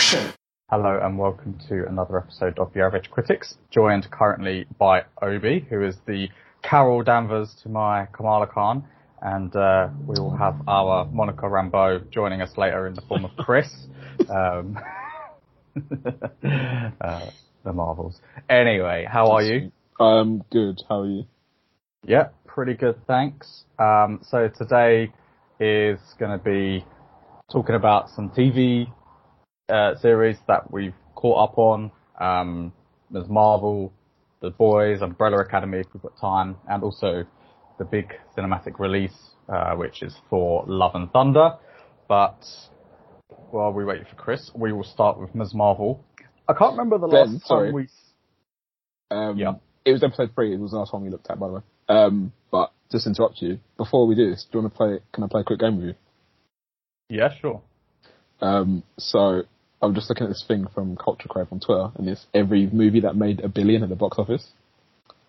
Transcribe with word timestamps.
Action! 0.00 0.32
Hello 0.70 0.98
and 1.02 1.18
welcome 1.18 1.60
to 1.68 1.86
another 1.86 2.16
episode 2.16 2.58
of 2.58 2.72
The 2.72 2.80
Average 2.80 3.10
Critics, 3.10 3.58
joined 3.70 4.10
currently 4.10 4.64
by 4.78 5.02
Obi, 5.20 5.66
who 5.68 5.84
is 5.84 5.94
the 6.06 6.28
Carol 6.62 7.02
Danvers 7.02 7.54
to 7.62 7.68
my 7.68 8.06
Kamala 8.06 8.46
Khan, 8.46 8.82
and 9.20 9.54
uh, 9.54 9.88
we 10.06 10.18
will 10.18 10.34
have 10.34 10.56
our 10.66 11.04
Monica 11.04 11.42
Rambeau 11.42 12.10
joining 12.10 12.40
us 12.40 12.56
later 12.56 12.86
in 12.86 12.94
the 12.94 13.02
form 13.02 13.26
of 13.26 13.32
Chris. 13.36 13.68
um, 14.30 14.78
uh, 16.98 17.30
the 17.62 17.72
Marvels. 17.74 18.18
Anyway, 18.48 19.06
how 19.06 19.32
are 19.32 19.42
you? 19.42 19.70
I'm 20.00 20.38
good. 20.50 20.80
How 20.88 21.00
are 21.02 21.06
you? 21.06 21.24
Yeah, 22.06 22.28
pretty 22.46 22.72
good, 22.72 23.06
thanks. 23.06 23.64
Um, 23.78 24.20
so 24.22 24.48
today 24.48 25.12
is 25.60 26.00
going 26.18 26.38
to 26.38 26.42
be 26.42 26.86
talking 27.52 27.74
about 27.74 28.08
some 28.08 28.30
TV 28.30 28.90
uh, 29.70 29.96
series 30.00 30.36
that 30.48 30.70
we've 30.72 30.94
caught 31.14 31.50
up 31.50 31.58
on. 31.58 31.90
Um, 32.18 32.72
there's 33.10 33.28
Marvel, 33.28 33.92
The 34.40 34.50
Boys, 34.50 35.00
Umbrella 35.02 35.38
Academy 35.38 35.78
if 35.78 35.86
we've 35.92 36.02
got 36.02 36.18
time, 36.20 36.56
and 36.68 36.82
also 36.82 37.24
the 37.78 37.84
big 37.84 38.12
cinematic 38.36 38.78
release, 38.78 39.16
uh, 39.48 39.74
which 39.74 40.02
is 40.02 40.14
Thor 40.28 40.64
Love 40.66 40.94
and 40.94 41.10
Thunder. 41.12 41.52
But 42.08 42.44
while 43.50 43.72
we 43.72 43.84
wait 43.84 44.06
for 44.08 44.16
Chris, 44.16 44.50
we 44.54 44.72
will 44.72 44.84
start 44.84 45.18
with 45.18 45.34
Ms. 45.34 45.54
Marvel. 45.54 46.04
I 46.48 46.52
can't 46.52 46.72
remember 46.72 46.98
the 46.98 47.08
Ben, 47.08 47.34
last 47.34 47.46
sorry. 47.46 47.68
time 47.68 47.74
we. 47.74 47.88
Um, 49.10 49.38
Yeah. 49.38 49.52
It 49.84 49.92
was 49.92 50.02
episode 50.02 50.34
three. 50.34 50.52
It 50.52 50.60
was 50.60 50.72
the 50.72 50.78
last 50.78 50.92
one 50.92 51.02
we 51.02 51.10
looked 51.10 51.30
at, 51.30 51.38
by 51.38 51.46
the 51.46 51.52
way. 51.54 51.60
Um, 51.88 52.32
but 52.50 52.70
just 52.92 53.04
to 53.04 53.10
interrupt 53.10 53.40
you, 53.40 53.58
before 53.76 54.06
we 54.06 54.14
do 54.14 54.28
this, 54.30 54.44
do 54.44 54.58
you 54.58 54.62
want 54.62 54.74
to 54.74 54.76
play? 54.76 54.98
Can 55.12 55.24
I 55.24 55.26
play 55.28 55.40
a 55.40 55.44
quick 55.44 55.58
game 55.58 55.76
with 55.78 55.86
you? 55.86 55.94
Yeah, 57.08 57.30
sure. 57.40 57.62
Um, 58.40 58.82
so 58.98 59.42
I'm 59.82 59.94
just 59.94 60.08
looking 60.10 60.24
at 60.24 60.30
this 60.30 60.44
thing 60.46 60.66
from 60.74 60.96
Culture 60.96 61.28
Crave 61.28 61.46
on 61.50 61.60
Twitter, 61.60 61.90
and 61.96 62.08
it's 62.08 62.26
every 62.34 62.66
movie 62.66 63.00
that 63.00 63.16
made 63.16 63.40
a 63.40 63.48
billion 63.48 63.82
at 63.82 63.88
the 63.88 63.96
box 63.96 64.18
office. 64.18 64.46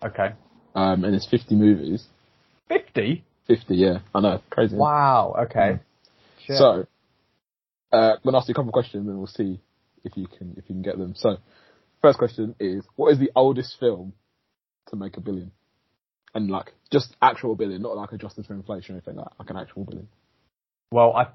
Okay. 0.04 0.32
Um, 0.74 1.04
and 1.04 1.14
it's 1.14 1.26
50 1.26 1.54
movies. 1.54 2.04
50? 2.68 3.24
50, 3.46 3.74
yeah, 3.74 3.98
I 4.14 4.20
know, 4.20 4.42
crazy. 4.50 4.76
Wow, 4.76 5.34
okay. 5.46 5.80
Shit. 6.46 6.56
So, 6.56 6.86
uh, 7.92 8.14
I'm 8.14 8.18
gonna 8.24 8.38
ask 8.38 8.48
you 8.48 8.52
a 8.52 8.54
couple 8.54 8.68
of 8.68 8.74
questions, 8.74 9.06
and 9.08 9.16
we'll 9.18 9.26
see 9.26 9.60
if 10.04 10.16
you 10.16 10.26
can 10.26 10.54
if 10.56 10.64
you 10.68 10.74
can 10.74 10.82
get 10.82 10.98
them. 10.98 11.14
So, 11.16 11.36
first 12.00 12.18
question 12.18 12.54
is, 12.58 12.84
what 12.96 13.12
is 13.12 13.18
the 13.18 13.30
oldest 13.34 13.78
film 13.78 14.12
to 14.88 14.96
make 14.96 15.16
a 15.16 15.20
billion? 15.20 15.50
And 16.34 16.50
like 16.50 16.72
just 16.90 17.14
actual 17.20 17.54
billion, 17.56 17.82
not 17.82 17.96
like 17.96 18.12
adjusted 18.12 18.46
for 18.46 18.54
inflation 18.54 18.94
or 18.94 18.98
anything 18.98 19.16
like 19.16 19.26
that, 19.26 19.34
like 19.38 19.50
an 19.50 19.56
actual 19.56 19.84
billion. 19.84 20.08
Well, 20.90 21.14
I 21.14 21.28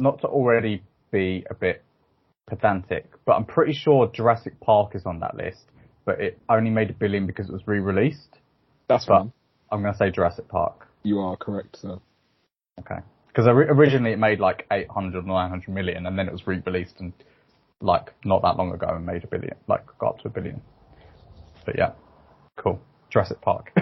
not 0.00 0.20
to 0.22 0.26
already 0.26 0.82
be 1.12 1.44
a 1.48 1.54
bit 1.54 1.82
pedantic, 2.46 3.06
but 3.24 3.32
I'm 3.32 3.44
pretty 3.44 3.72
sure 3.72 4.10
Jurassic 4.12 4.60
Park 4.60 4.94
is 4.94 5.06
on 5.06 5.20
that 5.20 5.36
list, 5.36 5.64
but 6.04 6.20
it 6.20 6.38
only 6.48 6.70
made 6.70 6.90
a 6.90 6.94
billion 6.94 7.26
because 7.26 7.48
it 7.48 7.52
was 7.52 7.66
re-released. 7.66 8.38
That's 8.88 9.06
But 9.06 9.18
fine. 9.18 9.32
I'm 9.70 9.82
going 9.82 9.92
to 9.94 9.98
say 9.98 10.10
Jurassic 10.10 10.48
Park. 10.48 10.88
You 11.02 11.20
are 11.20 11.36
correct, 11.36 11.78
sir. 11.80 11.98
Okay. 12.80 13.00
Because 13.28 13.46
originally 13.46 14.12
it 14.12 14.18
made 14.18 14.40
like 14.40 14.66
800 14.72 15.18
or 15.18 15.22
900 15.22 15.68
million, 15.68 16.06
and 16.06 16.18
then 16.18 16.26
it 16.26 16.32
was 16.32 16.46
re-released 16.46 16.96
and 16.98 17.12
like 17.80 18.12
not 18.24 18.42
that 18.42 18.56
long 18.56 18.72
ago 18.72 18.88
and 18.90 19.06
made 19.06 19.24
a 19.24 19.26
billion, 19.28 19.54
like 19.68 19.86
got 19.98 20.08
up 20.10 20.18
to 20.20 20.28
a 20.28 20.30
billion. 20.30 20.60
But 21.64 21.78
yeah, 21.78 21.92
cool. 22.56 22.80
Jurassic 23.10 23.40
Park. 23.40 23.72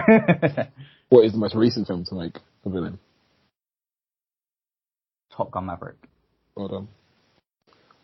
What 1.09 1.25
is 1.25 1.31
the 1.31 1.39
most 1.39 1.55
recent 1.55 1.87
film 1.87 2.05
to 2.05 2.15
make 2.15 2.35
a 2.65 2.69
billion? 2.69 2.99
Top 5.35 5.49
Gun 5.51 5.65
Maverick. 5.65 5.97
Well 6.55 6.67
done. 6.67 6.87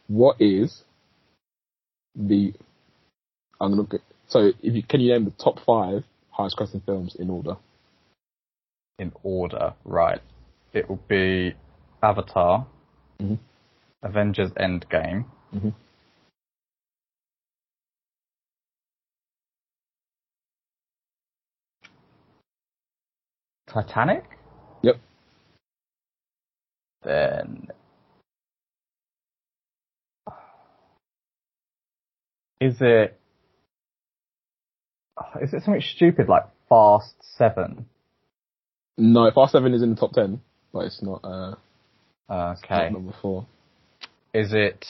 What 0.08 0.40
is 0.42 0.84
the? 2.16 2.54
I'm 3.60 3.72
gonna 3.72 3.82
look 3.82 3.94
at. 3.96 4.02
So, 4.28 4.52
if 4.62 4.76
you 4.76 4.84
can 4.84 5.02
you 5.02 5.14
name 5.14 5.26
the 5.26 5.32
top 5.32 5.60
five 5.66 6.04
highest 6.32 6.58
grossing 6.58 6.86
films 6.86 7.16
in 7.16 7.30
order? 7.30 7.58
in 9.00 9.12
order, 9.24 9.74
right? 9.84 10.22
It 10.74 10.88
will 10.90 11.02
be 11.08 11.54
Avatar, 12.02 12.66
Mhm. 13.20 13.38
Avengers 14.04 14.52
Endgame, 14.52 15.26
Mhm. 15.54 15.74
Titanic, 23.68 24.24
Yep. 24.84 25.00
then 27.02 27.68
is 32.62 32.76
it 32.82 33.20
is 35.42 35.54
it 35.54 35.64
something 35.64 35.82
stupid 35.82 36.28
like 36.30 36.44
Fast 36.70 37.16
Seven? 37.38 37.86
No, 38.98 39.30
Fast 39.34 39.52
Seven 39.54 39.74
is 39.74 39.82
in 39.82 39.92
the 39.92 39.96
top 39.96 40.14
ten, 40.14 40.42
but 40.74 40.86
it's 40.86 41.02
not. 41.02 41.22
Uh, 41.24 41.56
Okay, 42.28 42.90
not 42.90 42.92
number 42.94 43.14
four. 43.22 43.46
is 44.34 44.52
it? 44.52 44.84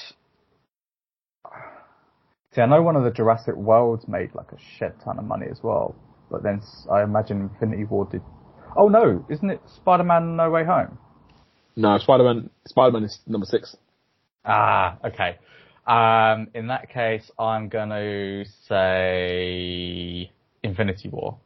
See, 2.54 2.62
I 2.62 2.66
know 2.66 2.82
one 2.82 2.96
of 2.96 3.04
the 3.04 3.12
Jurassic 3.12 3.56
Worlds 3.56 4.08
made 4.08 4.34
like 4.34 4.52
a 4.54 4.58
shed 4.78 4.94
ton 5.04 5.20
of 5.20 5.26
money 5.26 5.48
as 5.52 5.60
well, 5.62 5.96
but 6.32 6.44
then 6.44 6.62
I 6.90 7.04
imagine 7.04 7.42
Infinity 7.42 7.84
War 7.84 8.08
did. 8.10 8.22
Oh 8.78 8.88
no, 8.88 9.26
isn't 9.30 9.50
it 9.50 9.62
Spider-Man 9.76 10.38
No 10.38 10.50
Way 10.50 10.64
Home? 10.64 10.98
No, 11.76 11.98
Spider 11.98 12.24
Man. 12.24 12.50
Spider 12.68 12.94
Man 12.94 13.04
is 13.04 13.20
number 13.28 13.46
six. 13.46 13.76
Ah, 14.46 14.98
okay. 15.04 15.38
Um, 15.88 16.48
in 16.54 16.68
that 16.68 16.90
case, 16.90 17.30
I'm 17.38 17.70
gonna 17.70 18.46
say 18.68 20.32
Infinity 20.64 21.10
War. 21.10 21.38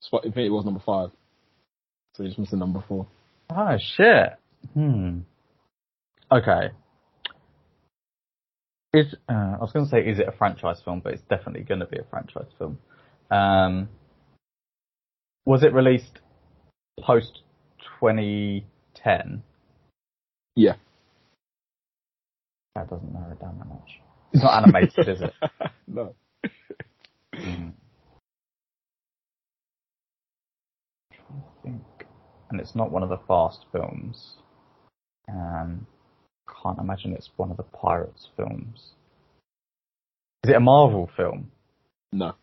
Sp- 0.00 0.24
Infinity 0.24 0.50
War's 0.50 0.64
number 0.64 0.82
five. 0.84 1.10
So 2.14 2.22
you 2.22 2.28
just 2.28 2.38
missed 2.38 2.52
the 2.52 2.56
number 2.56 2.82
four. 2.86 3.06
Oh 3.50 3.76
shit. 3.96 4.34
Hmm. 4.72 5.20
Okay. 6.30 6.70
Is 8.94 9.14
uh, 9.28 9.32
I 9.32 9.58
was 9.60 9.72
going 9.72 9.84
to 9.84 9.90
say, 9.90 10.00
is 10.00 10.20
it 10.20 10.28
a 10.28 10.32
franchise 10.32 10.80
film? 10.84 11.00
But 11.02 11.14
it's 11.14 11.22
definitely 11.28 11.62
going 11.62 11.80
to 11.80 11.86
be 11.86 11.98
a 11.98 12.04
franchise 12.08 12.46
film. 12.58 12.78
Um, 13.30 13.88
was 15.44 15.64
it 15.64 15.72
released 15.74 16.20
post 17.00 17.40
2010? 18.00 19.42
Yeah. 20.54 20.74
That 22.74 22.90
doesn't 22.90 23.12
narrow 23.12 23.32
it 23.32 23.40
down 23.40 23.58
that 23.58 23.68
much. 23.68 24.00
It's 24.32 24.42
not 24.42 24.62
animated, 24.62 25.08
is 25.08 25.22
it? 25.22 25.32
no. 25.86 26.14
Trying 27.32 27.74
to 31.12 31.62
think. 31.62 31.82
And 32.50 32.60
it's 32.60 32.74
not 32.74 32.90
one 32.90 33.04
of 33.04 33.08
the 33.08 33.20
Fast 33.28 33.66
films. 33.70 34.34
Um, 35.28 35.86
can't 36.62 36.78
imagine 36.78 37.12
it's 37.12 37.30
one 37.36 37.50
of 37.50 37.56
the 37.56 37.62
Pirates 37.62 38.28
films. 38.36 38.94
Is 40.42 40.50
it 40.50 40.56
a 40.56 40.60
Marvel 40.60 41.08
film? 41.16 41.50
No. 42.12 42.34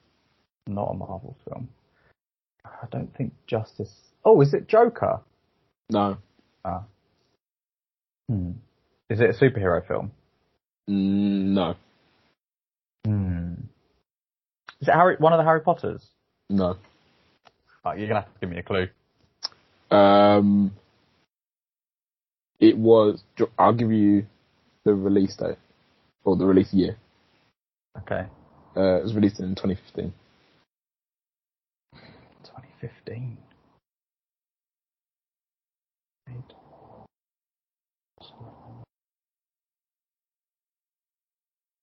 Not 0.67 0.91
a 0.91 0.93
Marvel 0.93 1.35
film. 1.45 1.69
I 2.65 2.87
don't 2.89 3.15
think 3.15 3.33
Justice. 3.47 3.93
Oh, 4.23 4.39
is 4.41 4.53
it 4.53 4.67
Joker? 4.67 5.19
No. 5.89 6.17
Ah. 6.63 6.83
Hmm. 8.29 8.51
Is 9.09 9.19
it 9.19 9.29
a 9.29 9.33
superhero 9.33 9.85
film? 9.85 10.11
Mm, 10.91 11.53
no. 11.53 11.75
Hmm. 13.05 13.53
Is 14.81 14.87
it 14.89 14.91
Harry? 14.91 15.15
One 15.19 15.31
of 15.31 15.37
the 15.37 15.45
Harry 15.45 15.61
Potters? 15.61 16.05
No. 16.49 16.75
Oh, 17.85 17.93
you're 17.93 18.09
gonna 18.09 18.21
have 18.21 18.33
to 18.33 18.39
give 18.41 18.49
me 18.49 18.57
a 18.57 18.63
clue. 18.63 18.87
Um, 19.89 20.73
it 22.59 22.77
was. 22.77 23.23
I'll 23.57 23.73
give 23.73 23.91
you 23.91 24.25
the 24.83 24.93
release 24.93 25.35
date 25.37 25.57
or 26.25 26.35
the 26.35 26.45
release 26.45 26.73
year. 26.73 26.97
Okay. 27.99 28.25
Uh, 28.75 28.99
it 28.99 29.03
was 29.03 29.15
released 29.15 29.39
in 29.39 29.55
2015. 29.55 30.13
2015. 32.43 33.37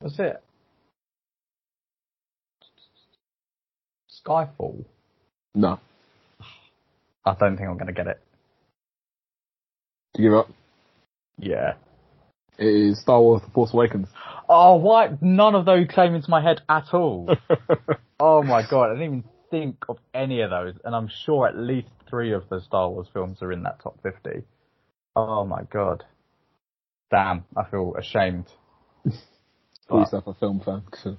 Was 0.00 0.19
it 0.19 0.43
Skyfall? 4.25 4.85
No. 5.55 5.81
I 7.25 7.35
don't 7.35 7.56
think 7.56 7.69
I'm 7.69 7.77
going 7.77 7.89
to 7.89 7.93
get 7.93 8.06
it. 8.06 8.21
Do 10.15 10.23
you 10.23 10.31
give 10.31 10.39
up? 10.39 10.49
Yeah. 11.39 11.75
It 12.59 12.67
is 12.67 13.00
Star 13.00 13.21
Wars: 13.21 13.43
The 13.43 13.50
Force 13.50 13.73
Awakens. 13.73 14.09
Oh, 14.49 14.77
why? 14.77 15.11
None 15.21 15.55
of 15.55 15.65
those 15.65 15.87
came 15.89 16.15
into 16.15 16.31
my 16.31 16.43
head 16.43 16.62
at 16.69 16.93
all. 16.93 17.29
oh 18.21 18.43
my 18.43 18.62
god, 18.69 18.91
I 18.91 18.95
didn't 18.95 19.05
even 19.05 19.25
think 19.50 19.77
of 19.89 19.99
any 20.15 20.41
of 20.41 20.50
those, 20.50 20.75
and 20.85 20.95
I'm 20.95 21.09
sure 21.25 21.47
at 21.47 21.56
least 21.56 21.89
three 22.09 22.33
of 22.33 22.49
the 22.49 22.61
Star 22.61 22.89
Wars 22.89 23.09
films 23.12 23.39
are 23.43 23.53
in 23.53 23.62
that 23.65 23.81
top 23.83 23.99
50. 24.03 24.43
Oh 25.15 25.45
my 25.45 25.62
god. 25.71 26.05
Damn, 27.11 27.45
I 27.56 27.65
feel 27.71 27.95
ashamed. 27.99 28.47
Call 29.88 30.00
yourself 30.00 30.26
a 30.26 30.35
film 30.35 30.61
fan. 30.64 30.82
Do 31.02 31.17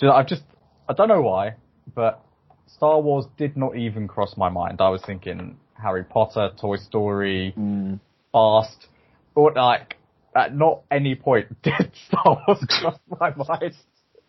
you 0.00 0.08
know, 0.08 0.14
I've 0.14 0.26
just, 0.26 0.42
I 0.88 0.92
don't 0.92 1.08
know 1.08 1.22
why, 1.22 1.54
but 1.94 2.22
Star 2.66 3.00
Wars 3.00 3.26
did 3.38 3.56
not 3.56 3.76
even 3.76 4.08
cross 4.08 4.36
my 4.36 4.48
mind. 4.48 4.80
I 4.80 4.88
was 4.88 5.02
thinking 5.06 5.56
Harry 5.80 6.04
Potter, 6.04 6.50
Toy 6.60 6.76
Story, 6.76 7.54
Mm. 7.56 8.00
Fast, 8.32 8.88
or 9.34 9.52
like, 9.52 9.96
at 10.34 10.54
not 10.54 10.82
any 10.90 11.14
point 11.14 11.46
did 11.62 11.92
Star 12.08 12.42
Wars 12.46 12.64
cross 12.68 12.98
my 13.20 13.32
mind. 13.34 13.74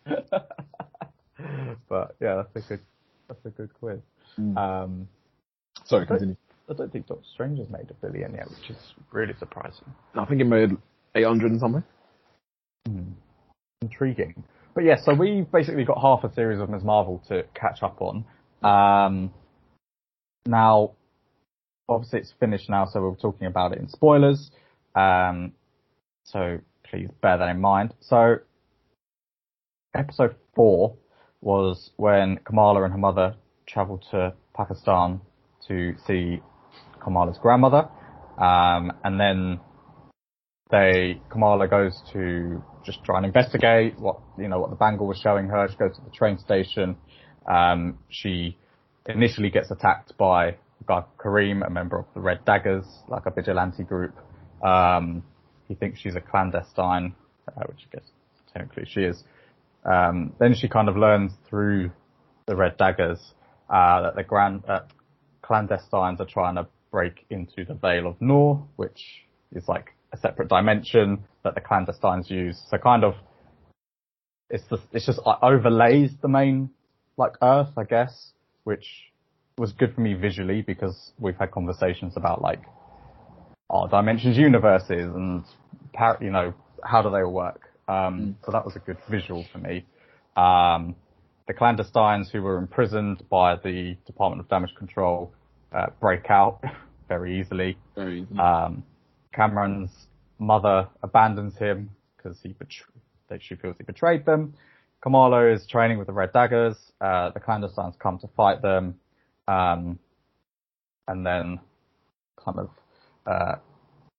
but 1.88 2.16
yeah, 2.20 2.42
that's 2.42 2.56
a 2.64 2.68
good, 2.68 2.80
that's 3.26 3.44
a 3.44 3.50
good 3.50 3.74
quiz. 3.74 3.98
Mm. 4.38 4.56
Um, 4.56 5.08
Sorry, 5.84 6.06
continue. 6.06 6.36
I 6.70 6.74
don't 6.74 6.92
think 6.92 7.06
Doctor 7.06 7.24
Strange 7.34 7.58
has 7.58 7.68
made 7.70 7.90
a 7.90 7.94
billion 7.94 8.34
yet, 8.34 8.48
which 8.50 8.70
is 8.70 8.76
really 9.10 9.34
surprising. 9.38 9.84
I 10.14 10.24
think 10.26 10.40
it 10.40 10.44
made 10.44 10.70
800 11.14 11.50
and 11.50 11.60
something. 11.60 11.84
Intriguing. 13.90 14.44
But 14.74 14.84
yeah, 14.84 14.96
so 15.02 15.14
we've 15.14 15.50
basically 15.50 15.84
got 15.84 16.00
half 16.00 16.24
a 16.24 16.32
series 16.32 16.60
of 16.60 16.68
Ms. 16.70 16.84
Marvel 16.84 17.22
to 17.28 17.44
catch 17.54 17.82
up 17.82 18.00
on. 18.00 18.24
Um, 18.62 19.32
now, 20.46 20.92
obviously 21.88 22.20
it's 22.20 22.32
finished 22.38 22.68
now, 22.68 22.86
so 22.86 23.00
we're 23.00 23.14
talking 23.16 23.46
about 23.46 23.72
it 23.72 23.78
in 23.78 23.88
spoilers. 23.88 24.50
Um, 24.94 25.52
so 26.24 26.58
please 26.84 27.08
bear 27.22 27.38
that 27.38 27.48
in 27.48 27.60
mind. 27.60 27.94
So, 28.00 28.36
episode 29.94 30.36
four 30.54 30.96
was 31.40 31.90
when 31.96 32.38
Kamala 32.44 32.82
and 32.84 32.92
her 32.92 32.98
mother 32.98 33.36
travelled 33.66 34.04
to 34.10 34.34
Pakistan 34.54 35.20
to 35.68 35.94
see 36.06 36.40
Kamala's 37.02 37.38
grandmother. 37.38 37.88
Um, 38.38 38.92
and 39.04 39.18
then 39.18 39.60
they 40.70 41.20
Kamala 41.30 41.68
goes 41.68 42.00
to 42.12 42.62
just 42.88 43.04
try 43.04 43.18
and 43.18 43.26
investigate 43.26 43.98
what 43.98 44.18
you 44.38 44.48
know 44.48 44.58
what 44.58 44.70
the 44.70 44.76
bangle 44.76 45.06
was 45.06 45.18
showing 45.18 45.46
her. 45.48 45.68
She 45.70 45.76
goes 45.76 45.94
to 45.96 46.02
the 46.02 46.10
train 46.10 46.38
station. 46.38 46.96
Um, 47.46 47.98
she 48.08 48.56
initially 49.06 49.50
gets 49.50 49.70
attacked 49.70 50.16
by 50.16 50.56
Kareem, 50.88 51.66
a 51.66 51.70
member 51.70 51.98
of 51.98 52.06
the 52.14 52.20
Red 52.20 52.44
Daggers, 52.46 52.86
like 53.08 53.26
a 53.26 53.30
vigilante 53.30 53.84
group. 53.84 54.14
Um, 54.64 55.22
he 55.66 55.74
thinks 55.74 56.00
she's 56.00 56.16
a 56.16 56.20
clandestine, 56.20 57.14
uh, 57.46 57.62
which 57.68 57.86
I 57.92 57.96
guess 57.96 58.06
technically 58.54 58.84
she 58.86 59.00
is. 59.00 59.22
Um, 59.84 60.32
then 60.40 60.54
she 60.54 60.68
kind 60.68 60.88
of 60.88 60.96
learns 60.96 61.32
through 61.48 61.90
the 62.46 62.56
Red 62.56 62.78
Daggers 62.78 63.34
uh, 63.68 64.02
that 64.02 64.16
the 64.16 64.24
grand 64.24 64.64
uh, 64.66 64.80
clandestines 65.44 66.20
are 66.20 66.26
trying 66.26 66.54
to 66.54 66.66
break 66.90 67.26
into 67.28 67.66
the 67.66 67.74
Veil 67.74 68.06
of 68.06 68.16
Noor, 68.20 68.66
which 68.76 69.26
is 69.52 69.68
like 69.68 69.94
a 70.12 70.16
separate 70.16 70.48
dimension 70.48 71.24
that 71.44 71.54
the 71.54 71.60
clandestines 71.60 72.30
use. 72.30 72.60
So 72.70 72.78
kind 72.78 73.04
of, 73.04 73.14
it's 74.50 74.64
just, 74.70 74.82
it's 74.92 75.06
just 75.06 75.20
uh, 75.24 75.36
overlays 75.42 76.12
the 76.22 76.28
main 76.28 76.70
like 77.16 77.32
Earth, 77.42 77.70
I 77.76 77.84
guess, 77.84 78.32
which 78.64 78.86
was 79.58 79.72
good 79.72 79.94
for 79.94 80.00
me 80.00 80.14
visually 80.14 80.62
because 80.62 81.12
we've 81.18 81.36
had 81.36 81.50
conversations 81.50 82.14
about 82.16 82.40
like 82.40 82.62
our 83.70 83.88
dimensions 83.88 84.38
universes 84.38 85.12
and 85.14 85.44
par- 85.92 86.18
you 86.20 86.30
know 86.30 86.54
how 86.82 87.02
do 87.02 87.10
they 87.10 87.22
all 87.22 87.32
work. 87.32 87.60
Um, 87.88 88.36
So 88.44 88.52
that 88.52 88.64
was 88.64 88.76
a 88.76 88.78
good 88.78 88.98
visual 89.10 89.44
for 89.52 89.58
me. 89.58 89.84
Um, 90.36 90.94
the 91.48 91.54
clandestines 91.54 92.30
who 92.30 92.42
were 92.42 92.58
imprisoned 92.58 93.24
by 93.28 93.56
the 93.56 93.96
Department 94.06 94.40
of 94.40 94.48
Damage 94.48 94.74
Control 94.76 95.32
uh, 95.72 95.86
break 96.00 96.30
out 96.30 96.62
very 97.08 97.40
easily. 97.40 97.76
Very 97.96 98.22
easy. 98.22 98.38
Um, 98.38 98.84
Kamran's 99.38 100.08
mother 100.38 100.88
abandons 101.02 101.56
him 101.56 101.90
because 102.16 102.38
he 102.42 102.54
she 103.40 103.54
feels 103.54 103.76
he 103.78 103.84
betrayed 103.84 104.24
them. 104.26 104.54
Kamala 105.00 105.46
is 105.46 105.66
training 105.66 105.98
with 105.98 106.08
the 106.08 106.12
Red 106.12 106.32
Daggers. 106.32 106.76
Uh, 107.00 107.30
the 107.30 107.38
clandestines 107.38 107.96
come 107.98 108.18
to 108.18 108.28
fight 108.36 108.62
them, 108.62 108.96
um, 109.46 109.98
and 111.06 111.24
then 111.24 111.60
kind 112.44 112.58
of 112.58 112.70
uh, 113.26 113.56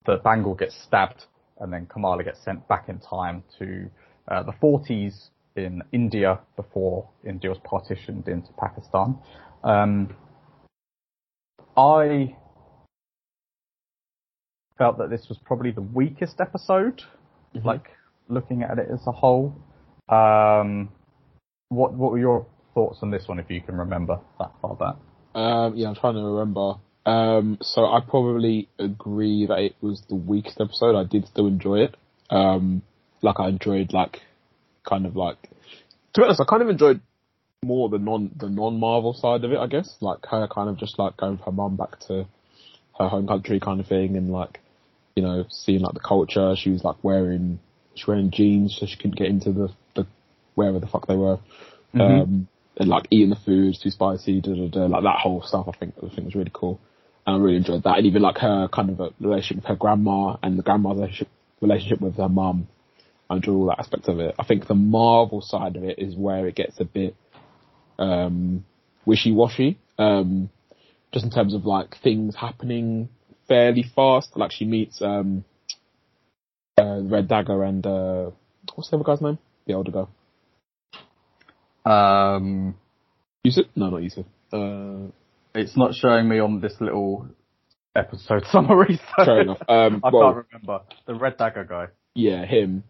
the 0.06 0.18
Bangle 0.24 0.56
gets 0.56 0.81
stabbed, 0.83 1.25
and 1.60 1.74
then 1.74 1.86
Kamala 1.88 2.24
gets 2.24 2.42
sent 2.44 2.65
back 2.69 2.88
in 2.88 3.00
time 3.00 3.44
to 3.57 3.89
uh, 4.30 4.44
the 4.44 4.54
40s 4.54 5.30
in 5.57 5.83
India 5.92 6.39
before 6.56 7.10
India 7.25 7.50
was 7.50 7.60
partitioned 7.65 8.30
into 8.30 8.51
Pakistan. 8.54 9.18
Um, 9.63 10.15
I 11.75 12.36
felt 14.79 14.97
that 14.97 15.11
this 15.11 15.27
was 15.29 15.37
probably 15.45 15.69
the 15.69 15.81
weakest 15.81 16.41
episode, 16.41 17.03
like 17.53 17.89
looking 18.27 18.63
at 18.63 18.79
it 18.79 18.87
as 18.91 19.05
a 19.05 19.11
whole. 19.11 19.53
Um, 20.07 20.89
what 21.67 21.93
what 21.93 22.11
were 22.11 22.17
your 22.17 22.47
thoughts 22.73 22.99
on 23.03 23.11
this 23.11 23.27
one, 23.27 23.37
if 23.39 23.51
you 23.51 23.61
can 23.61 23.75
remember 23.75 24.19
that 24.39 24.51
far 24.61 24.75
back? 24.75 24.95
Um, 25.35 25.75
yeah, 25.75 25.89
I'm 25.89 25.95
trying 25.95 26.15
to 26.15 26.21
remember. 26.21 26.79
Um, 27.05 27.57
so 27.61 27.85
I 27.85 27.99
probably 28.07 28.69
agree 28.79 29.45
that 29.47 29.59
it 29.59 29.75
was 29.81 30.01
the 30.09 30.15
weakest 30.15 30.59
episode. 30.59 30.95
I 30.95 31.03
did 31.03 31.27
still 31.27 31.47
enjoy 31.47 31.79
it. 31.81 31.95
Um, 32.29 32.81
like 33.21 33.39
I 33.39 33.49
enjoyed 33.49 33.93
like, 33.93 34.21
kind 34.87 35.05
of 35.05 35.15
like, 35.15 35.41
to 35.41 36.21
be 36.21 36.23
honest, 36.23 36.41
I 36.41 36.45
kind 36.45 36.61
of 36.61 36.69
enjoyed 36.69 37.01
more 37.63 37.89
the 37.89 37.97
non, 37.97 38.31
the 38.35 38.49
non-Marvel 38.49 39.13
side 39.13 39.43
of 39.43 39.51
it, 39.51 39.57
I 39.57 39.67
guess. 39.67 39.95
Like 40.01 40.19
her 40.29 40.47
kind 40.47 40.69
of 40.69 40.77
just 40.77 40.97
like 40.99 41.17
going 41.17 41.33
with 41.33 41.41
her 41.41 41.51
mum 41.51 41.75
back 41.75 41.99
to 42.07 42.27
her 42.97 43.07
home 43.07 43.27
country 43.27 43.59
kind 43.59 43.79
of 43.79 43.87
thing 43.87 44.15
and 44.15 44.29
like, 44.31 44.59
you 45.19 45.25
know, 45.27 45.45
seeing 45.50 45.81
like 45.81 45.94
the 45.94 46.00
culture. 46.00 46.56
She 46.56 46.69
was 46.69 46.83
like 46.83 47.04
wearing, 47.04 47.60
she 47.94 48.04
was 48.04 48.07
wearing 48.07 48.31
jeans 48.31 48.77
so 48.80 48.86
she 48.86 48.95
couldn't 48.95 49.18
get 49.18 49.27
into 49.27 49.51
the, 49.51 49.68
the, 49.95 50.07
wherever 50.56 50.80
the 50.80 50.88
fuck 50.88 51.07
they 51.07 51.16
were. 51.16 51.39
Um, 51.94 52.48
and 52.77 52.88
like 52.88 53.07
eating 53.10 53.30
the 53.30 53.36
food 53.36 53.75
too 53.81 53.89
spicy, 53.89 54.39
da, 54.39 54.54
da, 54.54 54.68
da, 54.69 54.86
like 54.86 55.04
that 55.04 55.19
whole 55.19 55.42
stuff. 55.42 55.68
I 55.68 55.77
think 55.77 55.95
I 55.98 56.07
think 56.16 56.25
was 56.25 56.36
really 56.36 56.51
cool, 56.54 56.80
and 57.27 57.36
I 57.36 57.39
really 57.39 57.57
enjoyed 57.57 57.83
that. 57.83 57.98
And 57.98 58.06
even 58.06 58.21
like 58.21 58.38
her 58.38 58.69
kind 58.69 58.89
of 58.89 59.00
a 59.01 59.10
relationship 59.19 59.57
with 59.57 59.66
her 59.66 59.75
grandma 59.75 60.38
and 60.42 60.57
the 60.57 60.63
grandma's 60.63 60.95
relationship, 60.95 61.27
relationship 61.60 62.00
with 62.00 62.15
her 62.15 62.30
mum. 62.30 62.69
I 63.30 63.36
enjoy 63.36 63.51
all 63.51 63.65
that 63.68 63.80
aspect 63.80 64.07
of 64.07 64.19
it. 64.19 64.33
I 64.39 64.45
think 64.45 64.68
the 64.68 64.75
Marvel 64.75 65.42
side 65.42 65.75
of 65.75 65.83
it 65.83 66.00
is 66.00 66.15
where 66.15 66.48
it 66.48 66.56
gets 66.56 66.80
a 66.80 66.86
bit 66.86 67.15
um, 68.00 68.65
wishy-washy, 69.06 69.77
um, 70.00 70.50
just 71.12 71.25
in 71.25 71.31
terms 71.31 71.54
of 71.54 71.65
like 71.65 71.98
things 72.01 72.36
happening 72.36 73.10
fairly 73.50 73.84
fast. 73.84 74.38
Like 74.38 74.54
she 74.54 74.63
meets 74.63 75.01
um, 75.01 75.44
uh, 76.77 77.01
Red 77.01 77.27
Dagger 77.27 77.63
and 77.63 77.86
uh, 77.86 78.32
what's 78.75 78.89
the 78.89 78.96
other 78.96 79.03
guy's 79.03 79.22
name? 79.22 79.38
The 79.68 79.74
older 79.74 79.91
guy. 79.91 80.06
Um, 81.86 82.75
Yusuf? 83.44 83.65
No, 83.75 83.89
not 83.89 84.03
Yusuf. 84.03 84.25
Uh, 84.53 85.12
it's 85.53 85.75
not 85.75 85.94
showing 85.96 86.29
me 86.29 86.39
on 86.39 86.62
this 86.62 86.75
little 86.79 87.27
episode 87.96 88.46
summary. 88.51 89.00
So 89.18 89.25
fair 89.25 89.41
enough. 89.41 89.58
Um, 89.68 90.01
I 90.03 90.10
well, 90.10 90.34
can't 90.34 90.46
remember 90.51 90.84
the 91.06 91.15
Red 91.15 91.38
Dagger 91.38 91.65
guy. 91.65 91.88
yeah, 92.15 92.46
him. 92.46 92.84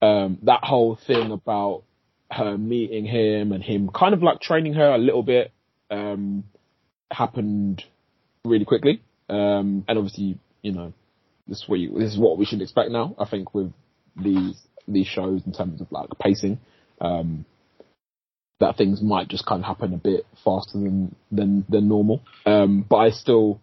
Um, 0.00 0.38
that 0.42 0.60
whole 0.62 0.98
thing 1.06 1.32
about 1.32 1.82
her 2.30 2.58
meeting 2.58 3.06
him 3.06 3.52
and 3.52 3.62
him 3.62 3.88
kind 3.88 4.12
of 4.14 4.22
like 4.22 4.40
training 4.40 4.74
her 4.74 4.94
a 4.94 4.98
little 4.98 5.22
bit, 5.22 5.52
um, 5.90 6.44
happened 7.10 7.84
really 8.44 8.64
quickly. 8.64 9.00
Um, 9.28 9.84
and 9.88 9.98
obviously, 9.98 10.38
you 10.62 10.72
know, 10.72 10.92
this 11.46 11.58
is 11.58 11.68
what 11.68 11.78
you, 11.78 11.98
this 11.98 12.12
is 12.12 12.18
what 12.18 12.38
we 12.38 12.44
should 12.44 12.62
expect 12.62 12.90
now. 12.90 13.14
I 13.18 13.26
think 13.26 13.54
with 13.54 13.72
these 14.16 14.60
these 14.88 15.06
shows 15.06 15.42
in 15.46 15.52
terms 15.52 15.80
of 15.80 15.90
like 15.90 16.08
pacing, 16.20 16.58
um, 17.00 17.44
that 18.60 18.76
things 18.76 19.02
might 19.02 19.28
just 19.28 19.46
kind 19.46 19.62
of 19.62 19.66
happen 19.66 19.92
a 19.92 19.98
bit 19.98 20.26
faster 20.44 20.78
than 20.78 21.14
than 21.30 21.64
than 21.68 21.88
normal. 21.88 22.22
Um, 22.44 22.84
but 22.88 22.96
I 22.96 23.10
still 23.10 23.60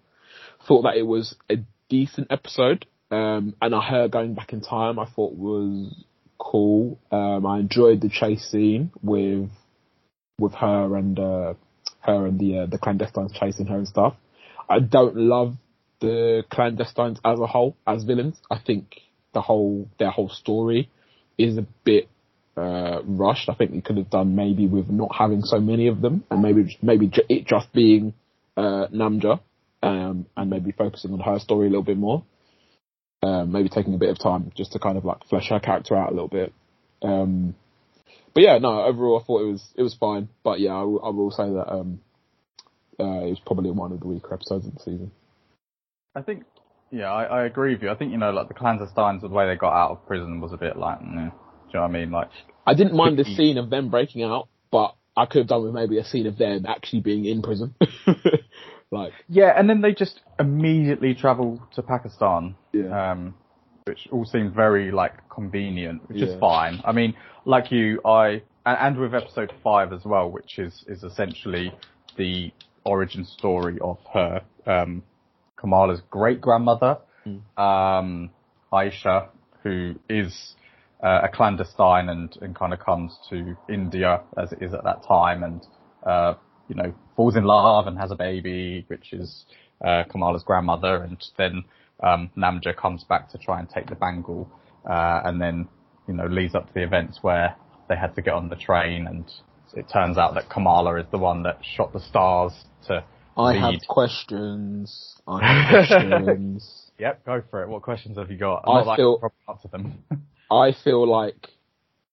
thought 0.67 0.83
that 0.83 0.97
it 0.97 1.03
was 1.07 1.35
a 1.49 1.57
decent 1.89 2.27
episode. 2.29 2.85
Um, 3.11 3.55
and 3.61 3.75
I 3.75 3.81
heard 3.81 4.11
going 4.11 4.33
back 4.33 4.53
in 4.53 4.61
time, 4.61 4.97
I 4.97 5.05
thought 5.05 5.33
was 5.33 5.93
cool. 6.39 6.99
Um, 7.11 7.45
I 7.45 7.59
enjoyed 7.59 8.01
the 8.01 8.09
chase 8.09 8.49
scene 8.49 8.91
with 9.01 9.49
with 10.39 10.53
her 10.53 10.95
and 10.95 11.19
uh, 11.19 11.53
her 12.01 12.25
and 12.25 12.39
the 12.39 12.59
uh, 12.59 12.65
the 12.65 12.79
clandestines 12.79 13.33
chasing 13.39 13.67
her 13.67 13.77
and 13.77 13.87
stuff. 13.87 14.15
I 14.69 14.79
don't 14.79 15.15
love 15.15 15.55
the 15.99 16.43
clandestines 16.51 17.19
as 17.23 17.39
a 17.39 17.47
whole 17.47 17.75
as 17.87 18.03
villains. 18.03 18.37
I 18.51 18.59
think 18.59 18.99
the 19.33 19.41
whole 19.41 19.87
their 19.99 20.11
whole 20.11 20.29
story 20.29 20.89
is 21.37 21.57
a 21.57 21.65
bit 21.83 22.09
uh, 22.55 22.99
rushed. 23.03 23.49
I 23.49 23.55
think 23.55 23.71
they 23.71 23.81
could 23.81 23.97
have 23.97 24.09
done 24.09 24.35
maybe 24.35 24.67
with 24.67 24.89
not 24.89 25.15
having 25.17 25.41
so 25.41 25.59
many 25.59 25.87
of 25.87 26.01
them, 26.01 26.23
and 26.29 26.41
maybe 26.41 26.77
maybe 26.81 27.11
it 27.29 27.45
just 27.45 27.71
being 27.73 28.13
uh, 28.57 28.87
Namja, 28.93 29.39
um, 29.81 30.25
and 30.37 30.49
maybe 30.49 30.71
focusing 30.71 31.13
on 31.13 31.19
her 31.19 31.39
story 31.39 31.67
a 31.67 31.69
little 31.69 31.83
bit 31.83 31.97
more. 31.97 32.23
Um, 33.23 33.53
maybe 33.53 33.69
taking 33.69 33.93
a 33.93 33.97
bit 33.97 34.09
of 34.09 34.19
time 34.19 34.51
just 34.53 34.73
to 34.73 34.79
kind 34.79 34.97
of 34.97 35.05
like 35.05 35.23
flesh 35.29 35.47
her 35.49 35.59
character 35.59 35.95
out 35.95 36.09
a 36.11 36.13
little 36.13 36.27
bit. 36.27 36.51
Um, 37.01 37.55
but 38.33 38.43
yeah, 38.43 38.57
no, 38.57 38.83
overall 38.83 39.21
I 39.21 39.25
thought 39.25 39.41
it 39.43 39.51
was 39.51 39.63
it 39.75 39.81
was 39.83 39.95
fine. 39.95 40.27
But 40.43 40.59
yeah, 40.59 40.71
I, 40.73 40.83
will- 40.83 41.13
will 41.13 41.31
say 41.31 41.45
that 41.49 41.71
um, 41.71 42.01
uh, 42.99 43.25
it 43.25 43.29
was 43.29 43.41
probably 43.45 43.71
one 43.71 43.91
of 43.91 43.99
the 43.99 44.07
weaker 44.07 44.33
episodes 44.33 44.65
of 44.67 44.73
the 44.73 44.79
season. 44.79 45.11
I 46.15 46.21
think, 46.21 46.43
yeah, 46.91 47.11
I, 47.11 47.23
I 47.23 47.43
agree 47.45 47.73
with 47.73 47.83
you. 47.83 47.89
I 47.89 47.95
think 47.95 48.11
you 48.11 48.17
know, 48.17 48.31
like 48.31 48.47
the 48.47 48.53
clandestines, 48.53 49.21
the 49.21 49.27
way 49.29 49.47
they 49.47 49.55
got 49.55 49.73
out 49.73 49.91
of 49.91 50.05
prison 50.07 50.39
was 50.41 50.53
a 50.53 50.57
bit 50.57 50.77
like, 50.77 50.99
mm, 50.99 51.15
you 51.15 51.19
know 51.73 51.81
what 51.81 51.81
I 51.81 51.87
mean? 51.87 52.11
Like, 52.11 52.29
I 52.67 52.73
didn't 52.73 52.95
mind 52.95 53.17
the 53.17 53.25
scene 53.25 53.57
of 53.57 53.69
them 53.69 53.89
breaking 53.89 54.23
out, 54.23 54.47
but 54.71 54.95
I 55.17 55.25
could 55.25 55.39
have 55.39 55.47
done 55.47 55.63
with 55.63 55.73
maybe 55.73 55.97
a 55.97 56.03
scene 56.05 56.27
of 56.27 56.37
them 56.37 56.65
actually 56.67 57.01
being 57.01 57.25
in 57.25 57.41
prison. 57.41 57.75
like, 58.91 59.13
yeah, 59.27 59.53
and 59.57 59.69
then 59.69 59.81
they 59.81 59.93
just 59.93 60.21
immediately 60.39 61.13
travel 61.13 61.61
to 61.75 61.81
Pakistan. 61.81 62.55
Yeah. 62.71 63.11
Um, 63.11 63.35
which 63.85 64.07
all 64.11 64.25
seemed 64.25 64.53
very 64.53 64.91
like 64.91 65.29
convenient, 65.29 66.07
which 66.07 66.19
Yeah. 66.19 66.27
is 66.27 66.39
fine. 66.39 66.81
I 66.85 66.93
mean, 66.93 67.15
like 67.45 67.71
you, 67.71 67.99
I 68.05 68.41
and, 68.65 68.77
and 68.79 68.97
with 68.97 69.13
episode 69.13 69.51
five 69.63 69.91
as 69.91 70.05
well, 70.05 70.29
which 70.31 70.57
is 70.57 70.85
is 70.87 71.03
essentially 71.03 71.73
the 72.17 72.51
origin 72.85 73.25
story 73.25 73.77
of 73.81 73.97
her, 74.13 74.41
um, 74.65 75.03
Kamala's 75.57 76.01
great 76.09 76.41
grandmother, 76.41 76.97
um, 77.57 78.29
Aisha, 78.71 79.29
who 79.63 79.95
is 80.09 80.55
uh, 81.01 81.21
a 81.23 81.29
clandestine 81.29 82.09
and, 82.09 82.37
and 82.41 82.55
kind 82.55 82.73
of 82.73 82.79
comes 82.79 83.17
to 83.29 83.55
India 83.69 84.21
as 84.37 84.51
it 84.51 84.61
is 84.61 84.73
at 84.73 84.83
that 84.83 85.03
time 85.07 85.43
and, 85.43 85.65
uh, 86.05 86.33
you 86.67 86.75
know, 86.75 86.93
falls 87.15 87.35
in 87.35 87.43
love 87.43 87.87
and 87.87 87.97
has 87.97 88.11
a 88.11 88.15
baby, 88.15 88.83
which 88.87 89.13
is, 89.13 89.45
uh, 89.85 90.03
Kamala's 90.09 90.43
grandmother. 90.43 91.03
And 91.03 91.17
then, 91.37 91.63
um, 92.01 92.29
Namja 92.37 92.75
comes 92.75 93.03
back 93.03 93.29
to 93.31 93.37
try 93.37 93.59
and 93.59 93.69
take 93.69 93.87
the 93.87 93.95
bangle, 93.95 94.49
uh, 94.89 95.21
and 95.23 95.41
then, 95.41 95.67
you 96.07 96.13
know, 96.13 96.25
leads 96.25 96.55
up 96.55 96.67
to 96.67 96.73
the 96.73 96.83
events 96.83 97.19
where 97.21 97.55
they 97.87 97.95
had 97.95 98.15
to 98.15 98.21
get 98.21 98.33
on 98.33 98.49
the 98.49 98.55
train 98.55 99.07
and 99.07 99.25
it 99.75 99.89
turns 99.91 100.17
out 100.17 100.35
that 100.35 100.49
Kamala 100.49 100.99
is 100.99 101.05
the 101.11 101.17
one 101.17 101.43
that 101.43 101.59
shot 101.63 101.93
the 101.93 101.99
stars 101.99 102.53
to 102.87 103.03
I 103.37 103.51
lead. 103.53 103.59
have 103.59 103.73
questions. 103.87 105.15
I 105.27 105.39
have 105.63 105.87
questions. 105.87 106.91
Yep, 106.99 107.25
go 107.25 107.41
for 107.49 107.63
it. 107.63 107.69
What 107.69 107.81
questions 107.81 108.17
have 108.17 108.29
you 108.29 108.37
got? 108.37 108.63
I 108.67 108.83
that 108.83 108.89
I 108.91 108.95
feel- 108.95 109.17
probably 109.17 109.37
answer 109.49 109.67
them. 109.69 110.03
I 110.51 110.71
feel 110.83 111.07
like, 111.09 111.49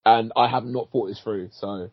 and 0.07 0.33
I 0.37 0.49
have 0.49 0.65
not 0.65 0.91
thought 0.91 1.09
this 1.09 1.21
through, 1.21 1.51
so 1.53 1.91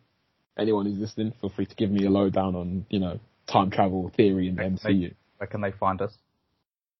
anyone 0.58 0.86
who's 0.86 0.98
listening, 0.98 1.32
feel 1.40 1.50
free 1.50 1.66
to 1.66 1.74
give 1.74 1.90
me 1.90 2.06
a 2.06 2.10
lowdown 2.10 2.54
on, 2.56 2.86
you 2.88 3.00
know, 3.00 3.20
time 3.46 3.70
travel 3.70 4.10
theory 4.16 4.48
in 4.48 4.56
the 4.56 4.62
MCU. 4.62 5.14
Where 5.36 5.46
can 5.46 5.60
they 5.60 5.72
find 5.72 6.00
us? 6.00 6.12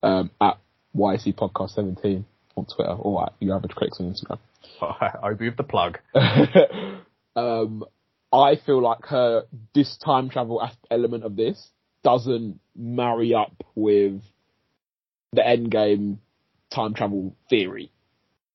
Um, 0.02 0.30
at 0.40 0.58
YAC 0.94 1.34
Podcast 1.34 1.70
17 1.70 2.24
on 2.56 2.66
Twitter 2.66 2.92
or 2.92 3.24
at 3.24 3.32
Your 3.40 3.56
Average 3.56 3.72
Critics 3.74 3.98
on 4.00 4.12
Instagram. 4.14 4.38
Obi 5.24 5.48
with 5.48 5.56
the 5.56 5.62
plug. 5.64 5.98
um, 7.34 7.84
I 8.32 8.56
feel 8.56 8.82
like 8.82 9.06
her 9.06 9.44
this 9.74 9.96
time 10.04 10.28
travel 10.28 10.66
element 10.90 11.24
of 11.24 11.36
this 11.36 11.70
doesn't 12.04 12.60
marry 12.76 13.34
up 13.34 13.64
with 13.74 14.22
the 15.32 15.46
end 15.46 15.70
game 15.70 16.20
time 16.70 16.94
travel 16.94 17.34
theory. 17.48 17.90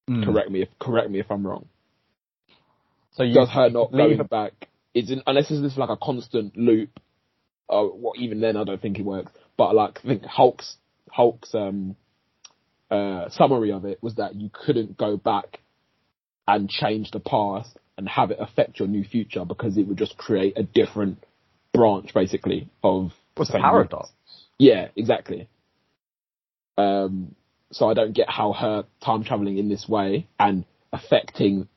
Mm. 0.09 0.25
Correct 0.25 0.51
me 0.51 0.61
if 0.61 0.69
correct 0.79 1.09
me 1.09 1.19
if 1.19 1.31
I'm 1.31 1.45
wrong. 1.45 1.67
So 3.13 3.23
you 3.23 3.33
Does 3.33 3.49
her 3.49 3.69
not 3.69 3.91
going 3.91 4.21
back? 4.23 4.53
Isn't 4.93 5.23
unless 5.25 5.49
it's 5.49 5.61
just 5.61 5.77
like 5.77 5.89
a 5.89 5.97
constant 5.97 6.57
loop. 6.57 6.99
Uh, 7.69 7.87
well, 7.93 8.13
even 8.17 8.41
then 8.41 8.57
I 8.57 8.63
don't 8.63 8.81
think 8.81 8.99
it 8.99 9.05
works. 9.05 9.31
But 9.57 9.75
like 9.75 9.99
I 10.03 10.07
think 10.07 10.25
Hulk's 10.25 10.77
Hulk's 11.09 11.53
um 11.55 11.95
uh 12.91 13.29
summary 13.29 13.71
of 13.71 13.85
it 13.85 13.99
was 14.03 14.15
that 14.15 14.35
you 14.35 14.49
couldn't 14.53 14.97
go 14.97 15.17
back 15.17 15.61
and 16.47 16.69
change 16.69 17.11
the 17.11 17.19
past 17.19 17.77
and 17.97 18.07
have 18.09 18.31
it 18.31 18.37
affect 18.39 18.79
your 18.79 18.87
new 18.87 19.03
future 19.03 19.45
because 19.45 19.77
it 19.77 19.87
would 19.87 19.97
just 19.97 20.17
create 20.17 20.57
a 20.57 20.63
different 20.63 21.23
branch 21.73 22.13
basically 22.13 22.69
of 22.83 23.11
What's 23.35 23.51
the 23.51 23.59
paradox? 23.59 24.09
yeah, 24.59 24.87
exactly. 24.95 25.47
Um, 26.77 27.35
so 27.71 27.89
I 27.89 27.93
don't 27.93 28.13
get 28.13 28.29
how 28.29 28.53
her 28.53 28.85
time 29.03 29.23
traveling 29.23 29.57
in 29.57 29.69
this 29.69 29.87
way 29.87 30.27
and 30.39 30.65
affecting 30.91 31.67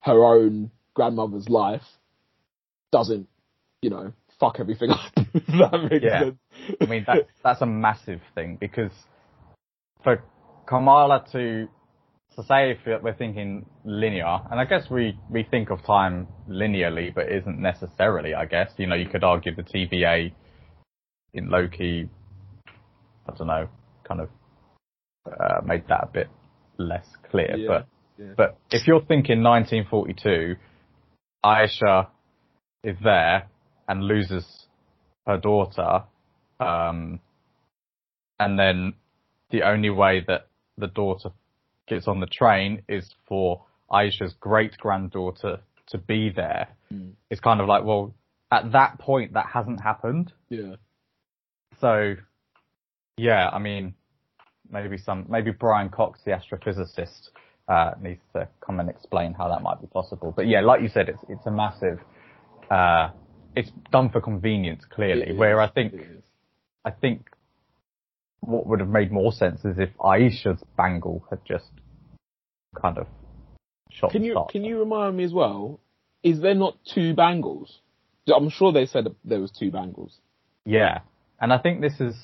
her 0.00 0.24
own 0.24 0.70
grandmother's 0.94 1.48
life 1.48 1.82
doesn't, 2.90 3.28
you 3.80 3.90
know, 3.90 4.12
fuck 4.40 4.56
everything 4.60 4.90
up. 4.90 5.12
Yeah. 5.48 6.20
sense. 6.20 6.36
I 6.80 6.86
mean, 6.86 7.04
that's 7.06 7.28
that's 7.42 7.60
a 7.62 7.66
massive 7.66 8.20
thing 8.34 8.56
because 8.60 8.92
for 10.02 10.22
Kamala 10.66 11.24
to 11.32 11.68
to 12.36 12.42
say 12.44 12.72
if 12.72 13.02
we're 13.02 13.14
thinking 13.14 13.66
linear, 13.84 14.38
and 14.50 14.58
I 14.60 14.64
guess 14.64 14.88
we 14.90 15.18
we 15.30 15.42
think 15.42 15.70
of 15.70 15.84
time 15.84 16.28
linearly, 16.48 17.14
but 17.14 17.30
isn't 17.30 17.58
necessarily. 17.60 18.34
I 18.34 18.46
guess 18.46 18.70
you 18.76 18.86
know 18.86 18.94
you 18.94 19.08
could 19.08 19.24
argue 19.24 19.54
the 19.54 19.62
TVA 19.62 20.32
in 21.34 21.50
Loki, 21.50 22.08
I 23.28 23.36
don't 23.36 23.46
know, 23.46 23.68
kind 24.06 24.20
of 24.20 24.28
uh, 25.26 25.60
made 25.64 25.84
that 25.88 26.04
a 26.04 26.08
bit 26.12 26.28
less 26.78 27.06
clear, 27.30 27.56
Yeah, 27.56 27.68
but. 27.68 27.86
yeah. 28.18 28.34
But 28.36 28.58
if 28.70 28.86
you're 28.86 29.00
thinking 29.04 29.42
1942, 29.42 30.56
Aisha 31.44 32.08
is 32.84 32.96
there 33.02 33.48
and 33.88 34.04
loses 34.04 34.66
her 35.26 35.38
daughter, 35.38 36.04
um, 36.60 37.20
and 38.38 38.58
then 38.58 38.94
the 39.50 39.62
only 39.62 39.90
way 39.90 40.24
that 40.26 40.48
the 40.78 40.86
daughter 40.88 41.30
gets 41.86 42.08
on 42.08 42.20
the 42.20 42.26
train 42.26 42.82
is 42.88 43.10
for 43.26 43.64
Aisha's 43.90 44.34
great 44.40 44.76
granddaughter 44.78 45.60
to 45.88 45.98
be 45.98 46.30
there. 46.30 46.68
Mm. 46.92 47.12
It's 47.30 47.40
kind 47.40 47.60
of 47.60 47.68
like, 47.68 47.84
well, 47.84 48.14
at 48.50 48.72
that 48.72 48.98
point, 48.98 49.34
that 49.34 49.46
hasn't 49.52 49.80
happened. 49.80 50.32
Yeah. 50.48 50.76
So, 51.80 52.14
yeah, 53.16 53.48
I 53.48 53.58
mean, 53.58 53.94
maybe 54.70 54.98
some, 54.98 55.26
maybe 55.28 55.50
Brian 55.50 55.88
Cox, 55.88 56.20
the 56.24 56.32
astrophysicist, 56.32 57.30
uh, 57.68 57.92
needs 58.00 58.22
to 58.34 58.48
come 58.64 58.80
and 58.80 58.88
explain 58.88 59.34
how 59.34 59.48
that 59.48 59.62
might 59.62 59.80
be 59.80 59.86
possible. 59.86 60.32
But 60.34 60.46
yeah, 60.48 60.60
like 60.60 60.82
you 60.82 60.88
said, 60.88 61.08
it's 61.08 61.22
it's 61.28 61.46
a 61.46 61.50
massive, 61.50 62.00
uh, 62.70 63.10
it's 63.54 63.70
done 63.90 64.10
for 64.10 64.20
convenience 64.20 64.84
clearly. 64.90 65.34
Where 65.34 65.60
I 65.60 65.68
think. 65.68 65.94
I 66.84 66.90
think 66.90 67.28
what 68.42 68.66
would 68.66 68.80
have 68.80 68.88
made 68.88 69.12
more 69.12 69.32
sense 69.32 69.64
is 69.64 69.78
if 69.78 69.90
Aisha's 69.98 70.62
bangle 70.76 71.24
had 71.30 71.38
just 71.46 71.70
kind 72.80 72.98
of 72.98 73.06
shot. 73.90 74.10
Can 74.10 74.24
you 74.24 74.32
start. 74.32 74.50
can 74.50 74.64
you 74.64 74.78
remind 74.78 75.16
me 75.16 75.24
as 75.24 75.32
well? 75.32 75.80
Is 76.24 76.40
there 76.40 76.54
not 76.54 76.76
two 76.92 77.14
bangles? 77.14 77.80
I'm 78.34 78.50
sure 78.50 78.72
they 78.72 78.86
said 78.86 79.06
there 79.24 79.40
was 79.40 79.52
two 79.52 79.70
bangles. 79.70 80.18
Yeah, 80.64 81.00
and 81.40 81.52
I 81.52 81.58
think 81.58 81.80
this 81.80 82.00
is 82.00 82.14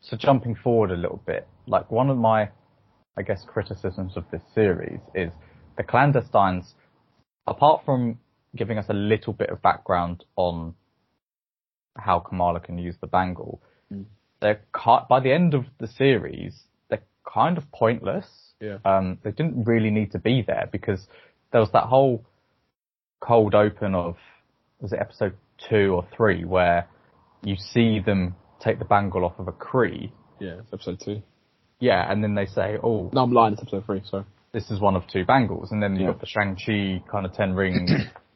so 0.00 0.16
jumping 0.16 0.56
forward 0.56 0.90
a 0.90 0.96
little 0.96 1.22
bit. 1.24 1.46
Like 1.66 1.90
one 1.90 2.10
of 2.10 2.16
my, 2.16 2.50
I 3.16 3.22
guess, 3.22 3.44
criticisms 3.46 4.16
of 4.16 4.24
this 4.32 4.42
series 4.54 5.00
is 5.14 5.30
the 5.76 5.84
clandestines. 5.84 6.72
Apart 7.46 7.82
from 7.84 8.18
giving 8.56 8.76
us 8.76 8.86
a 8.88 8.94
little 8.94 9.32
bit 9.32 9.50
of 9.50 9.62
background 9.62 10.24
on 10.34 10.74
how 11.96 12.18
Kamala 12.18 12.58
can 12.58 12.76
use 12.76 12.96
the 13.00 13.06
bangle, 13.06 13.60
Mm. 13.92 14.04
They're 14.40 14.60
by 15.08 15.20
the 15.20 15.32
end 15.32 15.54
of 15.54 15.64
the 15.78 15.86
series 15.88 16.54
they're 16.88 17.02
kind 17.32 17.58
of 17.58 17.70
pointless. 17.72 18.26
Yeah. 18.60 18.78
Um, 18.84 19.18
they 19.22 19.30
didn't 19.32 19.64
really 19.64 19.90
need 19.90 20.12
to 20.12 20.18
be 20.18 20.42
there 20.46 20.68
because 20.72 21.06
there 21.52 21.60
was 21.60 21.70
that 21.72 21.84
whole 21.84 22.24
cold 23.20 23.54
open 23.54 23.94
of 23.94 24.16
was 24.80 24.92
it 24.92 24.98
episode 25.00 25.34
two 25.68 25.94
or 25.94 26.06
three 26.16 26.44
where 26.44 26.88
you 27.42 27.56
see 27.56 27.98
them 28.00 28.34
take 28.60 28.78
the 28.78 28.84
bangle 28.84 29.24
off 29.24 29.38
of 29.38 29.48
a 29.48 29.52
Kree. 29.52 30.10
Yeah, 30.40 30.56
it's 30.60 30.72
episode 30.72 31.00
two. 31.04 31.22
Yeah, 31.80 32.10
and 32.10 32.22
then 32.24 32.34
they 32.34 32.46
say, 32.46 32.76
"Oh, 32.82 33.10
No, 33.12 33.22
I'm 33.22 33.32
lying. 33.32 33.52
It's 33.54 33.62
episode 33.62 33.84
three. 33.86 34.02
Sorry. 34.04 34.24
this 34.52 34.70
is 34.70 34.80
one 34.80 34.96
of 34.96 35.06
two 35.06 35.24
bangles," 35.26 35.72
and 35.72 35.82
then 35.82 35.92
you've 35.92 36.02
Yeah. 36.02 36.12
got 36.12 36.20
the 36.20 36.26
Shang 36.26 36.56
Chi 36.56 37.02
kind 37.10 37.26
of 37.26 37.32
ten 37.34 37.54
ring 37.54 37.86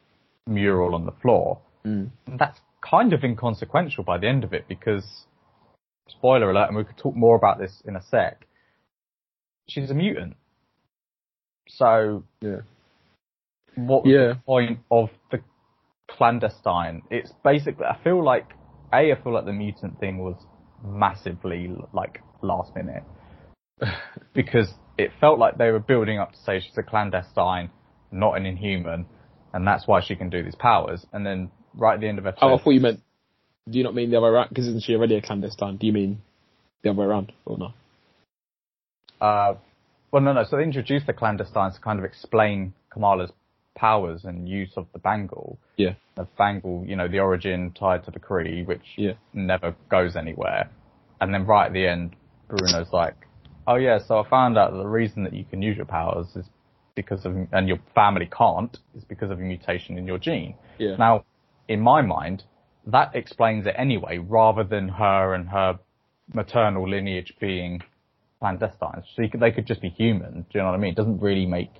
mural 0.47 0.95
on 0.95 1.05
the 1.05 1.11
floor. 1.13 1.59
Mm. 1.85 2.09
And 2.27 2.39
that's 2.39 2.59
kind 2.81 3.13
of 3.13 3.23
inconsequential 3.23 4.03
by 4.03 4.17
the 4.17 4.27
end 4.27 4.43
of 4.43 4.53
it 4.53 4.67
because, 4.67 5.25
spoiler 6.11 6.51
alert, 6.51 6.67
and 6.67 6.77
we 6.77 6.83
could 6.83 6.97
talk 6.97 7.15
more 7.15 7.35
about 7.35 7.59
this 7.59 7.81
in 7.85 7.95
a 7.95 8.01
sec. 8.03 8.45
She's 9.67 9.89
a 9.89 9.93
mutant. 9.93 10.35
So 11.67 12.23
Yeah. 12.41 12.61
what 13.75 14.03
was 14.03 14.11
Yeah. 14.11 14.27
the 14.33 14.39
point 14.45 14.79
of 14.89 15.09
the 15.31 15.41
clandestine? 16.09 17.01
It's 17.09 17.31
basically, 17.43 17.85
I 17.85 17.97
feel 18.03 18.23
like, 18.23 18.53
A, 18.93 19.11
I 19.11 19.15
feel 19.15 19.33
like 19.33 19.45
the 19.45 19.53
mutant 19.53 19.99
thing 19.99 20.17
was 20.17 20.35
massively, 20.83 21.73
like, 21.93 22.21
last 22.41 22.75
minute. 22.75 23.03
because 24.33 24.73
it 24.97 25.11
felt 25.19 25.39
like 25.39 25.57
they 25.57 25.71
were 25.71 25.79
building 25.79 26.19
up 26.19 26.31
to 26.33 26.37
say 26.39 26.59
she's 26.59 26.77
a 26.77 26.83
clandestine, 26.83 27.69
not 28.11 28.33
an 28.37 28.45
inhuman, 28.45 29.05
and 29.53 29.65
that's 29.65 29.87
why 29.87 30.01
she 30.01 30.15
can 30.15 30.29
do 30.29 30.43
these 30.43 30.55
powers. 30.55 31.05
And 31.13 31.25
then 31.25 31.51
right 31.73 31.95
at 31.95 32.01
the 32.01 32.07
end 32.07 32.19
of 32.19 32.27
episode, 32.27 32.45
Oh, 32.45 32.55
I 32.55 32.57
thought 32.57 32.71
you 32.71 32.81
meant. 32.81 32.99
Do 33.69 33.77
you 33.77 33.83
not 33.83 33.93
mean 33.93 34.09
the 34.09 34.17
other 34.17 34.27
way 34.27 34.31
around? 34.33 34.49
Because 34.49 34.67
isn't 34.67 34.83
she 34.83 34.95
already 34.95 35.15
a 35.15 35.21
clandestine? 35.21 35.77
Do 35.77 35.85
you 35.85 35.93
mean 35.93 36.21
the 36.83 36.89
other 36.89 36.99
way 36.99 37.05
around 37.05 37.31
or 37.45 37.57
no? 37.57 37.73
Uh, 39.19 39.55
well, 40.11 40.21
no, 40.21 40.33
no. 40.33 40.43
So 40.43 40.57
they 40.57 40.63
introduced 40.63 41.05
the 41.05 41.13
clandestines 41.13 41.75
to 41.75 41.81
kind 41.81 41.99
of 41.99 42.05
explain 42.05 42.73
Kamala's 42.91 43.31
powers 43.75 44.25
and 44.25 44.49
use 44.49 44.71
of 44.75 44.87
the 44.93 44.99
bangle. 44.99 45.59
Yeah. 45.77 45.93
The 46.15 46.27
bangle, 46.37 46.83
you 46.87 46.95
know, 46.95 47.07
the 47.07 47.19
origin 47.19 47.71
tied 47.71 48.03
to 48.05 48.11
the 48.11 48.19
Kree, 48.19 48.65
which 48.65 48.95
Yeah. 48.97 49.13
never 49.33 49.75
goes 49.89 50.15
anywhere. 50.15 50.69
And 51.21 51.33
then 51.33 51.45
right 51.45 51.67
at 51.67 51.73
the 51.73 51.87
end, 51.87 52.15
Bruno's 52.49 52.91
like, 52.91 53.15
"Oh 53.67 53.75
yeah, 53.75 53.99
so 53.99 54.19
I 54.19 54.27
found 54.27 54.57
out 54.57 54.71
that 54.71 54.77
the 54.77 54.87
reason 54.87 55.23
that 55.23 55.33
you 55.33 55.45
can 55.45 55.61
use 55.61 55.77
your 55.77 55.85
powers 55.85 56.35
is 56.35 56.49
because 56.95 57.25
of, 57.25 57.35
and 57.53 57.67
your 57.67 57.77
family 57.95 58.25
can't, 58.25 58.77
is 58.95 59.03
because 59.05 59.29
of 59.29 59.39
a 59.39 59.41
mutation 59.41 59.97
in 59.97 60.05
your 60.05 60.17
gene. 60.17 60.55
Yeah. 60.77 60.95
Now, 60.97 61.23
in 61.67 61.79
my 61.79 62.01
mind, 62.01 62.43
that 62.87 63.15
explains 63.15 63.65
it 63.67 63.75
anyway, 63.77 64.17
rather 64.17 64.63
than 64.63 64.89
her 64.89 65.33
and 65.33 65.49
her 65.49 65.79
maternal 66.33 66.89
lineage 66.89 67.33
being 67.39 67.81
clandestine. 68.39 69.03
So 69.15 69.27
could, 69.27 69.39
they 69.39 69.51
could 69.51 69.67
just 69.67 69.81
be 69.81 69.89
human. 69.89 70.41
Do 70.41 70.47
you 70.53 70.59
know 70.61 70.67
what 70.67 70.75
I 70.75 70.77
mean? 70.77 70.91
It 70.91 70.97
doesn't 70.97 71.19
really 71.19 71.45
make 71.45 71.71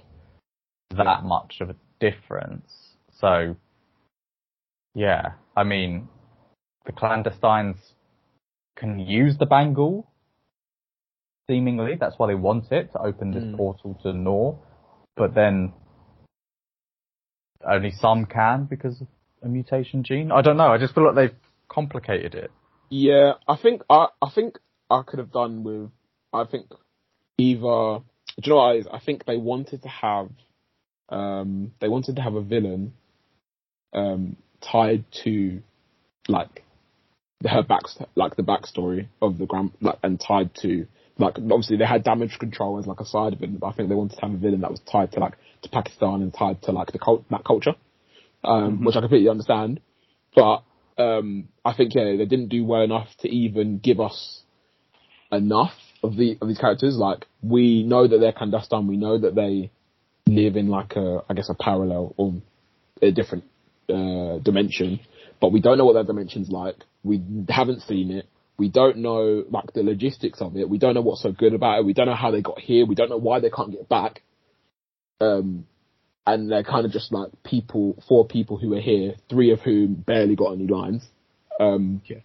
that 0.96 1.24
much 1.24 1.58
of 1.62 1.70
a 1.70 1.76
difference. 2.00 2.96
So, 3.20 3.56
yeah, 4.94 5.34
I 5.56 5.64
mean, 5.64 6.10
the 6.86 6.92
clandestines 6.92 7.78
can 8.76 9.00
use 9.00 9.38
the 9.38 9.46
bangle, 9.46 10.08
seemingly. 11.50 11.96
That's 12.00 12.18
why 12.18 12.28
they 12.28 12.36
want 12.36 12.72
it, 12.72 12.92
to 12.94 13.02
open 13.02 13.32
this 13.32 13.44
Mm. 13.44 13.58
portal 13.58 14.00
to 14.04 14.14
Noor. 14.14 14.60
But 15.16 15.34
then, 15.34 15.74
only 17.68 17.92
some 17.92 18.26
can 18.26 18.66
because 18.66 19.02
of 19.02 19.08
a 19.42 19.48
mutation 19.48 20.04
gene. 20.04 20.32
I 20.32 20.42
don't 20.42 20.58
know. 20.58 20.68
I 20.68 20.78
just 20.78 20.94
feel 20.94 21.06
like 21.06 21.16
they've 21.16 21.38
complicated 21.68 22.36
it. 22.36 22.52
Yeah, 22.90 23.34
I 23.48 23.56
think 23.56 23.84
I 23.90 24.08
I 24.22 24.30
think 24.30 24.60
I 24.90 25.02
could 25.06 25.20
have 25.20 25.32
done 25.32 25.64
with 25.64 25.90
I 26.34 26.46
think 26.46 26.68
either 27.38 28.04
do 28.40 28.44
you 28.44 28.50
know 28.50 28.56
what 28.58 28.76
is? 28.78 28.88
I 28.92 29.00
think 29.00 29.26
they 29.26 29.38
wanted 29.38 29.84
to 29.84 29.90
have 29.90 30.30
um 31.10 31.72
they 31.80 31.88
wanted 31.88 32.18
to 32.18 32.22
have 32.22 32.36
a 32.36 32.42
villain 32.42 32.94
um 33.94 34.38
tied 34.62 35.06
to 35.24 35.62
like 36.28 36.64
her 37.50 37.64
back 37.64 37.84
like 38.16 38.36
the 38.36 38.44
backstory 38.44 39.08
of 39.22 39.38
the 39.38 39.46
grand 39.46 39.72
like 39.82 39.98
and 40.04 40.20
tied 40.20 40.54
to 40.56 40.86
like 41.18 41.38
obviously 41.38 41.78
they 41.78 41.86
had 41.86 42.04
damage 42.04 42.38
control 42.40 42.80
as 42.80 42.88
like 42.88 43.00
a 43.00 43.06
side 43.06 43.34
of 43.34 43.42
it, 43.42 43.60
but 43.60 43.68
I 43.68 43.72
think 43.74 43.90
they 43.90 43.96
wanted 43.96 44.16
to 44.16 44.22
have 44.22 44.34
a 44.34 44.38
villain 44.38 44.62
that 44.62 44.72
was 44.72 44.80
tied 44.82 45.12
to 45.14 45.20
like 45.20 45.38
to 45.62 45.70
Pakistan 45.70 46.22
and 46.22 46.34
tied 46.34 46.62
to 46.64 46.72
like 46.72 46.92
the 46.92 47.00
cult 47.00 47.26
that 47.30 47.44
culture, 47.44 47.76
um, 48.44 48.84
which 48.84 48.96
I 48.96 49.00
completely 49.00 49.30
understand. 49.30 49.80
But 50.36 50.64
um, 50.98 51.50
I 51.64 51.74
think 51.74 51.94
yeah, 51.96 52.04
they 52.04 52.26
didn't 52.26 52.50
do 52.50 52.66
well 52.66 52.82
enough 52.82 53.08
to 53.20 53.30
even 53.30 53.80
give 53.80 54.00
us 54.00 54.42
enough 55.32 55.74
of 56.04 56.16
the 56.16 56.38
of 56.42 56.48
these 56.48 56.58
characters. 56.58 56.98
Like 56.98 57.26
we 57.42 57.84
know 57.84 58.08
that 58.08 58.18
they're 58.18 58.34
clandestine, 58.34 58.88
we 58.88 58.98
know 58.98 59.18
that 59.18 59.36
they 59.36 59.72
live 60.28 60.56
in 60.56 60.68
like 60.68 60.96
a 60.96 61.22
I 61.30 61.34
guess 61.34 61.50
a 61.50 61.56
parallel 61.56 62.14
or 62.18 62.36
a 63.02 63.12
different 63.12 63.46
uh, 63.90 64.40
dimension, 64.40 65.00
but 65.40 65.52
we 65.52 65.62
don't 65.62 65.78
know 65.78 65.86
what 65.86 65.94
that 65.94 66.08
dimension's 66.08 66.50
like. 66.50 66.78
We 67.04 67.22
haven't 67.50 67.82
seen 67.82 68.12
it. 68.12 68.28
We 68.58 68.70
don't 68.70 68.98
know 68.98 69.44
like 69.50 69.74
the 69.74 69.82
logistics 69.82 70.42
of 70.42 70.56
it. 70.56 70.70
We 70.70 70.78
don't 70.78 70.94
know 70.94 71.02
what's 71.02 71.24
so 71.24 71.32
good 71.32 71.54
about 71.54 71.80
it. 71.80 71.86
We 71.86 71.94
don't 71.94 72.06
know 72.06 72.16
how 72.16 72.32
they 72.32 72.42
got 72.42 72.60
here. 72.60 72.86
We 72.86 72.96
don't 72.96 73.10
know 73.10 73.18
why 73.18 73.40
they 73.40 73.50
can't 73.50 73.72
get 73.72 73.90
back. 73.90 74.22
Um, 75.20 75.66
and 76.26 76.52
they're 76.52 76.64
kind 76.64 76.86
of 76.86 76.92
just 76.92 77.12
like 77.12 77.32
people, 77.44 78.02
four 78.08 78.26
people 78.28 78.58
who 78.58 78.74
are 78.76 78.80
here, 78.82 79.16
three 79.30 79.52
of 79.52 79.62
whom 79.62 79.96
barely 79.96 80.36
got 80.36 80.54
any 80.54 80.68
lines. 80.68 81.08
Um, 81.60 82.02
Yeah. 82.06 82.20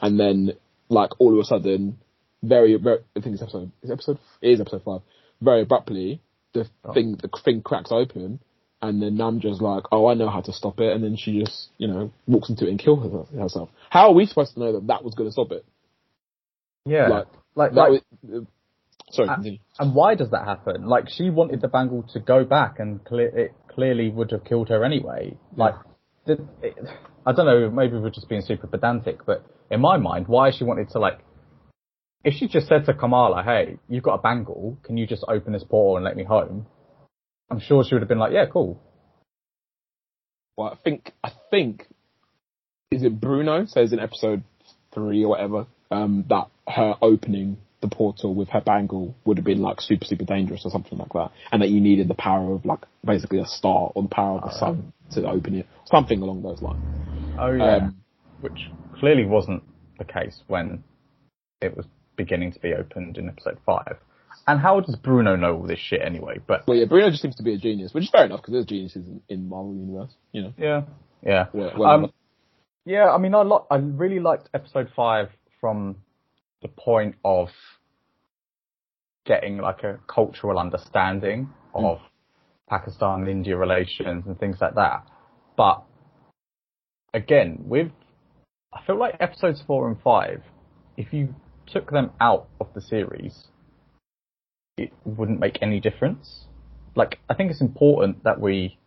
and 0.00 0.18
then 0.18 0.52
like 0.88 1.10
all 1.20 1.32
of 1.32 1.38
a 1.38 1.44
sudden, 1.44 1.98
very, 2.42 2.74
very 2.76 2.98
I 3.16 3.20
think 3.20 3.34
it's 3.34 3.42
episode, 3.42 3.70
is 3.82 3.90
episode, 3.90 4.18
it 4.40 4.50
is 4.50 4.60
episode 4.60 4.82
five. 4.84 5.00
Very 5.40 5.62
abruptly, 5.62 6.20
the 6.52 6.68
Oh. 6.84 6.92
thing, 6.92 7.16
the 7.16 7.28
thing 7.44 7.62
cracks 7.62 7.90
open, 7.92 8.40
and 8.82 9.00
then 9.00 9.16
Namja's 9.16 9.60
like, 9.62 9.84
"Oh, 9.92 10.06
I 10.06 10.14
know 10.14 10.28
how 10.28 10.40
to 10.40 10.52
stop 10.52 10.80
it," 10.80 10.92
and 10.92 11.02
then 11.02 11.16
she 11.16 11.38
just, 11.40 11.70
you 11.78 11.86
know, 11.88 12.10
walks 12.26 12.50
into 12.50 12.66
it 12.66 12.70
and 12.70 12.78
kills 12.78 13.02
herself-. 13.32 13.70
How 13.90 14.08
are 14.08 14.12
we 14.14 14.26
supposed 14.26 14.54
to 14.54 14.60
know 14.60 14.72
that 14.72 14.86
that 14.88 15.04
was 15.04 15.14
going 15.14 15.28
to 15.28 15.32
stop 15.32 15.52
it? 15.52 15.64
Yeah. 16.84 17.08
Like, 17.08 17.26
Like, 17.54 17.72
like, 17.72 17.90
was, 18.22 18.44
sorry, 19.12 19.28
Uh, 19.28 19.42
and 19.78 19.94
why 19.94 20.14
does 20.14 20.30
that 20.30 20.44
happen? 20.44 20.86
Like, 20.86 21.08
she 21.08 21.30
wanted 21.30 21.60
the 21.60 21.68
bangle 21.68 22.02
to 22.12 22.20
go 22.20 22.44
back 22.44 22.78
and 22.78 23.04
cle- 23.04 23.20
it 23.20 23.52
clearly 23.68 24.10
would 24.10 24.30
have 24.32 24.44
killed 24.44 24.68
her 24.68 24.84
anyway. 24.84 25.36
Like, 25.56 25.74
did, 26.26 26.46
it, 26.62 26.74
I 27.24 27.32
don't 27.32 27.46
know, 27.46 27.70
maybe 27.70 27.96
we're 27.96 28.10
just 28.10 28.28
being 28.28 28.42
super 28.42 28.66
pedantic, 28.66 29.24
but 29.24 29.44
in 29.70 29.80
my 29.80 29.96
mind, 29.96 30.28
why 30.28 30.50
she 30.50 30.64
wanted 30.64 30.90
to 30.90 30.98
like, 30.98 31.20
if 32.24 32.34
she 32.34 32.48
just 32.48 32.68
said 32.68 32.86
to 32.86 32.94
Kamala, 32.94 33.42
hey, 33.42 33.78
you've 33.88 34.04
got 34.04 34.14
a 34.14 34.22
bangle, 34.22 34.78
can 34.84 34.96
you 34.96 35.06
just 35.06 35.24
open 35.28 35.52
this 35.52 35.64
portal 35.64 35.96
and 35.96 36.04
let 36.04 36.16
me 36.16 36.24
home? 36.24 36.66
I'm 37.50 37.60
sure 37.60 37.84
she 37.84 37.94
would 37.94 38.02
have 38.02 38.08
been 38.08 38.18
like, 38.18 38.32
yeah, 38.32 38.46
cool. 38.46 38.80
Well, 40.56 40.68
I 40.68 40.76
think 40.82 41.12
I 41.24 41.32
think 41.50 41.86
is 42.90 43.02
it 43.02 43.20
Bruno 43.20 43.64
says 43.66 43.92
in 43.92 43.98
episode 43.98 44.44
three 44.92 45.24
or 45.24 45.28
whatever 45.28 45.66
um, 45.90 46.24
that 46.28 46.48
her 46.68 46.94
opening 47.00 47.56
the 47.82 47.88
portal 47.88 48.34
with 48.34 48.48
her 48.48 48.60
bangle 48.60 49.14
would 49.24 49.36
have 49.36 49.44
been 49.44 49.60
like 49.60 49.80
super 49.80 50.06
super 50.06 50.24
dangerous 50.24 50.62
or 50.64 50.70
something 50.70 50.96
like 50.98 51.12
that, 51.12 51.30
and 51.50 51.60
that 51.60 51.68
you 51.68 51.80
needed 51.80 52.08
the 52.08 52.14
power 52.14 52.54
of 52.54 52.64
like 52.64 52.80
basically 53.04 53.40
a 53.40 53.46
star 53.46 53.92
or 53.94 54.02
the 54.02 54.08
power 54.08 54.38
of 54.38 54.44
the 54.44 54.58
sun 54.58 54.92
to 55.10 55.28
open 55.28 55.54
it, 55.56 55.66
something 55.84 56.22
along 56.22 56.42
those 56.42 56.62
lines. 56.62 56.82
Oh 57.38 57.52
yeah. 57.52 57.76
Um, 57.76 57.96
Which 58.40 58.70
clearly 58.98 59.26
wasn't 59.26 59.62
the 59.98 60.04
case 60.04 60.40
when 60.46 60.82
it 61.60 61.76
was 61.76 61.86
beginning 62.16 62.52
to 62.52 62.60
be 62.60 62.72
opened 62.72 63.18
in 63.18 63.28
episode 63.28 63.58
five. 63.66 63.98
And 64.46 64.58
how 64.60 64.80
does 64.80 64.96
Bruno 64.96 65.36
know 65.36 65.56
all 65.56 65.66
this 65.66 65.78
shit 65.78 66.00
anyway? 66.02 66.40
But 66.44 66.66
Well, 66.66 66.76
yeah, 66.76 66.86
Bruno 66.86 67.10
just 67.10 67.22
seems 67.22 67.36
to 67.36 67.42
be 67.42 67.54
a 67.54 67.58
genius, 67.58 67.94
which 67.94 68.04
is 68.04 68.10
fair 68.10 68.24
enough 68.24 68.40
because 68.40 68.52
there's 68.52 68.66
geniuses 68.66 69.06
in, 69.06 69.20
in 69.28 69.48
Marvel 69.48 69.74
universe, 69.74 70.10
you 70.32 70.42
know. 70.42 70.54
yeah, 70.56 70.82
yeah. 71.22 71.46
Yeah, 71.54 71.70
well, 71.76 71.90
Um, 71.90 72.12
yeah, 72.84 73.10
I 73.10 73.18
mean, 73.18 73.34
I 73.34 73.42
lo- 73.42 73.66
I 73.70 73.76
really 73.76 74.18
liked 74.18 74.48
episode 74.54 74.88
five 74.96 75.28
from 75.60 75.96
the 76.62 76.68
point 76.68 77.16
of 77.24 77.48
getting 79.26 79.58
like 79.58 79.82
a 79.82 79.98
cultural 80.06 80.58
understanding 80.58 81.50
mm. 81.74 81.84
of 81.84 82.00
Pakistan 82.68 83.20
and 83.20 83.28
India 83.28 83.56
relations 83.56 84.24
and 84.26 84.38
things 84.38 84.56
like 84.60 84.74
that. 84.74 85.06
But 85.56 85.82
again, 87.12 87.64
with 87.66 87.90
I 88.72 88.84
feel 88.86 88.98
like 88.98 89.16
episodes 89.20 89.62
four 89.66 89.88
and 89.88 90.00
five, 90.00 90.42
if 90.96 91.12
you 91.12 91.34
took 91.66 91.90
them 91.90 92.10
out 92.20 92.48
of 92.60 92.68
the 92.74 92.80
series, 92.80 93.48
it 94.78 94.92
wouldn't 95.04 95.40
make 95.40 95.58
any 95.60 95.78
difference. 95.78 96.46
Like, 96.94 97.18
I 97.28 97.34
think 97.34 97.50
it's 97.50 97.60
important 97.60 98.24
that 98.24 98.40
we 98.40 98.78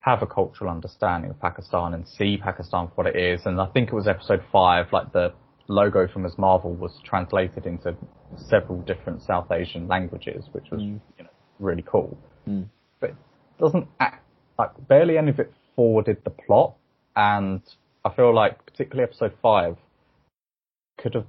have 0.00 0.22
a 0.22 0.26
cultural 0.26 0.70
understanding 0.70 1.30
of 1.30 1.40
Pakistan 1.40 1.92
and 1.92 2.08
see 2.08 2.38
Pakistan 2.38 2.88
for 2.88 2.94
what 2.94 3.06
it 3.06 3.16
is. 3.16 3.42
And 3.44 3.60
I 3.60 3.66
think 3.66 3.88
it 3.88 3.94
was 3.94 4.08
episode 4.08 4.42
five, 4.50 4.86
like 4.92 5.12
the 5.12 5.34
logo 5.68 6.08
from 6.08 6.22
Ms. 6.22 6.38
Marvel 6.38 6.74
was 6.74 6.98
translated 7.04 7.66
into 7.66 7.94
several 8.36 8.80
different 8.82 9.22
South 9.22 9.50
Asian 9.52 9.86
languages, 9.86 10.48
which 10.52 10.70
was 10.70 10.80
Mm. 10.80 11.00
you 11.18 11.24
know, 11.24 11.30
really 11.58 11.82
cool. 11.82 12.16
Mm. 12.46 12.68
But 13.00 13.10
it 13.10 13.16
doesn't 13.58 13.86
act, 14.00 14.24
like 14.58 14.70
barely 14.88 15.18
any 15.18 15.30
of 15.30 15.38
it 15.38 15.52
forwarded 15.76 16.24
the 16.24 16.30
plot. 16.30 16.74
And 17.14 17.62
I 18.04 18.10
feel 18.10 18.34
like 18.34 18.64
particularly 18.64 19.04
episode 19.04 19.34
five 19.42 19.76
could 20.96 21.14
have 21.14 21.26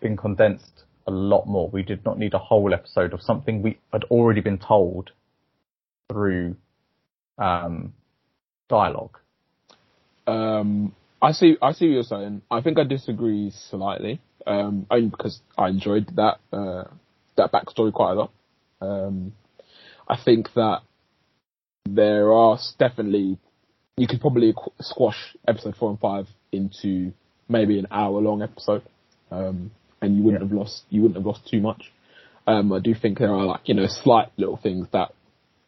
been 0.00 0.16
condensed 0.16 0.84
a 1.06 1.10
lot 1.10 1.46
more. 1.46 1.68
We 1.68 1.82
did 1.82 2.04
not 2.04 2.18
need 2.18 2.34
a 2.34 2.38
whole 2.38 2.72
episode 2.72 3.12
of 3.12 3.20
something 3.20 3.62
we 3.62 3.78
had 3.92 4.04
already 4.04 4.40
been 4.40 4.58
told 4.58 5.10
through 6.08 6.56
um, 7.38 7.94
dialogue. 8.68 9.18
Um, 10.26 10.94
I 11.22 11.32
see. 11.32 11.56
I 11.60 11.72
see 11.72 11.86
what 11.86 11.92
you're 11.94 12.02
saying. 12.04 12.42
I 12.50 12.60
think 12.60 12.78
I 12.78 12.84
disagree 12.84 13.50
slightly. 13.70 14.20
Um, 14.46 14.86
only 14.90 15.08
because 15.08 15.40
I 15.58 15.68
enjoyed 15.68 16.08
that 16.16 16.38
uh, 16.52 16.84
that 17.36 17.52
backstory 17.52 17.92
quite 17.92 18.12
a 18.12 18.14
lot. 18.14 18.32
Um, 18.80 19.32
I 20.08 20.16
think 20.22 20.52
that 20.54 20.80
there 21.84 22.32
are 22.32 22.58
definitely 22.78 23.38
you 23.96 24.06
could 24.06 24.20
probably 24.20 24.54
qu- 24.56 24.72
squash 24.80 25.36
episode 25.46 25.76
four 25.76 25.90
and 25.90 26.00
five 26.00 26.26
into 26.52 27.12
maybe 27.48 27.78
an 27.78 27.86
hour 27.90 28.20
long 28.20 28.42
episode, 28.42 28.82
um, 29.30 29.70
and 30.00 30.16
you 30.16 30.22
wouldn't 30.22 30.42
Yeah. 30.42 30.48
have 30.48 30.56
lost 30.56 30.84
you 30.88 31.02
wouldn't 31.02 31.16
have 31.18 31.26
lost 31.26 31.46
too 31.48 31.60
much. 31.60 31.92
Um, 32.46 32.72
I 32.72 32.78
do 32.78 32.94
think 32.94 33.18
there 33.18 33.34
are 33.34 33.44
like 33.44 33.68
you 33.68 33.74
know 33.74 33.86
slight 33.86 34.28
little 34.38 34.56
things 34.56 34.88
that 34.92 35.12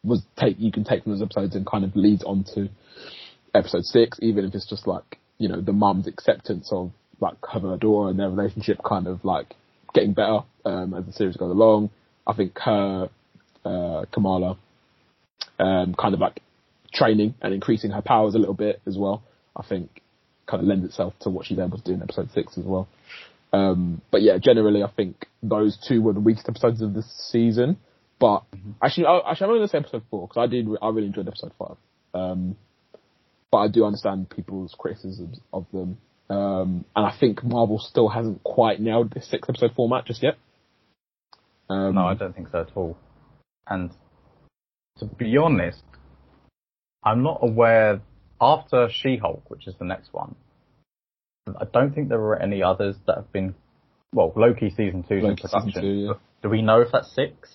was 0.03 0.23
take 0.35 0.59
you 0.59 0.71
can 0.71 0.83
take 0.83 1.03
from 1.03 1.11
those 1.13 1.21
episodes 1.21 1.55
and 1.55 1.65
kind 1.65 1.83
of 1.85 1.95
leads 1.95 2.23
on 2.23 2.43
to 2.55 2.69
episode 3.53 3.83
six, 3.85 4.17
even 4.21 4.45
if 4.45 4.55
it's 4.55 4.67
just 4.67 4.87
like, 4.87 5.19
you 5.37 5.47
know, 5.47 5.61
the 5.61 5.73
mum's 5.73 6.07
acceptance 6.07 6.69
of 6.71 6.91
like 7.19 7.37
her 7.51 7.77
daughter 7.77 8.09
and 8.09 8.19
their 8.19 8.29
relationship 8.29 8.79
kind 8.83 9.07
of 9.07 9.23
like 9.23 9.55
getting 9.93 10.13
better, 10.13 10.39
um, 10.65 10.93
as 10.93 11.05
the 11.05 11.13
series 11.13 11.37
goes 11.37 11.51
along. 11.51 11.89
I 12.25 12.33
think 12.33 12.57
her, 12.59 13.09
uh, 13.65 14.05
Kamala, 14.11 14.57
um, 15.59 15.95
kind 15.95 16.13
of 16.13 16.19
like 16.19 16.41
training 16.93 17.35
and 17.41 17.53
increasing 17.53 17.91
her 17.91 18.01
powers 18.01 18.35
a 18.35 18.39
little 18.39 18.53
bit 18.53 18.81
as 18.85 18.97
well. 18.97 19.23
I 19.55 19.63
think 19.63 20.01
kind 20.45 20.61
of 20.61 20.67
lends 20.67 20.85
itself 20.85 21.13
to 21.21 21.29
what 21.29 21.45
she's 21.45 21.59
able 21.59 21.77
to 21.77 21.83
do 21.83 21.93
in 21.93 22.01
episode 22.01 22.29
six 22.33 22.57
as 22.57 22.65
well. 22.65 22.87
Um, 23.51 24.01
but 24.11 24.21
yeah, 24.21 24.37
generally 24.39 24.83
I 24.83 24.89
think 24.89 25.27
those 25.41 25.77
two 25.87 26.01
were 26.01 26.13
the 26.13 26.19
weakest 26.19 26.49
episodes 26.49 26.81
of 26.81 26.93
this 26.93 27.05
season. 27.31 27.77
But 28.19 28.43
actually, 28.81 29.05
I, 29.05 29.31
actually, 29.31 29.45
I'm 29.45 29.49
only 29.49 29.59
going 29.59 29.67
to 29.67 29.71
say 29.71 29.77
episode 29.79 30.03
four 30.09 30.27
because 30.27 30.41
I 30.41 30.47
did, 30.47 30.67
I 30.81 30.89
really 30.89 31.07
enjoyed 31.07 31.27
episode 31.27 31.51
five. 31.59 31.75
Um, 32.13 32.55
but 33.53 33.59
I 33.59 33.67
do 33.67 33.85
understand 33.85 34.31
people's 34.31 34.73
criticisms 34.75 35.39
of 35.53 35.67
them. 35.71 35.99
Um, 36.27 36.85
and 36.95 37.05
I 37.05 37.15
think 37.19 37.43
Marvel 37.43 37.77
still 37.77 38.09
hasn't 38.09 38.43
quite 38.43 38.81
nailed 38.81 39.11
this 39.13 39.29
six 39.29 39.47
episode 39.47 39.75
format 39.75 40.05
just 40.05 40.23
yet. 40.23 40.37
Um, 41.69 41.93
No, 41.93 42.07
I 42.07 42.15
don't 42.15 42.35
think 42.35 42.47
so 42.51 42.61
at 42.61 42.71
all. 42.75 42.97
And 43.67 43.91
to 44.97 45.05
be 45.05 45.37
honest, 45.37 45.83
I'm 47.03 47.21
not 47.21 47.41
aware 47.43 48.01
after 48.41 48.89
She-Hulk, 48.91 49.51
which 49.51 49.67
is 49.67 49.75
the 49.77 49.85
next 49.85 50.11
one. 50.13 50.33
I 51.45 51.65
don't 51.71 51.93
think 51.93 52.09
there 52.09 52.19
were 52.19 52.41
any 52.41 52.63
others 52.63 52.95
that 53.05 53.17
have 53.17 53.31
been. 53.31 53.53
Well, 54.15 54.33
Loki 54.35 54.71
season 54.71 55.05
two 55.07 55.17
is 55.17 55.25
in 55.25 55.35
production. 55.35 55.79
two, 55.79 55.87
yeah. 55.87 56.13
Do 56.41 56.49
we 56.49 56.63
know 56.63 56.81
if 56.81 56.87
that's 56.91 57.13
six? 57.13 57.51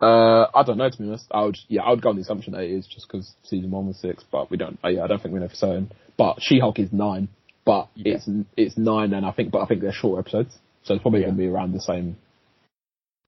Uh, 0.00 0.46
I 0.54 0.62
don't 0.64 0.78
know 0.78 0.88
to 0.88 0.96
be 0.98 1.04
honest. 1.08 1.26
I 1.30 1.42
would, 1.42 1.58
yeah, 1.68 1.82
I 1.82 1.90
would 1.90 2.02
go 2.02 2.10
on 2.10 2.16
the 2.16 2.22
assumption 2.22 2.52
that 2.52 2.62
it 2.62 2.70
is 2.70 2.86
just 2.86 3.08
because 3.08 3.32
season 3.42 3.70
one 3.70 3.88
was 3.88 3.96
six, 3.98 4.24
but 4.30 4.50
we 4.50 4.56
don't. 4.56 4.78
Uh, 4.84 4.88
yeah, 4.88 5.02
I 5.04 5.06
don't 5.08 5.20
think 5.20 5.34
we 5.34 5.40
know 5.40 5.48
for 5.48 5.54
certain. 5.56 5.90
But 6.16 6.36
She-Hulk 6.40 6.78
is 6.78 6.92
nine, 6.92 7.28
but 7.64 7.88
Yeah. 7.94 8.14
it's 8.14 8.28
it's 8.56 8.76
nine, 8.78 9.12
and 9.12 9.26
I 9.26 9.32
think, 9.32 9.50
but 9.50 9.60
I 9.60 9.66
think 9.66 9.80
they're 9.80 9.92
short 9.92 10.20
episodes, 10.20 10.56
so 10.84 10.94
it's 10.94 11.02
probably 11.02 11.20
Yeah. 11.20 11.26
going 11.26 11.36
to 11.36 11.42
be 11.42 11.48
around 11.48 11.72
the 11.72 11.80
same 11.80 12.16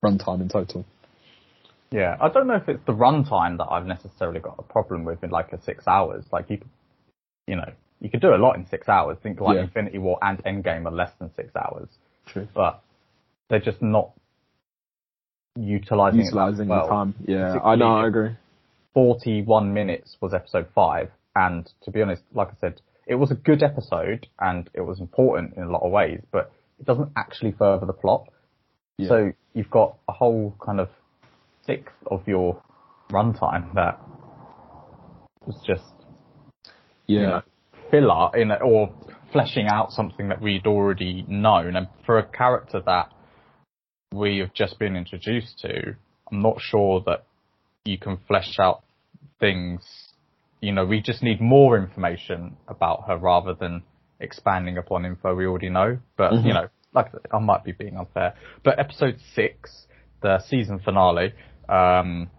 runtime 0.05 0.41
in 0.41 0.49
total. 0.49 0.85
Yeah, 1.91 2.17
I 2.21 2.29
don't 2.29 2.47
know 2.47 2.55
if 2.55 2.69
it's 2.69 2.85
the 2.87 2.93
runtime 2.93 3.59
that 3.59 3.67
I've 3.69 3.87
necessarily 3.87 4.39
got 4.39 4.55
a 4.59 4.63
problem 4.63 5.05
with 5.05 5.25
in 5.25 5.31
like 5.31 5.53
a 5.53 5.61
six 5.63 5.89
hours. 5.89 6.25
Like 6.31 6.49
you, 6.49 6.59
could, 6.59 6.69
you 7.49 7.57
know, 7.57 7.73
you 8.01 8.09
could 8.09 8.21
do 8.21 8.33
a 8.33 8.37
lot 8.37 8.55
in 8.57 8.67
six 8.69 8.89
hours. 8.89 9.19
Think 9.23 9.41
like 9.41 9.57
Yeah. 9.57 9.63
Infinity 9.63 9.99
War 9.99 10.19
and 10.23 10.39
Endgame 10.45 10.87
are 10.87 10.93
less 10.93 11.11
than 11.19 11.35
six 11.35 11.51
hours, 11.57 11.89
True. 12.27 12.47
but 12.55 12.81
they're 13.49 13.59
just 13.59 13.83
not 13.83 14.13
utilizing, 15.57 16.21
Utilizing 16.21 16.69
well. 16.69 16.85
the 16.85 16.89
time. 16.91 17.15
Yeah, 17.27 17.59
I 17.65 17.77
know. 17.77 17.97
I 17.97 18.07
agree. 18.09 18.31
41 18.95 19.73
minutes 19.73 20.17
was 20.21 20.35
episode 20.35 20.67
five, 20.75 21.11
and 21.35 21.71
to 21.83 21.91
be 21.91 22.03
honest, 22.03 22.23
like 22.35 22.49
I 22.49 22.55
said, 22.61 22.81
it 23.07 23.15
was 23.17 23.31
a 23.31 23.35
good 23.35 23.63
episode 23.63 24.27
and 24.41 24.69
it 24.75 24.83
was 24.83 25.01
important 25.01 25.55
in 25.57 25.63
a 25.65 25.71
lot 25.71 25.83
of 25.83 25.91
ways, 25.91 26.21
but 26.33 26.53
it 26.79 26.87
doesn't 26.87 27.11
actually 27.17 27.53
further 27.53 27.87
the 27.87 27.93
plot. 27.93 28.29
Yeah. 28.99 29.09
So 29.09 29.33
you've 29.55 29.71
got 29.71 29.97
a 30.09 30.13
whole 30.13 30.55
kind 30.65 30.81
of 30.81 30.89
sixth 31.67 31.95
of 32.11 32.27
your 32.27 32.63
runtime 33.11 33.75
that 33.75 33.99
was 35.47 35.61
just 35.67 35.83
Yeah. 37.07 37.21
you 37.21 37.27
know, 37.27 37.43
filler 37.91 38.37
in 38.37 38.51
it, 38.53 38.61
or 38.63 38.93
fleshing 39.33 39.67
out 39.67 39.93
something 39.93 40.29
that 40.29 40.41
we'd 40.41 40.67
already 40.67 41.25
known. 41.29 41.77
And 41.77 41.89
for 42.07 42.19
a 42.19 42.25
character 42.25 42.81
that 42.87 43.13
we 44.13 44.39
have 44.39 44.53
just 44.53 44.79
been 44.79 44.97
introduced 44.97 45.61
to, 45.61 45.95
I'm 46.31 46.43
not 46.43 46.61
sure 46.61 47.03
that 47.07 47.25
you 47.85 47.99
can 47.99 48.19
flesh 48.27 48.59
out 48.59 48.83
things. 49.39 49.83
You 50.61 50.73
know, 50.73 50.85
we 50.85 51.01
just 51.01 51.23
need 51.23 51.41
more 51.41 51.79
information 51.79 52.57
about 52.69 53.07
her 53.07 53.17
rather 53.17 53.55
than 53.55 53.83
expanding 54.19 54.77
upon 54.79 55.07
info 55.07 55.35
we 55.35 55.47
already 55.47 55.71
know. 55.71 55.99
But 56.17 56.33
you 56.33 56.39
Mhm. 56.53 56.55
know, 56.55 56.69
like 56.93 57.13
I 57.33 57.39
might 57.39 57.65
be 57.65 57.73
being 57.73 57.97
unfair. 57.97 58.35
But 58.63 58.79
episode 58.79 59.19
six, 59.35 59.87
the 60.21 60.41
season 60.41 60.81
finale. 60.81 61.33
Um, 61.69 62.31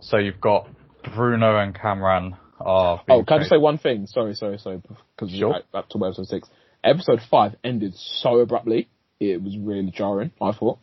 so 0.00 0.18
you've 0.18 0.40
got 0.40 0.68
Bruno 1.14 1.56
and 1.58 1.74
Kamran 1.74 2.36
are. 2.60 3.02
Oh, 3.08 3.22
can 3.24 3.36
I 3.36 3.38
just 3.38 3.50
say 3.50 3.56
one 3.56 3.78
thing? 3.78 4.06
Sorry, 4.06 4.34
sorry, 4.34 4.58
sorry. 4.58 4.82
Because 5.16 5.30
Sure. 5.34 5.60
back 5.72 5.88
to 5.90 6.04
episode 6.04 6.26
six. 6.26 6.50
Episode 6.82 7.22
five 7.22 7.56
ended 7.64 7.94
so 7.94 8.40
abruptly. 8.40 8.88
It 9.20 9.42
was 9.42 9.56
really 9.56 9.90
jarring. 9.90 10.32
I 10.42 10.52
thought. 10.52 10.78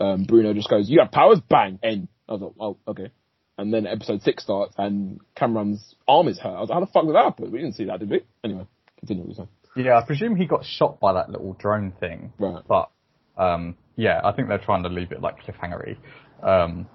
Um, 0.00 0.24
Bruno 0.24 0.52
just 0.54 0.68
goes, 0.68 0.88
"You 0.90 1.00
have 1.00 1.12
powers, 1.12 1.40
bang, 1.48 1.78
end." 1.82 2.08
I 2.28 2.32
was 2.32 2.42
like, 2.42 2.52
"Oh, 2.60 2.76
okay." 2.88 3.10
And 3.56 3.72
then 3.72 3.86
episode 3.86 4.22
six 4.22 4.42
starts, 4.42 4.74
and 4.78 5.20
Kamran's 5.36 5.94
arm 6.08 6.26
is 6.28 6.38
hurt. 6.38 6.56
I 6.56 6.60
was 6.60 6.68
like, 6.70 6.76
"How 6.76 6.80
the 6.80 6.90
fuck 6.90 7.04
did 7.06 7.14
that 7.14 7.24
happen? 7.24 7.50
We 7.52 7.58
didn't 7.58 7.74
see 7.74 7.84
that, 7.84 8.00
did 8.00 8.10
we?" 8.10 8.22
Anyway, 8.42 8.66
continue 8.98 9.24
what 9.24 9.36
you're. 9.76 9.84
Yeah, 9.84 9.98
I 9.98 10.04
presume 10.04 10.36
he 10.36 10.46
got 10.46 10.64
shot 10.64 11.00
by 11.00 11.12
that 11.14 11.30
little 11.30 11.52
drone 11.54 11.92
thing. 11.98 12.32
Right. 12.38 12.62
But 12.66 12.90
um, 13.36 13.76
yeah, 13.96 14.20
I 14.24 14.32
think 14.32 14.48
they're 14.48 14.58
trying 14.58 14.82
to 14.84 14.88
leave 14.88 15.12
it 15.12 15.20
like 15.20 15.36
cliffhangery. 15.44 15.96
Um, 16.42 16.88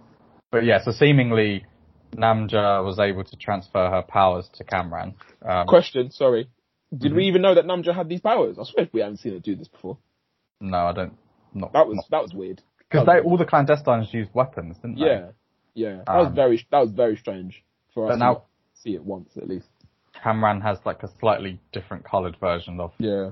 but 0.52 0.64
yeah, 0.66 0.80
so 0.84 0.92
seemingly 0.92 1.66
Namja 2.16 2.84
was 2.84 3.00
able 3.00 3.24
to 3.24 3.36
transfer 3.38 3.90
her 3.90 4.02
powers 4.02 4.50
to 4.56 4.64
Kamran. 4.64 5.16
Um, 5.48 5.68
Question, 5.68 6.12
sorry. 6.12 6.50
Did 6.98 7.12
Mhm. 7.12 7.16
we 7.16 7.26
even 7.26 7.42
know 7.42 7.54
that 7.56 7.66
Namja 7.66 7.94
had 7.94 8.10
these 8.10 8.22
powers? 8.22 8.58
I 8.58 8.64
swear 8.64 8.90
we 8.92 9.02
haven't 9.02 9.18
seen 9.18 9.34
her 9.34 9.40
do 9.40 9.56
this 9.56 9.68
before. 9.68 9.98
no, 10.60 10.78
I 10.78 10.92
don't. 10.94 11.18
Not 11.54 11.74
That 11.74 11.88
was 11.88 12.06
that 12.12 12.22
was 12.22 12.34
weird. 12.34 12.62
Because 12.90 13.06
they 13.06 13.20
all 13.20 13.38
the 13.38 13.46
clandestines 13.46 14.12
used 14.14 14.34
weapons, 14.34 14.78
didn't 14.78 15.00
they? 15.00 15.06
Yeah, 15.06 15.32
yeah. 15.76 16.04
That 16.08 16.18
was 16.18 16.28
Um, 16.28 16.36
very 16.36 16.66
that 16.72 16.80
was 16.80 16.92
very 16.92 17.18
strange 17.18 17.64
for 17.94 18.12
us 18.12 18.20
But 18.20 18.34
to 18.34 18.42
see 18.74 18.96
it 18.96 19.04
once 19.04 19.38
at 19.38 19.48
least. 19.48 19.70
Kamran 20.24 20.62
has 20.62 20.80
like 20.86 21.04
a 21.04 21.08
slightly 21.20 21.60
different 21.72 22.04
coloured 22.04 22.36
version 22.38 22.80
of 22.80 22.92
Yeah. 22.98 23.32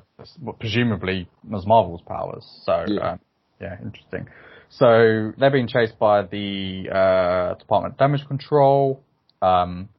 presumably 0.59 1.27
Ms. 1.43 1.65
Marvel's 1.65 2.01
powers. 2.01 2.45
So 2.63 2.85
Yeah. 2.87 2.93
yeah, 2.95 3.17
yeah 3.59 3.81
interesting. 3.81 4.27
So 4.69 5.33
they're 5.37 5.51
being 5.51 5.67
chased 5.67 5.97
by 5.97 6.23
the 6.23 6.89
uh, 6.91 7.53
Department 7.55 7.93
of 7.93 7.97
Damage 7.97 8.27
Control, 8.27 9.01
um, 9.41 9.89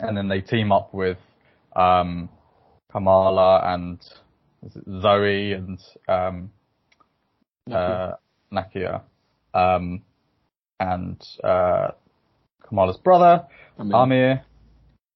and 0.00 0.16
then 0.16 0.28
they 0.28 0.40
team 0.40 0.72
up 0.72 0.92
with 0.94 1.18
um, 1.76 2.28
Kamala 2.90 3.60
and 3.74 4.00
Zoe 5.00 5.52
and 5.52 5.78
um, 6.08 6.50
uh, 7.70 8.12
Nakia, 8.52 9.02
um, 9.54 10.02
and 10.78 11.22
uh, 11.42 11.88
Kamala's 12.68 12.98
brother 12.98 13.46
mean, 13.78 13.92
Amir 13.92 14.44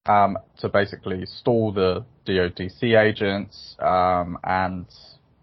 um, 0.06 0.38
to 0.58 0.68
basically 0.68 1.26
stall 1.26 1.72
the 1.72 2.04
DODC 2.26 2.98
agents, 2.98 3.76
um, 3.80 4.38
and 4.44 4.86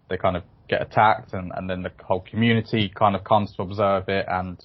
they 0.08 0.16
kind 0.16 0.36
of 0.36 0.42
get 0.68 0.82
attacked, 0.82 1.32
and, 1.32 1.52
and 1.54 1.68
then 1.68 1.82
the 1.82 1.92
whole 2.02 2.20
community 2.20 2.90
kind 2.94 3.14
of 3.14 3.24
comes 3.24 3.52
to 3.56 3.62
observe 3.62 4.08
it, 4.08 4.26
and 4.28 4.64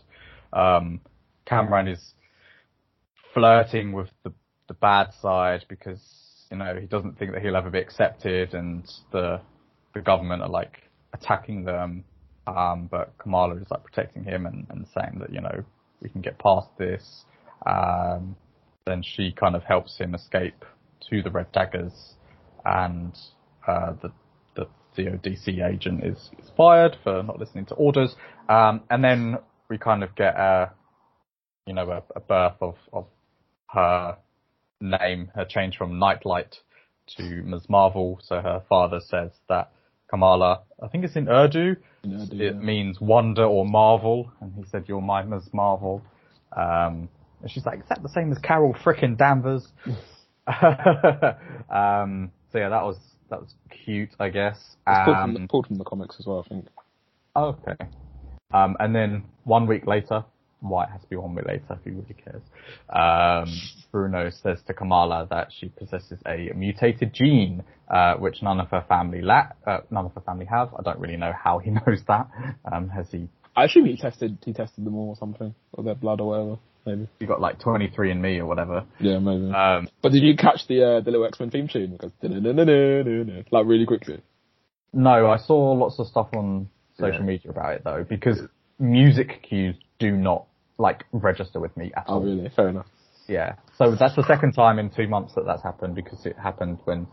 um, 0.53 1.01
Kamran 1.45 1.87
is 1.87 2.13
flirting 3.33 3.91
with 3.91 4.09
the 4.23 4.33
the 4.67 4.73
bad 4.75 5.07
side 5.19 5.65
because 5.67 5.99
you 6.51 6.57
know 6.57 6.75
he 6.79 6.85
doesn't 6.85 7.17
think 7.17 7.31
that 7.33 7.41
he'll 7.41 7.55
ever 7.55 7.69
be 7.69 7.79
accepted, 7.79 8.53
and 8.53 8.89
the 9.11 9.41
the 9.93 10.01
government 10.01 10.41
are 10.41 10.49
like 10.49 10.83
attacking 11.13 11.63
them, 11.63 12.03
um, 12.55 12.87
but 12.89 13.17
Kamala 13.17 13.55
is 13.55 13.67
like 13.69 13.83
protecting 13.83 14.23
him 14.23 14.45
and, 14.45 14.65
and 14.69 14.85
saying 14.95 15.19
that 15.19 15.33
you 15.33 15.41
know 15.41 15.63
we 16.01 16.09
can 16.09 16.21
get 16.21 16.39
past 16.39 16.67
this. 16.77 17.25
Um, 17.65 18.35
then 18.85 19.03
she 19.03 19.31
kind 19.31 19.55
of 19.55 19.63
helps 19.63 19.97
him 19.97 20.15
escape 20.15 20.65
to 21.09 21.21
the 21.21 21.29
Red 21.29 21.51
Daggers, 21.51 22.15
and 22.65 23.15
uh, 23.67 23.93
the 24.01 24.11
the 24.55 24.67
DODC 24.97 25.63
agent 25.65 26.03
is, 26.03 26.29
is 26.39 26.49
fired 26.57 26.97
for 27.03 27.23
not 27.23 27.39
listening 27.39 27.65
to 27.67 27.75
orders. 27.75 28.15
Um, 28.47 28.81
and 28.89 29.03
then 29.03 29.37
we 29.69 29.77
kind 29.77 30.03
of 30.03 30.15
get 30.15 30.35
a 30.35 30.71
you 31.67 31.73
know 31.73 31.89
a, 31.89 32.03
a 32.15 32.19
birth 32.19 32.57
of 32.61 32.75
of 32.91 33.05
her 33.67 34.17
name, 34.81 35.31
her 35.35 35.45
change 35.45 35.77
from 35.77 35.99
Nightlight 35.99 36.55
to 37.17 37.23
Ms. 37.23 37.69
Marvel. 37.69 38.19
So 38.23 38.41
her 38.41 38.63
father 38.67 38.99
says 38.99 39.31
that 39.47 39.71
Kamala, 40.09 40.61
I 40.81 40.87
think 40.87 41.03
it's 41.03 41.15
in 41.15 41.27
Urdu, 41.27 41.75
know, 42.03 42.25
the, 42.25 42.47
it 42.47 42.55
uh, 42.55 42.59
means 42.59 42.99
wonder 42.99 43.43
or 43.43 43.65
marvel, 43.65 44.31
and 44.41 44.53
he 44.55 44.63
said, 44.69 44.85
"You're 44.87 45.01
my. 45.01 45.23
Marvel." 45.53 46.01
Um, 46.55 47.09
and 47.41 47.51
she's 47.51 47.65
like, 47.65 47.79
"Is 47.79 47.89
that 47.89 48.01
the 48.01 48.09
same 48.09 48.31
as 48.31 48.39
Carol 48.39 48.73
frickin' 48.73 49.17
Danvers?" 49.17 49.67
um, 50.47 52.31
so 52.51 52.57
yeah, 52.57 52.69
that 52.69 52.83
was 52.83 52.97
that 53.29 53.39
was 53.39 53.53
cute, 53.69 54.09
I 54.19 54.29
guess. 54.29 54.57
it's 54.87 55.05
pulled, 55.05 55.17
from 55.17 55.33
the, 55.33 55.39
Um, 55.41 55.47
pulled 55.47 55.67
from 55.67 55.77
the 55.77 55.83
comics 55.83 56.15
as 56.19 56.25
well, 56.25 56.43
I 56.45 56.49
think. 56.49 56.67
okay. 57.35 57.75
Um, 58.51 58.75
and 58.79 58.95
then 58.95 59.25
one 59.43 59.67
week 59.67 59.85
later, 59.85 60.25
why 60.61 60.83
it 60.85 60.89
has 60.91 61.01
to 61.01 61.07
be 61.07 61.15
one 61.15 61.33
week 61.35 61.45
later 61.45 61.63
if 61.71 61.79
he 61.83 61.91
really 61.91 62.15
cares. 62.23 62.41
Um, 62.89 63.47
Bruno 63.91 64.29
says 64.29 64.59
to 64.67 64.73
Kamala 64.73 65.27
that 65.29 65.49
she 65.57 65.69
possesses 65.69 66.19
a 66.27 66.51
mutated 66.55 67.13
gene, 67.13 67.63
uh, 67.89 68.15
which 68.15 68.41
none 68.41 68.59
of 68.59 68.69
her 68.69 68.83
family 68.87 69.21
la- 69.21 69.47
uh, 69.65 69.79
none 69.89 70.05
of 70.05 70.13
her 70.15 70.21
family 70.21 70.45
have. 70.45 70.73
I 70.77 70.81
don't 70.83 70.99
really 70.99 71.17
know 71.17 71.31
how 71.33 71.59
he 71.59 71.69
knows 71.71 72.01
that. 72.07 72.27
Um, 72.71 72.89
has 72.89 73.07
he? 73.11 73.29
I 73.55 73.65
assume 73.65 73.85
he 73.85 73.97
tested 73.97 74.37
he 74.45 74.53
tested 74.53 74.85
them 74.85 74.95
all 74.95 75.09
or 75.09 75.15
something, 75.15 75.53
or 75.73 75.83
their 75.83 75.95
blood 75.95 76.21
or 76.21 76.27
whatever. 76.29 76.59
Maybe. 76.85 77.07
He 77.19 77.25
got 77.25 77.41
like 77.41 77.59
23andMe 77.59 78.39
or 78.39 78.45
whatever. 78.45 78.85
Yeah, 78.99 79.19
maybe. 79.19 79.51
Um, 79.53 79.89
but 80.01 80.11
did 80.13 80.23
you 80.23 80.35
catch 80.37 80.65
the 80.67 80.83
uh, 80.83 80.99
the 81.01 81.11
little 81.11 81.25
X 81.25 81.39
Men 81.39 81.49
theme 81.51 81.67
tune? 81.67 81.97
"Da-na-na-na-na-na," 82.21 83.41
like 83.51 83.65
really 83.65 83.85
quickly. 83.85 84.21
no, 84.93 85.27
I 85.29 85.37
saw 85.37 85.71
lots 85.73 85.99
of 85.99 86.07
stuff 86.07 86.29
on 86.35 86.69
social 86.97 87.19
Yeah. 87.19 87.25
media 87.25 87.51
about 87.51 87.73
it 87.75 87.81
though, 87.83 88.05
because 88.07 88.39
music 88.79 89.41
cues 89.47 89.75
do 89.99 90.11
not 90.11 90.45
like 90.79 91.03
register 91.11 91.59
with 91.59 91.75
me 91.77 91.91
at 91.95 92.05
Oh, 92.07 92.15
all. 92.15 92.21
really? 92.23 92.49
Fair 92.55 92.69
enough. 92.69 92.87
Yeah. 93.27 93.55
So 93.77 93.93
that's 93.95 94.15
the 94.15 94.23
second 94.25 94.53
time 94.53 94.79
in 94.79 94.89
two 94.89 95.07
months 95.07 95.35
that 95.35 95.45
that's 95.45 95.61
happened 95.61 95.93
because 95.93 96.25
it 96.25 96.35
happened 96.37 96.79
when 96.85 97.05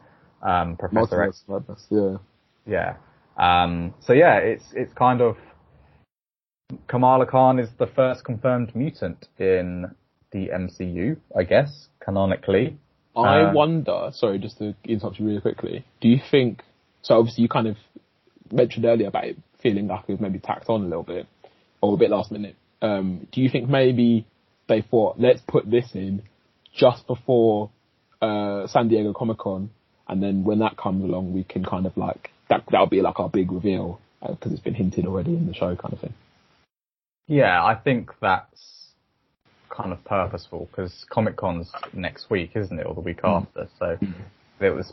um, 0.43 0.77
Professor 0.77 1.23
X. 1.23 1.45
Madness. 1.49 1.87
Yeah. 1.91 2.17
Yeah. 2.67 2.95
Um, 3.37 3.93
so 4.01 4.15
yeah, 4.15 4.37
it's 4.39 4.65
it's 4.73 4.93
kind 4.95 5.21
of 5.21 5.37
Kamala 6.89 7.27
Khan 7.27 7.59
is 7.59 7.69
the 7.79 7.87
first 7.87 8.25
confirmed 8.25 8.75
mutant 8.75 9.29
in 9.39 9.87
the 10.33 10.49
MCU, 10.49 11.17
I 11.37 11.45
guess, 11.45 11.89
canonically. 12.01 12.79
I 13.15 13.43
Uh, 13.43 13.53
wonder. 13.53 14.11
Sorry, 14.13 14.39
just 14.39 14.59
to 14.59 14.75
interrupt 14.85 15.19
you 15.19 15.27
really 15.27 15.41
quickly. 15.41 15.85
Do 16.01 16.09
you 16.09 16.19
think? 16.31 16.63
So 17.03 17.19
obviously 17.19 17.43
you 17.43 17.49
kind 17.49 17.67
of 17.69 17.77
mentioned 18.53 18.85
earlier 18.85 19.09
about 19.09 19.25
it 19.25 19.37
feeling 19.63 19.87
like 19.87 20.05
it 20.09 20.13
was 20.13 20.21
maybe 20.21 20.39
tacked 20.39 20.69
on 20.69 20.83
a 20.83 20.85
little 20.87 21.03
bit, 21.03 21.27
or 21.81 21.95
a 21.95 21.97
bit 21.97 22.11
last 22.11 22.31
minute. 22.33 22.57
Um, 22.83 23.27
do 23.33 23.41
you 23.41 23.49
think 23.49 23.69
maybe 23.69 24.27
they 24.69 24.83
thought 24.83 25.19
let's 25.19 25.41
put 25.47 25.71
this 25.71 25.91
in 25.95 26.23
just 26.75 27.07
before 27.07 27.71
uh, 28.21 28.67
San 28.67 28.89
Diego 28.89 29.13
Comic 29.13 29.39
Con, 29.39 29.71
and 30.09 30.23
then 30.23 30.45
when 30.45 30.59
that 30.61 30.77
comes 30.77 31.05
along, 31.05 31.33
we 31.33 31.45
can 31.45 31.65
kind 31.65 31.87
of 31.87 31.97
like 31.97 32.31
that 32.49 32.65
that'll 32.71 32.87
be 32.87 33.01
like 33.01 33.19
our 33.19 33.29
big 33.29 33.51
reveal 33.51 34.01
because 34.21 34.53
uh, 34.53 34.55
it's 34.55 34.63
been 34.63 34.75
hinted 34.75 35.07
already 35.07 35.35
in 35.35 35.47
the 35.47 35.55
show, 35.55 35.75
kind 35.77 35.93
of 35.93 36.01
thing. 36.01 36.15
Yeah, 37.27 37.63
I 37.65 37.75
think 37.75 38.11
that's 38.21 38.93
kind 39.69 39.93
of 39.93 40.03
purposeful 40.05 40.69
because 40.71 41.05
Comic 41.11 41.37
Con's 41.37 41.71
next 41.93 42.31
week, 42.31 42.53
isn't 42.55 42.79
it, 42.79 42.87
or 42.87 42.95
the 42.95 43.01
week 43.01 43.23
mm. 43.23 43.43
after? 43.43 43.69
So 43.79 43.97
mm. 44.01 44.15
it 44.61 44.71
was, 44.71 44.93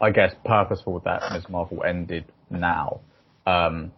I 0.00 0.10
guess, 0.10 0.34
purposeful 0.44 1.00
that 1.04 1.32
Ms. 1.32 1.44
Marvel 1.48 1.82
ended 1.84 2.24
now. 2.50 3.00
Um, 3.46 3.92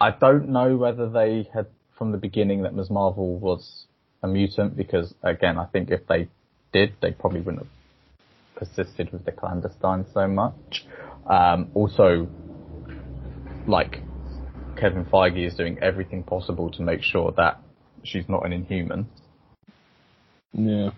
I 0.00 0.10
don't 0.10 0.48
know 0.48 0.76
whether 0.76 1.08
they 1.08 1.48
had 1.52 1.66
from 1.98 2.12
the 2.12 2.18
beginning 2.18 2.62
that 2.62 2.74
Ms. 2.74 2.90
Marvel 2.90 3.38
was 3.38 3.84
a 4.22 4.28
mutant 4.28 4.76
because, 4.76 5.14
again, 5.22 5.58
I 5.58 5.66
think 5.66 5.90
if 5.90 6.06
they 6.06 6.28
did, 6.72 6.94
they 7.02 7.10
probably 7.10 7.40
wouldn't 7.40 7.64
have 7.64 7.72
persisted 8.56 9.12
with 9.12 9.24
the 9.24 9.32
clandestine 9.32 10.06
so 10.14 10.28
much. 10.28 10.86
Um, 11.28 11.70
also, 11.74 12.28
like 13.66 14.02
Kevin 14.80 15.04
Feige 15.04 15.46
is 15.46 15.54
doing 15.54 15.78
everything 15.82 16.22
possible 16.22 16.70
to 16.70 16.82
make 16.82 17.02
sure 17.02 17.32
that 17.36 17.60
she's 18.04 18.28
not 18.28 18.46
an 18.46 18.52
Inhuman. 18.52 19.08
Yeah. 20.52 20.90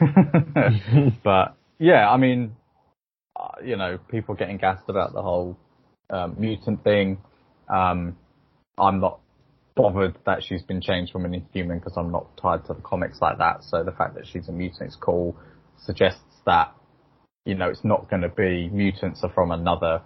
but 1.24 1.56
yeah, 1.78 2.10
I 2.10 2.16
mean, 2.16 2.56
uh, 3.38 3.48
you 3.64 3.76
know, 3.76 3.98
people 4.10 4.34
getting 4.34 4.58
gassed 4.58 4.88
about 4.88 5.12
the 5.12 5.22
whole 5.22 5.56
um, 6.10 6.36
mutant 6.38 6.82
thing. 6.82 7.18
Um, 7.68 8.16
I'm 8.76 9.00
not 9.00 9.20
bothered 9.78 10.18
that 10.26 10.42
she's 10.42 10.62
been 10.62 10.80
changed 10.80 11.12
from 11.12 11.24
an 11.24 11.32
Inhuman 11.34 11.78
because 11.78 11.96
I'm 11.96 12.10
not 12.10 12.36
tied 12.36 12.66
to 12.66 12.74
the 12.74 12.80
comics 12.80 13.20
like 13.20 13.38
that. 13.38 13.62
So 13.62 13.84
the 13.84 13.92
fact 13.92 14.16
that 14.16 14.26
she's 14.26 14.48
a 14.48 14.52
mutant 14.52 14.88
is 14.88 14.96
cool. 14.96 15.36
Suggests 15.78 16.20
that 16.46 16.74
you 17.44 17.54
know 17.54 17.68
it's 17.68 17.84
not 17.84 18.10
going 18.10 18.22
to 18.22 18.28
be 18.28 18.68
mutants 18.70 19.22
are 19.22 19.32
from 19.32 19.52
another 19.52 20.02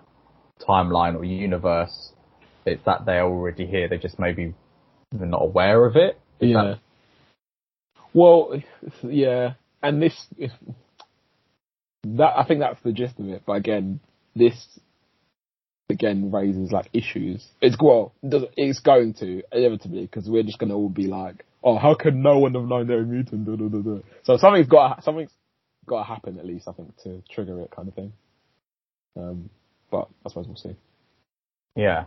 timeline 0.60 1.16
or 1.16 1.24
universe. 1.24 2.12
It's 2.66 2.84
that 2.84 3.06
they're 3.06 3.24
already 3.24 3.66
here. 3.66 3.88
They 3.88 3.96
just 3.96 4.18
maybe 4.18 4.54
they're 5.10 5.26
not 5.26 5.42
aware 5.42 5.86
of 5.86 5.96
it. 5.96 6.20
Is 6.38 6.50
yeah. 6.50 6.62
That... 6.62 6.78
Well, 8.12 8.62
yeah, 9.02 9.54
and 9.82 10.02
this 10.02 10.26
that 12.04 12.32
I 12.36 12.44
think 12.44 12.60
that's 12.60 12.82
the 12.82 12.92
gist 12.92 13.18
of 13.18 13.28
it. 13.28 13.42
But 13.46 13.54
again, 13.54 14.00
this 14.36 14.54
again 15.92 16.32
raises 16.32 16.72
like 16.72 16.88
issues. 16.92 17.46
It's 17.60 17.76
well, 17.80 18.12
it's 18.22 18.80
going 18.80 19.14
to 19.14 19.42
inevitably 19.52 20.02
because 20.02 20.28
we're 20.28 20.42
just 20.42 20.58
going 20.58 20.70
to 20.70 20.74
all 20.74 20.88
be 20.88 21.06
like, 21.06 21.44
oh, 21.62 21.78
how 21.78 21.94
could 21.94 22.14
no 22.14 22.38
one 22.38 22.54
have 22.54 22.64
known 22.64 22.86
they're 22.88 23.02
a 23.02 23.06
mutant? 23.06 23.46
Da, 23.46 23.56
da, 23.56 23.68
da, 23.68 24.00
so 24.24 24.36
something's 24.36 24.66
got 24.66 25.04
something's 25.04 25.30
got 25.86 26.02
to 26.02 26.08
happen 26.08 26.38
at 26.38 26.46
least. 26.46 26.66
I 26.68 26.72
think 26.72 26.96
to 27.04 27.22
trigger 27.30 27.60
it, 27.60 27.70
kind 27.74 27.88
of 27.88 27.94
thing. 27.94 28.12
Um, 29.16 29.50
but 29.90 30.08
I 30.24 30.28
suppose 30.28 30.46
we'll 30.46 30.56
see. 30.56 30.76
Yeah, 31.76 32.06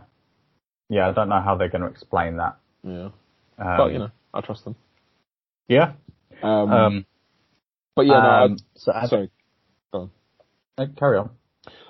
yeah. 0.88 1.08
I 1.08 1.12
don't 1.12 1.28
know 1.28 1.40
how 1.40 1.56
they're 1.56 1.70
going 1.70 1.82
to 1.82 1.88
explain 1.88 2.36
that. 2.36 2.56
Yeah, 2.82 3.10
um, 3.58 3.76
but 3.78 3.92
you 3.92 3.98
know, 3.98 4.10
I 4.34 4.40
trust 4.40 4.64
them. 4.64 4.76
Yeah. 5.68 5.92
Um, 6.42 6.70
um 6.70 7.06
but 7.94 8.06
yeah, 8.06 8.20
no, 8.20 8.28
um, 8.28 8.58
so 8.74 8.92
sorry. 9.08 9.30
Go 9.92 10.10
on. 10.78 10.94
carry 10.98 11.18
on. 11.18 11.30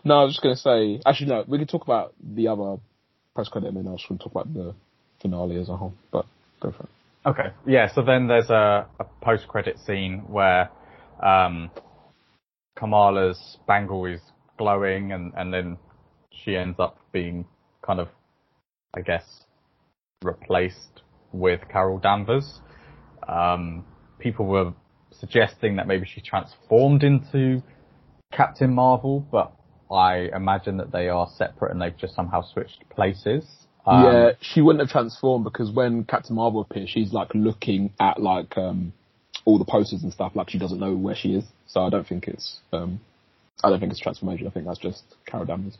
No, 0.04 0.20
I 0.20 0.24
was 0.24 0.38
just 0.40 0.42
to 0.42 0.56
say. 0.56 1.00
Actually, 1.04 1.28
no. 1.28 1.44
We 1.46 1.58
can 1.58 1.66
talk 1.66 1.82
about 1.82 2.14
the 2.22 2.48
other 2.48 2.76
post 3.34 3.50
credit, 3.50 3.68
and 3.68 3.76
then 3.76 3.88
I 3.88 3.92
was 3.92 4.04
to 4.08 4.16
talk 4.18 4.32
about 4.32 4.52
the 4.52 4.74
finale 5.20 5.60
as 5.60 5.68
a 5.68 5.76
whole. 5.76 5.94
But 6.10 6.26
go 6.60 6.72
for 6.72 6.84
it. 6.84 6.88
Okay. 7.26 7.48
Yeah. 7.66 7.92
So 7.92 8.02
then 8.02 8.28
there's 8.28 8.50
a, 8.50 8.86
a 9.00 9.04
post 9.22 9.48
credit 9.48 9.78
scene 9.78 10.24
where 10.28 10.70
um, 11.22 11.70
Kamala's 12.76 13.58
bangle 13.66 14.06
is 14.06 14.20
glowing, 14.58 15.12
and 15.12 15.32
and 15.36 15.52
then 15.52 15.78
she 16.30 16.56
ends 16.56 16.78
up 16.78 16.98
being 17.12 17.46
kind 17.84 18.00
of, 18.00 18.08
I 18.94 19.00
guess, 19.00 19.24
replaced 20.22 21.02
with 21.32 21.60
Carol 21.70 21.98
Danvers. 21.98 22.60
Um, 23.28 23.84
people 24.18 24.46
were 24.46 24.72
suggesting 25.10 25.76
that 25.76 25.86
maybe 25.86 26.06
she 26.06 26.20
transformed 26.20 27.02
into 27.02 27.62
Captain 28.32 28.72
Marvel, 28.72 29.26
but 29.30 29.55
I 29.90 30.28
imagine 30.34 30.78
that 30.78 30.92
they 30.92 31.08
are 31.08 31.28
separate 31.36 31.72
and 31.72 31.80
they've 31.80 31.96
just 31.96 32.14
somehow 32.14 32.42
switched 32.42 32.88
places. 32.90 33.44
Um, 33.86 34.04
yeah, 34.04 34.30
she 34.40 34.60
wouldn't 34.60 34.80
have 34.80 34.90
transformed 34.90 35.44
because 35.44 35.70
when 35.70 36.04
Captain 36.04 36.34
Marvel 36.34 36.60
appears, 36.60 36.90
she's 36.90 37.12
like 37.12 37.28
looking 37.34 37.92
at 38.00 38.20
like 38.20 38.56
um, 38.58 38.92
all 39.44 39.58
the 39.58 39.64
posters 39.64 40.02
and 40.02 40.12
stuff, 40.12 40.32
like 40.34 40.50
she 40.50 40.58
doesn't 40.58 40.80
know 40.80 40.94
where 40.94 41.14
she 41.14 41.34
is. 41.34 41.44
So 41.66 41.82
I 41.82 41.90
don't 41.90 42.06
think 42.06 42.26
it's 42.26 42.58
um, 42.72 43.00
I 43.62 43.70
don't 43.70 43.78
think 43.78 43.92
it's 43.92 44.00
transformation. 44.00 44.46
I 44.46 44.50
think 44.50 44.66
that's 44.66 44.78
just 44.78 45.02
Carol 45.26 45.46
Danvers. 45.46 45.78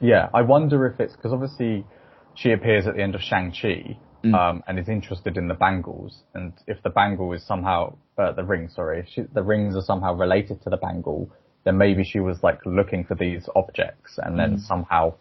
Yeah, 0.00 0.28
I 0.34 0.42
wonder 0.42 0.86
if 0.86 1.00
it's 1.00 1.14
because 1.14 1.32
obviously 1.32 1.86
she 2.34 2.52
appears 2.52 2.86
at 2.86 2.96
the 2.96 3.02
end 3.02 3.14
of 3.14 3.22
Shang 3.22 3.52
Chi, 3.52 3.96
mm. 4.24 4.34
um, 4.34 4.62
and 4.66 4.78
is 4.78 4.88
interested 4.88 5.36
in 5.36 5.48
the 5.48 5.54
bangles. 5.54 6.22
And 6.34 6.52
if 6.66 6.82
the 6.82 6.90
bangle 6.90 7.32
is 7.32 7.44
somehow, 7.46 7.96
uh, 8.18 8.32
the 8.32 8.44
ring, 8.44 8.68
sorry, 8.74 9.06
she, 9.10 9.22
the 9.32 9.42
rings 9.42 9.76
are 9.76 9.82
somehow 9.82 10.14
related 10.14 10.62
to 10.64 10.70
the 10.70 10.76
bangle, 10.76 11.30
then 11.66 11.76
maybe 11.76 12.04
she 12.04 12.20
was 12.20 12.44
like 12.44 12.64
looking 12.64 13.04
for 13.04 13.16
these 13.16 13.48
objects 13.56 14.20
and 14.22 14.38
then 14.38 14.56
mm. 14.56 14.60
somehow 14.60 15.12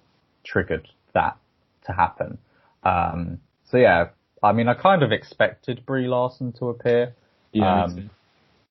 triggered 0.43 0.88
that 1.15 1.36
to 1.88 1.91
happen. 1.91 2.38
Um, 2.84 3.39
so 3.71 3.77
yeah, 3.77 4.10
I 4.43 4.51
mean, 4.51 4.67
I 4.67 4.75
kind 4.75 5.01
of 5.01 5.12
expected 5.12 5.88
Brie 5.88 6.08
Larson 6.08 6.53
to 6.60 6.69
appear. 6.69 7.15
Yeah. 7.51 7.86
Um, 7.86 8.12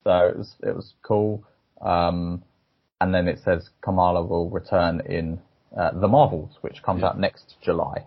so 0.04 0.28
it 0.28 0.38
was, 0.38 0.54
it 0.62 0.76
was 0.76 0.94
cool. 1.02 1.42
Um, 1.82 2.44
and 3.00 3.12
then 3.12 3.26
it 3.26 3.40
says 3.44 3.68
Kamala 3.82 4.22
will 4.22 4.48
return 4.50 5.02
in 5.04 5.40
uh, 5.76 5.98
The 5.98 6.06
Marvels, 6.06 6.56
which 6.60 6.80
comes 6.84 7.00
yeah. 7.00 7.08
out 7.08 7.18
next 7.18 7.56
July. 7.60 8.04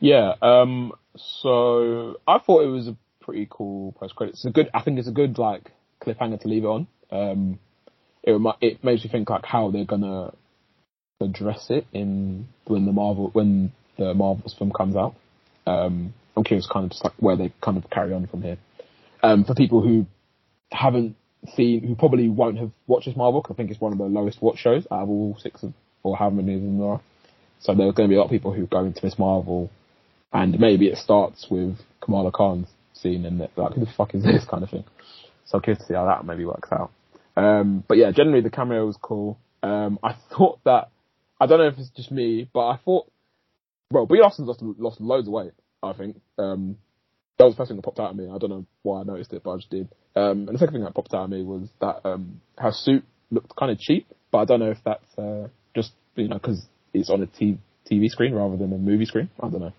Yeah, 0.00 0.34
um, 0.42 0.92
so 1.16 2.16
I 2.28 2.38
thought 2.40 2.62
it 2.62 2.68
was 2.68 2.88
a 2.88 2.96
pretty 3.22 3.46
cool 3.48 3.92
post 3.92 4.14
credit. 4.16 4.34
It's 4.34 4.44
a 4.44 4.50
good, 4.50 4.68
I 4.74 4.82
think 4.82 4.98
it's 4.98 5.08
a 5.08 5.12
good 5.12 5.38
like 5.38 5.72
cliffhanger 6.02 6.42
to 6.42 6.48
leave 6.48 6.64
it 6.64 6.66
on. 6.66 6.86
Um, 7.10 7.58
it 8.24 8.56
it 8.60 8.84
makes 8.84 9.04
you 9.04 9.10
think 9.10 9.30
like 9.30 9.44
how 9.44 9.70
they're 9.70 9.84
gonna 9.84 10.32
address 11.20 11.66
it 11.70 11.86
in 11.92 12.48
when 12.66 12.86
the 12.86 12.92
Marvel 12.92 13.30
when 13.32 13.72
the 13.98 14.14
Marvels 14.14 14.54
film 14.58 14.72
comes 14.72 14.96
out. 14.96 15.14
Um, 15.66 16.14
I'm 16.36 16.44
curious, 16.44 16.68
kind 16.70 16.84
of 16.84 16.90
just 16.90 17.04
like 17.04 17.14
where 17.18 17.36
they 17.36 17.52
kind 17.62 17.76
of 17.76 17.88
carry 17.90 18.12
on 18.12 18.26
from 18.26 18.42
here. 18.42 18.58
Um, 19.22 19.44
for 19.44 19.54
people 19.54 19.82
who 19.82 20.06
haven't 20.72 21.16
seen, 21.54 21.86
who 21.86 21.94
probably 21.94 22.28
won't 22.28 22.58
have 22.58 22.72
watched 22.86 23.06
this 23.06 23.16
Marvel, 23.16 23.40
because 23.40 23.54
I 23.54 23.56
think 23.56 23.70
it's 23.70 23.80
one 23.80 23.92
of 23.92 23.98
the 23.98 24.04
lowest 24.04 24.42
watch 24.42 24.58
shows 24.58 24.86
out 24.90 25.02
of 25.02 25.08
all 25.08 25.36
six 25.40 25.62
of, 25.62 25.72
or 26.02 26.16
however 26.16 26.36
many 26.36 26.54
of 26.54 26.62
them 26.62 26.78
there 26.78 26.88
are. 26.88 27.00
So 27.60 27.74
there 27.74 27.86
are 27.86 27.92
going 27.92 28.08
to 28.08 28.12
be 28.12 28.16
a 28.16 28.18
lot 28.18 28.26
of 28.26 28.30
people 28.30 28.52
who 28.52 28.66
go 28.66 28.84
into 28.84 29.04
Miss 29.04 29.18
Marvel 29.18 29.70
and 30.32 30.58
maybe 30.58 30.88
it 30.88 30.98
starts 30.98 31.46
with 31.48 31.76
Kamala 32.02 32.32
Khan's 32.32 32.68
scene 32.92 33.24
and 33.24 33.38
like, 33.38 33.72
who 33.74 33.84
the 33.84 33.92
fuck 33.96 34.14
is 34.14 34.24
this 34.24 34.44
kind 34.44 34.64
of 34.64 34.70
thing. 34.70 34.84
So 35.46 35.58
I'm 35.58 35.62
curious 35.62 35.80
to 35.82 35.86
see 35.86 35.94
how 35.94 36.06
that 36.06 36.26
maybe 36.26 36.44
works 36.44 36.70
out. 36.72 36.90
Um, 37.36 37.84
but 37.86 37.96
yeah, 37.96 38.10
generally 38.12 38.40
the 38.40 38.50
cameo 38.50 38.86
was 38.86 38.96
cool. 39.00 39.38
Um, 39.62 39.98
I 40.02 40.16
thought 40.36 40.60
that, 40.64 40.90
I 41.40 41.46
don't 41.46 41.58
know 41.58 41.68
if 41.68 41.78
it's 41.78 41.90
just 41.90 42.12
me, 42.12 42.48
but 42.52 42.66
I 42.66 42.76
thought, 42.84 43.10
well, 43.90 44.06
Brie 44.06 44.20
Larson's 44.20 44.48
lost, 44.48 44.62
lost 44.62 45.00
loads 45.00 45.28
of 45.28 45.32
weight, 45.32 45.52
I 45.82 45.92
think. 45.92 46.20
Um, 46.38 46.78
that 47.38 47.44
was 47.44 47.54
the 47.54 47.58
first 47.58 47.68
thing 47.68 47.76
that 47.76 47.82
popped 47.82 47.98
out 47.98 48.10
at 48.10 48.16
me. 48.16 48.28
I 48.32 48.38
don't 48.38 48.50
know 48.50 48.66
why 48.82 49.00
I 49.00 49.04
noticed 49.04 49.32
it, 49.32 49.42
but 49.42 49.52
I 49.52 49.56
just 49.56 49.70
did. 49.70 49.88
Um, 50.14 50.46
and 50.46 50.54
the 50.54 50.58
second 50.58 50.74
thing 50.74 50.84
that 50.84 50.94
popped 50.94 51.14
out 51.14 51.24
at 51.24 51.30
me 51.30 51.42
was 51.42 51.68
that, 51.80 52.06
um, 52.06 52.40
her 52.58 52.70
suit 52.72 53.04
looked 53.30 53.56
kind 53.56 53.72
of 53.72 53.78
cheap, 53.78 54.06
but 54.30 54.38
I 54.38 54.44
don't 54.44 54.60
know 54.60 54.70
if 54.70 54.78
that's, 54.84 55.18
uh, 55.18 55.48
just, 55.74 55.92
you 56.14 56.28
know, 56.28 56.38
cause 56.38 56.66
it's 56.92 57.10
on 57.10 57.22
a 57.22 57.26
t- 57.26 57.58
TV 57.90 58.08
screen 58.08 58.34
rather 58.34 58.56
than 58.56 58.72
a 58.72 58.78
movie 58.78 59.06
screen. 59.06 59.30
I 59.40 59.48
don't 59.48 59.60
know 59.60 59.72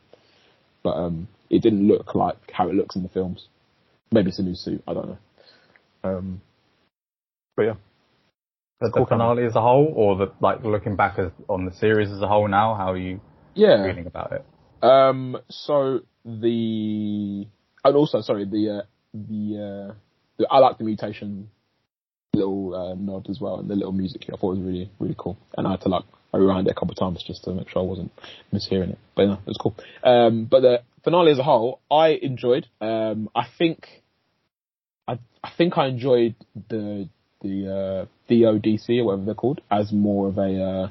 but 0.85 0.91
um, 0.91 1.27
it 1.49 1.63
didn't 1.63 1.87
look 1.87 2.13
like 2.13 2.37
how 2.53 2.69
it 2.69 2.75
looks 2.75 2.95
in 2.95 3.01
the 3.01 3.09
films. 3.09 3.47
Maybe 4.11 4.29
it's 4.29 4.37
a 4.37 4.43
new 4.43 4.53
suit. 4.53 4.83
I 4.87 4.93
don't 4.93 5.09
know. 5.09 5.17
But 7.55 7.63
yeah. 7.63 7.73
The, 8.81 8.91
the 8.93 9.05
finale 9.05 9.45
as 9.45 9.55
a 9.55 9.61
whole, 9.61 9.91
or 9.95 10.17
the 10.17 10.33
like 10.41 10.63
looking 10.63 10.95
back 10.95 11.17
as, 11.17 11.31
on 11.47 11.65
the 11.65 11.71
series 11.73 12.11
as 12.11 12.21
a 12.21 12.27
whole 12.27 12.47
now, 12.47 12.75
how 12.75 12.91
are 12.91 12.97
you 12.97 13.21
yeah. 13.53 13.85
feeling 13.85 14.05
about 14.05 14.33
it? 14.33 14.45
Um, 14.83 15.37
so 15.49 16.01
the 16.25 17.47
and 17.83 17.95
also 17.95 18.21
sorry 18.21 18.45
the 18.45 18.79
uh, 18.79 18.85
the, 19.13 19.89
uh, 19.91 19.93
the 20.37 20.47
I 20.51 20.57
like 20.59 20.77
the 20.77 20.83
mutation 20.83 21.49
little 22.33 22.75
uh, 22.75 22.95
nod 22.95 23.29
as 23.29 23.39
well 23.39 23.59
and 23.59 23.69
the 23.69 23.75
little 23.75 23.93
music 23.93 24.25
here. 24.25 24.35
I 24.35 24.37
thought 24.37 24.51
it 24.51 24.57
was 24.57 24.65
really 24.65 24.91
really 24.99 25.15
cool, 25.17 25.37
and 25.57 25.65
I 25.65 25.71
had 25.71 25.81
to 25.81 25.89
like 25.89 26.03
I 26.35 26.37
rewound 26.37 26.67
it 26.67 26.71
a 26.71 26.73
couple 26.73 26.91
of 26.91 26.97
times 26.97 27.23
just 27.25 27.45
to 27.45 27.53
make 27.53 27.69
sure 27.69 27.81
I 27.81 27.85
wasn't 27.85 28.11
mishearing 28.53 28.89
it. 28.89 28.99
But 29.15 29.23
yeah, 29.23 29.33
it 29.35 29.47
was 29.47 29.57
cool. 29.57 29.75
Um, 30.03 30.45
but 30.45 30.59
the 30.59 30.81
finale 31.03 31.31
as 31.31 31.39
a 31.39 31.43
whole, 31.43 31.79
I 31.89 32.09
enjoyed. 32.09 32.67
Um, 32.81 33.29
I 33.33 33.47
think, 33.57 33.87
I, 35.07 35.19
I 35.41 35.51
think 35.57 35.77
I 35.77 35.87
enjoyed 35.87 36.35
the 36.69 37.07
the 37.45 38.07
uh, 38.29 39.01
or 39.01 39.05
whatever 39.05 39.25
they're 39.25 39.35
called 39.35 39.61
as 39.71 39.91
more 39.91 40.27
of 40.27 40.37
a 40.37 40.61
uh, 40.61 40.89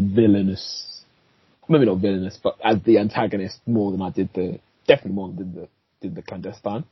villainous, 0.00 1.02
maybe 1.68 1.86
not 1.86 1.98
villainous, 1.98 2.38
but 2.42 2.56
as 2.64 2.82
the 2.84 2.98
antagonist 2.98 3.60
more 3.66 3.90
than 3.92 4.02
I 4.02 4.10
did 4.10 4.30
the 4.34 4.60
definitely 4.86 5.12
more 5.12 5.28
than 5.28 5.54
the 5.54 5.68
did 6.00 6.14
the 6.14 6.22
clandestine. 6.22 6.84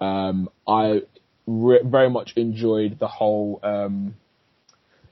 Um, 0.00 0.48
I 0.66 1.02
re- 1.46 1.82
very 1.84 2.10
much 2.10 2.34
enjoyed 2.36 2.98
the 2.98 3.08
whole 3.08 3.60
um, 3.62 4.14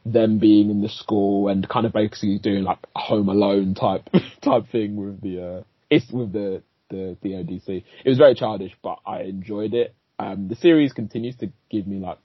them 0.05 0.38
being 0.38 0.70
in 0.70 0.83
the 0.83 0.88
school 0.88 1.49
and 1.49 1.68
kind 1.68 1.87
of 1.87 1.92
basically 1.92 2.38
doing 2.38 2.62
like 2.62 2.79
Home 2.94 3.29
Alone 3.29 3.75
type 3.75 4.09
type 4.42 4.70
thing 4.70 4.96
with 4.96 5.20
the 5.20 5.42
uh, 5.42 5.62
it's 5.90 6.11
with 6.11 6.33
the 6.33 6.62
the 6.90 7.16
the 7.22 7.31
ODC. 7.31 7.85
It 8.05 8.09
was 8.09 8.18
very 8.18 8.35
childish, 8.35 8.72
but 8.83 8.99
I 9.07 9.22
enjoyed 9.22 9.75
it. 9.75 9.94
Um, 10.18 10.49
the 10.49 10.57
series 10.57 10.92
continues 10.92 11.37
to 11.37 11.51
give 11.70 11.87
me 11.87 11.99
like 11.99 12.18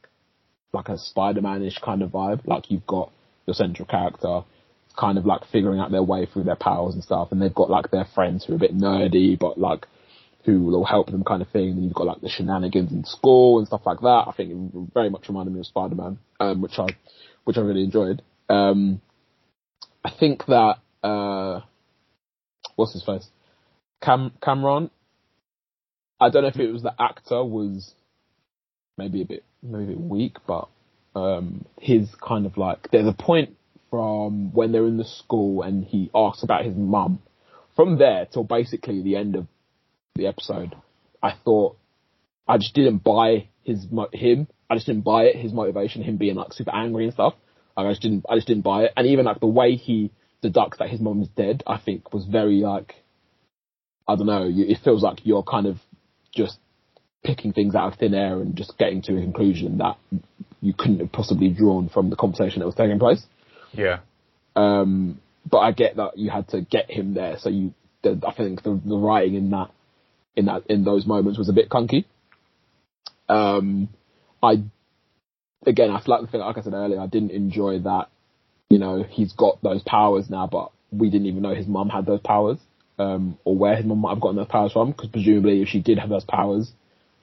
like 0.74 0.90
a 0.90 0.98
Spider-Man-ish 0.98 1.80
kind 1.80 2.02
of 2.02 2.12
vibe. 2.12 2.46
Like 2.48 2.72
you've 2.72 2.88
got 2.88 3.12
your 3.46 3.54
central 3.54 3.88
character 3.88 4.42
kind 4.98 5.18
of 5.18 5.26
like 5.26 5.42
figuring 5.52 5.80
out 5.80 5.92
their 5.92 6.04
way 6.04 6.26
through 6.26 6.44
their 6.44 6.56
powers 6.56 6.94
and 6.94 7.04
stuff, 7.04 7.32
and 7.32 7.42
they've 7.42 7.54
got 7.54 7.70
like 7.70 7.92
their 7.92 8.06
friends 8.14 8.46
who 8.46 8.54
are 8.54 8.58
a 8.58 8.60
bit 8.60 8.76
nerdy, 8.76 9.38
but 9.38 9.58
like 9.58 9.88
who 10.46 10.64
will 10.64 10.86
help 10.86 11.12
them 11.12 11.24
kind 11.24 11.42
of 11.42 11.50
thing. 11.50 11.70
And 11.70 11.84
you've 11.84 11.94
got 11.94 12.08
like 12.08 12.22
the 12.22 12.30
shenanigans 12.30 12.92
in 12.92 13.06
school 13.06 13.60
and 13.60 13.68
stuff 13.68 13.82
like 13.86 14.00
that. 14.02 14.26
I 14.28 14.34
think 14.36 14.52
it 14.52 14.90
very 14.94 15.10
much 15.10 15.28
reminded 15.28 15.54
me 15.54 15.60
of 15.60 15.68
Spider-Man, 15.68 16.18
um, 16.40 16.62
which 16.62 16.78
I 16.78 16.88
which 17.44 17.58
I 17.58 17.62
really 17.62 17.84
enjoyed. 17.84 18.22
Um, 18.50 19.02
I 20.04 20.12
think 20.20 20.46
that 20.48 20.78
uh, 21.04 21.62
what's 22.76 22.94
his 22.94 23.04
face, 23.04 23.28
Cam 24.02 24.32
Kamran. 24.44 24.90
I 26.20 26.30
don't 26.30 26.44
know 26.44 26.50
if 26.50 26.60
it 26.60 26.72
was 26.72 26.84
the 26.84 26.94
actor 27.00 27.44
was 27.44 27.96
maybe 28.98 29.22
a 29.22 29.26
bit 29.26 29.44
maybe 29.64 29.86
a 29.86 29.88
bit 29.88 30.00
weak, 30.00 30.38
but 30.48 30.68
um, 31.16 31.66
his 31.80 32.08
kind 32.22 32.46
of 32.46 32.58
like 32.58 32.90
there's 32.92 33.08
a 33.08 33.14
point 33.14 33.58
from 33.90 34.54
when 34.54 34.72
they're 34.72 34.88
in 34.88 34.98
the 34.98 35.06
school 35.06 35.62
and 35.62 35.84
he 35.84 36.10
asks 36.16 36.44
about 36.44 36.66
his 36.66 36.76
mum. 36.76 37.22
From 37.76 37.98
there 37.98 38.26
till 38.26 38.44
basically 38.44 39.02
the 39.02 39.16
end 39.16 39.36
of 39.36 39.48
the 40.16 40.28
episode, 40.28 40.76
I 41.22 41.34
thought 41.44 41.78
I 42.48 42.58
just 42.58 42.74
didn't 42.74 43.00
buy 43.00 43.48
his 43.64 43.88
him. 44.14 44.48
I 44.70 44.76
just 44.76 44.88
didn't 44.88 45.04
buy 45.04 45.24
it. 45.24 45.36
His 45.36 45.54
motivation, 45.54 46.04
him 46.04 46.18
being 46.18 46.36
like 46.36 46.54
super 46.54 46.74
angry 46.74 47.06
and 47.06 47.14
stuff. 47.14 47.34
I 47.76 47.90
just 47.90 48.02
didn't. 48.02 48.26
I 48.30 48.36
just 48.36 48.48
didn't 48.48 48.64
buy 48.64 48.84
it. 48.84 48.94
And 48.96 49.08
even 49.08 49.26
like 49.26 49.40
the 49.40 49.48
way 49.48 49.76
he 49.76 50.12
deducts 50.42 50.80
that 50.80 50.90
his 50.90 51.00
mum 51.00 51.22
is 51.22 51.30
dead, 51.30 51.64
I 51.66 51.78
think 51.78 52.14
was 52.14 52.26
very 52.26 52.58
like 52.58 52.96
I 54.08 54.16
don't 54.16 54.28
know. 54.28 54.50
it 54.50 54.80
feels 54.84 55.04
like 55.04 55.26
you're 55.26 55.44
kind 55.44 55.68
of 55.68 55.78
just 56.36 56.58
picking 57.24 57.54
things 57.54 57.76
out 57.76 57.94
of 57.94 58.00
thin 58.00 58.14
air 58.14 58.40
and 58.40 58.56
just 58.56 58.78
getting 58.78 59.02
to 59.04 59.18
a 59.18 59.22
conclusion 59.22 59.78
that 59.78 59.98
you 60.62 60.74
couldn't 60.78 61.00
have 61.00 61.12
possibly 61.12 61.50
drawn 61.50 61.90
from 61.90 62.10
the 62.10 62.16
conversation 62.16 62.60
that 62.60 62.66
was 62.66 62.76
taking 62.76 63.00
place. 63.00 63.24
Yeah. 63.74 64.00
Um, 64.56 65.20
but 65.50 65.60
I 65.60 65.72
get 65.72 65.96
that 65.98 66.18
you 66.18 66.30
had 66.30 66.48
to 66.50 66.62
get 66.62 66.90
him 66.90 67.14
there, 67.14 67.38
so 67.40 67.50
you. 67.50 67.74
The, 68.04 68.20
I 68.28 68.34
think 68.34 68.64
the, 68.64 68.82
the 68.84 68.98
writing 68.98 69.36
in 69.36 69.52
that, 69.52 69.70
in 70.36 70.46
that, 70.46 70.64
in 70.68 70.84
those 70.84 71.06
moments 71.06 71.38
was 71.38 71.50
a 71.50 71.54
bit 71.54 71.70
clunky. 71.70 72.06
Um, 73.30 73.90
I, 74.42 74.64
again, 75.68 75.92
I 75.92 76.02
like 76.08 76.22
the 76.22 76.28
thing, 76.28 76.42
like 76.42 76.58
I 76.58 76.62
said 76.62 76.74
earlier, 76.74 77.00
I 77.00 77.06
didn't 77.06 77.30
enjoy 77.30 77.78
that. 77.82 78.08
You 78.72 78.80
know, 78.80 79.04
he's 79.08 79.34
got 79.34 79.62
those 79.62 79.84
powers 79.84 80.32
now, 80.32 80.48
but 80.48 80.72
we 80.92 81.12
didn't 81.12 81.28
even 81.28 81.44
know 81.44 81.54
his 81.54 81.68
mum 81.68 81.90
had 81.90 82.08
those 82.08 82.22
powers, 82.22 82.58
um, 82.98 83.38
or 83.44 83.56
where 83.56 83.76
his 83.76 83.86
mum 83.86 84.00
might 84.00 84.14
have 84.14 84.22
gotten 84.22 84.38
those 84.38 84.48
powers 84.48 84.74
from. 84.74 84.94
Because 84.94 85.10
presumably, 85.10 85.62
if 85.62 85.68
she 85.68 85.80
did 85.80 86.00
have 86.00 86.10
those 86.10 86.26
powers, 86.26 86.72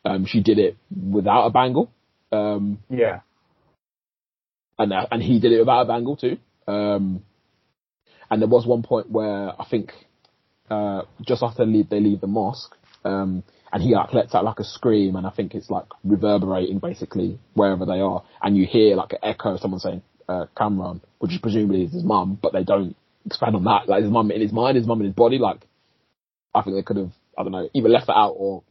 um, 0.09 0.25
she 0.27 0.40
did 0.40 0.59
it 0.59 0.77
without 0.90 1.47
a 1.47 1.51
bangle. 1.51 1.90
Um, 2.33 2.79
yeah 2.90 3.21
and 4.79 4.92
uh, 4.92 5.07
and 5.11 5.23
he 5.23 5.40
did 5.40 5.53
it 5.53 5.59
without 5.59 5.83
a 5.83 5.85
bangle 5.87 6.16
too. 6.16 6.38
Um, 6.66 7.23
and 8.31 8.42
there 8.42 8.49
was 8.49 8.66
one 8.66 8.83
point 8.83 9.11
where 9.11 9.61
I 9.61 9.66
think 9.68 9.92
uh, 10.71 11.03
just 11.27 11.42
after 11.42 11.64
they 11.64 11.73
leave, 11.73 11.88
they 11.88 12.01
leave 12.01 12.21
the 12.21 12.27
mosque, 12.27 12.75
um, 13.05 13.42
and 13.73 13.83
he 13.83 13.94
like 13.94 14.12
lets 14.12 14.35
out 14.35 14.44
like 14.44 14.61
a 14.61 14.64
scream, 14.64 15.16
and 15.16 15.27
I 15.27 15.31
think 15.31 15.55
it's 15.55 15.71
like 15.71 15.87
reverberating 16.05 16.79
basically 16.79 17.38
wherever 17.55 17.85
they 17.85 18.01
are, 18.01 18.23
and 18.42 18.57
you 18.57 18.66
hear 18.66 18.97
like 18.97 19.12
an 19.12 19.18
echo 19.23 19.55
of 19.55 19.61
someone 19.61 19.81
saying 19.81 20.03
uh, 20.29 20.47
Kamran, 20.57 21.01
which 21.18 21.33
is 21.33 21.38
presumably 21.38 21.85
is 21.85 21.92
his 21.92 22.05
mum, 22.05 22.38
but 22.40 22.53
they 22.53 22.64
don't 22.64 22.94
expand 23.27 23.57
on 23.57 23.64
that. 23.64 23.88
Like 23.88 24.03
his 24.03 24.12
mum 24.12 24.31
in 24.31 24.40
his 24.40 24.53
mind, 24.53 24.77
his 24.77 24.87
mum 24.87 25.01
in 25.01 25.07
his 25.07 25.14
body. 25.14 25.38
Like 25.38 25.66
I 26.55 26.62
think 26.62 26.77
they 26.77 26.83
could 26.83 26.99
have 26.99 27.12
I 27.37 27.42
don't 27.42 27.53
know 27.53 27.68
either 27.73 27.88
left 27.88 28.07
that 28.07 28.16
out 28.16 28.35
or 28.37 28.62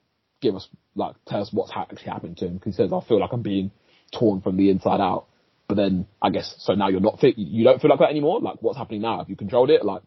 give 0.41 0.56
us 0.56 0.67
like 0.95 1.15
tell 1.26 1.41
us 1.41 1.50
what's 1.52 1.71
actually 1.76 2.12
happened 2.12 2.38
to 2.38 2.45
him 2.45 2.54
because 2.56 2.76
he 2.76 2.84
says 2.84 2.91
I 2.93 3.02
feel 3.08 3.19
like 3.19 3.32
I'm 3.34 3.41
being 3.41 3.71
torn 4.12 4.41
from 4.41 4.58
the 4.58 4.69
inside 4.69 5.02
out. 5.02 5.28
But 5.67 5.76
then 5.76 6.08
I 6.21 6.30
guess 6.30 6.56
so 6.60 6.73
now 6.73 6.88
you're 6.88 7.00
not 7.02 7.19
fit. 7.19 7.38
You 7.38 7.63
don't 7.63 7.82
feel 7.82 7.89
like 7.89 8.00
that 8.00 8.10
anymore. 8.10 8.39
Like 8.39 8.62
what's 8.62 8.78
happening 8.78 9.02
now? 9.02 9.17
Have 9.19 9.30
you 9.30 9.36
controlled 9.36 9.69
it? 9.69 9.84
Like 9.84 10.02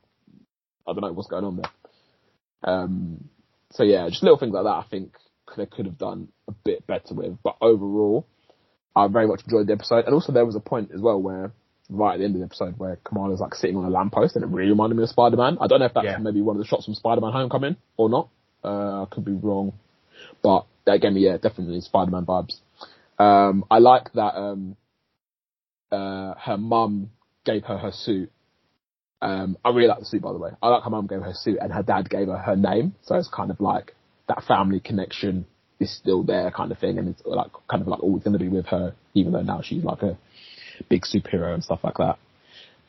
I 0.87 0.93
don't 0.93 1.03
know 1.03 1.12
what's 1.12 1.29
going 1.29 1.45
on 1.45 1.57
there. 1.57 1.71
Um, 2.62 3.29
so 3.73 3.83
yeah, 3.83 4.09
just 4.09 4.23
little 4.23 4.38
things 4.38 4.53
like 4.53 4.64
that. 4.64 4.69
I 4.69 4.85
think 4.90 5.14
they 5.57 5.66
could 5.66 5.87
have 5.87 5.99
done 5.99 6.29
a 6.49 6.53
bit 6.53 6.87
better 6.87 7.14
with. 7.14 7.38
But 7.43 7.57
overall, 7.61 8.27
I 8.95 9.07
very 9.09 9.27
much 9.27 9.43
enjoyed 9.45 9.66
the 9.66 9.75
episode. 9.75 10.05
And 10.07 10.14
also 10.14 10.33
there 10.33 10.47
was 10.47 10.57
a 10.57 10.61
point 10.61 10.90
as 10.95 11.01
well 11.01 11.21
where 11.21 11.53
right 11.88 12.14
at 12.14 12.19
the 12.19 12.25
end 12.25 12.35
of 12.35 12.40
the 12.40 12.47
episode 12.47 12.79
where 12.79 12.97
Kamala's 13.05 13.40
like 13.40 13.55
sitting 13.55 13.77
on 13.77 13.85
a 13.85 13.90
lamppost 13.90 14.37
and 14.37 14.45
it 14.45 14.49
really 14.49 14.71
reminded 14.71 14.97
me 14.97 15.03
of 15.03 15.09
Spider-Man. 15.09 15.59
I 15.61 15.66
don't 15.66 15.81
know 15.81 15.87
if 15.87 15.95
that's 15.95 16.05
yeah. 16.05 16.19
maybe 16.19 16.40
one 16.40 16.57
of 16.57 16.62
the 16.62 16.66
shots 16.66 16.85
from 16.85 16.95
Spider-Man 16.95 17.33
Homecoming 17.33 17.77
or 17.97 18.09
not. 18.09 18.29
Uh, 18.62 19.03
I 19.03 19.07
could 19.11 19.25
be 19.25 19.33
wrong, 19.33 19.73
but 20.42 20.66
that 20.87 21.00
gave 21.00 21.12
me 21.12 21.22
yeah 21.22 21.37
definitely 21.37 21.81
Spider-Man 21.81 22.26
vibes. 22.26 22.61
Um, 23.18 23.64
I 23.70 23.79
like 23.79 24.12
that 24.14 24.35
um, 24.37 24.76
uh, 25.92 26.35
her 26.35 26.57
mum 26.57 27.11
gave 27.44 27.64
her 27.64 27.79
her 27.79 27.92
suit. 27.92 28.31
Um, 29.22 29.59
I 29.64 29.68
really 29.70 29.88
like 29.88 29.98
the 29.98 30.07
suit, 30.07 30.22
by 30.22 30.33
the 30.33 30.38
way. 30.38 30.50
I 30.62 30.68
like 30.68 30.85
her 30.85 30.90
mum 30.90 31.07
gave 31.07 31.20
her 31.20 31.35
suit, 31.35 31.59
and 31.61 31.72
her 31.72 31.83
dad 31.83 32.09
gave 32.09 32.29
her 32.29 32.38
her 32.38 32.57
name. 32.57 32.94
So 33.03 33.16
it's 33.16 33.29
kind 33.29 33.50
of 33.50 33.61
like 33.61 33.94
that 34.29 34.44
family 34.44 34.81
connection 34.81 35.46
is 35.79 35.94
still 35.94 36.22
there, 36.22 36.50
kind 36.50 36.72
of 36.72 36.79
thing, 36.79 36.98
and 36.98 37.09
it's 37.09 37.22
like 37.24 37.50
kind 37.68 37.83
of 37.83 37.88
like 37.88 38.03
always 38.03 38.22
going 38.22 38.33
to 38.33 38.38
be 38.38 38.48
with 38.48 38.66
her, 38.66 38.94
even 39.14 39.33
though 39.33 39.42
now 39.42 39.61
she's 39.62 39.85
like 39.85 40.03
a 40.03 40.16
big 40.88 41.03
superhero 41.03 41.53
and 41.53 41.64
stuff 41.64 41.81
like 41.83 41.96
that. 41.98 42.18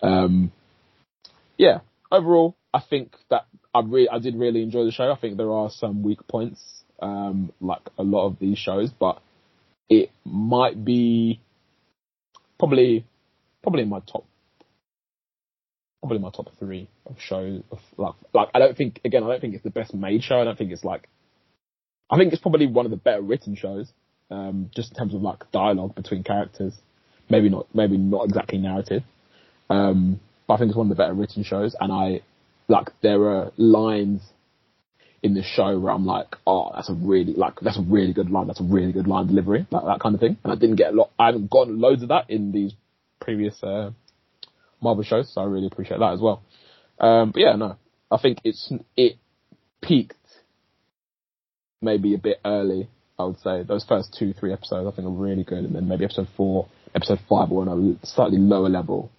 Um, 0.01 0.51
yeah, 1.57 1.79
overall, 2.11 2.55
I 2.73 2.81
think 2.87 3.15
that 3.29 3.45
I 3.73 3.81
really, 3.81 4.09
I 4.09 4.19
did 4.19 4.35
really 4.35 4.63
enjoy 4.63 4.85
the 4.85 4.91
show. 4.91 5.11
I 5.11 5.17
think 5.17 5.37
there 5.37 5.51
are 5.51 5.69
some 5.69 6.03
weak 6.03 6.27
points, 6.27 6.61
um, 7.01 7.51
like 7.59 7.81
a 7.97 8.03
lot 8.03 8.27
of 8.27 8.37
these 8.39 8.57
shows, 8.57 8.91
but 8.91 9.21
it 9.89 10.11
might 10.23 10.83
be 10.83 11.39
probably 12.59 13.05
probably 13.61 13.83
in 13.83 13.89
my 13.89 13.99
top 13.99 14.25
probably 16.01 16.19
my 16.19 16.31
top 16.31 16.47
three 16.59 16.87
of 17.05 17.15
shows 17.19 17.61
of 17.71 17.79
like 17.97 18.15
like 18.33 18.49
I 18.53 18.59
don't 18.59 18.75
think 18.75 19.01
again 19.05 19.23
I 19.23 19.27
don't 19.27 19.41
think 19.41 19.55
it's 19.55 19.63
the 19.63 19.69
best 19.69 19.93
made 19.93 20.23
show. 20.23 20.39
I 20.39 20.43
don't 20.43 20.57
think 20.57 20.71
it's 20.71 20.83
like 20.83 21.07
I 22.09 22.17
think 22.17 22.33
it's 22.33 22.41
probably 22.41 22.67
one 22.67 22.85
of 22.85 22.91
the 22.91 22.97
better 22.97 23.21
written 23.21 23.55
shows. 23.55 23.91
Um, 24.29 24.71
just 24.73 24.91
in 24.91 24.97
terms 24.97 25.13
of 25.13 25.21
like 25.21 25.51
dialogue 25.51 25.93
between 25.95 26.23
characters. 26.23 26.73
Maybe 27.29 27.49
not 27.49 27.67
maybe 27.73 27.97
not 27.97 28.25
exactly 28.25 28.57
narrative. 28.57 29.03
Um, 29.69 30.19
but 30.47 30.55
I 30.55 30.57
think 30.57 30.69
it's 30.69 30.77
one 30.77 30.89
of 30.89 30.97
the 30.97 31.01
better 31.01 31.13
written 31.13 31.43
shows 31.43 31.75
and 31.79 31.91
I 31.91 32.21
like 32.67 32.89
there 33.01 33.23
are 33.29 33.51
lines 33.57 34.21
in 35.23 35.35
the 35.35 35.43
show 35.43 35.79
where 35.79 35.93
I'm 35.93 36.05
like, 36.05 36.35
oh, 36.47 36.71
that's 36.73 36.89
a 36.89 36.93
really 36.93 37.33
like 37.33 37.59
that's 37.61 37.77
a 37.77 37.83
really 37.83 38.13
good 38.13 38.29
line. 38.29 38.47
That's 38.47 38.59
a 38.59 38.63
really 38.65 38.91
good 38.91 39.07
line 39.07 39.27
delivery, 39.27 39.67
like 39.69 39.85
that 39.85 39.99
kind 39.99 40.15
of 40.15 40.21
thing. 40.21 40.37
And 40.43 40.51
I 40.51 40.55
didn't 40.55 40.77
get 40.77 40.93
a 40.93 40.95
lot. 40.95 41.11
I 41.19 41.27
haven't 41.27 41.49
gotten 41.49 41.79
loads 41.79 42.01
of 42.01 42.09
that 42.09 42.29
in 42.29 42.51
these 42.51 42.73
previous 43.19 43.61
uh, 43.63 43.91
Marvel 44.81 45.03
shows, 45.03 45.31
so 45.33 45.41
I 45.41 45.45
really 45.45 45.67
appreciate 45.67 45.99
that 45.99 46.13
as 46.13 46.19
well. 46.19 46.41
Um, 46.99 47.31
but 47.31 47.39
yeah, 47.39 47.55
no, 47.55 47.77
I 48.09 48.17
think 48.17 48.39
it's 48.43 48.71
it 48.97 49.17
peaked 49.81 50.15
maybe 51.81 52.15
a 52.15 52.19
bit 52.19 52.39
early. 52.43 52.89
I 53.19 53.25
would 53.25 53.39
say 53.39 53.61
those 53.63 53.85
first 53.85 54.15
two, 54.17 54.33
three 54.33 54.53
episodes 54.53 54.91
I 54.91 54.95
think 54.95 55.07
are 55.07 55.11
really 55.11 55.43
good, 55.43 55.65
and 55.65 55.75
then 55.75 55.87
maybe 55.87 56.05
episode 56.05 56.29
four, 56.35 56.67
episode 56.95 57.19
five 57.29 57.49
were 57.49 57.61
on 57.61 57.97
a 58.01 58.05
slightly 58.07 58.39
lower 58.39 58.69
level, 58.69 59.11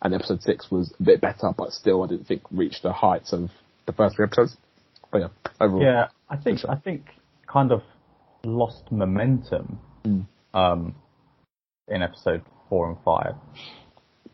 and 0.00 0.14
episode 0.14 0.42
six 0.42 0.70
was 0.70 0.94
a 0.98 1.02
bit 1.02 1.20
better, 1.20 1.52
but 1.56 1.72
still 1.72 2.02
I 2.02 2.06
didn't 2.06 2.26
think 2.26 2.42
reached 2.50 2.82
the 2.82 2.92
heights 2.94 3.34
of 3.34 3.50
the 3.86 3.92
first 3.92 4.16
three 4.16 4.24
episodes. 4.24 4.56
Yeah, 5.14 5.28
overall. 5.60 5.82
Yeah, 5.82 6.08
I 6.28 6.36
think 6.36 6.60
I 6.68 6.76
think 6.76 7.06
kind 7.46 7.72
of 7.72 7.82
lost 8.44 8.90
momentum 8.90 9.80
mm. 10.04 10.26
um, 10.54 10.94
in 11.88 12.02
episode 12.02 12.42
four 12.68 12.88
and 12.88 12.98
five, 13.04 13.34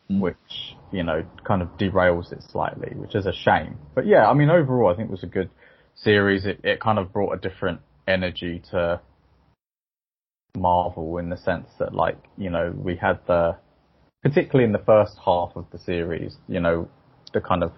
mm. 0.09 0.19
which 0.19 0.75
you 0.91 1.03
know 1.03 1.25
kind 1.45 1.61
of 1.61 1.69
derails 1.77 2.31
it 2.31 2.43
slightly, 2.51 2.93
which 2.95 3.15
is 3.15 3.25
a 3.25 3.33
shame. 3.33 3.77
But 3.95 4.05
yeah, 4.05 4.27
I 4.27 4.33
mean 4.33 4.49
overall, 4.49 4.91
I 4.91 4.95
think 4.95 5.09
it 5.09 5.11
was 5.11 5.23
a 5.23 5.27
good 5.27 5.49
series. 5.95 6.45
It 6.45 6.61
it 6.63 6.79
kind 6.79 6.99
of 6.99 7.11
brought 7.11 7.33
a 7.33 7.37
different 7.37 7.81
energy 8.07 8.61
to 8.71 9.01
Marvel 10.55 11.17
in 11.17 11.29
the 11.29 11.37
sense 11.37 11.67
that 11.79 11.93
like 11.93 12.17
you 12.37 12.49
know 12.49 12.73
we 12.75 12.95
had 12.95 13.19
the 13.27 13.57
particularly 14.23 14.65
in 14.65 14.71
the 14.71 14.83
first 14.85 15.17
half 15.23 15.51
of 15.55 15.65
the 15.71 15.79
series, 15.79 16.35
you 16.47 16.59
know, 16.59 16.89
the 17.33 17.41
kind 17.41 17.63
of 17.63 17.71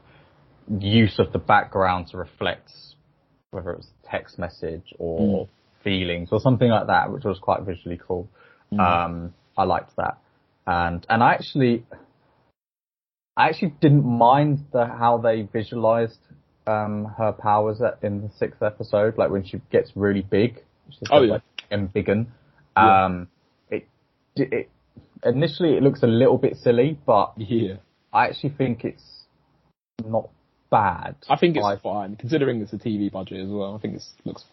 use 0.80 1.20
of 1.20 1.32
the 1.32 1.40
background 1.40 2.08
to 2.08 2.18
reflect 2.18 2.72
whether 3.52 3.72
it 3.72 3.78
was 3.78 3.88
text 4.10 4.38
message 4.38 4.94
or 5.00 5.46
mm. 5.46 5.50
feelings 5.84 6.30
or 6.32 6.40
something 6.40 6.70
like 6.70 6.88
that, 6.88 7.12
which 7.12 7.24
was 7.24 7.40
quite 7.40 7.62
visually 7.62 8.00
cool. 8.06 8.30
Mm. 8.72 8.80
Um, 8.80 9.34
I 9.58 9.64
liked 9.64 9.96
that, 9.98 10.20
and 10.68 11.06
and 11.10 11.24
I 11.24 11.34
actually, 11.34 11.86
I 13.36 13.50
actually 13.50 13.74
didn't 13.82 14.06
mind 14.06 14.66
the 14.72 14.86
how 14.86 15.18
they 15.18 15.42
visualized 15.42 16.20
um, 16.68 17.14
her 17.18 17.32
powers 17.32 17.82
in 18.04 18.22
the 18.22 18.30
sixth 18.38 18.62
episode, 18.62 19.18
like 19.18 19.32
when 19.32 19.44
she 19.44 19.62
gets 19.72 19.92
really 19.96 20.22
big. 20.22 20.64
oh 21.12 21.22
yeah. 21.24 21.34
Like, 21.34 21.42
Embiggen. 21.72 22.28
Yeah. 22.76 23.06
Um, 23.06 23.28
it, 23.70 23.88
it 24.36 24.70
initially 25.24 25.76
it 25.76 25.84
looks 25.84 26.04
a 26.04 26.08
little 26.08 26.38
bit 26.38 26.58
silly, 26.58 26.98
but 27.06 27.34
Yeah. 27.38 27.76
I 28.14 28.28
actually 28.28 28.52
think 28.52 28.84
it's 28.84 29.26
not 30.06 30.30
bad. 30.72 31.16
I 31.30 31.36
think 31.38 31.56
it's 31.58 31.66
I- 31.66 31.78
fine, 31.78 32.16
considering 32.16 32.62
it's 32.62 32.74
a 32.74 32.78
TV 32.78 33.12
budget 33.12 33.40
as 33.42 33.50
well. 33.50 33.76
I 33.76 33.80
think 33.80 33.96
it 33.96 34.04
looks 34.26 34.44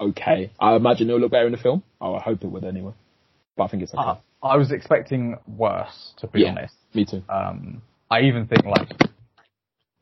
okay. 0.00 0.50
I 0.60 0.74
imagine 0.76 1.08
it'll 1.08 1.20
look 1.20 1.30
better 1.32 1.46
in 1.46 1.52
the 1.52 1.58
film. 1.58 1.82
Oh, 2.00 2.14
I 2.14 2.20
hope 2.20 2.42
it 2.42 2.48
would 2.48 2.64
anyway. 2.64 2.92
But 3.56 3.64
I 3.64 3.68
think 3.68 3.82
it's 3.82 3.94
okay. 3.94 4.02
uh, 4.02 4.16
I 4.42 4.56
was 4.56 4.72
expecting 4.72 5.36
worse, 5.46 6.12
to 6.18 6.26
be 6.26 6.40
Yeah. 6.42 6.50
honest. 6.50 6.74
Me 6.92 7.04
too. 7.04 7.22
Um, 7.28 7.82
I 8.10 8.22
even 8.22 8.46
think 8.46 8.64
like 8.64 8.88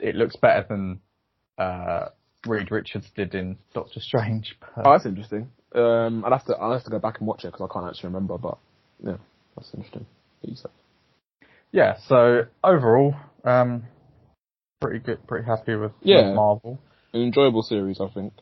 it 0.00 0.14
looks 0.16 0.36
better 0.36 0.66
than 0.68 1.00
uh, 1.58 2.08
Reed 2.46 2.70
Richards 2.70 3.06
did 3.14 3.34
in 3.34 3.56
Doctor 3.74 4.00
Strange. 4.00 4.56
But 4.74 4.86
Oh, 4.86 4.92
that's 4.92 5.06
interesting. 5.06 5.50
Um, 5.74 6.24
I'd 6.24 6.32
have 6.32 6.44
to 6.46 6.54
I'll 6.56 6.72
have 6.72 6.84
to 6.84 6.90
go 6.90 6.98
back 6.98 7.18
and 7.18 7.26
watch 7.28 7.44
it 7.44 7.52
because 7.52 7.68
I 7.68 7.72
can't 7.72 7.86
actually 7.86 8.08
remember. 8.08 8.36
But 8.38 8.58
yeah, 9.04 9.16
that's 9.56 9.70
interesting. 9.74 10.06
What 10.40 10.50
you 10.50 10.56
said. 10.56 10.70
yeah, 11.70 11.96
so 12.08 12.42
overall, 12.64 13.14
um, 13.44 13.84
pretty 14.82 14.98
good, 14.98 15.26
pretty 15.26 15.46
happy 15.46 15.74
with, 15.76 15.92
Yeah. 16.02 16.28
with 16.28 16.36
Marvel. 16.36 16.78
An 17.12 17.22
enjoyable 17.22 17.62
series, 17.62 18.00
I 18.00 18.08
think. 18.08 18.32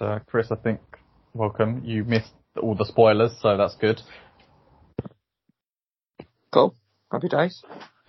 Uh, 0.00 0.18
Chris, 0.26 0.48
I 0.50 0.56
think 0.56 0.80
welcome. 1.34 1.82
You 1.84 2.04
missed 2.04 2.32
all 2.60 2.74
the 2.74 2.84
spoilers, 2.84 3.32
so 3.40 3.56
that's 3.56 3.76
good. 3.76 4.00
Cool. 6.52 6.74
Happy 7.10 7.28
days. 7.28 7.62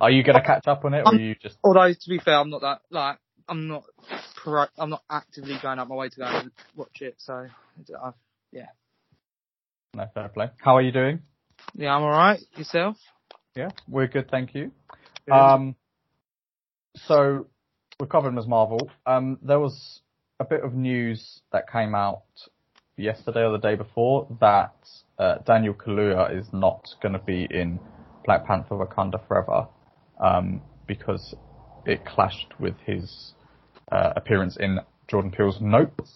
are 0.00 0.10
you 0.10 0.22
going 0.22 0.36
to 0.36 0.42
catch 0.44 0.66
up 0.66 0.84
on 0.84 0.94
it, 0.94 1.02
or 1.06 1.14
are 1.14 1.18
you 1.18 1.34
just? 1.34 1.56
Although 1.64 1.92
to 1.92 2.08
be 2.08 2.18
fair, 2.18 2.36
I'm 2.38 2.50
not 2.50 2.60
that 2.62 2.80
like 2.90 3.18
I'm 3.48 3.68
not 3.68 3.84
pro- 4.36 4.66
I'm 4.78 4.90
not 4.90 5.02
actively 5.10 5.56
going 5.62 5.78
out 5.78 5.88
my 5.88 5.94
way 5.94 6.08
to 6.08 6.16
go 6.16 6.24
and 6.24 6.50
watch 6.74 7.00
it. 7.00 7.14
So 7.18 7.46
I, 8.02 8.10
No, 9.94 10.06
fair 10.12 10.28
play. 10.28 10.50
How 10.58 10.76
are 10.76 10.82
you 10.82 10.92
doing? 10.92 11.20
yeah, 11.74 11.94
I'm 11.94 12.02
all 12.02 12.10
right. 12.10 12.38
Yourself? 12.56 12.96
Yeah, 13.54 13.70
we're 13.88 14.06
good, 14.08 14.30
thank 14.30 14.54
you. 14.54 14.70
Um, 15.30 15.76
so 16.94 17.46
we're 17.98 18.06
covering 18.06 18.34
Ms. 18.34 18.46
Marvel. 18.46 18.90
Um, 19.06 19.38
there 19.42 19.60
was 19.60 20.00
a 20.38 20.44
bit 20.44 20.62
of 20.62 20.74
news 20.74 21.40
that 21.52 21.70
came 21.70 21.94
out 21.94 22.22
yesterday 22.96 23.42
or 23.42 23.52
the 23.52 23.58
day 23.58 23.74
before 23.74 24.26
that 24.40 24.74
uh, 25.18 25.36
Daniel 25.46 25.74
Kaluuya 25.74 26.38
is 26.38 26.46
not 26.52 26.88
going 27.02 27.12
to 27.12 27.18
be 27.18 27.46
in 27.50 27.78
Black 28.24 28.46
Panther: 28.46 28.74
Wakanda 28.74 29.26
Forever 29.26 29.68
um, 30.22 30.62
because 30.86 31.34
it 31.84 32.04
clashed 32.04 32.52
with 32.58 32.74
his 32.84 33.32
uh, 33.90 34.12
appearance 34.16 34.56
in 34.58 34.80
Jordan 35.08 35.30
Peele's 35.30 35.58
Nope. 35.60 36.06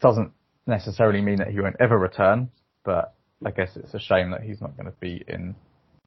Doesn't 0.00 0.32
necessarily 0.66 1.20
mean 1.20 1.36
that 1.36 1.48
he 1.48 1.60
won't 1.60 1.76
ever 1.80 1.98
return, 1.98 2.50
but 2.84 3.14
I 3.44 3.50
guess 3.50 3.76
it's 3.76 3.94
a 3.94 4.00
shame 4.00 4.30
that 4.30 4.42
he's 4.42 4.60
not 4.60 4.76
going 4.76 4.86
to 4.86 4.96
be 5.00 5.24
in 5.26 5.54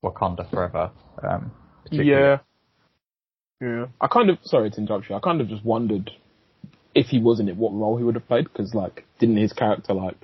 Wakanda 0.03 0.49
Forever. 0.49 0.91
Um. 1.23 1.51
Yeah. 1.91 2.39
Yeah. 3.61 3.87
I 3.99 4.07
kind 4.07 4.29
of 4.29 4.37
sorry 4.43 4.69
to 4.71 4.77
interrupt 4.77 5.09
you. 5.09 5.15
I 5.15 5.19
kind 5.19 5.41
of 5.41 5.49
just 5.49 5.65
wondered 5.65 6.11
if 6.95 7.07
he 7.07 7.19
was 7.19 7.39
in 7.39 7.49
it, 7.49 7.57
what 7.57 7.73
role 7.73 7.97
he 7.97 8.03
would 8.03 8.15
have 8.15 8.27
played. 8.27 8.45
Because 8.45 8.73
like, 8.73 9.05
didn't 9.19 9.37
his 9.37 9.53
character 9.53 9.93
like 9.93 10.15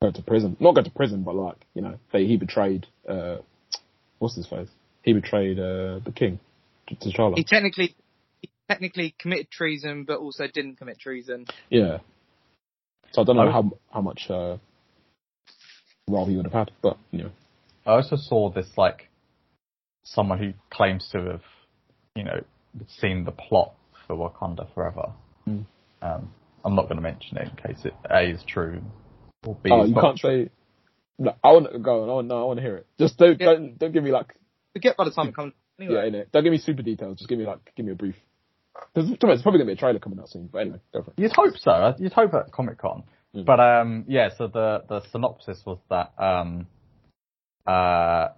go 0.00 0.10
to 0.10 0.22
prison? 0.22 0.56
Not 0.60 0.74
go 0.74 0.82
to 0.82 0.90
prison, 0.90 1.22
but 1.22 1.34
like 1.34 1.56
you 1.74 1.82
know, 1.82 1.98
they, 2.12 2.26
he 2.26 2.36
betrayed. 2.36 2.86
uh 3.08 3.38
What's 4.18 4.36
his 4.36 4.46
face? 4.46 4.68
He 5.02 5.12
betrayed 5.12 5.58
uh 5.58 5.98
the 6.04 6.12
king, 6.14 6.38
T- 6.88 6.96
T'Challa. 6.96 7.36
He 7.36 7.44
technically 7.44 7.94
he 8.40 8.50
technically 8.70 9.14
committed 9.18 9.50
treason, 9.50 10.04
but 10.04 10.18
also 10.18 10.46
didn't 10.46 10.76
commit 10.76 10.98
treason. 10.98 11.46
Yeah. 11.70 11.98
So 13.12 13.22
I 13.22 13.24
don't 13.24 13.36
know 13.36 13.48
I- 13.48 13.52
how 13.52 13.72
how 13.92 14.00
much 14.00 14.26
uh 14.30 14.56
role 16.08 16.26
he 16.26 16.36
would 16.36 16.44
have 16.46 16.52
had, 16.52 16.70
but 16.82 16.98
you 17.10 17.24
know. 17.24 17.30
I 17.86 17.92
also 17.92 18.16
saw 18.16 18.50
this 18.50 18.66
like 18.76 19.08
someone 20.04 20.38
who 20.38 20.52
claims 20.70 21.08
to 21.12 21.18
have, 21.24 21.42
you 22.14 22.24
know, 22.24 22.42
seen 23.00 23.24
the 23.24 23.32
plot 23.32 23.74
for 24.06 24.16
Wakanda 24.16 24.72
Forever. 24.74 25.12
Mm. 25.48 25.64
Um, 26.02 26.32
I'm 26.64 26.74
not 26.74 26.84
going 26.84 26.96
to 26.96 27.02
mention 27.02 27.36
it 27.38 27.48
in 27.48 27.56
case 27.74 27.84
it 27.84 27.94
A 28.10 28.30
is 28.30 28.42
true 28.46 28.80
or 29.46 29.56
B 29.62 29.70
Oh, 29.72 29.82
is 29.82 29.88
you 29.90 29.94
not 29.94 30.02
can't 30.02 30.18
say. 30.18 30.50
No, 31.18 31.34
I 31.44 31.52
want 31.52 31.72
to 31.72 31.78
go. 31.78 32.02
on. 32.02 32.08
I 32.08 32.12
want, 32.12 32.26
no, 32.28 32.42
I 32.42 32.44
want 32.44 32.58
to 32.58 32.62
hear 32.62 32.76
it. 32.76 32.86
Just 32.98 33.16
don't 33.18 33.38
Yeah. 33.40 33.46
don't 33.54 33.78
don't 33.78 33.92
give 33.92 34.02
me 34.04 34.10
like 34.10 34.34
Forget 34.72 34.96
by 34.96 35.04
the 35.04 35.10
time 35.12 35.28
it 35.28 35.36
comes. 35.36 35.52
Anyway, 35.78 35.94
Yeah, 35.94 36.10
innit? 36.10 36.32
Don't 36.32 36.42
give 36.42 36.50
me 36.52 36.58
super 36.58 36.82
details. 36.82 37.18
Just 37.18 37.28
give 37.28 37.38
me 37.38 37.46
like, 37.46 37.58
give 37.76 37.86
me 37.86 37.92
a 37.92 37.94
brief. 37.96 38.16
There's, 38.94 39.06
there's 39.20 39.42
probably 39.42 39.58
gonna 39.58 39.66
be 39.68 39.72
a 39.74 39.76
trailer 39.76 40.00
coming 40.00 40.18
out 40.18 40.28
soon. 40.30 40.48
But 40.52 40.58
anyway, 40.62 40.78
go 40.92 41.02
for 41.02 41.10
it. 41.10 41.18
You'd 41.18 41.32
hope 41.32 41.54
so. 41.58 41.94
You'd 41.98 42.12
hope 42.12 42.34
at 42.34 42.50
Comic 42.52 42.78
Con. 42.78 43.04
Mm. 43.34 43.44
But 43.44 43.60
um, 43.60 44.04
yeah. 44.08 44.30
So 44.36 44.48
the 44.48 44.82
the 44.88 45.02
synopsis 45.12 45.62
was 45.64 45.78
that 45.90 46.12
um, 46.18 46.66
uh, 47.66 48.28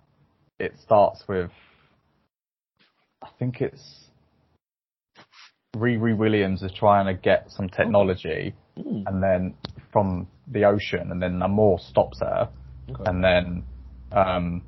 it 0.59 0.74
starts 0.82 1.24
with, 1.28 1.50
I 3.22 3.28
think 3.38 3.61
it's 3.61 4.04
Riri 5.76 6.16
Williams 6.16 6.62
is 6.62 6.72
trying 6.72 7.07
to 7.07 7.14
get 7.14 7.50
some 7.50 7.68
technology, 7.68 8.54
and 8.76 9.22
then 9.22 9.54
from 9.92 10.26
the 10.46 10.64
ocean, 10.64 11.11
and 11.11 11.20
then 11.22 11.38
Namor 11.38 11.78
stops 11.80 12.20
her, 12.20 12.48
Okay. 12.88 13.02
and 13.07 13.22
then 13.22 13.64
um, 14.12 14.62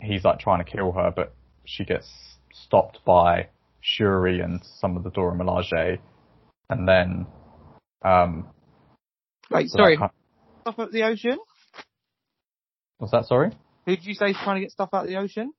he's 0.00 0.24
like 0.24 0.38
trying 0.38 0.64
to 0.64 0.70
kill 0.70 0.92
her, 0.92 1.10
but 1.14 1.34
she 1.64 1.84
gets 1.84 2.08
stopped 2.52 2.98
by 3.04 3.48
Shuri 3.80 4.40
and 4.40 4.60
some 4.80 4.96
of 4.96 5.02
the 5.02 5.10
Dora 5.10 5.34
Milaje, 5.34 5.98
and 6.70 6.86
then 6.86 7.26
um, 8.04 8.48
Wait, 9.50 9.70
so 9.70 9.78
sorry. 9.78 9.96
Stuff 9.96 10.78
out 10.78 10.92
the 10.92 11.02
ocean. 11.04 11.38
what's 12.98 13.12
that? 13.12 13.26
Sorry, 13.26 13.50
Who 13.88 13.96
did 13.96 14.04
you 14.04 14.12
say 14.12 14.26
is 14.26 14.36
trying 14.44 14.56
to 14.56 14.60
get 14.60 14.70
stuff 14.70 14.90
out 14.92 15.04
of 15.04 15.08
the 15.08 15.16
ocean? 15.16 15.54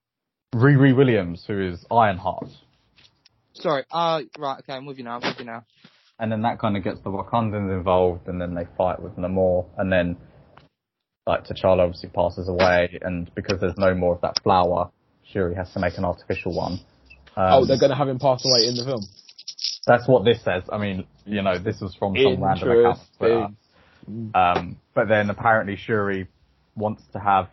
Riri 0.53 0.95
Williams, 0.95 1.43
who 1.47 1.59
is 1.59 1.83
Ironheart, 1.89 2.45
Sorry. 3.53 3.83
Uh, 3.91 4.21
right. 4.37 4.59
Okay, 4.59 4.73
I'm 4.73 4.85
with 4.85 4.99
you 4.99 5.03
now. 5.03 5.19
I'm 5.19 5.27
with 5.27 5.39
you 5.39 5.45
now. 5.45 5.65
and 6.19 6.31
then 6.31 6.43
that 6.43 6.59
kind 6.59 6.77
of 6.77 6.83
gets 6.83 6.99
the 7.01 7.09
Wakandans 7.09 7.75
involved, 7.75 8.27
and 8.27 8.39
then 8.39 8.53
they 8.53 8.65
fight 8.77 9.01
with 9.01 9.15
Namor, 9.15 9.65
and 9.79 9.91
then 9.91 10.15
like 11.25 11.45
T'Challa 11.45 11.79
obviously 11.79 12.09
passes 12.09 12.47
away, 12.47 12.99
and 13.01 13.33
because 13.33 13.59
there's 13.59 13.77
no 13.79 13.95
more 13.95 14.13
of 14.13 14.21
that 14.21 14.35
flower, 14.43 14.91
Shuri 15.33 15.55
has 15.55 15.73
to 15.73 15.79
make 15.79 15.97
an 15.97 16.05
artificial 16.05 16.55
one. 16.55 16.73
Um, 17.35 17.53
oh, 17.53 17.65
they're 17.65 17.79
gonna 17.79 17.97
have 17.97 18.09
him 18.09 18.19
pass 18.19 18.45
away 18.45 18.67
in 18.67 18.75
the 18.75 18.85
film. 18.85 19.01
That's 19.87 20.07
what 20.07 20.23
this 20.23 20.43
says. 20.43 20.61
I 20.71 20.77
mean, 20.77 21.07
you 21.25 21.41
know, 21.41 21.57
this 21.57 21.81
was 21.81 21.95
from 21.95 22.15
some 22.15 22.43
random 22.43 22.69
account. 22.69 22.99
on 22.99 23.07
Twitter. 23.17 23.47
Um, 24.35 24.77
but 24.93 25.07
then 25.07 25.31
apparently 25.31 25.77
Shuri 25.77 26.27
wants 26.75 27.01
to 27.13 27.19
have 27.19 27.49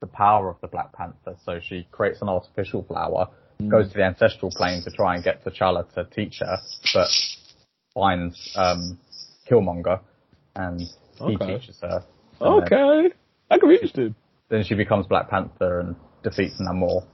the 0.00 0.06
power 0.06 0.48
of 0.48 0.56
the 0.60 0.66
Black 0.66 0.92
Panther, 0.92 1.36
so 1.44 1.60
she 1.62 1.86
creates 1.90 2.20
an 2.22 2.28
artificial 2.28 2.82
flower, 2.84 3.28
goes 3.68 3.88
to 3.92 3.98
the 3.98 4.04
ancestral 4.04 4.50
plane 4.50 4.82
to 4.82 4.90
try 4.90 5.14
and 5.14 5.22
get 5.22 5.44
T'Challa 5.44 5.92
to 5.94 6.04
teach 6.04 6.38
her, 6.40 6.56
but 6.94 7.08
finds 7.94 8.52
um, 8.56 8.98
Killmonger, 9.48 10.00
and 10.56 10.80
he 10.80 10.88
Okay. 11.36 11.58
teaches 11.58 11.78
her. 11.82 12.02
And 12.40 12.62
then- 12.62 12.72
Okay, 12.72 13.14
that 13.50 13.60
could 13.60 13.68
be 13.68 13.74
interesting. 13.74 14.14
Then 14.48 14.64
she 14.64 14.74
becomes 14.74 15.06
Black 15.06 15.28
Panther 15.28 15.80
and 15.80 15.96
defeats 16.22 16.58
Namor. 16.60 17.06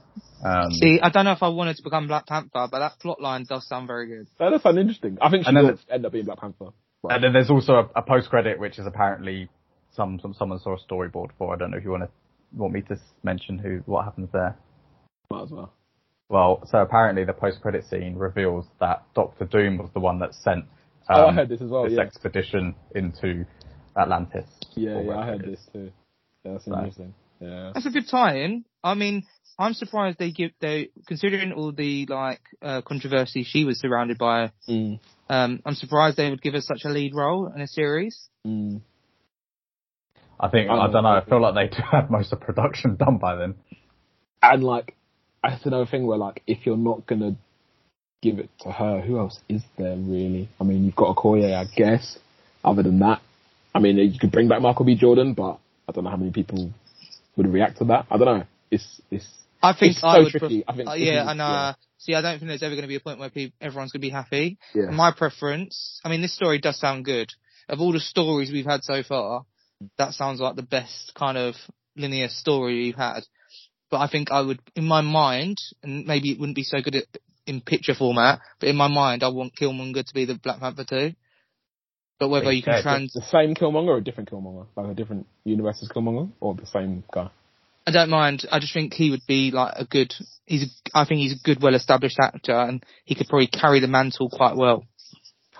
Um, 0.44 0.70
See, 0.70 1.00
I 1.02 1.10
don't 1.10 1.24
know 1.24 1.32
if 1.32 1.42
I 1.42 1.48
wanted 1.48 1.76
to 1.76 1.82
become 1.82 2.06
Black 2.06 2.26
Panther, 2.26 2.68
but 2.70 2.78
that 2.78 2.98
plot 3.00 3.20
line 3.20 3.44
does 3.48 3.66
sound 3.66 3.86
very 3.88 4.06
good. 4.06 4.28
That 4.38 4.50
does 4.50 4.62
sound 4.62 4.78
interesting. 4.78 5.18
I 5.20 5.28
think 5.30 5.44
she 5.44 5.48
And 5.48 5.56
then 5.56 5.64
will 5.66 5.78
end 5.90 6.06
up 6.06 6.12
being 6.12 6.24
Black 6.24 6.38
Panther. 6.40 6.68
And 7.10 7.22
then 7.22 7.32
there's 7.32 7.50
also 7.50 7.74
a, 7.74 7.90
a 7.96 8.02
post 8.02 8.30
credit, 8.30 8.58
which 8.58 8.78
is 8.78 8.86
apparently 8.86 9.48
some, 9.92 10.18
some 10.20 10.34
someone 10.34 10.58
saw 10.60 10.76
a 10.76 10.78
storyboard 10.78 11.30
for. 11.36 11.52
I 11.52 11.58
don't 11.58 11.70
know 11.72 11.76
if 11.78 11.84
you 11.84 11.90
want 11.90 12.04
to 12.04 12.08
want 12.52 12.72
me 12.72 12.82
to 12.82 12.98
mention 13.22 13.58
who 13.58 13.82
what 13.86 14.04
happens 14.04 14.28
there. 14.32 14.56
Might 15.30 15.42
as 15.44 15.50
well. 15.50 15.72
Well, 16.28 16.62
so 16.66 16.78
apparently 16.78 17.24
the 17.24 17.32
post 17.32 17.60
credit 17.60 17.84
scene 17.84 18.16
reveals 18.16 18.66
that 18.80 19.04
Doctor 19.14 19.44
Doom 19.44 19.78
was 19.78 19.90
the 19.94 20.00
one 20.00 20.18
that 20.20 20.34
sent 20.34 20.64
um, 21.08 21.20
oh, 21.20 21.26
I 21.28 21.32
heard 21.32 21.48
this 21.48 21.60
as 21.60 21.70
well. 21.70 21.84
this 21.84 21.92
Yeah, 21.92 22.00
expedition 22.00 22.74
into 22.94 23.46
Atlantis. 23.96 24.46
yeah, 24.74 24.90
yeah. 24.90 24.98
I 24.98 25.02
wherever 25.02 25.22
heard 25.24 25.44
this 25.44 25.64
too. 25.72 25.92
Yeah, 26.44 26.52
that's 26.52 26.66
Right. 26.66 26.78
interesting. 26.78 27.14
Yeah. 27.40 27.70
That's 27.74 27.86
a 27.86 27.90
good 27.90 28.08
tie-in. 28.08 28.64
I 28.82 28.94
mean, 28.94 29.24
I'm 29.58 29.74
surprised 29.74 30.18
they 30.18 30.32
give 30.32 30.50
they 30.60 30.88
considering 31.06 31.52
all 31.52 31.72
the 31.72 32.06
like 32.06 32.40
uh, 32.62 32.82
controversy 32.82 33.44
she 33.44 33.64
was 33.64 33.78
surrounded 33.80 34.18
by. 34.18 34.52
Mm. 34.68 34.98
Um, 35.28 35.60
I'm 35.64 35.74
surprised 35.74 36.16
they 36.16 36.30
would 36.30 36.42
give 36.42 36.54
her 36.54 36.60
such 36.60 36.84
a 36.84 36.88
lead 36.88 37.14
role 37.14 37.52
in 37.54 37.60
a 37.60 37.66
series. 37.66 38.28
Mm. 38.46 38.80
I 40.38 40.48
think 40.48 40.70
I 40.70 40.74
I 40.74 40.76
don't 40.84 40.92
don't 40.92 41.02
know. 41.04 41.10
know. 41.14 41.16
I 41.20 41.24
feel 41.24 41.40
like 41.40 41.54
they 41.70 41.76
do 41.76 41.82
have 41.90 42.10
most 42.10 42.32
of 42.32 42.40
production 42.40 42.96
done 42.96 43.18
by 43.18 43.36
then. 43.36 43.54
And 44.42 44.62
like, 44.62 44.94
that's 45.42 45.64
another 45.66 45.86
thing 45.86 46.06
where 46.06 46.18
like, 46.18 46.42
if 46.46 46.66
you're 46.66 46.76
not 46.76 47.06
gonna 47.06 47.36
give 48.22 48.38
it 48.38 48.50
to 48.60 48.70
her, 48.70 49.00
who 49.00 49.18
else 49.18 49.38
is 49.48 49.62
there 49.78 49.96
really? 49.96 50.48
I 50.60 50.64
mean, 50.64 50.84
you've 50.84 50.96
got 50.96 51.16
Okoye, 51.16 51.54
I 51.54 51.64
guess. 51.74 52.18
Other 52.64 52.82
than 52.82 52.98
that, 53.00 53.20
I 53.74 53.78
mean, 53.78 53.96
you 53.98 54.18
could 54.18 54.32
bring 54.32 54.48
back 54.48 54.60
Michael 54.60 54.84
B. 54.84 54.96
Jordan, 54.96 55.34
but 55.34 55.58
I 55.88 55.92
don't 55.92 56.04
know 56.04 56.10
how 56.10 56.16
many 56.16 56.32
people 56.32 56.72
would 57.36 57.46
react 57.52 57.78
to 57.78 57.84
that. 57.84 58.06
I 58.10 58.16
don't 58.18 58.38
know. 58.38 58.44
It's 58.70 59.00
it's 59.10 59.26
I 59.62 59.72
think 59.72 59.92
It's 59.92 60.04
I 60.04 60.16
so 60.16 60.22
would. 60.24 60.30
tricky. 60.32 60.62
pref- 60.62 60.74
I 60.74 60.76
think 60.76 60.88
uh, 60.88 60.92
yeah, 60.94 61.22
is- 61.24 61.30
and 61.30 61.40
uh, 61.40 61.74
see, 61.98 62.14
I 62.14 62.20
don't 62.22 62.38
think 62.38 62.48
there's 62.48 62.62
ever 62.62 62.74
going 62.74 62.82
to 62.82 62.88
be 62.88 62.96
a 62.96 63.00
point 63.00 63.18
where 63.20 63.30
people, 63.30 63.56
everyone's 63.60 63.92
going 63.92 64.00
to 64.00 64.06
be 64.06 64.10
happy. 64.10 64.58
yeah. 64.74 64.90
My 64.90 65.12
preference. 65.16 66.00
I 66.04 66.08
mean, 66.08 66.20
this 66.22 66.34
story 66.34 66.58
does 66.58 66.78
sound 66.78 67.04
good, 67.04 67.30
of 67.68 67.80
all 67.80 67.92
the 67.92 68.00
stories 68.00 68.50
we've 68.50 68.66
had 68.66 68.82
so 68.84 69.02
far, 69.02 69.44
that 69.98 70.14
sounds 70.14 70.40
like 70.40 70.56
the 70.56 70.62
best 70.62 71.12
kind 71.14 71.36
of 71.36 71.54
linear 71.96 72.28
story 72.28 72.86
you've 72.86 72.96
had. 72.96 73.20
But 73.90 73.98
I 73.98 74.08
think 74.08 74.30
I 74.30 74.40
would, 74.40 74.60
in 74.74 74.84
my 74.84 75.00
mind, 75.00 75.58
and 75.82 76.06
maybe 76.06 76.30
it 76.30 76.40
wouldn't 76.40 76.56
be 76.56 76.64
so 76.64 76.80
good 76.82 76.96
at, 76.96 77.04
in 77.46 77.60
picture 77.60 77.94
format, 77.94 78.40
but 78.58 78.68
in 78.68 78.76
my 78.76 78.88
mind, 78.88 79.22
I 79.22 79.28
want 79.28 79.54
Killmonger 79.54 80.04
to 80.04 80.14
be 80.14 80.24
the 80.24 80.34
Black 80.34 80.58
Panther 80.58 80.84
too. 80.84 81.12
But 82.18 82.28
whether 82.28 82.50
you 82.50 82.62
can 82.62 82.74
Yeah, 82.74 82.82
trans, 82.82 83.12
The 83.12 83.22
same 83.22 83.54
Killmonger 83.54 83.88
or 83.88 83.98
a 83.98 84.04
different 84.04 84.30
Killmonger? 84.30 84.66
Like 84.74 84.90
a 84.90 84.94
different 84.94 85.26
universe's 85.44 85.88
Killmonger 85.88 86.30
or 86.40 86.54
the 86.54 86.66
same 86.66 87.04
guy? 87.12 87.30
I 87.86 87.92
don't 87.92 88.10
mind. 88.10 88.46
I 88.50 88.58
just 88.58 88.74
think 88.74 88.94
he 88.94 89.10
would 89.10 89.24
be 89.28 89.52
like 89.52 89.74
a 89.76 89.84
good. 89.84 90.12
He's. 90.44 90.64
A, 90.64 90.98
I 90.98 91.04
think 91.04 91.20
he's 91.20 91.34
a 91.34 91.44
good, 91.44 91.62
well-established 91.62 92.18
actor, 92.20 92.58
and 92.58 92.84
he 93.04 93.14
could 93.14 93.28
probably 93.28 93.46
carry 93.46 93.78
the 93.78 93.86
mantle 93.86 94.28
quite 94.28 94.56
well. 94.56 94.84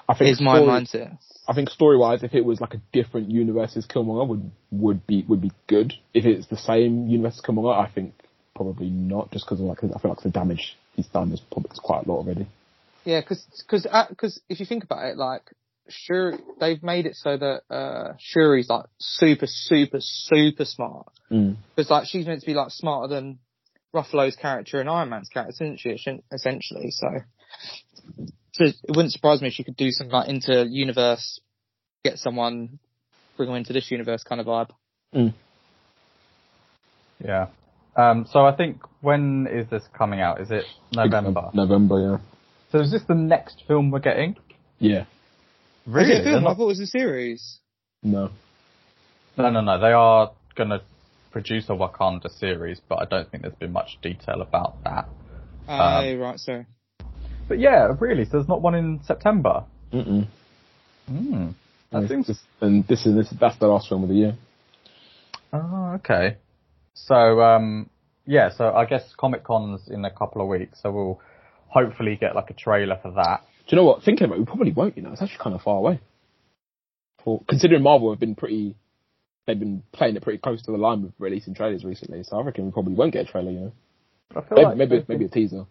I 0.09 0.15
think 0.15 0.33
Is 0.33 0.41
my 0.41 0.59
mindset. 0.59 1.19
I 1.49 1.55
think 1.55 1.71
story 1.71 1.97
wise, 1.97 2.23
if 2.23 2.35
it 2.35 2.45
was 2.45 2.61
like 2.61 2.75
a 2.75 2.81
different 2.93 3.31
universe's 3.31 3.87
Killmonger, 3.87 4.27
would 4.29 4.51
would 4.73 5.07
be 5.07 5.25
would 5.29 5.41
be 5.41 5.53
good. 5.69 5.95
If 6.13 6.25
it's 6.25 6.47
the 6.49 6.57
same 6.57 7.09
universe's 7.09 7.43
Killmonger, 7.43 7.77
I 7.77 7.91
think 7.91 8.15
probably 8.55 8.91
not. 8.91 9.31
Just 9.31 9.47
because 9.47 9.61
like 9.61 9.79
I 9.85 9.99
feel 9.99 10.11
like 10.11 10.23
the 10.23 10.31
damage 10.31 10.77
he's 10.95 11.07
done 11.07 11.33
is 11.33 11.41
probably 11.41 11.71
is 11.73 11.79
quite 11.79 12.07
a 12.07 12.09
lot 12.11 12.19
already. 12.19 12.47
Yeah, 13.05 13.21
because 13.21 13.45
because 13.63 13.87
because 14.09 14.41
if 14.49 14.59
you 14.61 14.67
think 14.67 14.85
about 14.85 15.05
it, 15.05 15.17
like 15.17 15.43
Shuri, 15.89 16.39
they've 16.59 16.83
made 16.83 17.07
it 17.07 17.15
so 17.15 17.37
that 17.37 17.63
uh 17.71 18.15
Shuri's 18.19 18.69
like 18.69 18.87
super, 18.99 19.47
super, 19.47 19.99
super 20.01 20.65
smart. 20.65 21.07
Mm. 21.31 21.57
Because 21.75 21.91
like 21.91 22.09
she's 22.09 22.27
meant 22.27 22.41
to 22.41 22.47
be 22.47 22.55
like 22.55 22.71
smarter 22.71 23.15
than 23.15 23.39
Ruffalo's 23.95 24.37
character 24.37 24.81
and 24.81 24.91
Iron 24.91 25.11
Man's 25.11 25.29
character, 25.29 25.65
isn't 25.65 25.81
she? 25.81 25.97
Essentially, 26.33 26.91
so 26.91 27.09
so 28.57 28.65
it 28.65 28.75
wouldn't 28.89 29.13
surprise 29.13 29.43
me 29.43 29.49
if 29.49 29.55
she 29.55 29.65
could 29.65 29.77
do 29.77 29.91
some 29.91 30.09
like 30.09 30.29
inter-universe, 30.31 31.41
get 32.05 32.17
someone, 32.19 32.79
bring 33.37 33.49
them 33.51 33.57
into 33.57 33.75
this 33.75 33.91
universe 33.91 34.23
kind 34.23 34.41
of 34.41 34.47
vibe. 34.47 34.71
Yeah. 37.23 37.49
Um, 37.97 38.27
so 38.31 38.47
I 38.47 38.57
think 38.57 38.81
when 39.03 39.47
is 39.51 39.69
this 39.69 39.83
coming 39.97 40.21
out? 40.21 40.41
Is 40.41 40.51
it 40.51 40.65
November? 40.93 41.51
November, 41.53 42.01
yeah. 42.01 42.19
So 42.73 42.81
is 42.81 42.91
this 42.91 43.03
the 43.07 43.15
next 43.15 43.63
film 43.67 43.91
we're 43.91 44.01
getting? 44.01 44.37
Yeah. 44.79 45.03
Is 45.03 45.07
Really? 45.87 46.13
it 46.13 46.21
a 46.21 46.25
They're 46.25 46.33
film? 46.41 46.47
I 46.47 46.55
thought 46.55 46.65
it 46.65 46.67
was 46.67 46.81
a 46.81 46.87
series. 46.87 47.59
No. 48.03 48.31
No, 49.37 49.51
no, 49.51 49.61
no. 49.61 49.79
They 49.79 49.93
are 49.93 50.33
going 50.55 50.71
to 50.71 50.81
produce 51.31 51.69
a 51.69 51.73
Wakanda 51.73 52.31
series, 52.39 52.81
but 52.89 52.97
I 52.97 53.05
don't 53.05 53.31
think 53.31 53.43
there's 53.43 53.55
been 53.55 53.73
much 53.73 53.99
detail 54.03 54.41
about 54.41 54.83
that. 54.85 55.09
Oh, 55.69 56.17
right, 56.17 56.39
sorry. 56.39 56.67
But 57.49 57.59
yeah, 57.59 57.93
really. 57.99 58.25
So 58.25 58.33
there's 58.33 58.49
not 58.49 58.63
one 58.63 58.75
in 58.75 59.01
September. 59.05 59.65
Mm-mm. 59.93 60.27
Hmm. 61.09 61.49
That 61.93 61.99
And, 61.99 62.09
seems. 62.09 62.27
this, 62.27 62.39
and 62.61 62.87
this 62.89 63.07
is 63.07 63.15
this, 63.15 63.35
that's 63.41 63.59
the 63.59 63.69
last 63.69 63.89
film 63.89 64.03
of 64.03 64.09
the 64.09 64.15
year. 64.17 64.37
Oh, 65.53 65.93
okay. 65.97 66.37
So 66.95 67.15
um, 67.41 67.89
yeah. 68.27 68.51
So 68.51 68.73
I 68.73 68.85
guess 68.85 69.03
Comic 69.17 69.45
Con's 69.45 69.89
in 69.89 70.05
a 70.05 70.11
couple 70.11 70.43
of 70.43 70.49
weeks, 70.49 70.79
so 70.83 70.91
we'll 70.91 71.21
hopefully 71.69 72.17
get 72.21 72.35
like 72.35 72.51
a 72.51 72.55
trailer 72.55 72.99
for 73.01 73.13
that. 73.13 73.43
Do 73.69 73.77
you 73.77 73.77
know 73.77 73.85
what? 73.87 74.03
Thinking 74.03 74.25
about 74.27 74.37
it, 74.37 74.41
we 74.41 74.47
probably 74.47 74.73
won't. 74.73 74.97
You 74.97 75.03
know, 75.05 75.13
it's 75.13 75.23
actually 75.23 75.43
kind 75.43 75.55
of 75.55 75.63
far 75.63 75.77
away. 75.77 76.01
For 77.25 77.43
considering 77.49 77.83
Marvel 77.83 78.11
have 78.11 78.21
been 78.21 78.35
pretty, 78.35 78.77
they've 79.47 79.59
been 79.59 79.83
playing 79.93 80.17
it 80.17 80.23
pretty 80.23 80.39
close 80.39 80.63
to 80.63 80.73
the 80.73 80.79
line 80.79 81.03
with 81.03 81.13
releasing 81.19 81.55
trailers 81.55 81.85
recently. 81.85 82.23
So 82.25 82.39
I 82.39 82.43
reckon 82.43 82.67
we 82.67 82.73
probably 82.73 82.95
won't 82.95 83.13
get 83.13 83.29
a 83.29 83.31
trailer. 83.31 83.51
You 83.51 83.61
know, 83.61 83.73
I 84.37 84.41
feel 84.43 84.57
maybe 84.57 84.65
like 84.65 84.77
maybe, 84.77 85.05
maybe 85.09 85.25
a 85.27 85.29
teaser. 85.29 85.67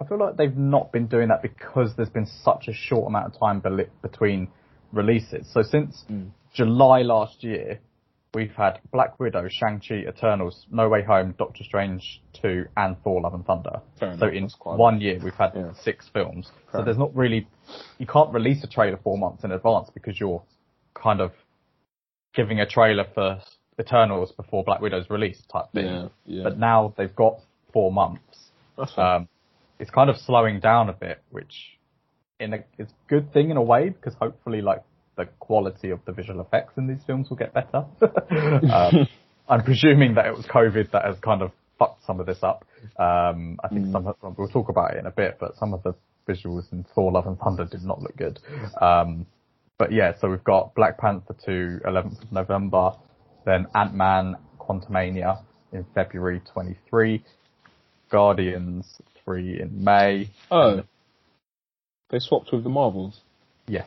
I 0.00 0.04
feel 0.04 0.18
like 0.18 0.36
they've 0.36 0.56
not 0.56 0.92
been 0.92 1.06
doing 1.06 1.28
that 1.28 1.42
because 1.42 1.94
there's 1.96 2.08
been 2.08 2.26
such 2.26 2.68
a 2.68 2.72
short 2.72 3.06
amount 3.08 3.34
of 3.34 3.38
time 3.38 3.62
between 4.02 4.48
releases. 4.92 5.50
So 5.52 5.62
since 5.62 6.04
Mm. 6.10 6.30
July 6.52 7.02
last 7.02 7.42
year, 7.42 7.80
we've 8.34 8.54
had 8.54 8.80
Black 8.92 9.18
Widow, 9.18 9.48
Shang-Chi, 9.48 10.04
Eternals, 10.08 10.66
No 10.70 10.88
Way 10.88 11.02
Home, 11.02 11.34
Doctor 11.38 11.64
Strange 11.64 12.22
2, 12.34 12.66
and 12.76 12.96
Thor 13.02 13.20
Love 13.22 13.34
and 13.34 13.44
Thunder. 13.44 13.80
So 13.98 14.28
in 14.28 14.48
one 14.64 15.00
year, 15.00 15.18
we've 15.22 15.34
had 15.34 15.52
Yeah. 15.54 15.72
six 15.72 16.08
films. 16.08 16.50
Fair 16.70 16.80
so 16.80 16.84
there's 16.84 16.98
not 16.98 17.14
really, 17.16 17.46
you 17.98 18.06
can't 18.06 18.32
release 18.32 18.62
a 18.64 18.66
trailer 18.66 18.98
four 18.98 19.18
months 19.18 19.44
in 19.44 19.52
advance 19.52 19.90
because 19.90 20.20
you're 20.20 20.42
kind 20.94 21.20
of 21.20 21.32
giving 22.34 22.60
a 22.60 22.66
trailer 22.66 23.04
for 23.04 23.40
Eternals 23.80 24.32
before 24.32 24.64
Black 24.64 24.80
Widow's 24.80 25.08
release 25.10 25.40
type 25.46 25.66
thing. 25.72 25.86
Yeah, 25.86 26.08
yeah. 26.26 26.42
But 26.44 26.58
now 26.58 26.92
they've 26.96 27.14
got 27.14 27.40
four 27.72 27.92
months. 27.92 28.50
Um, 28.96 29.28
it's 29.78 29.90
kind 29.90 30.10
of 30.10 30.16
slowing 30.16 30.60
down 30.60 30.88
a 30.88 30.92
bit, 30.92 31.22
which 31.30 31.78
in 32.40 32.54
a, 32.54 32.58
is 32.78 32.88
a 32.88 33.08
good 33.08 33.32
thing 33.32 33.50
in 33.50 33.56
a 33.56 33.62
way 33.62 33.88
because 33.90 34.14
hopefully, 34.14 34.60
like 34.60 34.82
the 35.16 35.26
quality 35.40 35.90
of 35.90 36.00
the 36.06 36.12
visual 36.12 36.40
effects 36.40 36.74
in 36.76 36.86
these 36.86 37.02
films 37.06 37.28
will 37.28 37.36
get 37.36 37.52
better. 37.52 37.84
um, 38.72 39.08
I'm 39.48 39.64
presuming 39.64 40.14
that 40.14 40.26
it 40.26 40.36
was 40.36 40.46
COVID 40.46 40.90
that 40.92 41.04
has 41.04 41.16
kind 41.20 41.42
of 41.42 41.52
fucked 41.78 42.04
some 42.04 42.20
of 42.20 42.26
this 42.26 42.42
up. 42.42 42.64
Um, 42.98 43.58
I 43.64 43.68
think 43.68 43.90
some 43.92 44.06
of, 44.06 44.16
we'll 44.36 44.48
talk 44.48 44.68
about 44.68 44.94
it 44.94 44.98
in 44.98 45.06
a 45.06 45.10
bit, 45.10 45.38
but 45.40 45.56
some 45.56 45.72
of 45.72 45.82
the 45.82 45.94
visuals 46.28 46.70
in 46.72 46.84
Thor: 46.94 47.12
Love 47.12 47.26
and 47.26 47.38
Thunder 47.38 47.64
did 47.64 47.82
not 47.82 48.02
look 48.02 48.16
good. 48.16 48.38
Um, 48.80 49.26
but 49.78 49.92
yeah, 49.92 50.12
so 50.20 50.28
we've 50.28 50.44
got 50.44 50.74
Black 50.74 50.98
Panther 50.98 51.36
2, 51.46 51.80
11th 51.86 52.22
of 52.22 52.32
November, 52.32 52.92
then 53.46 53.66
Ant 53.74 53.94
Man, 53.94 54.36
Quantumania 54.58 55.40
in 55.72 55.86
February 55.94 56.42
23, 56.52 57.22
Guardians 58.10 59.00
3 59.28 59.60
in 59.60 59.84
May. 59.84 60.30
oh, 60.50 60.82
they 62.10 62.18
swapped 62.18 62.50
with 62.50 62.64
the 62.64 62.70
Marvels. 62.70 63.20
Yes. 63.66 63.86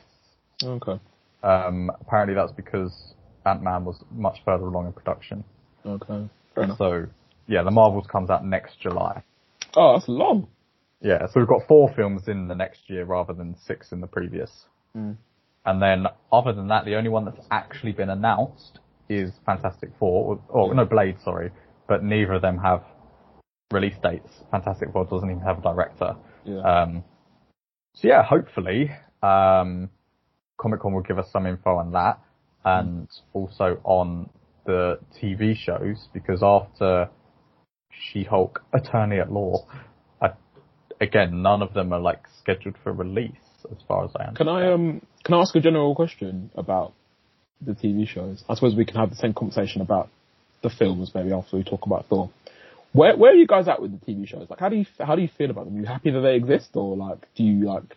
Okay. 0.64 1.00
Um, 1.42 1.90
apparently 2.00 2.36
that's 2.36 2.52
because 2.52 3.14
Ant 3.48 3.64
Man 3.64 3.84
was 3.84 3.96
much 4.12 4.38
further 4.46 4.66
along 4.66 4.86
in 4.86 4.94
production. 4.94 5.44
Okay. 5.84 6.30
Fair 6.54 6.64
enough. 6.66 6.78
So 6.78 7.08
yeah, 7.48 7.64
the 7.64 7.72
Marvels 7.72 8.06
comes 8.06 8.30
out 8.30 8.46
next 8.46 8.80
July. 8.80 9.24
Oh, 9.76 9.94
that's 9.94 10.08
long. 10.08 10.48
Yeah, 11.02 11.26
so 11.26 11.40
we've 11.40 11.50
got 11.50 11.68
four 11.68 11.92
films 11.96 12.28
in 12.28 12.48
the 12.48 12.54
next 12.54 12.82
year 12.88 13.06
rather 13.06 13.34
than 13.34 13.56
six 13.66 13.92
in 13.92 14.02
the 14.02 14.08
previous. 14.08 14.52
Mm. 14.96 15.18
And 15.66 15.82
then 15.82 16.06
other 16.32 16.54
than 16.54 16.68
that, 16.68 16.86
the 16.86 16.96
only 16.96 17.10
one 17.10 17.26
that's 17.26 17.44
actually 17.50 17.94
been 17.94 18.12
announced 18.12 18.78
is 19.10 19.32
Fantastic 19.46 19.90
Four, 19.98 20.40
or, 20.50 20.68
or 20.68 20.76
no, 20.76 20.86
Blade, 20.86 21.18
sorry, 21.24 21.50
but 21.88 22.04
neither 22.04 22.34
of 22.34 22.44
them 22.44 22.60
have 22.60 22.84
release 23.72 23.96
dates. 24.04 24.30
Fantastic 24.52 24.92
Four 24.92 25.06
doesn't 25.06 25.30
even 25.30 25.42
have 25.42 25.60
a 25.60 25.62
director. 25.62 26.16
Yeah. 26.46 26.62
Um, 26.62 27.04
so 27.96 28.08
yeah, 28.08 28.24
hopefully, 28.24 28.92
um, 29.22 29.90
Comic 30.58 30.82
Con 30.82 30.94
will 30.94 31.02
give 31.02 31.20
us 31.20 31.28
some 31.32 31.46
info 31.46 31.76
on 31.76 31.92
that, 31.92 32.20
and 32.64 33.08
also 33.34 33.80
on 33.84 34.30
the 34.66 35.00
TV 35.22 35.56
shows 35.56 36.08
because 36.14 36.42
after 36.44 37.10
She-Hulk: 37.92 38.64
Attorney 38.74 39.20
at 39.20 39.32
Law, 39.32 39.66
I, 40.22 40.30
again, 41.00 41.42
none 41.42 41.62
of 41.62 41.74
them 41.74 41.92
are 41.94 42.00
like 42.00 42.22
scheduled 42.40 42.76
for 42.84 42.94
release 42.94 43.32
as 43.70 43.78
far 43.88 44.06
as 44.06 44.12
I 44.16 44.26
understand. 44.26 44.38
Can 44.38 44.48
I 44.48 44.72
um 44.72 45.02
can 45.24 45.36
I 45.36 45.42
ask 45.42 45.56
a 45.56 45.60
general 45.60 45.94
question 45.96 46.52
about 46.56 46.94
the 47.62 47.74
TV 47.74 48.08
shows? 48.08 48.44
I 48.50 48.56
suppose 48.56 48.76
we 48.76 48.86
can 48.86 48.96
have 48.96 49.10
the 49.10 49.16
same 49.16 49.34
conversation 49.34 49.82
about 49.82 50.10
the 50.64 50.70
films 50.70 51.12
maybe 51.14 51.32
after 51.32 51.58
we 51.58 51.64
talk 51.64 51.86
about 51.86 52.06
Thor. 52.08 52.30
Where 52.94 53.16
where 53.16 53.32
are 53.32 53.36
you 53.36 53.48
guys 53.48 53.68
at 53.68 53.82
with 53.82 53.92
the 54.00 54.06
TV 54.06 54.28
shows? 54.28 54.48
Like, 54.50 54.60
how 54.60 54.70
do 54.70 54.76
you 54.76 54.86
how 55.00 55.16
do 55.16 55.22
you 55.22 55.30
feel 55.38 55.50
about 55.50 55.66
them? 55.66 55.76
Are 55.76 55.80
you 55.80 55.86
happy 55.86 56.12
that 56.12 56.20
they 56.22 56.36
exist, 56.36 56.70
or 56.74 56.98
like 56.98 57.28
do 57.36 57.44
you 57.44 57.66
like 57.66 57.96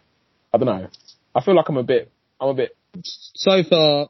I 0.52 0.58
don't 0.58 0.66
know. 0.66 0.88
I 1.34 1.40
feel 1.42 1.56
like 1.56 1.68
I'm 1.68 1.76
a 1.76 1.82
bit 1.82 2.10
I'm 2.40 2.48
a 2.50 2.54
bit 2.54 2.76
So 3.02 3.62
far, 3.64 4.08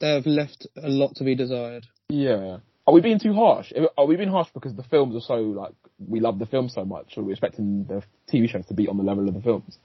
they've 0.00 0.24
left 0.26 0.66
a 0.76 0.88
lot 0.88 1.16
to 1.16 1.24
be 1.24 1.34
desired. 1.34 1.86
yeah. 2.08 2.58
Are 2.84 2.92
we 2.92 3.00
being 3.00 3.20
too 3.20 3.32
harsh? 3.32 3.72
Are 3.96 4.06
we 4.06 4.16
being 4.16 4.28
harsh 4.28 4.48
because 4.52 4.74
the 4.74 4.82
films 4.82 5.14
are 5.14 5.20
so 5.20 5.34
like 5.34 5.72
we 6.04 6.18
love 6.18 6.40
the 6.40 6.46
film 6.46 6.68
so 6.68 6.84
much, 6.84 7.16
or 7.16 7.22
are 7.22 7.26
we 7.26 7.32
expecting 7.32 7.84
the 7.84 8.02
TV 8.32 8.48
shows 8.48 8.66
to 8.66 8.74
be 8.74 8.88
on 8.88 8.96
the 8.96 9.04
level 9.04 9.28
of 9.28 9.34
the 9.34 9.40
films? 9.40 9.78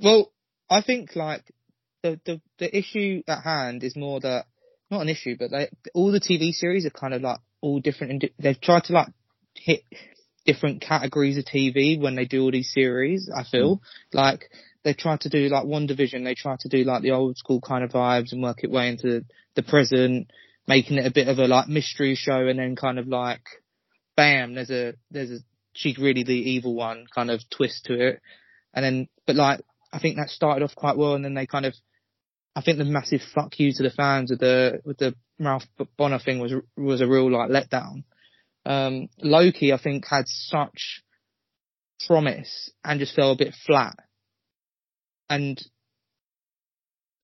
Well, 0.00 0.30
I 0.70 0.82
think 0.82 1.16
like 1.16 1.42
the 2.02 2.20
the 2.24 2.40
the 2.58 2.76
issue 2.76 3.22
at 3.26 3.42
hand 3.42 3.82
is 3.82 3.96
more 3.96 4.20
that 4.20 4.46
not 4.90 5.00
an 5.00 5.08
issue, 5.08 5.36
but 5.36 5.50
they, 5.50 5.68
all 5.94 6.12
the 6.12 6.20
TV 6.20 6.52
series 6.52 6.86
are 6.86 6.90
kind 6.90 7.12
of 7.14 7.22
like 7.22 7.40
all 7.60 7.80
different. 7.80 8.12
And 8.12 8.30
they've 8.38 8.60
tried 8.60 8.84
to 8.84 8.92
like 8.92 9.08
hit 9.54 9.82
different 10.44 10.80
categories 10.82 11.38
of 11.38 11.44
TV 11.44 12.00
when 12.00 12.16
they 12.16 12.24
do 12.24 12.42
all 12.42 12.50
these 12.50 12.72
series. 12.72 13.30
I 13.34 13.44
feel 13.44 13.76
mm. 13.76 13.80
like 14.12 14.50
they 14.84 14.94
try 14.94 15.16
to 15.16 15.28
do 15.28 15.48
like 15.48 15.64
WandaVision. 15.64 16.24
They 16.24 16.34
try 16.34 16.56
to 16.60 16.68
do 16.68 16.84
like 16.84 17.02
the 17.02 17.12
old 17.12 17.36
school 17.36 17.60
kind 17.60 17.84
of 17.84 17.90
vibes 17.90 18.32
and 18.32 18.42
work 18.42 18.64
it 18.64 18.70
way 18.70 18.88
into 18.88 19.24
the 19.54 19.62
present, 19.62 20.30
making 20.66 20.98
it 20.98 21.06
a 21.06 21.12
bit 21.12 21.28
of 21.28 21.38
a 21.38 21.46
like 21.46 21.68
mystery 21.68 22.14
show, 22.14 22.46
and 22.48 22.58
then 22.58 22.76
kind 22.76 22.98
of 22.98 23.06
like, 23.06 23.42
bam, 24.16 24.54
there's 24.54 24.70
a 24.70 24.94
there's 25.10 25.30
a 25.30 25.38
she's 25.72 25.98
really 25.98 26.24
the 26.24 26.32
evil 26.32 26.74
one 26.74 27.06
kind 27.14 27.30
of 27.30 27.40
twist 27.50 27.84
to 27.86 28.08
it, 28.08 28.20
and 28.74 28.84
then 28.84 29.08
but 29.26 29.36
like 29.36 29.60
I 29.92 29.98
think 29.98 30.16
that 30.16 30.30
started 30.30 30.64
off 30.64 30.74
quite 30.74 30.96
well, 30.96 31.14
and 31.14 31.24
then 31.24 31.34
they 31.34 31.46
kind 31.46 31.66
of, 31.66 31.74
I 32.56 32.62
think 32.62 32.78
the 32.78 32.84
massive 32.84 33.20
fuck 33.34 33.58
you 33.60 33.72
to 33.72 33.82
the 33.82 33.90
fans 33.90 34.30
with 34.30 34.40
the 34.40 34.80
with 34.84 34.98
the 34.98 35.14
Ralph 35.38 35.64
Bohner 35.98 36.22
thing 36.22 36.40
was 36.40 36.54
was 36.76 37.00
a 37.00 37.06
real 37.06 37.30
like 37.30 37.50
letdown. 37.50 38.04
Um, 38.64 39.08
Loki, 39.18 39.72
I 39.72 39.78
think, 39.78 40.06
had 40.06 40.24
such 40.26 41.02
promise 42.06 42.70
and 42.84 43.00
just 43.00 43.14
fell 43.14 43.32
a 43.32 43.36
bit 43.36 43.54
flat. 43.66 43.96
And 45.28 45.60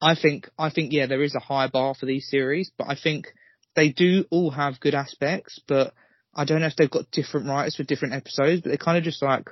I 0.01 0.14
think 0.14 0.49
I 0.59 0.70
think 0.70 0.93
yeah, 0.93 1.07
there 1.07 1.22
is 1.22 1.34
a 1.34 1.41
high 1.41 1.68
bar 1.68 1.95
for 1.95 2.07
these 2.07 2.28
series, 2.28 2.70
but 2.76 2.89
I 2.89 2.97
think 3.01 3.26
they 3.74 3.91
do 3.91 4.24
all 4.30 4.51
have 4.51 4.80
good 4.80 4.95
aspects, 4.95 5.61
but 5.66 5.93
I 6.34 6.45
don't 6.45 6.61
know 6.61 6.66
if 6.66 6.76
they've 6.76 6.91
got 6.91 7.11
different 7.11 7.49
writers 7.49 7.76
for 7.76 7.82
different 7.82 8.14
episodes, 8.14 8.62
but 8.62 8.70
they 8.70 8.76
kind 8.76 8.99
of 8.99 9.05
just 9.05 9.22
like 9.22 9.49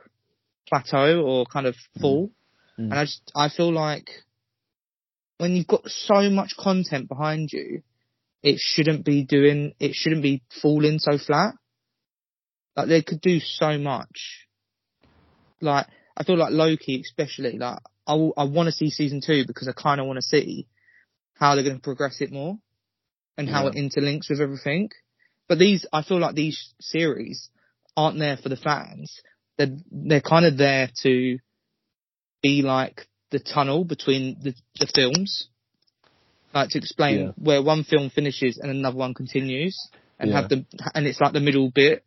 plateau 0.68 1.22
or 1.22 1.46
kind 1.46 1.66
of 1.66 1.74
fall. 2.00 2.30
Mm. 2.78 2.84
And 2.84 2.94
I 2.94 3.04
just 3.04 3.32
I 3.34 3.48
feel 3.48 3.72
like 3.72 4.08
when 5.38 5.52
you've 5.52 5.66
got 5.66 5.86
so 5.86 6.30
much 6.30 6.54
content 6.56 7.08
behind 7.08 7.50
you, 7.52 7.82
it 8.42 8.58
shouldn't 8.58 9.04
be 9.04 9.24
doing 9.24 9.74
it 9.80 9.94
shouldn't 9.94 10.22
be 10.22 10.42
falling 10.62 10.98
so 10.98 11.18
flat. 11.18 11.54
Like 12.76 12.88
they 12.88 13.02
could 13.02 13.20
do 13.20 13.40
so 13.40 13.78
much. 13.78 14.46
Like 15.60 15.86
I 16.16 16.24
feel 16.24 16.36
like 16.36 16.52
Loki 16.52 17.00
especially, 17.00 17.58
like 17.58 17.78
I 18.06 18.12
I 18.14 18.44
want 18.44 18.66
to 18.66 18.72
see 18.72 18.90
season 18.90 19.20
two 19.24 19.44
because 19.46 19.68
I 19.68 19.72
kind 19.72 20.00
of 20.00 20.06
want 20.06 20.18
to 20.18 20.22
see 20.22 20.66
how 21.34 21.54
they're 21.54 21.64
going 21.64 21.76
to 21.76 21.82
progress 21.82 22.20
it 22.20 22.32
more 22.32 22.58
and 23.36 23.48
how 23.48 23.64
Yeah. 23.64 23.70
it 23.70 23.76
interlinks 23.76 24.30
with 24.30 24.40
everything. 24.40 24.90
But 25.48 25.58
these, 25.58 25.86
I 25.92 26.02
feel 26.02 26.18
like 26.18 26.34
these 26.34 26.74
series 26.80 27.50
aren't 27.96 28.18
there 28.18 28.36
for 28.36 28.48
the 28.48 28.56
fans. 28.56 29.20
They're, 29.58 29.76
they're 29.90 30.20
kind 30.20 30.44
of 30.44 30.56
there 30.56 30.90
to 31.02 31.38
be 32.42 32.62
like 32.62 33.06
the 33.30 33.38
tunnel 33.38 33.84
between 33.84 34.38
the, 34.42 34.54
the 34.80 34.86
films. 34.92 35.48
Like 36.54 36.70
to 36.70 36.78
explain 36.78 37.18
Yeah. 37.18 37.32
where 37.36 37.62
one 37.62 37.84
film 37.84 38.10
finishes 38.10 38.58
and 38.58 38.70
another 38.70 38.96
one 38.96 39.14
continues 39.14 39.76
and 40.18 40.30
Yeah. 40.30 40.40
have 40.40 40.48
the, 40.48 40.64
and 40.94 41.06
it's 41.06 41.20
like 41.20 41.32
the 41.32 41.40
middle 41.40 41.70
bit 41.70 42.02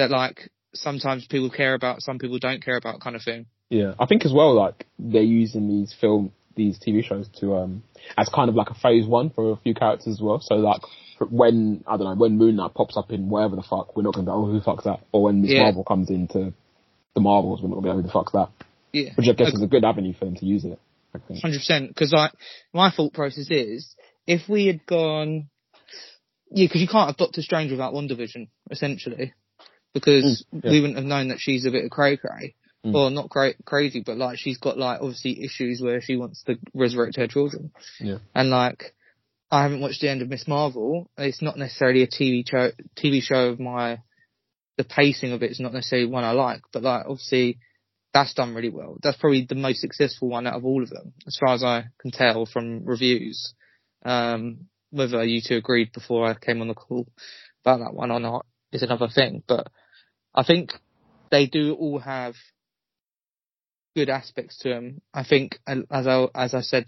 that 0.00 0.10
like 0.10 0.50
sometimes 0.74 1.26
people 1.26 1.50
care 1.50 1.74
about, 1.74 2.02
some 2.02 2.18
people 2.18 2.38
don't 2.38 2.64
care 2.64 2.76
about 2.76 3.00
kind 3.00 3.16
of 3.16 3.22
thing. 3.22 3.46
Yeah, 3.68 3.94
I 3.98 4.06
think 4.06 4.24
as 4.24 4.32
well, 4.32 4.54
like 4.54 4.86
they're 4.98 5.22
using 5.22 5.68
these 5.68 5.94
film, 6.00 6.32
these 6.56 6.78
TV 6.78 7.04
shows 7.04 7.28
to 7.40 7.54
um 7.54 7.82
as 8.18 8.28
kind 8.34 8.48
of 8.48 8.54
like 8.54 8.70
a 8.70 8.74
phase 8.74 9.06
one 9.06 9.30
for 9.30 9.52
a 9.52 9.56
few 9.56 9.74
characters 9.74 10.14
as 10.14 10.20
well. 10.20 10.40
So 10.40 10.56
like 10.56 10.80
when 11.30 11.84
I 11.86 11.96
don't 11.96 12.06
know 12.06 12.14
when 12.16 12.38
Moon 12.38 12.56
Knight 12.56 12.74
pops 12.74 12.96
up 12.96 13.12
in 13.12 13.28
wherever 13.28 13.56
the 13.56 13.62
fuck, 13.62 13.96
we're 13.96 14.02
not 14.02 14.14
gonna 14.14 14.26
be 14.26 14.32
oh 14.32 14.46
who 14.46 14.58
the 14.58 14.64
fuck's 14.64 14.84
that? 14.84 15.00
Or 15.12 15.24
when 15.24 15.42
Miss 15.42 15.52
Yeah. 15.52 15.64
Marvel 15.64 15.84
comes 15.84 16.10
into 16.10 16.52
the 17.14 17.20
Marvels, 17.20 17.60
we're 17.62 17.68
not 17.68 17.76
gonna 17.76 17.86
be 17.86 17.90
oh, 17.90 17.96
who 17.96 18.02
the 18.02 18.12
fuck's 18.12 18.32
that? 18.32 18.48
Yeah. 18.92 19.10
Which 19.14 19.28
I 19.28 19.32
guess 19.34 19.52
is 19.52 19.62
a 19.62 19.66
good 19.66 19.84
avenue 19.84 20.14
for 20.14 20.24
them 20.24 20.36
to 20.36 20.46
use 20.46 20.64
it. 20.64 20.78
Hundred 21.42 21.58
percent. 21.58 21.88
Because 21.88 22.12
like 22.12 22.32
my 22.72 22.90
thought 22.90 23.12
process 23.12 23.48
is, 23.50 23.94
if 24.26 24.48
we 24.48 24.66
had 24.66 24.86
gone, 24.86 25.48
yeah, 26.50 26.66
because 26.66 26.80
you 26.80 26.88
can't 26.88 27.08
have 27.08 27.16
Doctor 27.16 27.42
Strange 27.42 27.70
without 27.70 27.92
WandaVision, 27.94 28.48
essentially, 28.70 29.32
because 29.94 30.44
Mm, 30.52 30.64
yeah. 30.64 30.70
we 30.70 30.80
wouldn't 30.80 30.98
have 30.98 31.06
known 31.06 31.28
that 31.28 31.40
she's 31.40 31.66
a 31.66 31.70
bit 31.70 31.84
of 31.84 31.90
cray 31.90 32.16
cray, 32.16 32.54
Mm. 32.84 32.94
or 32.94 33.10
not 33.10 33.28
cra- 33.30 33.54
crazy, 33.64 34.00
but 34.04 34.16
like 34.16 34.38
she's 34.38 34.58
got 34.58 34.78
like 34.78 35.00
obviously 35.00 35.44
issues 35.44 35.80
where 35.82 36.00
she 36.00 36.16
wants 36.16 36.42
to 36.44 36.58
resurrect 36.74 37.16
her 37.16 37.26
children, 37.26 37.72
Yeah. 38.00 38.18
and 38.34 38.50
like 38.50 38.94
I 39.50 39.62
haven't 39.62 39.80
watched 39.80 40.00
the 40.00 40.08
end 40.08 40.22
of 40.22 40.28
Miss 40.28 40.46
Marvel. 40.46 41.10
It's 41.18 41.42
not 41.42 41.58
necessarily 41.58 42.02
a 42.02 42.06
TV 42.06 42.44
show. 42.48 42.70
TV 42.96 43.20
show 43.20 43.48
of 43.48 43.58
my 43.60 43.98
the 44.76 44.84
pacing 44.84 45.32
of 45.32 45.42
it 45.42 45.50
is 45.50 45.60
not 45.60 45.74
necessarily 45.74 46.06
one 46.08 46.24
I 46.24 46.30
like, 46.30 46.62
but 46.72 46.82
like 46.82 47.04
obviously 47.06 47.58
that's 48.14 48.32
done 48.34 48.54
really 48.54 48.70
well. 48.70 48.96
That's 49.02 49.16
probably 49.18 49.44
the 49.44 49.54
most 49.56 49.80
successful 49.80 50.28
one 50.28 50.46
out 50.46 50.54
of 50.54 50.64
all 50.64 50.82
of 50.82 50.88
them, 50.90 51.12
as 51.26 51.36
far 51.36 51.54
as 51.54 51.62
I 51.62 51.84
can 52.00 52.10
tell 52.12 52.46
from 52.46 52.84
reviews. 52.84 53.52
Um, 54.04 54.68
whether 54.90 55.22
you 55.24 55.40
two 55.42 55.56
agreed 55.56 55.92
before 55.92 56.26
I 56.26 56.34
came 56.34 56.60
on 56.60 56.68
the 56.68 56.74
call 56.74 57.06
about 57.64 57.78
that 57.80 57.94
one 57.94 58.10
or 58.10 58.18
not 58.20 58.46
is 58.72 58.82
another 58.82 59.08
thing, 59.08 59.42
but 59.46 59.68
I 60.34 60.44
think 60.44 60.72
they 61.30 61.46
do 61.46 61.74
all 61.74 61.98
have 61.98 62.34
good 63.96 64.08
aspects 64.08 64.58
to 64.58 64.68
them. 64.68 65.00
I 65.12 65.24
think, 65.24 65.58
as 65.66 66.06
I 66.06 66.26
as 66.34 66.54
I 66.54 66.60
said, 66.60 66.86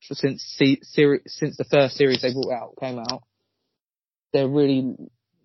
since 0.00 0.42
since 0.56 1.56
the 1.56 1.66
first 1.70 1.96
series 1.96 2.22
they 2.22 2.32
brought 2.32 2.52
out 2.52 2.74
came 2.80 2.98
out, 2.98 3.22
they're 4.32 4.48
really 4.48 4.94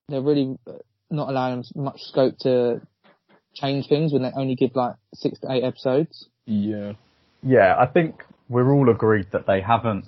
they're 0.07 0.21
really 0.21 0.57
uh, 0.67 0.73
not 1.09 1.29
allowing 1.29 1.63
much 1.75 1.99
scope 2.01 2.37
to 2.39 2.81
change 3.53 3.87
things 3.87 4.13
when 4.13 4.23
they 4.23 4.31
only 4.35 4.55
give 4.55 4.75
like 4.75 4.95
six 5.13 5.39
to 5.39 5.51
eight 5.51 5.63
episodes. 5.63 6.27
Yeah. 6.45 6.93
Yeah, 7.43 7.75
I 7.77 7.87
think 7.87 8.23
we're 8.49 8.71
all 8.71 8.89
agreed 8.89 9.27
that 9.31 9.47
they 9.47 9.61
haven't 9.61 10.05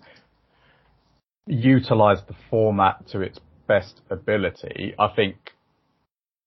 utilized 1.48 2.28
the 2.28 2.36
format 2.50 3.08
to 3.08 3.22
its 3.22 3.40
best 3.68 4.02
ability. 4.10 4.94
I 5.00 5.08
think, 5.16 5.36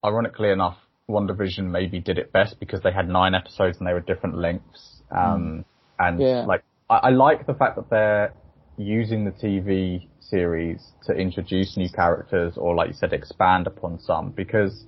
ironically 0.05 0.51
enough, 0.51 0.79
WandaVision 1.09 1.65
maybe 1.65 2.01
did 2.01 2.19
it 2.19 2.33
best 2.33 2.59
because 2.59 2.81
they 2.83 2.93
had 2.93 3.09
nine 3.09 3.35
episodes 3.35 3.79
and 3.79 3.87
they 3.87 3.93
were 3.93 4.01
different 4.01 4.37
lengths. 4.39 5.03
Um, 5.11 5.65
and 5.99 6.21
Yeah. 6.21 6.45
like, 6.47 6.65
I, 6.91 6.97
I 6.97 7.11
like 7.11 7.47
the 7.47 7.55
fact 7.55 7.77
that 7.77 7.91
they're 7.91 8.35
using 8.77 9.25
the 9.25 9.31
TV 9.31 10.09
series 10.21 10.93
to 11.05 11.13
introduce 11.15 11.77
new 11.77 11.89
characters 11.89 12.57
or 12.57 12.75
like 12.75 12.89
you 12.89 12.95
said, 12.95 13.13
expand 13.13 13.67
upon 13.67 13.99
some 14.01 14.31
because 14.31 14.85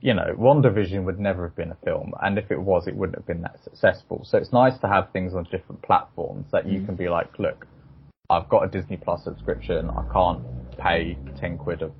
you 0.00 0.14
know, 0.14 0.34
WandaVision 0.38 1.04
would 1.04 1.20
never 1.20 1.44
have 1.46 1.56
been 1.56 1.70
a 1.70 1.76
film, 1.84 2.14
and 2.22 2.38
if 2.38 2.50
it 2.50 2.58
was, 2.60 2.86
it 2.86 2.96
wouldn't 2.96 3.18
have 3.18 3.26
been 3.26 3.42
that 3.42 3.62
successful. 3.62 4.22
So 4.24 4.38
it's 4.38 4.52
nice 4.52 4.78
to 4.78 4.88
have 4.88 5.12
things 5.12 5.34
on 5.34 5.44
different 5.44 5.82
platforms 5.82 6.46
that 6.52 6.66
you 6.66 6.80
can 6.80 6.96
be 6.96 7.08
like, 7.08 7.38
look, 7.38 7.66
I've 8.30 8.48
got 8.48 8.64
a 8.64 8.68
Disney 8.68 8.96
Plus 8.96 9.22
subscription, 9.24 9.90
I 9.90 10.04
can't 10.10 10.42
pay 10.78 11.18
10 11.38 11.58
quid 11.58 11.82
a 11.82 11.90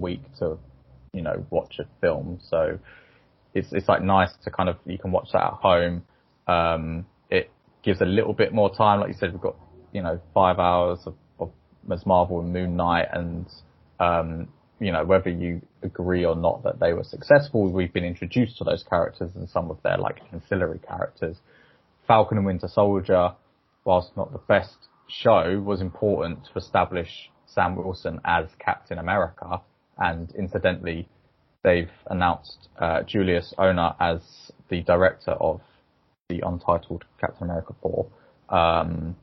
week 0.00 0.22
to, 0.40 0.58
you 1.16 1.22
know, 1.22 1.44
watch 1.50 1.78
a 1.80 1.86
film. 2.00 2.38
So 2.48 2.78
it's, 3.54 3.72
it's 3.72 3.88
like 3.88 4.02
nice 4.02 4.30
to 4.44 4.50
kind 4.50 4.68
of, 4.68 4.76
you 4.84 4.98
can 4.98 5.10
watch 5.10 5.28
that 5.32 5.42
at 5.42 5.52
home. 5.54 6.04
Um, 6.46 7.06
it 7.30 7.50
gives 7.82 8.00
a 8.02 8.04
little 8.04 8.34
bit 8.34 8.52
more 8.52 8.72
time. 8.74 9.00
Like 9.00 9.08
you 9.08 9.16
said, 9.18 9.32
we've 9.32 9.40
got, 9.40 9.56
you 9.92 10.02
know, 10.02 10.20
five 10.34 10.58
hours 10.58 11.00
of, 11.06 11.14
of 11.40 11.50
Ms. 11.88 12.04
Marvel 12.04 12.40
and 12.40 12.52
Moon 12.52 12.76
Knight 12.76 13.08
and, 13.12 13.46
um, 13.98 14.48
you 14.78 14.92
know, 14.92 15.06
whether 15.06 15.30
you 15.30 15.62
agree 15.82 16.26
or 16.26 16.36
not 16.36 16.62
that 16.64 16.78
they 16.78 16.92
were 16.92 17.04
successful, 17.04 17.72
we've 17.72 17.94
been 17.94 18.04
introduced 18.04 18.58
to 18.58 18.64
those 18.64 18.82
characters 18.82 19.30
and 19.34 19.48
some 19.48 19.70
of 19.70 19.78
their 19.82 19.96
like 19.96 20.20
ancillary 20.32 20.78
characters. 20.86 21.38
Falcon 22.06 22.36
and 22.36 22.46
Winter 22.46 22.68
Soldier, 22.68 23.32
whilst 23.84 24.14
not 24.16 24.32
the 24.32 24.38
best 24.38 24.76
show, 25.08 25.58
was 25.64 25.80
important 25.80 26.44
to 26.44 26.58
establish 26.58 27.30
Sam 27.46 27.74
Wilson 27.74 28.20
as 28.24 28.48
Captain 28.58 28.98
America. 28.98 29.62
And 29.98 30.32
incidentally, 30.36 31.08
they've 31.62 31.90
announced 32.08 32.68
uh, 32.78 33.02
Julius 33.02 33.54
Onah 33.58 33.96
as 34.00 34.20
the 34.68 34.82
director 34.82 35.32
of 35.32 35.60
the 36.28 36.40
untitled 36.46 37.04
Captain 37.20 37.44
America 37.44 37.74
4. 37.82 38.06
Um, 38.48 39.16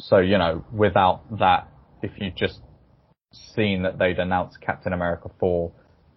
so, 0.00 0.18
you 0.18 0.38
know, 0.38 0.64
without 0.72 1.22
that, 1.38 1.68
if 2.02 2.12
you'd 2.18 2.36
just 2.36 2.60
seen 3.32 3.82
that 3.82 3.98
they'd 3.98 4.18
announced 4.18 4.60
Captain 4.60 4.92
America 4.92 5.30
4 5.40 5.72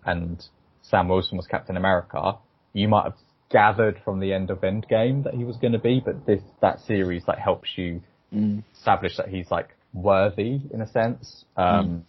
and 0.05 0.43
Sam 0.83 1.07
Wilson 1.07 1.37
was 1.37 1.47
Captain 1.47 1.75
America, 1.77 2.37
you 2.73 2.87
might 2.87 3.03
have 3.03 3.15
gathered 3.49 3.99
from 4.05 4.19
the 4.19 4.31
end 4.31 4.49
of 4.49 4.61
Endgame 4.61 5.23
that 5.25 5.33
he 5.33 5.43
was 5.43 5.57
going 5.57 5.73
to 5.73 5.79
be, 5.79 6.01
but 6.03 6.25
this, 6.25 6.41
that 6.61 6.79
series 6.81 7.23
like 7.27 7.39
helps 7.39 7.69
you 7.75 8.01
Mm. 8.33 8.63
establish 8.73 9.17
that 9.17 9.27
he's 9.27 9.51
like 9.51 9.75
worthy 9.93 10.61
in 10.73 10.81
a 10.81 10.87
sense. 10.87 11.43
Um, 11.57 12.05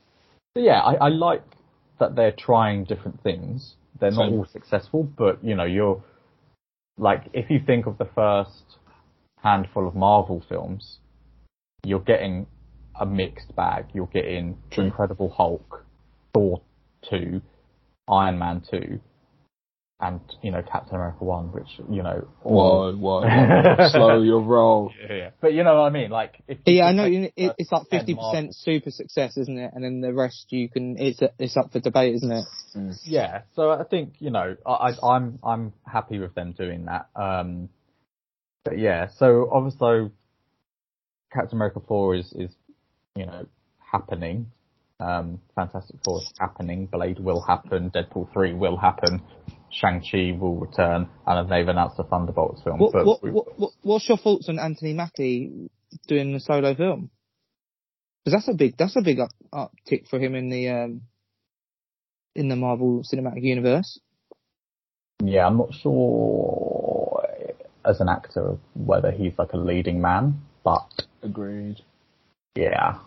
so 0.55 0.63
yeah, 0.63 0.81
I, 0.81 0.95
I 0.95 1.09
like 1.09 1.43
that 1.99 2.17
they're 2.17 2.35
trying 2.37 2.85
different 2.85 3.23
things. 3.23 3.75
They're 4.01 4.11
not 4.11 4.29
Same. 4.29 4.39
all 4.39 4.47
successful, 4.47 5.05
but 5.05 5.43
you 5.45 5.55
know, 5.55 5.65
you're 5.65 6.03
like, 6.99 7.25
if 7.33 7.51
you 7.51 7.61
think 7.65 7.87
of 7.87 7.99
the 7.99 8.09
first 8.15 8.79
handful 9.43 9.87
of 9.87 9.95
Marvel 9.95 10.45
films, 10.49 10.99
you're 11.85 12.01
getting 12.01 12.47
a 12.99 13.07
mixed 13.07 13.55
bag. 13.57 13.87
You're 13.93 14.07
getting. 14.07 14.59
Incredible 14.73 15.31
Hulk, 15.31 15.85
Thor 16.35 16.63
2, 17.11 17.41
Iron 18.09 18.39
Man 18.39 18.63
2, 18.71 19.01
and, 20.03 20.21
you 20.43 20.51
know, 20.51 20.63
Captain 20.63 20.97
America 20.97 21.23
1, 21.25 21.53
which, 21.53 21.69
you 21.89 22.03
know, 22.03 22.27
all- 22.43 22.93
Whoa, 22.93 22.97
whoa, 22.97 23.77
whoa. 23.77 23.89
slow 23.91 24.21
your 24.21 24.41
roll. 24.43 24.93
yeah, 25.01 25.15
yeah. 25.15 25.31
But 25.41 25.55
you 25.55 25.63
know 25.63 25.77
what 25.77 25.83
I 25.87 25.91
mean? 25.91 26.11
Like, 26.11 26.43
if 26.49 26.59
Yeah, 26.67 26.87
I 26.87 26.93
know. 26.93 27.05
take 27.05 27.13
you- 27.13 27.31
It, 27.37 27.55
it's 27.59 27.71
like 27.73 27.87
fifty 27.89 28.15
percent 28.17 28.55
super 28.55 28.91
success, 28.91 29.37
isn't 29.37 29.57
it? 29.59 29.71
And 29.75 29.85
then 29.85 30.01
the 30.01 30.13
rest 30.13 30.47
you 30.51 30.69
can. 30.69 30.97
It's 30.99 31.21
it's 31.39 31.57
up 31.57 31.71
for 31.73 31.79
debate, 31.81 32.17
isn't 32.17 32.33
it? 32.33 32.45
Yeah, 33.05 33.43
so 33.55 33.71
I 33.71 33.85
think 33.85 34.15
you 34.19 34.31
know 34.31 34.57
I, 34.67 34.71
I, 34.91 35.15
I'm 35.17 35.39
I'm 35.45 35.73
happy 35.87 36.19
with 36.19 36.35
them 36.35 36.53
doing 36.53 36.87
that. 36.87 37.07
Um, 37.15 37.69
but 38.65 38.79
yeah, 38.79 39.09
so 39.19 39.49
obviously 39.53 40.11
Captain 41.33 41.57
America 41.59 41.81
four 41.87 42.15
is 42.17 42.33
is 42.33 42.51
you 43.15 43.27
know 43.27 43.47
happening. 43.79 44.47
Um, 45.01 45.41
Fantastic 45.57 45.97
Four 46.05 46.19
is 46.19 46.33
happening. 46.39 46.87
Blade 46.87 47.19
will 47.19 47.41
happen. 47.43 47.91
Deadpool 47.91 48.33
three 48.33 48.53
will 48.53 48.77
happen. 48.77 49.21
Shang 49.73 50.01
Chi 50.01 50.37
will 50.39 50.57
return, 50.57 51.09
and 51.27 51.51
they've 51.51 51.67
announced 51.67 51.99
a 51.99 52.05
Thunderbolts 52.05 52.63
film. 52.63 52.79
What, 52.79 52.93
but 52.93 53.07
what, 53.07 53.23
what, 53.23 53.59
what, 53.59 53.71
what's 53.83 54.09
your 54.09 54.19
thoughts 54.19 54.49
on 54.49 54.59
Anthony 54.59 54.93
Mackie 54.93 55.71
doing 56.07 56.33
the 56.33 56.41
solo 56.41 56.75
film? 56.75 57.11
Because 58.25 58.39
that's 58.39 58.55
a 58.55 58.57
big 58.57 58.77
that's 58.77 58.97
a 58.97 59.03
big 59.03 59.19
up, 59.19 59.31
uptick 59.53 60.09
for 60.09 60.21
him 60.21 60.35
in 60.35 60.49
the 60.49 60.69
um 60.69 61.03
in 62.35 62.49
the 62.49 62.57
Marvel 62.57 63.03
Cinematic 63.03 63.43
Universe. 63.43 63.99
yeah, 65.23 65.47
I'm 65.47 65.59
not 65.59 65.75
sure 65.75 67.27
as 67.85 68.01
an 68.01 68.09
actor 68.09 68.59
whether 68.75 69.11
he's 69.11 69.33
like 69.39 69.53
a 69.53 69.57
leading 69.57 70.01
man, 70.01 70.41
but 70.65 71.07
Agreed. 71.23 71.81
Yeah. 72.55 72.99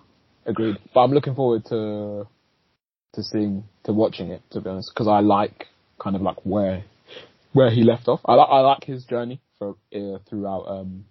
Agreed. 0.46 0.78
But 0.94 1.02
I'm 1.02 1.12
looking 1.12 1.36
forward 1.36 1.66
to 1.66 2.28
to 3.14 3.24
seeing 3.24 3.64
to 3.84 3.94
watching 3.94 4.30
it 4.30 4.42
to 4.52 4.62
be 4.62 4.70
honest 4.70 4.92
because 4.94 5.08
I 5.08 5.20
like 5.20 5.68
kind 6.00 6.16
of 6.16 6.22
like 6.22 6.46
where 6.46 6.84
where 7.54 7.70
he 7.72 7.84
left 7.84 8.08
off. 8.08 8.22
I 8.26 8.34
like 8.34 8.50
I 8.50 8.60
like 8.60 8.84
his 8.84 9.06
journey 9.06 9.40
for 9.58 9.76
uh, 9.96 10.20
throughout 10.30 10.66
um 10.68 11.06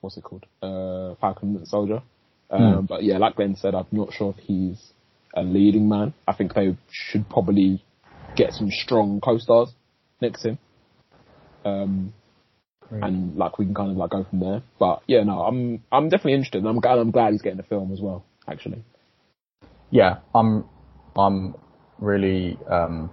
what's 0.00 0.16
it 0.16 0.24
called 0.24 0.46
uh 0.62 1.14
Falcon 1.20 1.56
and 1.56 1.68
Soldier. 1.68 2.02
Um, 2.50 2.80
Hmm. 2.80 2.84
But 2.86 3.02
yeah, 3.02 3.18
like 3.18 3.36
Glenn 3.36 3.56
said, 3.56 3.74
I'm 3.74 3.86
not 3.90 4.12
sure 4.12 4.34
if 4.36 4.44
he's 4.44 4.92
a 5.34 5.42
leading 5.42 5.88
man. 5.88 6.14
I 6.26 6.32
think 6.32 6.54
they 6.54 6.76
should 6.90 7.28
probably 7.28 7.82
get 8.36 8.52
some 8.52 8.70
strong 8.70 9.20
co-stars 9.20 9.72
next 10.20 10.42
to 10.42 10.50
him. 10.50 10.58
Um, 11.64 12.12
and 12.90 13.36
like 13.36 13.58
we 13.58 13.64
can 13.64 13.74
kind 13.74 13.90
of 13.90 13.96
like 13.96 14.10
go 14.10 14.24
from 14.28 14.40
there. 14.40 14.62
But 14.78 15.02
yeah, 15.06 15.24
no, 15.24 15.40
I'm 15.40 15.82
I'm 15.90 16.08
definitely 16.08 16.34
interested. 16.34 16.58
And 16.58 16.68
I'm 16.68 16.80
glad 16.80 16.98
I'm 16.98 17.10
glad 17.10 17.32
he's 17.32 17.42
getting 17.42 17.58
a 17.58 17.64
film 17.64 17.92
as 17.92 18.00
well. 18.00 18.24
Actually, 18.48 18.84
yeah, 19.90 20.18
I'm 20.34 20.64
I'm 21.16 21.56
really 21.98 22.58
um, 22.70 23.10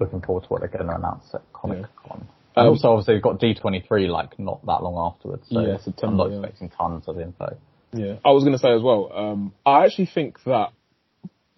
looking 0.00 0.20
forward 0.20 0.42
to 0.44 0.48
what 0.48 0.60
they're 0.60 0.68
going 0.68 0.86
to 0.86 0.94
announce 0.94 1.24
at 1.34 1.42
Comic 1.52 1.84
Con. 2.06 2.26
And 2.56 2.66
Um, 2.66 2.72
also, 2.72 2.88
obviously, 2.90 3.14
we've 3.14 3.22
got 3.22 3.40
D23 3.40 4.08
like 4.08 4.38
not 4.38 4.64
that 4.66 4.82
long 4.82 5.12
afterwards, 5.14 5.46
so 5.50 5.60
Yeah, 5.60 5.74
I'm 5.74 5.80
September, 5.80 6.16
not 6.16 6.30
yeah. 6.30 6.38
expecting 6.38 6.68
tons 6.70 7.04
of 7.08 7.18
info. 7.20 7.56
Yeah, 7.92 8.16
I 8.24 8.30
was 8.32 8.42
going 8.44 8.54
to 8.54 8.58
say 8.58 8.72
as 8.74 8.82
well. 8.82 9.10
Um, 9.14 9.52
I 9.64 9.84
actually 9.84 10.06
think 10.06 10.42
that 10.44 10.70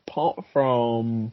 apart 0.07 0.39
from 0.53 1.32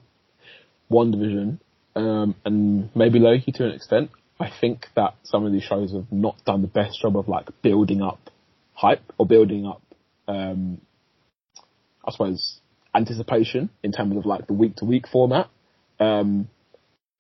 WandaVision 0.92 1.60
um, 1.96 2.36
and 2.46 2.90
maybe 2.96 3.20
Loki 3.20 3.52
to 3.54 3.66
an 3.66 3.72
extent, 3.72 4.12
I 4.40 4.50
think 4.62 4.88
that 4.96 5.16
some 5.24 5.46
of 5.46 5.52
these 5.52 5.64
shows 5.64 5.94
have 5.94 6.12
not 6.12 6.44
done 6.46 6.62
the 6.62 6.68
best 6.68 7.00
job 7.02 7.18
of 7.18 7.28
like 7.28 7.50
building 7.62 8.02
up 8.02 8.30
hype 8.74 9.04
or 9.18 9.26
building 9.26 9.66
up, 9.66 9.82
um, 10.28 10.80
I 12.06 12.12
suppose, 12.12 12.60
anticipation 12.96 13.70
in 13.84 13.92
terms 13.92 14.18
of 14.18 14.26
like 14.26 14.48
the 14.48 14.54
week 14.54 14.76
to 14.78 14.86
week 14.86 15.08
format. 15.08 15.50
Um, 16.00 16.50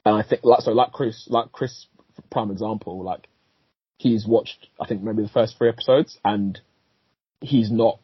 and 0.05 0.15
I 0.15 0.23
think 0.23 0.43
like 0.43 0.61
so, 0.61 0.71
like 0.71 0.91
Chris, 0.91 1.27
like 1.27 1.51
Chris, 1.51 1.87
prime 2.31 2.51
example, 2.51 3.03
like 3.03 3.27
he's 3.97 4.25
watched 4.27 4.67
I 4.79 4.87
think 4.87 5.01
maybe 5.01 5.23
the 5.23 5.29
first 5.29 5.57
three 5.57 5.69
episodes 5.69 6.17
and 6.25 6.59
he's 7.41 7.71
not 7.71 7.99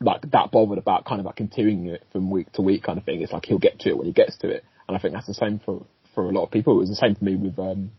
like 0.00 0.30
that 0.32 0.50
bothered 0.50 0.78
about 0.78 1.04
kind 1.04 1.20
of 1.20 1.26
like 1.26 1.36
continuing 1.36 1.86
it 1.86 2.04
from 2.12 2.30
week 2.30 2.50
to 2.52 2.62
week 2.62 2.82
kind 2.82 2.98
of 2.98 3.04
thing. 3.04 3.22
It's 3.22 3.32
like 3.32 3.46
he'll 3.46 3.58
get 3.58 3.80
to 3.80 3.90
it 3.90 3.96
when 3.96 4.06
he 4.06 4.12
gets 4.12 4.36
to 4.38 4.48
it. 4.48 4.64
And 4.88 4.96
I 4.96 5.00
think 5.00 5.14
that's 5.14 5.26
the 5.26 5.34
same 5.34 5.60
for, 5.64 5.86
for 6.14 6.24
a 6.28 6.32
lot 6.32 6.44
of 6.44 6.50
people. 6.50 6.74
It 6.74 6.80
was 6.80 6.88
the 6.88 6.96
same 6.96 7.14
for 7.14 7.24
me 7.24 7.36
with, 7.36 7.58
um, 7.58 7.92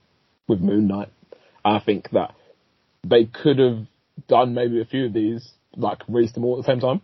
with 0.48 0.60
Moon 0.60 0.88
Knight. 0.88 1.10
And 1.64 1.78
I 1.78 1.80
think 1.80 2.10
that 2.12 2.36
they 3.06 3.26
could 3.26 3.60
have 3.60 3.88
done 4.28 4.54
maybe 4.54 4.82
a 4.82 4.86
few 4.86 5.06
of 5.06 5.14
these, 5.14 5.50
like 5.76 6.00
released 6.08 6.36
them 6.36 6.46
all 6.46 6.60
at 6.60 6.66
the 6.66 6.72
same 6.72 6.82
time. 6.82 7.02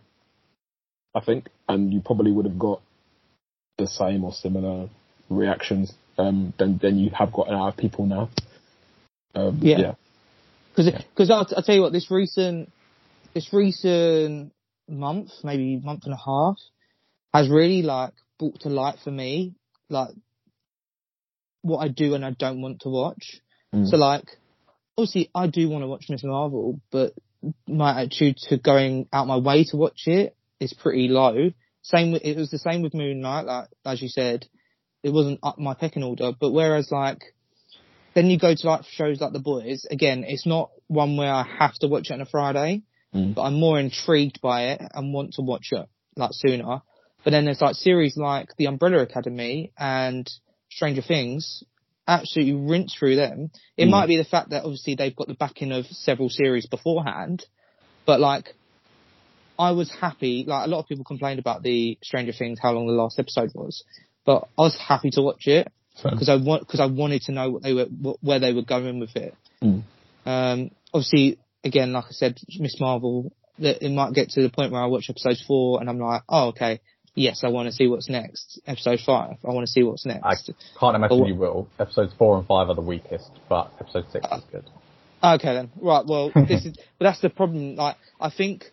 I 1.14 1.20
think. 1.20 1.48
And 1.68 1.92
you 1.92 2.00
probably 2.00 2.32
would 2.32 2.44
have 2.44 2.58
got 2.58 2.82
the 3.78 3.86
same 3.86 4.24
or 4.24 4.32
similar 4.32 4.88
reactions, 5.28 5.94
um, 6.20 6.54
than, 6.58 6.78
than 6.78 6.98
you 6.98 7.10
have 7.10 7.32
got 7.32 7.50
out 7.50 7.68
of 7.68 7.76
people 7.76 8.06
now. 8.06 8.30
Um, 9.34 9.60
Yeah. 9.62 9.78
yeah. 9.78 9.94
Because 10.74 10.92
because 10.92 11.30
I'll, 11.30 11.46
I'll 11.56 11.62
tell 11.62 11.74
you 11.74 11.80
what, 11.82 11.92
this 11.92 12.10
recent 12.10 12.70
this 13.34 13.52
recent 13.52 14.52
month, 14.88 15.30
maybe 15.42 15.80
month 15.82 16.04
and 16.04 16.14
a 16.14 16.16
half, 16.16 16.56
has 17.34 17.48
really 17.48 17.82
like 17.82 18.12
brought 18.38 18.60
to 18.60 18.68
light 18.68 18.96
for 19.02 19.10
me 19.10 19.54
like 19.88 20.10
what 21.62 21.78
I 21.78 21.88
do 21.88 22.14
and 22.14 22.24
I 22.24 22.30
don't 22.30 22.62
want 22.62 22.80
to 22.82 22.88
watch. 22.88 23.40
Mm. 23.74 23.86
So 23.88 23.96
like, 23.96 24.24
obviously 24.96 25.30
I 25.34 25.46
do 25.46 25.68
want 25.68 25.82
to 25.82 25.88
watch 25.88 26.06
Miss 26.08 26.24
Marvel, 26.24 26.80
but 26.90 27.12
my 27.66 28.00
attitude 28.02 28.36
to 28.48 28.58
going 28.58 29.08
out 29.12 29.26
my 29.26 29.38
way 29.38 29.64
to 29.64 29.76
watch 29.76 30.06
it 30.06 30.36
is 30.58 30.72
pretty 30.72 31.08
low. 31.08 31.50
Same, 31.82 32.12
with, 32.12 32.22
it 32.24 32.36
was 32.36 32.50
the 32.50 32.58
same 32.58 32.82
with 32.82 32.94
Moon 32.94 33.20
Knight, 33.20 33.46
like 33.46 33.68
as 33.84 34.00
you 34.02 34.08
said, 34.08 34.46
it 35.02 35.10
wasn't 35.10 35.40
up 35.42 35.58
my 35.58 35.74
pecking 35.74 36.02
order. 36.02 36.32
But 36.38 36.52
whereas 36.52 36.90
like, 36.90 37.34
then 38.14 38.26
you 38.30 38.38
go 38.38 38.54
to 38.54 38.66
like 38.66 38.84
shows 38.84 39.20
like 39.20 39.32
The 39.32 39.38
Boys. 39.38 39.86
Again, 39.90 40.24
it's 40.26 40.46
not 40.46 40.70
one 40.88 41.16
where 41.16 41.32
I 41.32 41.44
have 41.58 41.74
to 41.80 41.88
watch 41.88 42.10
it 42.10 42.14
on 42.14 42.20
a 42.20 42.26
Friday, 42.26 42.82
Mm. 43.14 43.34
but 43.34 43.42
I'm 43.42 43.54
more 43.58 43.80
intrigued 43.80 44.40
by 44.40 44.68
it 44.68 44.82
and 44.94 45.12
want 45.12 45.34
to 45.34 45.42
watch 45.42 45.72
it 45.72 45.88
like 46.14 46.30
sooner. 46.32 46.82
But 47.24 47.30
then 47.32 47.44
there's 47.44 47.60
like 47.60 47.74
series 47.74 48.16
like 48.16 48.56
The 48.56 48.66
Umbrella 48.66 48.98
Academy 49.02 49.72
and 49.76 50.30
Stranger 50.70 51.02
Things. 51.02 51.64
Absolutely 52.06 52.54
rinse 52.54 52.94
through 52.94 53.16
them. 53.16 53.50
It 53.76 53.86
Mm. 53.86 53.90
might 53.90 54.06
be 54.06 54.16
the 54.16 54.24
fact 54.24 54.50
that 54.50 54.62
obviously 54.62 54.94
they've 54.94 55.14
got 55.14 55.26
the 55.26 55.34
backing 55.34 55.72
of 55.72 55.86
several 55.88 56.28
series 56.28 56.66
beforehand, 56.66 57.44
but 58.06 58.20
like 58.20 58.54
I 59.58 59.72
was 59.72 59.90
happy. 59.90 60.44
Like 60.46 60.66
a 60.66 60.70
lot 60.70 60.78
of 60.78 60.86
people 60.86 61.04
complained 61.04 61.38
about 61.40 61.62
the 61.62 61.98
Stranger 62.02 62.32
Things, 62.32 62.58
how 62.60 62.72
long 62.72 62.86
the 62.86 62.92
last 62.94 63.18
episode 63.18 63.50
was, 63.54 63.84
but 64.24 64.48
I 64.58 64.62
was 64.62 64.76
happy 64.78 65.10
to 65.10 65.22
watch 65.22 65.46
it 65.46 65.72
because 66.02 66.28
I 66.28 66.36
want 66.36 66.62
because 66.62 66.80
I 66.80 66.86
wanted 66.86 67.22
to 67.22 67.32
know 67.32 67.50
what 67.50 67.62
they 67.62 67.72
were 67.72 67.86
what, 67.86 68.16
where 68.20 68.38
they 68.38 68.52
were 68.52 68.62
going 68.62 69.00
with 69.00 69.16
it. 69.16 69.34
Mm. 69.62 69.82
Um, 70.26 70.70
obviously, 70.92 71.38
again, 71.64 71.92
like 71.92 72.04
I 72.04 72.12
said, 72.12 72.38
Miss 72.58 72.80
Marvel, 72.80 73.32
that 73.58 73.84
it 73.84 73.90
might 73.90 74.14
get 74.14 74.30
to 74.30 74.42
the 74.42 74.50
point 74.50 74.72
where 74.72 74.82
I 74.82 74.86
watch 74.86 75.06
episode 75.10 75.38
four 75.46 75.80
and 75.80 75.88
I'm 75.88 75.98
like, 75.98 76.22
oh, 76.28 76.48
okay, 76.48 76.80
yes, 77.14 77.42
I 77.44 77.48
want 77.48 77.68
to 77.68 77.72
see 77.72 77.86
what's 77.86 78.08
next. 78.08 78.60
Episode 78.66 79.00
five, 79.04 79.36
I 79.44 79.52
want 79.52 79.66
to 79.66 79.70
see 79.70 79.82
what's 79.82 80.06
next. 80.06 80.24
I 80.24 80.34
can't 80.78 80.96
imagine 80.96 81.20
what- 81.20 81.28
you 81.28 81.34
will. 81.34 81.68
Episodes 81.78 82.12
four 82.18 82.38
and 82.38 82.46
five 82.46 82.68
are 82.68 82.74
the 82.74 82.80
weakest, 82.80 83.30
but 83.48 83.72
episode 83.80 84.06
six 84.12 84.26
is 84.32 84.42
good. 84.50 84.64
Okay 85.22 85.52
then, 85.52 85.70
right. 85.80 86.04
Well, 86.06 86.30
this 86.34 86.64
is, 86.64 86.76
but 86.98 87.04
that's 87.04 87.20
the 87.20 87.28
problem. 87.28 87.76
Like, 87.76 87.96
I 88.18 88.30
think 88.30 88.72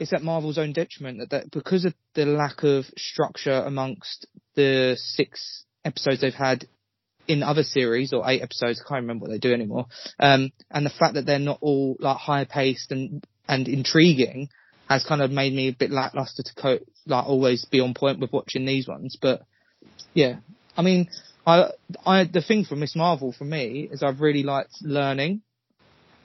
it's 0.00 0.12
at 0.14 0.22
Marvel's 0.22 0.58
own 0.58 0.72
detriment 0.72 1.18
that, 1.18 1.30
that 1.30 1.50
because 1.50 1.84
of 1.84 1.94
the 2.14 2.24
lack 2.24 2.62
of 2.64 2.86
structure 2.96 3.52
amongst 3.52 4.26
the 4.56 4.96
six 4.98 5.64
episodes 5.84 6.22
they've 6.22 6.34
had 6.34 6.66
in 7.28 7.42
other 7.42 7.62
series 7.62 8.12
or 8.12 8.28
eight 8.28 8.42
episodes, 8.42 8.80
I 8.80 8.88
can't 8.88 9.02
remember 9.02 9.24
what 9.24 9.30
they 9.30 9.38
do 9.38 9.52
anymore. 9.52 9.86
Um, 10.18 10.50
and 10.70 10.84
the 10.84 10.90
fact 10.90 11.14
that 11.14 11.26
they're 11.26 11.38
not 11.38 11.58
all 11.60 11.96
like 12.00 12.16
high 12.16 12.44
paced 12.44 12.90
and 12.90 13.22
and 13.46 13.68
intriguing 13.68 14.48
has 14.88 15.04
kind 15.04 15.20
of 15.20 15.30
made 15.30 15.52
me 15.52 15.68
a 15.68 15.72
bit 15.72 15.90
lackluster 15.90 16.42
to 16.42 16.54
co- 16.54 16.84
like 17.06 17.26
always 17.26 17.64
be 17.66 17.80
on 17.80 17.94
point 17.94 18.18
with 18.18 18.32
watching 18.32 18.64
these 18.64 18.88
ones. 18.88 19.16
But 19.20 19.42
yeah, 20.14 20.36
I 20.76 20.82
mean, 20.82 21.08
I 21.46 21.70
I 22.06 22.24
the 22.24 22.42
thing 22.42 22.64
for 22.64 22.74
Miss 22.74 22.96
Marvel 22.96 23.32
for 23.32 23.44
me 23.44 23.88
is 23.92 24.02
I've 24.02 24.20
really 24.20 24.42
liked 24.42 24.72
learning 24.82 25.42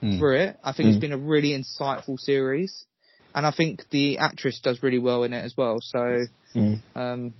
Hmm. 0.00 0.18
through 0.18 0.36
it. 0.36 0.58
I 0.62 0.72
think 0.72 0.90
it's 0.90 1.00
been 1.00 1.12
a 1.12 1.18
really 1.18 1.58
insightful 1.58 2.18
series, 2.18 2.84
and 3.36 3.46
I 3.46 3.52
think 3.52 3.84
the 3.90 4.18
actress 4.18 4.58
does 4.60 4.82
really 4.82 4.98
well 4.98 5.22
in 5.22 5.32
it 5.34 5.44
as 5.44 5.56
well. 5.56 5.78
So, 5.80 6.24
Mm. 6.54 6.80
um, 6.96 7.34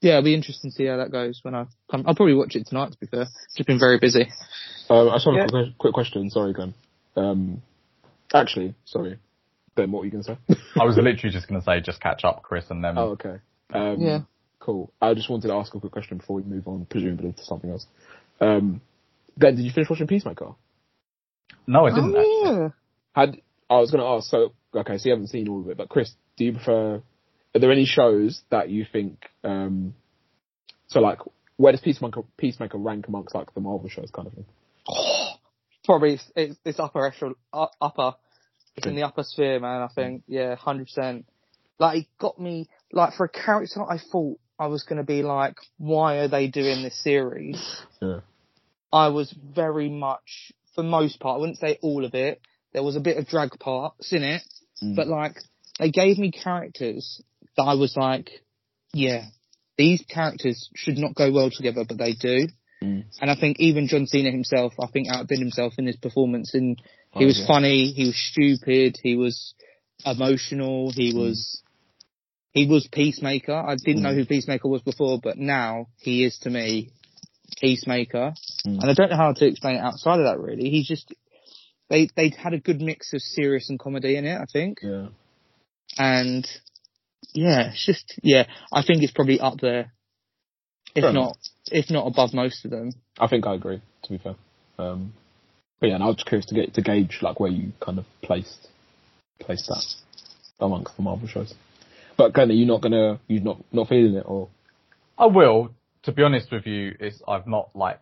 yeah, 0.00 0.12
it'll 0.12 0.22
be 0.24 0.34
interesting 0.34 0.70
to 0.70 0.74
see 0.76 0.86
how 0.86 0.96
that 0.98 1.10
goes 1.10 1.40
when 1.42 1.54
I 1.56 1.66
come. 1.90 2.04
I'll 2.06 2.14
probably 2.14 2.34
watch 2.36 2.54
it 2.54 2.66
tonight. 2.68 2.92
To 2.92 2.98
be 2.98 3.06
fair, 3.06 3.26
just 3.56 3.66
been 3.66 3.80
very 3.80 3.98
busy. 3.98 4.30
Um, 4.88 5.08
I 5.10 5.14
just 5.16 5.26
have 5.26 5.34
Yeah. 5.34 5.44
a 5.44 5.48
quick, 5.48 5.78
quick 5.78 5.92
question. 5.94 6.30
Sorry, 6.30 6.52
Glenn. 6.52 6.72
Um, 7.16 7.62
actually, 8.32 8.74
sorry. 8.84 9.18
Ben, 9.74 9.90
what 9.90 10.00
were 10.00 10.04
you 10.06 10.12
going 10.12 10.24
to 10.24 10.36
say? 10.36 10.56
I 10.80 10.84
was 10.84 10.96
literally 10.96 11.30
just 11.32 11.48
going 11.48 11.60
to 11.60 11.64
say, 11.64 11.80
just 11.80 12.00
catch 12.00 12.24
up, 12.24 12.42
Chris, 12.42 12.64
and 12.70 12.82
then 12.82 12.96
oh, 12.96 13.10
okay. 13.10 13.36
Um, 13.74 14.00
Yeah. 14.00 14.20
Cool. 14.60 14.92
I 15.00 15.14
just 15.14 15.30
wanted 15.30 15.48
to 15.48 15.54
ask 15.54 15.74
a 15.74 15.80
quick 15.80 15.92
question 15.92 16.18
before 16.18 16.36
we 16.36 16.42
move 16.42 16.68
on, 16.68 16.86
presumably 16.88 17.32
to 17.32 17.44
something 17.44 17.70
else. 17.70 17.86
Um, 18.40 18.80
Ben, 19.36 19.56
did 19.56 19.64
you 19.64 19.70
finish 19.72 19.88
watching 19.90 20.06
Peacemaker? 20.06 20.54
no, 21.66 21.86
I 21.86 21.90
didn't. 21.94 22.14
Oh, 22.16 22.42
yeah. 22.44 22.68
Had 23.14 23.40
I 23.68 23.78
was 23.80 23.90
going 23.90 24.02
to 24.02 24.06
ask. 24.08 24.28
So, 24.30 24.52
okay, 24.74 24.98
so 24.98 25.08
you 25.08 25.12
haven't 25.12 25.28
seen 25.28 25.48
all 25.48 25.60
of 25.60 25.68
it, 25.68 25.76
but 25.76 25.88
Chris, 25.88 26.12
do 26.36 26.44
you 26.44 26.52
prefer? 26.52 27.02
Are 27.54 27.58
there 27.58 27.72
any 27.72 27.84
shows 27.84 28.42
that 28.50 28.70
you 28.70 28.86
think? 28.90 29.26
Um, 29.42 29.94
so, 30.88 31.00
like, 31.00 31.18
where 31.56 31.72
does 31.72 31.80
Peacemaker 31.80 32.22
Peacemaker 32.36 32.78
rank 32.78 33.08
amongst 33.08 33.34
like 33.34 33.52
the 33.54 33.60
Marvel 33.60 33.88
shows, 33.88 34.10
kind 34.10 34.28
of 34.28 34.34
thing? 34.34 34.46
Probably 35.84 36.14
it's, 36.14 36.24
it's, 36.36 36.56
it's 36.64 36.80
upper 36.80 37.06
echelon, 37.06 37.34
uh, 37.52 37.66
upper. 37.80 38.14
It's 38.76 38.86
in 38.86 38.94
the 38.94 39.02
upper 39.02 39.24
sphere, 39.24 39.58
man. 39.60 39.82
I 39.82 39.88
think, 39.88 40.22
yeah, 40.26 40.54
hundred 40.54 40.86
percent. 40.86 41.26
Like 41.78 41.98
it 41.98 42.06
got 42.18 42.38
me 42.38 42.68
like 42.92 43.14
for 43.14 43.24
a 43.24 43.28
character 43.28 43.82
I 43.82 43.98
thought 43.98 44.38
I 44.58 44.66
was 44.66 44.82
going 44.84 44.98
to 44.98 45.04
be 45.04 45.22
like, 45.22 45.56
why 45.78 46.18
are 46.18 46.28
they 46.28 46.46
doing 46.46 46.82
this 46.82 47.02
series? 47.02 47.60
Yeah. 48.02 48.20
I 48.92 49.08
was 49.08 49.32
very 49.54 49.88
much, 49.88 50.52
for 50.74 50.82
most 50.82 51.20
part, 51.20 51.36
I 51.36 51.38
wouldn't 51.38 51.58
say 51.58 51.78
all 51.80 52.04
of 52.04 52.14
it. 52.14 52.40
There 52.72 52.82
was 52.82 52.96
a 52.96 53.00
bit 53.00 53.18
of 53.18 53.26
drag 53.26 53.50
parts 53.60 54.12
in 54.12 54.22
it, 54.22 54.42
Mm. 54.82 54.96
but 54.96 55.06
like 55.08 55.36
they 55.78 55.90
gave 55.90 56.18
me 56.18 56.30
characters 56.30 57.22
that 57.56 57.64
I 57.64 57.74
was 57.74 57.96
like, 57.96 58.30
yeah, 58.92 59.24
these 59.76 60.02
characters 60.08 60.68
should 60.74 60.98
not 60.98 61.14
go 61.14 61.30
well 61.32 61.50
together, 61.50 61.84
but 61.88 61.98
they 61.98 62.12
do. 62.14 62.48
Mm. 62.82 63.04
And 63.20 63.30
I 63.30 63.34
think 63.34 63.58
even 63.60 63.88
John 63.88 64.06
Cena 64.06 64.30
himself, 64.30 64.72
I 64.80 64.86
think 64.86 65.08
outdid 65.10 65.38
himself 65.38 65.74
in 65.78 65.86
his 65.86 65.96
performance. 65.96 66.54
And 66.54 66.80
he 67.12 67.24
Oh, 67.24 67.26
was 67.26 67.38
yeah. 67.40 67.46
funny, 67.46 67.92
he 67.92 68.06
was 68.06 68.16
stupid, 68.16 68.96
he 69.02 69.16
was 69.16 69.54
emotional, 70.04 70.90
he 70.90 71.12
was 71.14 71.62
he 72.52 72.66
was 72.66 72.88
Peacemaker. 72.90 73.54
I 73.54 73.76
didn't 73.76 74.02
know 74.02 74.10
Mm. 74.10 74.16
who 74.16 74.24
Peacemaker 74.26 74.68
was 74.68 74.82
before, 74.82 75.20
but 75.22 75.38
now 75.38 75.86
he 75.98 76.24
is 76.24 76.36
to 76.40 76.50
me 76.50 76.90
Peacemaker. 77.60 78.34
Mm. 78.66 78.80
And 78.80 78.90
I 78.90 78.94
don't 78.94 79.10
know 79.10 79.16
how 79.16 79.32
to 79.32 79.46
explain 79.46 79.76
it 79.76 79.80
outside 79.80 80.18
of 80.18 80.24
that 80.26 80.40
really. 80.40 80.68
He's 80.70 80.88
just 80.88 81.12
they 81.90 82.08
they 82.16 82.30
had 82.30 82.54
a 82.54 82.58
good 82.58 82.80
mix 82.80 83.12
of 83.12 83.20
serious 83.20 83.68
and 83.68 83.78
comedy 83.78 84.16
in 84.16 84.24
it, 84.24 84.40
I 84.40 84.46
think. 84.50 84.78
Yeah. 84.82 85.08
and 85.98 86.46
yeah, 87.34 87.70
it's 87.70 87.84
just 87.84 88.18
yeah. 88.22 88.46
I 88.72 88.82
think 88.82 89.02
it's 89.02 89.12
probably 89.12 89.40
up 89.40 89.58
there, 89.60 89.92
if 90.94 91.02
Fair 91.02 91.12
not 91.12 91.36
if 91.70 91.90
not 91.90 92.06
above 92.06 92.32
most 92.32 92.64
of 92.64 92.70
them. 92.70 92.92
I 93.18 93.26
think 93.26 93.46
I 93.46 93.54
agree. 93.54 93.82
To 94.04 94.10
be 94.10 94.18
fair, 94.18 94.36
um, 94.78 95.12
but 95.80 95.88
yeah, 95.88 95.96
and 95.96 96.04
I 96.04 96.06
was 96.06 96.16
just 96.16 96.28
curious 96.28 96.46
to 96.46 96.54
get 96.54 96.72
to 96.74 96.82
gauge 96.82 97.18
like 97.20 97.38
where 97.38 97.50
you 97.50 97.72
kind 97.80 97.98
of 97.98 98.06
placed 98.22 98.68
placed 99.40 99.66
that 99.68 99.84
amongst 100.60 100.96
the 100.96 101.02
Marvel 101.02 101.28
shows. 101.28 101.54
But 102.16 102.32
Glenn, 102.32 102.50
are 102.50 102.54
you 102.54 102.66
not 102.66 102.80
gonna 102.80 103.20
you're 103.28 103.42
not 103.42 103.62
not 103.72 103.88
feeling 103.88 104.14
it 104.14 104.24
or 104.26 104.48
I 105.18 105.26
will. 105.26 105.74
To 106.04 106.12
be 106.12 106.22
honest 106.22 106.50
with 106.50 106.66
you, 106.66 106.94
is 106.98 107.22
I've 107.28 107.46
not 107.46 107.70
like. 107.74 108.00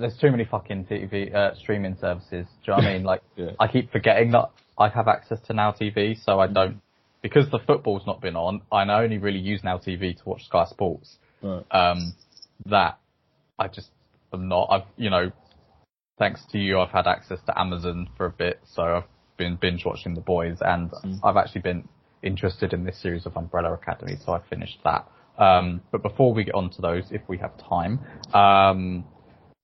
There's 0.00 0.16
too 0.18 0.30
many 0.30 0.44
fucking 0.44 0.86
TV 0.86 1.34
uh, 1.34 1.54
streaming 1.54 1.96
services. 2.00 2.46
Do 2.64 2.72
you 2.72 2.72
know 2.72 2.76
what 2.76 2.84
I 2.84 2.92
mean? 2.94 3.04
Like, 3.04 3.22
Yeah. 3.36 3.50
I 3.58 3.68
keep 3.68 3.90
forgetting 3.92 4.32
that 4.32 4.50
I 4.78 4.88
have 4.88 5.08
access 5.08 5.38
to 5.46 5.52
Now 5.54 5.72
TV, 5.72 6.22
so 6.22 6.40
I 6.40 6.46
don't. 6.46 6.80
Because 7.22 7.50
the 7.50 7.58
football's 7.58 8.06
not 8.06 8.20
been 8.20 8.36
on, 8.36 8.62
I 8.70 8.82
only 8.82 9.18
really 9.18 9.40
use 9.40 9.64
Now 9.64 9.78
TV 9.78 10.16
to 10.16 10.28
watch 10.28 10.44
Sky 10.46 10.64
Sports. 10.68 11.16
Right. 11.42 11.64
Um, 11.70 12.14
that 12.66 12.98
I 13.58 13.68
just 13.68 13.88
am 14.32 14.48
not. 14.48 14.68
I've 14.70 14.86
you 14.96 15.10
know, 15.10 15.32
thanks 16.18 16.44
to 16.52 16.58
you, 16.58 16.80
I've 16.80 16.90
had 16.90 17.06
access 17.06 17.38
to 17.46 17.58
Amazon 17.58 18.08
for 18.16 18.26
a 18.26 18.30
bit, 18.30 18.60
so 18.72 18.82
I've 18.82 19.04
been 19.36 19.56
binge 19.56 19.84
watching 19.84 20.14
The 20.14 20.20
Boys, 20.20 20.58
and 20.60 20.90
I've 21.22 21.36
actually 21.36 21.62
been 21.62 21.88
interested 22.22 22.72
in 22.72 22.84
this 22.84 23.00
series 23.00 23.26
of 23.26 23.36
Umbrella 23.36 23.72
Academy, 23.72 24.16
so 24.24 24.32
I 24.32 24.40
finished 24.48 24.78
that. 24.84 25.08
Um, 25.38 25.82
but 25.92 26.02
before 26.02 26.34
we 26.34 26.44
get 26.44 26.54
on 26.54 26.70
to 26.70 26.82
those, 26.82 27.04
if 27.12 27.22
we 27.28 27.38
have 27.38 27.52
time, 27.68 28.00
um, 28.34 29.04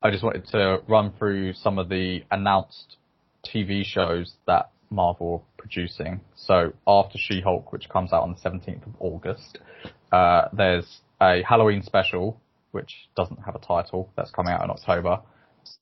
I 0.05 0.11
just 0.11 0.22
wanted 0.22 0.46
to 0.48 0.82
run 0.86 1.14
through 1.18 1.55
some 1.55 1.78
of 1.78 1.88
the 1.88 2.24
announced 2.30 2.98
TV 3.42 3.86
shows 3.86 4.34
that 4.46 4.70
Marvel 4.90 5.46
are 5.46 5.57
producing. 5.57 6.20
So 6.36 6.74
after 6.86 7.16
She-Hulk, 7.16 7.72
which 7.72 7.88
comes 7.88 8.12
out 8.12 8.22
on 8.22 8.34
the 8.34 8.50
17th 8.50 8.86
of 8.86 8.92
August, 9.00 9.61
uh, 10.12 10.48
there's 10.52 11.00
a 11.22 11.40
Halloween 11.48 11.82
special, 11.82 12.38
which 12.72 13.09
doesn't 13.16 13.38
have 13.46 13.55
a 13.55 13.59
title, 13.59 14.11
that's 14.14 14.30
coming 14.30 14.52
out 14.52 14.62
in 14.62 14.68
October. 14.68 15.22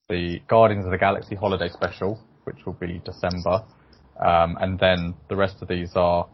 The 0.08 0.40
Guardians 0.46 0.84
of 0.84 0.92
the 0.92 0.98
Galaxy 0.98 1.34
holiday 1.34 1.68
special, 1.68 2.20
which 2.44 2.64
will 2.64 2.74
be 2.74 3.02
December. 3.04 3.64
Um, 4.24 4.56
and 4.60 4.78
then 4.78 5.14
the 5.30 5.34
rest 5.34 5.56
of 5.62 5.66
these 5.66 5.96
are 5.96 6.28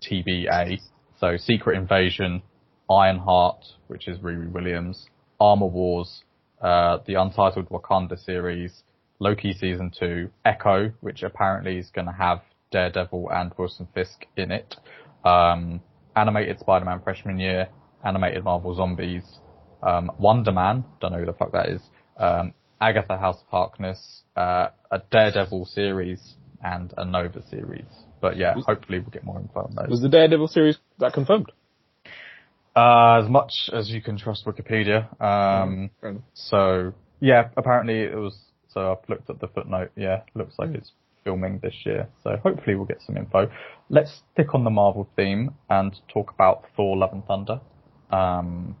TBA. 0.00 0.78
So 1.18 1.36
Secret 1.38 1.76
Invasion, 1.76 2.42
Ironheart, 2.88 3.64
which 3.88 4.06
is 4.06 4.18
Riri 4.18 4.48
Williams, 4.48 5.08
Armor 5.40 5.66
Wars, 5.66 6.22
uh, 6.62 6.98
the 7.06 7.14
Untitled 7.14 7.68
Wakanda 7.68 8.18
series, 8.18 8.82
Loki 9.18 9.52
season 9.52 9.92
two, 9.96 10.30
Echo, 10.44 10.92
which 11.00 11.22
apparently 11.22 11.78
is 11.78 11.90
going 11.90 12.06
to 12.06 12.12
have 12.12 12.40
Daredevil 12.70 13.30
and 13.32 13.52
Wilson 13.58 13.88
Fisk 13.94 14.24
in 14.36 14.50
it, 14.50 14.76
um, 15.24 15.80
animated 16.16 16.58
Spider-Man 16.60 17.00
freshman 17.02 17.38
year, 17.38 17.68
animated 18.04 18.44
Marvel 18.44 18.74
Zombies, 18.74 19.24
um, 19.82 20.10
Wonder 20.18 20.52
Man, 20.52 20.84
don't 21.00 21.12
know 21.12 21.18
who 21.18 21.26
the 21.26 21.32
fuck 21.32 21.52
that 21.52 21.68
is, 21.68 21.82
um, 22.16 22.54
Agatha 22.80 23.16
House 23.16 23.40
of 23.40 23.48
Harkness, 23.48 24.22
uh, 24.36 24.68
a 24.90 25.00
Daredevil 25.10 25.66
series, 25.66 26.34
and 26.62 26.92
a 26.96 27.04
Nova 27.04 27.42
series. 27.48 27.86
But 28.20 28.36
yeah, 28.36 28.54
hopefully 28.66 29.00
we'll 29.00 29.10
get 29.10 29.24
more 29.24 29.40
info 29.40 29.60
on 29.60 29.74
those. 29.74 29.88
was 29.88 30.00
the 30.00 30.08
Daredevil 30.08 30.48
series 30.48 30.78
that 30.98 31.12
confirmed? 31.12 31.50
Uh, 32.74 33.20
as 33.22 33.28
much 33.28 33.68
as 33.72 33.90
you 33.90 34.00
can 34.00 34.16
trust 34.16 34.46
Wikipedia. 34.46 35.06
Um, 35.20 35.90
so 36.34 36.92
yeah, 37.20 37.48
apparently 37.56 38.00
it 38.00 38.14
was. 38.14 38.36
So 38.68 38.92
I've 38.92 39.08
looked 39.08 39.28
at 39.28 39.40
the 39.40 39.48
footnote. 39.48 39.92
Yeah, 39.96 40.22
looks 40.34 40.54
like 40.58 40.70
it's 40.70 40.92
filming 41.24 41.60
this 41.62 41.74
year. 41.84 42.08
So 42.24 42.36
hopefully 42.42 42.74
we'll 42.74 42.86
get 42.86 43.02
some 43.06 43.16
info. 43.16 43.50
Let's 43.90 44.22
stick 44.32 44.54
on 44.54 44.64
the 44.64 44.70
Marvel 44.70 45.08
theme 45.16 45.54
and 45.68 45.94
talk 46.08 46.32
about 46.32 46.64
Thor: 46.74 46.96
Love 46.96 47.12
and 47.12 47.24
Thunder. 47.26 47.60
Um, 48.10 48.76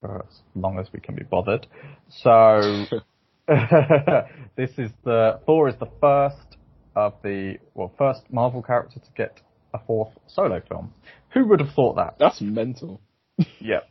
for 0.00 0.24
as 0.28 0.40
long 0.54 0.78
as 0.78 0.86
we 0.92 1.00
can 1.00 1.16
be 1.16 1.24
bothered. 1.24 1.66
So 2.08 2.84
this 4.56 4.70
is 4.76 4.90
the 5.04 5.40
Thor 5.46 5.68
is 5.68 5.76
the 5.78 5.88
first 6.00 6.56
of 6.96 7.14
the 7.22 7.56
well 7.74 7.92
first 7.96 8.22
Marvel 8.30 8.62
character 8.62 8.98
to 8.98 9.10
get 9.16 9.40
a 9.72 9.78
fourth 9.86 10.12
solo 10.26 10.60
film. 10.68 10.92
Who 11.34 11.46
would 11.48 11.60
have 11.60 11.72
thought 11.74 11.96
that? 11.96 12.16
That's 12.18 12.40
mental. 12.40 13.00
Yep. 13.60 13.88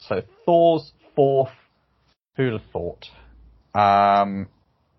So 0.00 0.22
Thor's 0.46 0.92
fourth. 1.16 1.50
Who'd 2.36 2.52
have 2.52 2.62
thought? 2.72 3.06
Um, 3.74 4.46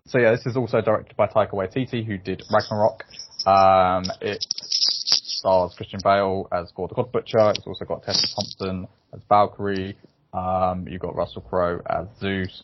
so 0.06 0.18
yeah, 0.18 0.32
this 0.32 0.44
is 0.46 0.56
also 0.56 0.80
directed 0.82 1.16
by 1.16 1.26
Taika 1.26 1.52
Waititi, 1.52 2.04
who 2.04 2.18
did 2.18 2.42
Ragnarok. 2.52 3.04
Um, 3.46 4.04
it 4.20 4.44
stars 4.58 5.72
Christian 5.76 6.00
Bale 6.04 6.46
as 6.52 6.70
Gore 6.72 6.88
the 6.88 6.94
God 6.94 7.10
Butcher. 7.12 7.50
It's 7.56 7.66
also 7.66 7.84
got 7.86 8.02
Tessa 8.02 8.26
Thompson 8.34 8.88
as 9.14 9.20
Valkyrie. 9.28 9.96
Um, 10.34 10.86
you've 10.88 11.00
got 11.00 11.16
Russell 11.16 11.40
Crowe 11.42 11.80
as 11.88 12.06
Zeus. 12.20 12.62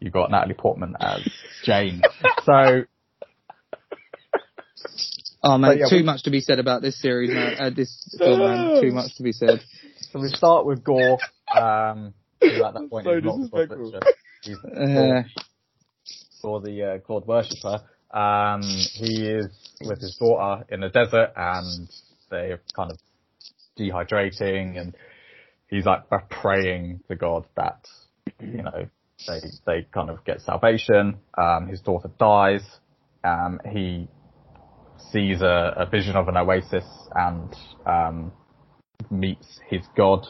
You've 0.00 0.12
got 0.12 0.30
Natalie 0.30 0.54
Portman 0.54 0.94
as 1.00 1.26
Jane. 1.64 2.02
so 2.44 2.82
Oh 5.44 5.58
man, 5.58 5.78
yeah, 5.78 5.86
too 5.88 5.96
we- 5.96 6.02
much 6.02 6.22
to 6.24 6.30
be 6.30 6.40
said 6.40 6.58
about 6.58 6.82
this 6.82 7.00
series, 7.00 7.30
man. 7.30 7.56
Uh, 7.58 7.70
this 7.74 8.14
film, 8.18 8.40
man. 8.40 8.80
Too 8.82 8.92
much 8.92 9.16
to 9.16 9.22
be 9.22 9.32
said. 9.32 9.60
So 10.12 10.20
we 10.20 10.28
start 10.28 10.66
with 10.66 10.84
Gore. 10.84 11.18
Um, 11.56 12.12
at 12.42 12.74
that 12.74 12.90
point 12.90 13.06
So 13.06 13.16
is 13.16 13.24
not 13.24 13.40
the 13.40 13.48
God. 13.48 13.68
Butcher. 13.68 14.00
He's 14.44 14.58
Uh, 14.64 15.22
for 16.42 16.60
the 16.60 16.82
uh, 16.82 16.96
God 17.06 17.26
worshipper. 17.26 17.80
Um, 18.10 18.60
he 18.62 19.26
is 19.26 19.46
with 19.80 20.00
his 20.00 20.16
daughter 20.16 20.66
in 20.68 20.80
the 20.80 20.90
desert, 20.90 21.32
and 21.34 21.88
they're 22.30 22.60
kind 22.76 22.90
of 22.90 22.98
dehydrating, 23.78 24.78
and 24.78 24.94
he's 25.68 25.86
like 25.86 26.02
praying 26.28 27.00
to 27.08 27.16
God 27.16 27.46
that 27.56 27.86
you 28.38 28.62
know 28.62 28.86
they 29.26 29.40
they 29.64 29.86
kind 29.94 30.10
of 30.10 30.22
get 30.26 30.42
salvation. 30.42 31.16
Um, 31.38 31.68
his 31.68 31.80
daughter 31.80 32.10
dies. 32.18 32.62
Um, 33.24 33.60
he 33.72 34.08
sees 35.10 35.40
a, 35.40 35.74
a 35.76 35.86
vision 35.86 36.16
of 36.16 36.28
an 36.28 36.36
oasis 36.36 36.84
and 37.14 37.54
um, 37.86 38.32
meets 39.10 39.60
his 39.68 39.82
god, 39.96 40.26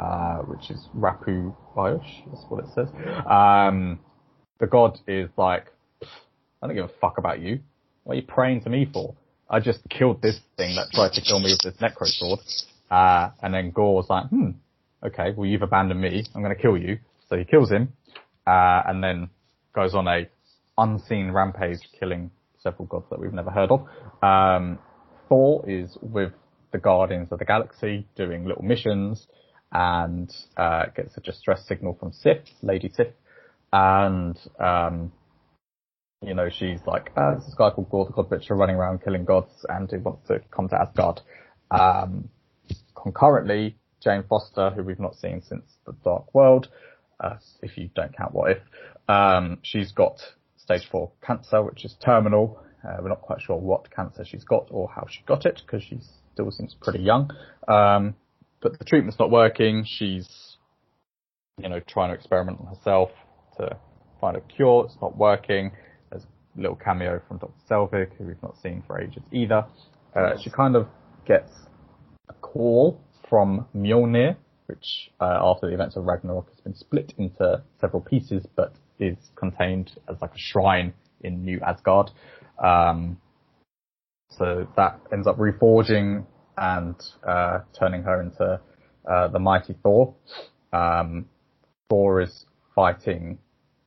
uh, 0.00 0.38
which 0.38 0.70
is 0.70 0.88
Rapu 0.96 1.54
Bayosh, 1.76 2.24
that's 2.30 2.44
what 2.48 2.64
it 2.64 2.70
says. 2.74 2.88
Um, 3.28 4.00
the 4.60 4.66
god 4.66 4.98
is 5.06 5.28
like, 5.36 5.66
I 6.62 6.66
don't 6.66 6.76
give 6.76 6.84
a 6.84 7.00
fuck 7.00 7.18
about 7.18 7.40
you. 7.40 7.60
What 8.04 8.14
are 8.14 8.16
you 8.16 8.26
praying 8.26 8.62
to 8.62 8.70
me 8.70 8.88
for? 8.92 9.14
I 9.48 9.60
just 9.60 9.80
killed 9.90 10.22
this 10.22 10.38
thing 10.56 10.76
that 10.76 10.88
tried 10.92 11.12
to 11.12 11.20
kill 11.20 11.38
me 11.40 11.52
with 11.52 11.60
this 11.72 11.80
necro 11.80 12.06
sword. 12.06 12.40
Uh, 12.90 13.30
and 13.42 13.52
then 13.52 13.70
Gore's 13.70 14.06
like, 14.08 14.28
hmm, 14.28 14.50
okay, 15.04 15.32
well 15.36 15.46
you've 15.46 15.62
abandoned 15.62 16.00
me. 16.00 16.24
I'm 16.34 16.42
going 16.42 16.54
to 16.54 16.60
kill 16.60 16.76
you. 16.76 16.98
So 17.28 17.36
he 17.36 17.44
kills 17.44 17.70
him, 17.70 17.92
uh, 18.46 18.82
and 18.86 19.02
then 19.02 19.30
goes 19.74 19.94
on 19.94 20.06
a 20.06 20.26
unseen 20.76 21.30
rampage 21.30 21.78
killing 21.98 22.30
several 22.62 22.86
gods 22.86 23.06
that 23.10 23.18
we've 23.18 23.32
never 23.32 23.50
heard 23.50 23.70
of. 23.70 23.86
Um, 24.22 24.78
Thor 25.28 25.64
is 25.68 25.96
with 26.00 26.32
the 26.72 26.78
Guardians 26.78 27.28
of 27.30 27.38
the 27.38 27.44
Galaxy 27.44 28.06
doing 28.16 28.44
little 28.44 28.64
missions 28.64 29.26
and, 29.70 30.34
uh, 30.56 30.86
gets 30.96 31.16
a 31.16 31.20
distress 31.20 31.66
signal 31.66 31.94
from 31.98 32.12
Sif, 32.12 32.38
Lady 32.62 32.88
Sif, 32.88 33.08
and, 33.72 34.38
um, 34.58 35.12
you 36.22 36.34
know, 36.34 36.48
she's 36.50 36.80
like, 36.86 37.10
uh, 37.16 37.34
this 37.34 37.54
guy 37.56 37.70
called 37.70 37.90
Gore 37.90 38.06
the 38.06 38.12
God 38.12 38.28
Butcher 38.30 38.54
running 38.54 38.76
around 38.76 39.02
killing 39.02 39.24
gods 39.24 39.64
and 39.68 39.90
he 39.90 39.96
wants 39.96 40.28
to 40.28 40.40
come 40.50 40.68
to 40.68 40.80
Asgard. 40.80 41.20
Um, 41.70 42.28
concurrently, 42.94 43.76
Jane 44.00 44.24
Foster, 44.28 44.70
who 44.70 44.82
we've 44.82 45.00
not 45.00 45.16
seen 45.16 45.42
since 45.42 45.64
The 45.86 45.94
Dark 46.04 46.34
World, 46.34 46.68
uh, 47.20 47.36
if 47.62 47.76
you 47.78 47.88
don't 47.94 48.16
count 48.16 48.34
What 48.34 48.52
If, 48.52 48.58
um, 49.08 49.58
she's 49.62 49.92
got 49.92 50.20
stage 50.56 50.88
four 50.90 51.10
cancer, 51.24 51.62
which 51.62 51.84
is 51.84 51.94
terminal. 52.04 52.62
Uh, 52.84 52.96
we're 53.00 53.08
not 53.08 53.22
quite 53.22 53.40
sure 53.40 53.56
what 53.56 53.90
cancer 53.90 54.24
she's 54.24 54.44
got 54.44 54.66
or 54.70 54.88
how 54.88 55.06
she 55.08 55.22
got 55.26 55.46
it 55.46 55.62
because 55.64 55.82
she 55.82 55.98
still 56.32 56.50
seems 56.50 56.74
pretty 56.80 57.00
young. 57.00 57.30
Um, 57.68 58.14
but 58.60 58.78
the 58.78 58.84
treatment's 58.84 59.18
not 59.18 59.30
working. 59.30 59.84
She's, 59.86 60.56
you 61.58 61.68
know, 61.68 61.80
trying 61.80 62.10
to 62.10 62.14
experiment 62.14 62.58
on 62.60 62.74
herself 62.74 63.10
to 63.58 63.76
find 64.20 64.36
a 64.36 64.40
cure. 64.40 64.84
It's 64.86 64.96
not 65.02 65.16
working. 65.16 65.72
There's 66.10 66.22
a 66.22 66.60
little 66.60 66.76
cameo 66.76 67.20
from 67.26 67.38
Dr. 67.38 67.52
Selvig, 67.68 68.16
who 68.16 68.24
we've 68.24 68.42
not 68.42 68.56
seen 68.62 68.82
for 68.86 69.00
ages 69.00 69.22
either. 69.32 69.66
Uh, 70.14 70.34
she 70.42 70.50
kind 70.50 70.76
of 70.76 70.86
gets 71.26 71.50
a 72.28 72.34
call 72.34 73.00
from 73.28 73.66
Mjolnir, 73.74 74.36
which 74.66 75.10
uh, 75.20 75.38
after 75.40 75.66
the 75.66 75.74
events 75.74 75.96
of 75.96 76.04
Ragnarok 76.04 76.48
has 76.50 76.60
been 76.60 76.74
split 76.74 77.14
into 77.18 77.62
several 77.80 78.02
pieces, 78.02 78.46
but 78.56 78.74
is 78.98 79.16
contained 79.34 79.90
as 80.08 80.16
like 80.20 80.32
a 80.32 80.38
shrine 80.38 80.92
in 81.22 81.44
New 81.44 81.60
Asgard. 81.66 82.10
Um, 82.62 83.18
so 84.38 84.66
that 84.76 85.00
ends 85.12 85.26
up 85.26 85.38
reforging 85.38 86.26
and 86.56 86.94
uh, 87.26 87.60
turning 87.78 88.02
her 88.02 88.20
into 88.20 88.60
uh, 89.10 89.28
the 89.28 89.38
mighty 89.38 89.74
Thor. 89.82 90.14
Um, 90.72 91.26
Thor 91.88 92.20
is 92.20 92.46
fighting 92.74 93.38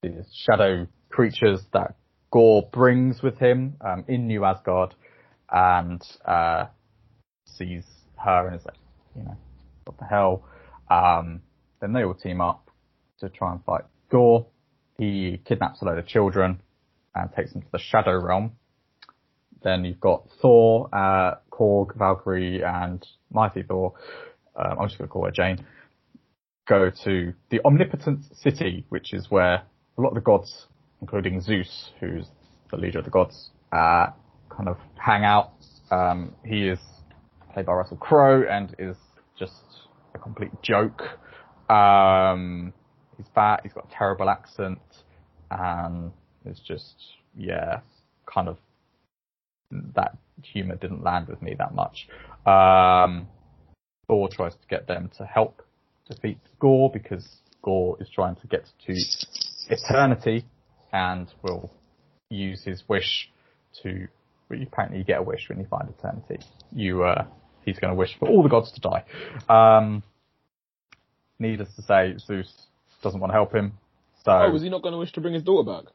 these 0.01 0.31
shadow 0.33 0.87
creatures 1.09 1.61
that 1.73 1.95
Gore 2.31 2.67
brings 2.71 3.21
with 3.21 3.37
him 3.37 3.75
um, 3.81 4.03
in 4.07 4.27
New 4.27 4.43
Asgard, 4.43 4.93
and 5.49 6.01
uh, 6.25 6.65
sees 7.45 7.85
her 8.23 8.47
and 8.47 8.59
is 8.59 8.65
like, 8.65 8.75
you 9.15 9.23
know, 9.23 9.37
what 9.85 9.97
the 9.97 10.05
hell? 10.05 10.43
Um, 10.89 11.41
then 11.79 11.93
they 11.93 12.03
all 12.03 12.13
team 12.13 12.41
up 12.41 12.69
to 13.19 13.29
try 13.29 13.51
and 13.51 13.63
fight 13.63 13.83
Gore. 14.11 14.47
He 14.97 15.41
kidnaps 15.45 15.81
a 15.81 15.85
load 15.85 15.97
of 15.97 16.07
children 16.07 16.61
and 17.13 17.29
takes 17.33 17.53
them 17.53 17.61
to 17.61 17.67
the 17.71 17.79
Shadow 17.79 18.19
Realm. 18.19 18.53
Then 19.65 19.83
you've 19.83 19.99
got 19.99 20.27
Thor, 20.41 20.87
uh, 20.93 21.35
Korg, 21.51 21.97
Valkyrie, 21.97 22.63
and 22.63 23.05
Mighty 23.31 23.63
Thor. 23.63 23.93
Um, 24.55 24.77
I'm 24.79 24.87
just 24.87 24.99
going 24.99 25.07
to 25.07 25.11
call 25.11 25.25
her 25.25 25.31
Jane. 25.31 25.65
Go 26.67 26.91
to 27.03 27.33
the 27.49 27.59
Omnipotent 27.65 28.25
City, 28.35 28.85
which 28.89 29.11
is 29.11 29.29
where 29.29 29.63
a 29.97 30.01
lot 30.01 30.09
of 30.09 30.15
the 30.15 30.21
gods, 30.21 30.67
including 31.01 31.41
Zeus, 31.41 31.89
who's 31.99 32.27
the 32.69 32.77
leader 32.77 32.99
of 32.99 33.05
the 33.05 33.11
gods, 33.11 33.49
uh, 33.71 34.07
kind 34.55 34.69
of 34.69 34.77
hang 35.03 35.23
out. 35.25 35.53
Um, 35.89 36.35
he 36.45 36.67
is 36.67 36.79
played 37.51 37.65
by 37.65 37.73
Russell 37.73 37.97
Crowe 37.97 38.43
and 38.47 38.75
is 38.77 38.97
just 39.37 39.53
a 40.13 40.19
complete 40.19 40.51
joke. 40.61 41.01
Um, 41.71 42.71
he's 43.17 43.25
fat, 43.33 43.61
he's 43.63 43.73
got 43.73 43.87
a 43.91 43.95
terrible 43.95 44.29
accent, 44.29 44.79
and 45.49 46.11
it's 46.45 46.59
just, 46.59 46.95
yeah, 47.35 47.79
kind 48.31 48.47
of, 48.47 48.57
that 49.71 50.17
humour 50.41 50.75
didn't 50.75 51.03
land 51.03 51.27
with 51.27 51.41
me 51.41 51.55
that 51.57 51.73
much. 51.73 52.07
Um, 52.45 53.27
Thor 54.07 54.29
tries 54.29 54.53
to 54.53 54.67
get 54.69 54.87
them 54.87 55.09
to 55.17 55.25
help 55.25 55.61
defeat 56.09 56.37
Gorr 56.59 56.89
because 56.91 57.27
Gorr 57.61 57.97
is 57.99 58.09
trying 58.13 58.35
to 58.35 58.47
get 58.47 58.65
to 58.85 58.93
eternity 59.69 60.45
and 60.93 61.27
will 61.41 61.71
use 62.29 62.63
his 62.63 62.83
wish 62.87 63.29
to. 63.83 64.07
Well, 64.49 64.59
apparently, 64.61 64.99
you 64.99 65.03
get 65.03 65.19
a 65.19 65.23
wish 65.23 65.49
when 65.49 65.59
you 65.59 65.65
find 65.65 65.89
eternity. 65.89 66.37
You, 66.71 67.03
uh, 67.03 67.25
he's 67.65 67.79
going 67.79 67.91
to 67.91 67.95
wish 67.95 68.15
for 68.19 68.29
all 68.29 68.43
the 68.43 68.49
gods 68.49 68.71
to 68.73 68.79
die. 68.79 69.03
Um, 69.49 70.03
needless 71.39 71.69
to 71.77 71.81
say, 71.81 72.15
Zeus 72.19 72.51
doesn't 73.01 73.19
want 73.19 73.31
to 73.31 73.33
help 73.33 73.55
him. 73.55 73.73
So 74.23 74.31
Oh, 74.31 74.51
was 74.51 74.61
he 74.61 74.69
not 74.69 74.83
going 74.83 74.93
to 74.93 74.99
wish 74.99 75.11
to 75.13 75.21
bring 75.21 75.33
his 75.33 75.41
daughter 75.43 75.69
back? 75.71 75.91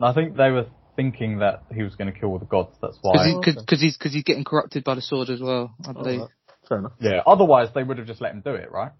I 0.00 0.12
think 0.12 0.36
they 0.36 0.50
were 0.50 0.66
thinking 0.98 1.38
that 1.38 1.62
he 1.72 1.84
was 1.84 1.94
going 1.94 2.12
to 2.12 2.18
kill 2.18 2.30
all 2.30 2.40
the 2.40 2.44
gods. 2.44 2.76
That's 2.82 2.98
why. 3.00 3.32
Because 3.38 3.62
okay. 3.62 3.76
he's 3.76 3.96
because 3.96 4.12
he's 4.12 4.24
getting 4.24 4.42
corrupted 4.42 4.82
by 4.82 4.96
the 4.96 5.00
sword 5.00 5.30
as 5.30 5.40
well. 5.40 5.72
I 5.86 5.92
believe. 5.92 6.20
Alright. 6.20 6.34
Fair 6.68 6.78
enough. 6.78 6.92
Yeah. 6.98 7.20
Otherwise, 7.24 7.68
they 7.72 7.84
would 7.84 7.98
have 7.98 8.06
just 8.08 8.20
let 8.20 8.32
him 8.32 8.42
do 8.44 8.54
it, 8.54 8.70
right? 8.72 8.90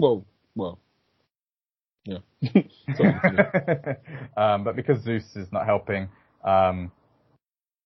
Well, 0.00 0.26
well. 0.56 0.80
Yeah. 2.04 2.18
um, 4.36 4.64
but 4.64 4.74
because 4.74 5.02
Zeus 5.04 5.24
is 5.36 5.46
not 5.52 5.66
helping, 5.66 6.08
um, 6.44 6.90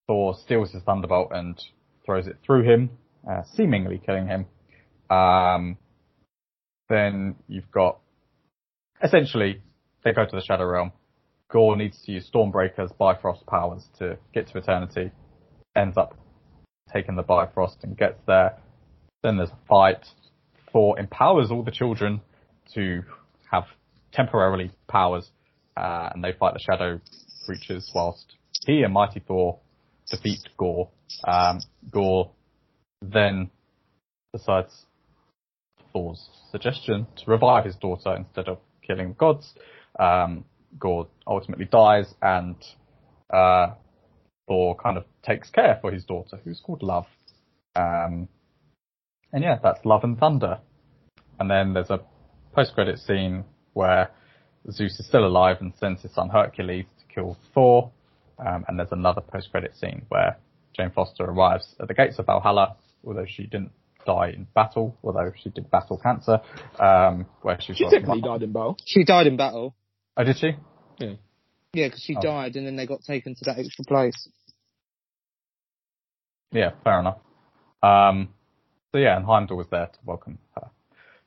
Thor 0.07 0.35
steals 0.43 0.73
his 0.73 0.83
thunderbolt 0.83 1.29
and 1.33 1.63
throws 2.07 2.27
it 2.27 2.39
through 2.45 2.65
him, 2.65 2.91
uh, 3.31 3.43
seemingly 3.55 4.01
killing 4.05 4.27
him. 4.27 4.47
Um, 5.15 5.77
then 6.89 7.37
you've 7.47 7.71
got 7.71 7.99
essentially 9.03 9.61
they 10.03 10.13
go 10.13 10.25
to 10.25 10.35
the 10.35 10.43
Shadow 10.43 10.65
Realm. 10.65 10.93
Gorr 11.53 11.77
needs 11.77 12.01
to 12.05 12.13
use 12.13 12.29
Stormbreaker's 12.33 12.93
Bifrost 12.93 13.45
powers 13.47 13.89
to 13.99 14.19
get 14.33 14.49
to 14.49 14.59
Eternity. 14.59 15.11
Ends 15.77 15.97
up 15.97 16.17
taking 16.93 17.17
the 17.17 17.23
Bifrost 17.23 17.79
and 17.83 17.97
gets 17.97 18.21
there. 18.27 18.59
Then 19.23 19.37
there's 19.37 19.51
a 19.51 19.59
fight. 19.69 20.05
Thor 20.73 20.99
empowers 20.99 21.51
all 21.51 21.63
the 21.63 21.71
children 21.71 22.21
to 22.75 23.03
have 23.51 23.65
temporarily 24.13 24.71
powers, 24.89 25.31
uh, 25.77 26.11
and 26.13 26.23
they 26.23 26.33
fight 26.33 26.55
the 26.55 26.61
Shadow 26.61 27.01
creatures 27.47 27.91
whilst 27.95 28.37
he 28.67 28.83
and 28.83 28.93
Mighty 28.93 29.21
Thor 29.21 29.59
defeat 30.09 30.49
Gorr. 30.57 30.89
Um, 31.27 31.61
Gorr 31.91 32.31
then 33.03 33.51
decides 34.33 34.87
Thor's 35.93 36.29
suggestion 36.51 37.07
to 37.17 37.31
revive 37.31 37.65
his 37.65 37.77
daughter 37.77 38.15
instead 38.17 38.49
of 38.49 38.59
killing 38.87 39.09
the 39.09 39.15
gods. 39.15 39.55
Um, 39.99 40.45
Gorr 40.79 41.09
ultimately 41.27 41.67
dies, 41.67 42.13
and 42.23 42.57
uh, 43.33 43.75
Thor 44.47 44.77
kind 44.77 44.97
of 44.97 45.05
takes 45.23 45.51
care 45.51 45.79
for 45.81 45.93
his 45.93 46.05
daughter, 46.05 46.39
who's 46.45 46.61
called 46.61 46.83
Love. 46.83 47.07
Um, 47.77 48.29
and 49.33 49.43
yeah, 49.43 49.59
that's 49.63 49.85
Love 49.85 50.05
and 50.05 50.19
Thunder. 50.19 50.59
And 51.39 51.51
then 51.51 51.73
there's 51.73 51.91
a 51.91 52.01
post-credit 52.55 52.99
scene 52.99 53.45
where 53.73 54.11
Zeus 54.71 54.99
is 54.99 55.07
still 55.07 55.27
alive 55.27 55.59
and 55.61 55.73
sends 55.79 56.03
his 56.03 56.13
son 56.13 56.29
Hercules 56.29 56.87
to 56.99 57.15
kill 57.15 57.37
Thor. 57.55 57.93
Um, 58.39 58.65
and 58.69 58.79
there's 58.79 58.93
another 58.93 59.21
post-credit 59.21 59.77
scene 59.77 60.03
where 60.09 60.39
Jane 60.77 60.91
Foster 60.91 61.25
arrives 61.25 61.75
at 61.81 61.89
the 61.89 61.95
gates 61.95 62.19
of 62.19 62.27
Valhalla, 62.27 62.77
although 63.07 63.27
she 63.27 63.45
didn't 63.45 63.73
die 64.07 64.31
in 64.31 64.47
battle, 64.55 64.97
although 65.03 65.33
she 65.43 65.51
did 65.51 65.71
battle 65.71 65.99
cancer, 66.03 66.41
um, 66.79 67.27
where 67.43 67.61
she 67.61 67.75
She 67.75 67.85
technically 67.85 68.23
died 68.23 68.43
in 68.43 68.53
battle. 68.53 68.77
She 68.85 69.05
died 69.05 69.27
in 69.27 69.37
battle. 69.37 69.75
Oh, 70.21 70.25
did 70.25 70.37
she? 70.37 70.53
Yeah. 70.99 71.15
Yeah, 71.73 71.87
because 71.87 72.03
she 72.03 72.15
Oh. 72.15 72.21
died 72.21 72.57
and 72.57 72.67
then 72.67 72.77
they 72.77 72.87
got 72.87 73.03
taken 73.03 73.35
to 73.35 73.45
that 73.47 73.59
extra 73.59 73.85
place. 73.87 74.29
Yeah, 76.53 76.73
fair 76.85 77.01
enough. 77.01 77.19
Um, 77.83 78.35
so 78.93 78.99
yeah, 78.99 79.17
and 79.17 79.25
Heimdall 79.25 79.57
was 79.57 79.69
there 79.71 79.87
to 79.87 79.99
welcome 80.05 80.39
her. 80.57 80.71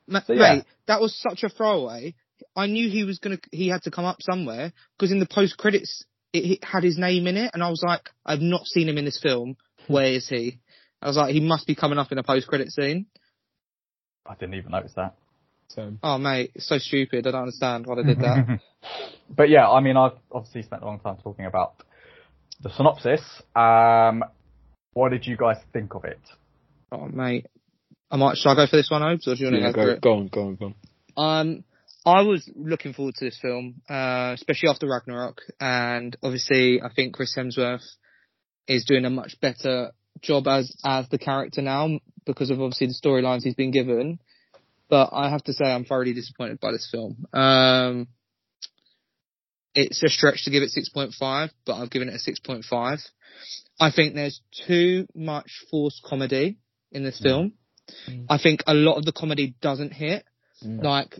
Ma- 0.06 0.20
So, 0.20 0.34
yeah. 0.34 0.54
Mate, 0.56 0.64
that 0.86 1.00
was 1.00 1.12
such 1.16 1.42
a 1.42 1.48
throwaway. 1.48 2.14
I 2.54 2.66
knew 2.66 2.88
he 2.88 3.02
was 3.02 3.18
gonna, 3.18 3.38
he 3.50 3.66
had 3.66 3.82
to 3.82 3.90
come 3.90 4.04
up 4.04 4.22
somewhere 4.22 4.72
because 4.96 5.10
in 5.10 5.18
the 5.18 5.26
post 5.26 5.56
credits 5.56 6.04
it, 6.32 6.44
it 6.44 6.64
had 6.64 6.84
his 6.84 6.96
name 6.96 7.26
in 7.26 7.36
it, 7.36 7.50
and 7.52 7.64
I 7.64 7.70
was 7.70 7.82
like, 7.82 8.10
I've 8.24 8.40
not 8.40 8.66
seen 8.66 8.88
him 8.88 8.98
in 8.98 9.04
this 9.04 9.18
film. 9.20 9.56
Where 9.88 10.12
is 10.12 10.28
he? 10.28 10.60
I 11.02 11.08
was 11.08 11.16
like, 11.16 11.32
he 11.32 11.40
must 11.40 11.66
be 11.66 11.74
coming 11.74 11.98
up 11.98 12.12
in 12.12 12.18
a 12.18 12.22
post 12.22 12.46
credit 12.46 12.70
scene. 12.70 13.06
I 14.24 14.34
didn't 14.34 14.54
even 14.54 14.70
notice 14.70 14.92
that. 14.94 15.16
So, 15.74 15.92
Oh 16.02 16.18
mate, 16.18 16.52
it's 16.54 16.68
so 16.68 16.78
stupid. 16.78 17.26
I 17.26 17.32
don't 17.32 17.42
understand 17.42 17.86
why 17.86 17.96
they 17.96 18.02
did 18.02 18.20
that. 18.20 18.60
but 19.36 19.48
yeah, 19.48 19.68
I 19.68 19.80
mean, 19.80 19.96
I've 19.96 20.18
obviously 20.30 20.62
spent 20.62 20.82
a 20.82 20.86
long 20.86 21.00
time 21.00 21.16
talking 21.22 21.46
about 21.46 21.74
the 22.62 22.70
synopsis. 22.70 23.20
Um, 23.56 24.24
what 24.92 25.10
did 25.10 25.26
you 25.26 25.36
guys 25.36 25.56
think 25.72 25.94
of 25.94 26.04
it? 26.04 26.20
oh 26.92 27.06
mate, 27.08 27.46
I 28.10 28.16
might. 28.16 28.36
Should 28.36 28.50
I 28.50 28.54
go 28.54 28.66
for 28.66 28.76
this 28.76 28.90
one, 28.90 29.02
Obes, 29.02 29.26
or 29.26 29.34
do 29.34 29.40
you 29.40 29.46
want 29.46 29.56
to 29.56 29.60
yeah, 29.62 29.72
go, 29.72 29.82
for 29.82 29.86
go, 29.86 29.92
it? 29.92 30.00
go 30.00 30.12
on, 30.12 30.28
go 30.28 30.42
on, 30.46 30.54
go 30.56 30.74
on. 31.16 31.40
Um, 31.40 31.64
I 32.06 32.22
was 32.22 32.48
looking 32.54 32.92
forward 32.92 33.14
to 33.16 33.24
this 33.24 33.38
film, 33.40 33.80
uh, 33.88 34.32
especially 34.34 34.68
after 34.68 34.86
Ragnarok, 34.86 35.40
and 35.58 36.16
obviously 36.22 36.80
I 36.82 36.92
think 36.94 37.14
Chris 37.14 37.34
Hemsworth 37.36 37.84
is 38.68 38.84
doing 38.84 39.04
a 39.04 39.10
much 39.10 39.40
better 39.40 39.92
job 40.20 40.46
as 40.46 40.74
as 40.84 41.08
the 41.08 41.18
character 41.18 41.62
now 41.62 41.88
because 42.24 42.50
of 42.50 42.60
obviously 42.60 42.88
the 42.88 42.94
storylines 43.02 43.42
he's 43.42 43.54
been 43.54 43.70
given. 43.70 44.18
But 44.88 45.10
I 45.12 45.30
have 45.30 45.42
to 45.44 45.52
say 45.52 45.64
I'm 45.64 45.84
thoroughly 45.84 46.12
disappointed 46.12 46.60
by 46.60 46.72
this 46.72 46.88
film. 46.90 47.26
Um, 47.32 48.08
it's 49.74 50.02
a 50.02 50.08
stretch 50.08 50.44
to 50.44 50.50
give 50.50 50.62
it 50.62 50.70
6.5, 50.76 51.50
but 51.66 51.74
I've 51.74 51.90
given 51.90 52.08
it 52.08 52.14
a 52.14 52.30
6.5. 52.30 53.00
I 53.80 53.90
think 53.90 54.14
there's 54.14 54.40
too 54.66 55.06
much 55.14 55.64
forced 55.70 56.02
comedy 56.04 56.58
in 56.92 57.02
this 57.02 57.20
film. 57.20 57.54
Mm. 58.08 58.26
I 58.28 58.38
think 58.38 58.62
a 58.66 58.74
lot 58.74 58.96
of 58.96 59.04
the 59.04 59.12
comedy 59.12 59.56
doesn't 59.60 59.92
hit. 59.92 60.24
Mm. 60.64 60.82
Like, 60.82 61.18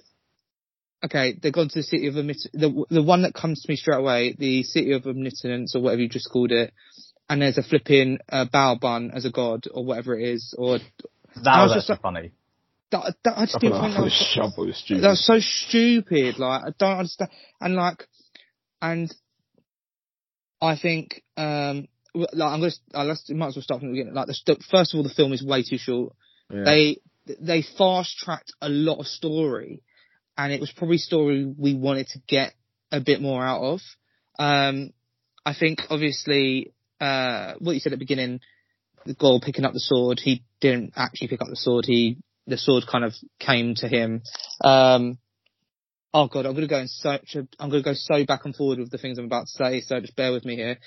okay, 1.04 1.36
they've 1.40 1.52
gone 1.52 1.68
to 1.68 1.78
the 1.78 1.82
city 1.82 2.06
of 2.06 2.14
omnit- 2.14 2.52
the 2.52 2.84
the 2.90 3.02
one 3.02 3.22
that 3.22 3.34
comes 3.34 3.62
to 3.62 3.70
me 3.70 3.76
straight 3.76 3.98
away, 3.98 4.34
the 4.38 4.62
city 4.62 4.92
of 4.92 5.06
omnipotence 5.06 5.74
or 5.74 5.82
whatever 5.82 6.02
you 6.02 6.08
just 6.08 6.30
called 6.30 6.52
it, 6.52 6.72
and 7.28 7.42
there's 7.42 7.58
a 7.58 7.62
flipping 7.62 8.18
uh, 8.30 8.46
bao 8.52 8.78
bun 8.78 9.10
as 9.12 9.24
a 9.24 9.30
god 9.30 9.64
or 9.72 9.84
whatever 9.84 10.18
it 10.18 10.28
is, 10.28 10.54
or 10.56 10.78
That 10.78 11.62
was, 11.62 11.74
was 11.74 11.86
just 11.86 12.00
funny. 12.00 12.30
That, 12.94 13.16
that, 13.24 13.38
I 13.38 13.44
just 13.44 13.56
I 13.56 13.58
didn't 13.58 13.80
think 13.80 13.92
that 13.92 13.98
that 13.98 14.04
was 14.04 14.12
was, 14.12 14.32
shove 14.34 14.76
stupid. 14.76 15.04
that 15.04 15.08
was 15.08 15.26
so 15.26 15.38
stupid. 15.40 16.38
Like, 16.38 16.62
I 16.62 16.70
don't 16.78 16.98
understand. 16.98 17.30
And 17.60 17.74
like, 17.74 18.04
and 18.80 19.14
I 20.60 20.76
think, 20.76 21.22
um, 21.36 21.88
like, 22.14 22.28
I'm 22.40 22.60
gonna, 22.60 23.04
let's, 23.04 23.30
might 23.30 23.48
as 23.48 23.56
well 23.56 23.62
start 23.62 23.80
from 23.80 23.88
the 23.88 23.94
beginning. 23.94 24.14
Like, 24.14 24.28
the, 24.28 24.34
st- 24.34 24.62
first 24.70 24.94
of 24.94 24.98
all, 24.98 25.02
the 25.02 25.10
film 25.10 25.32
is 25.32 25.44
way 25.44 25.62
too 25.62 25.78
short. 25.78 26.14
Yeah. 26.50 26.64
They, 26.64 26.98
they 27.40 27.62
fast 27.76 28.16
tracked 28.18 28.52
a 28.60 28.68
lot 28.68 29.00
of 29.00 29.06
story 29.06 29.82
and 30.36 30.52
it 30.52 30.60
was 30.60 30.72
probably 30.72 30.98
story 30.98 31.44
we 31.46 31.74
wanted 31.74 32.08
to 32.08 32.20
get 32.26 32.54
a 32.92 33.00
bit 33.00 33.20
more 33.20 33.44
out 33.44 33.62
of. 33.62 33.80
Um, 34.38 34.90
I 35.44 35.54
think 35.54 35.80
obviously, 35.90 36.72
uh, 37.00 37.54
what 37.58 37.72
you 37.72 37.80
said 37.80 37.92
at 37.92 37.98
the 37.98 38.04
beginning, 38.04 38.40
the 39.06 39.14
goal 39.14 39.40
picking 39.40 39.64
up 39.64 39.72
the 39.72 39.80
sword, 39.80 40.20
he 40.20 40.44
didn't 40.60 40.94
actually 40.96 41.28
pick 41.28 41.42
up 41.42 41.48
the 41.48 41.56
sword. 41.56 41.84
He, 41.86 42.18
the 42.46 42.58
sword 42.58 42.84
kind 42.90 43.04
of 43.04 43.14
came 43.38 43.74
to 43.76 43.88
him. 43.88 44.22
Um, 44.62 45.18
oh 46.12 46.28
god, 46.28 46.46
I'm 46.46 46.54
gonna 46.54 46.68
go 46.68 46.78
in 46.78 46.88
such 46.88 47.34
a, 47.34 47.46
I'm 47.58 47.70
gonna 47.70 47.82
go 47.82 47.94
so 47.94 48.24
back 48.24 48.44
and 48.44 48.54
forward 48.54 48.78
with 48.78 48.90
the 48.90 48.98
things 48.98 49.18
I'm 49.18 49.26
about 49.26 49.46
to 49.46 49.64
say, 49.64 49.80
so 49.80 50.00
just 50.00 50.16
bear 50.16 50.32
with 50.32 50.44
me 50.44 50.56
here. 50.56 50.78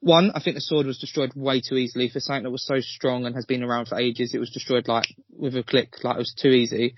One, 0.00 0.30
I 0.32 0.40
think 0.40 0.54
the 0.54 0.60
sword 0.60 0.86
was 0.86 0.98
destroyed 0.98 1.32
way 1.34 1.60
too 1.60 1.74
easily 1.74 2.08
for 2.08 2.20
something 2.20 2.44
that 2.44 2.52
was 2.52 2.64
so 2.64 2.78
strong 2.78 3.26
and 3.26 3.34
has 3.34 3.46
been 3.46 3.64
around 3.64 3.88
for 3.88 3.98
ages. 3.98 4.32
It 4.32 4.38
was 4.38 4.50
destroyed 4.50 4.86
like 4.86 5.06
with 5.36 5.56
a 5.56 5.64
click, 5.64 6.04
like 6.04 6.14
it 6.14 6.20
was 6.20 6.34
too 6.40 6.50
easy. 6.50 6.94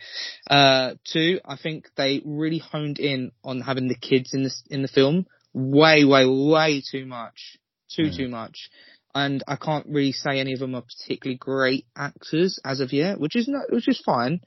Uh, 0.50 0.94
two, 1.10 1.40
I 1.42 1.56
think 1.56 1.88
they 1.96 2.20
really 2.26 2.58
honed 2.58 2.98
in 2.98 3.32
on 3.42 3.62
having 3.62 3.88
the 3.88 3.94
kids 3.94 4.34
in 4.34 4.42
this 4.42 4.62
in 4.68 4.82
the 4.82 4.88
film 4.88 5.26
way, 5.54 6.04
way, 6.04 6.26
way 6.26 6.82
too 6.88 7.06
much, 7.06 7.58
too 7.88 8.10
Mm. 8.10 8.16
too 8.16 8.28
much. 8.28 8.70
And 9.14 9.42
I 9.46 9.56
can't 9.56 9.86
really 9.86 10.12
say 10.12 10.38
any 10.38 10.52
of 10.52 10.60
them 10.60 10.74
are 10.74 10.82
particularly 10.82 11.38
great 11.38 11.86
actors 11.96 12.58
as 12.64 12.80
of 12.80 12.92
yet, 12.92 13.18
which 13.18 13.36
is 13.36 13.48
not, 13.48 13.70
which 13.70 13.88
is 13.88 14.00
fine, 14.04 14.40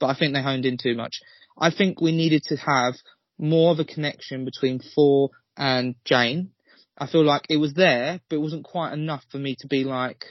but 0.00 0.06
I 0.06 0.14
think 0.14 0.34
they 0.34 0.42
honed 0.42 0.66
in 0.66 0.76
too 0.76 0.94
much. 0.94 1.20
I 1.58 1.70
think 1.70 2.00
we 2.00 2.12
needed 2.12 2.42
to 2.44 2.56
have 2.56 2.94
more 3.38 3.72
of 3.72 3.78
a 3.78 3.84
connection 3.84 4.44
between 4.44 4.80
Thor 4.80 5.30
and 5.56 5.94
Jane. 6.04 6.50
I 6.96 7.06
feel 7.06 7.24
like 7.24 7.46
it 7.48 7.58
was 7.58 7.74
there, 7.74 8.20
but 8.28 8.36
it 8.36 8.42
wasn't 8.42 8.64
quite 8.64 8.92
enough 8.92 9.24
for 9.30 9.38
me 9.38 9.56
to 9.60 9.68
be 9.68 9.84
like, 9.84 10.24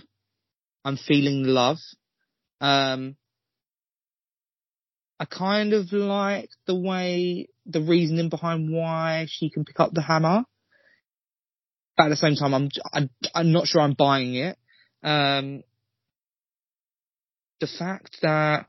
I'm 0.83 0.97
feeling 0.97 1.43
love. 1.43 1.77
Um, 2.59 3.15
I 5.19 5.25
kind 5.25 5.73
of 5.73 5.91
like 5.91 6.49
the 6.65 6.75
way, 6.75 7.47
the 7.65 7.81
reasoning 7.81 8.29
behind 8.29 8.71
why 8.71 9.27
she 9.29 9.49
can 9.49 9.65
pick 9.65 9.79
up 9.79 9.91
the 9.93 10.01
hammer. 10.01 10.43
But 11.97 12.05
at 12.05 12.09
the 12.09 12.15
same 12.15 12.35
time, 12.35 12.53
I'm, 12.53 12.69
I'm, 12.93 13.09
I'm 13.33 13.51
not 13.51 13.67
sure 13.67 13.81
I'm 13.81 13.93
buying 13.93 14.35
it. 14.35 14.57
Um, 15.03 15.63
the 17.59 17.67
fact 17.67 18.17
that 18.21 18.67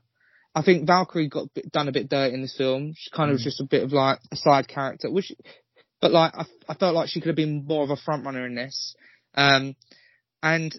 I 0.55 0.63
think 0.63 0.87
Valkyrie 0.87 1.29
got 1.29 1.47
done 1.71 1.87
a 1.87 1.91
bit 1.91 2.09
dirty 2.09 2.33
in 2.33 2.41
this 2.41 2.57
film. 2.57 2.93
She 2.97 3.11
kind 3.11 3.29
of 3.29 3.35
was 3.35 3.43
just 3.43 3.61
a 3.61 3.65
bit 3.65 3.83
of 3.83 3.93
like 3.93 4.19
a 4.31 4.35
side 4.35 4.67
character, 4.67 5.11
which, 5.11 5.31
but 6.01 6.11
like 6.11 6.33
I, 6.35 6.45
I 6.67 6.73
felt 6.73 6.95
like 6.95 7.09
she 7.09 7.21
could 7.21 7.29
have 7.29 7.35
been 7.35 7.65
more 7.67 7.83
of 7.83 7.91
a 7.91 7.95
front 7.95 8.25
runner 8.25 8.45
in 8.47 8.55
this. 8.55 8.95
Um, 9.35 9.75
and 10.41 10.75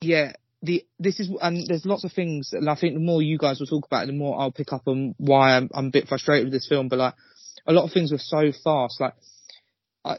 yeah, 0.00 0.32
the 0.62 0.84
this 0.98 1.20
is 1.20 1.30
and 1.40 1.66
there's 1.68 1.86
lots 1.86 2.04
of 2.04 2.12
things. 2.12 2.50
And 2.52 2.68
I 2.68 2.74
think 2.74 2.94
the 2.94 3.00
more 3.00 3.22
you 3.22 3.38
guys 3.38 3.60
will 3.60 3.66
talk 3.66 3.86
about 3.86 4.04
it, 4.04 4.06
the 4.08 4.12
more 4.12 4.40
I'll 4.40 4.50
pick 4.50 4.72
up 4.72 4.82
on 4.86 5.14
why 5.18 5.56
I'm, 5.56 5.70
I'm 5.72 5.86
a 5.86 5.90
bit 5.90 6.08
frustrated 6.08 6.46
with 6.46 6.52
this 6.52 6.68
film. 6.68 6.88
But 6.88 6.98
like 6.98 7.14
a 7.66 7.72
lot 7.72 7.84
of 7.84 7.92
things 7.92 8.10
were 8.10 8.18
so 8.18 8.50
fast. 8.64 9.00
Like 9.00 9.14
I, 10.04 10.18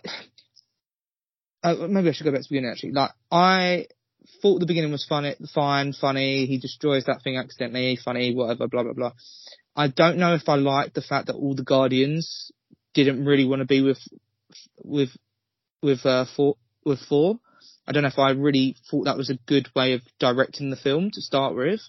uh, 1.73 1.87
maybe 1.87 2.09
I 2.09 2.11
should 2.11 2.25
go 2.25 2.31
back 2.31 2.41
to 2.41 2.47
the 2.47 2.55
beginning 2.55 2.71
actually. 2.71 2.91
Like 2.91 3.11
I 3.31 3.87
thought 4.41 4.59
the 4.59 4.65
beginning 4.65 4.91
was 4.91 5.05
funny, 5.05 5.35
fine, 5.53 5.93
funny. 5.93 6.45
He 6.45 6.57
destroys 6.57 7.05
that 7.05 7.21
thing 7.23 7.37
accidentally, 7.37 7.97
funny, 8.03 8.33
whatever, 8.33 8.67
blah 8.67 8.83
blah 8.83 8.93
blah. 8.93 9.11
I 9.75 9.87
don't 9.87 10.17
know 10.17 10.33
if 10.33 10.49
I 10.49 10.55
like 10.55 10.93
the 10.93 11.01
fact 11.01 11.27
that 11.27 11.35
all 11.35 11.55
the 11.55 11.63
Guardians 11.63 12.51
didn't 12.93 13.25
really 13.25 13.45
want 13.45 13.61
to 13.61 13.65
be 13.65 13.81
with 13.81 13.99
with 14.83 15.09
with 15.81 16.05
uh 16.05 16.25
Thor, 16.35 16.55
with 16.85 16.99
Thor. 16.99 17.39
I 17.87 17.91
don't 17.91 18.03
know 18.03 18.09
if 18.09 18.19
I 18.19 18.31
really 18.31 18.75
thought 18.89 19.05
that 19.05 19.17
was 19.17 19.29
a 19.29 19.39
good 19.45 19.69
way 19.75 19.93
of 19.93 20.01
directing 20.19 20.69
the 20.69 20.75
film 20.75 21.09
to 21.11 21.21
start 21.21 21.55
with. 21.55 21.79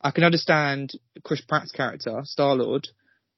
I 0.00 0.12
can 0.12 0.24
understand 0.24 0.92
Chris 1.24 1.40
Pratt's 1.40 1.72
character, 1.72 2.20
Star 2.24 2.54
Lord, 2.54 2.88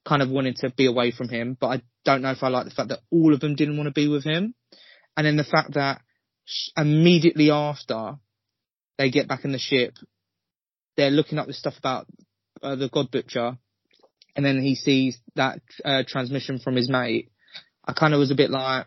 kind 0.05 0.22
of 0.22 0.30
wanted 0.30 0.57
to 0.57 0.70
be 0.70 0.86
away 0.86 1.11
from 1.11 1.28
him, 1.28 1.57
but 1.59 1.68
I 1.68 1.82
don't 2.05 2.22
know 2.22 2.30
if 2.30 2.43
I 2.43 2.49
like 2.49 2.66
the 2.66 2.70
fact 2.70 2.90
that 2.90 3.01
all 3.11 3.34
of 3.34 3.40
them 3.40 3.55
didn't 3.55 3.76
want 3.76 3.88
to 3.88 3.93
be 3.93 4.09
with 4.09 4.24
him. 4.24 4.55
And 5.16 5.26
then 5.26 5.36
the 5.36 5.44
fact 5.44 5.74
that 5.74 6.00
immediately 6.76 7.50
after 7.50 8.16
they 8.98 9.10
get 9.10 9.28
back 9.28 9.44
in 9.44 9.52
the 9.52 9.58
ship, 9.58 9.94
they're 10.96 11.10
looking 11.10 11.38
up 11.38 11.46
this 11.46 11.58
stuff 11.58 11.74
about 11.78 12.06
uh, 12.62 12.76
the 12.76 12.88
God 12.88 13.10
Butcher, 13.10 13.56
and 14.36 14.44
then 14.44 14.62
he 14.62 14.74
sees 14.74 15.18
that 15.36 15.60
uh, 15.84 16.02
transmission 16.06 16.58
from 16.58 16.76
his 16.76 16.88
mate. 16.88 17.30
I 17.84 17.92
kind 17.92 18.14
of 18.14 18.20
was 18.20 18.30
a 18.30 18.36
bit 18.36 18.50
like, 18.50 18.86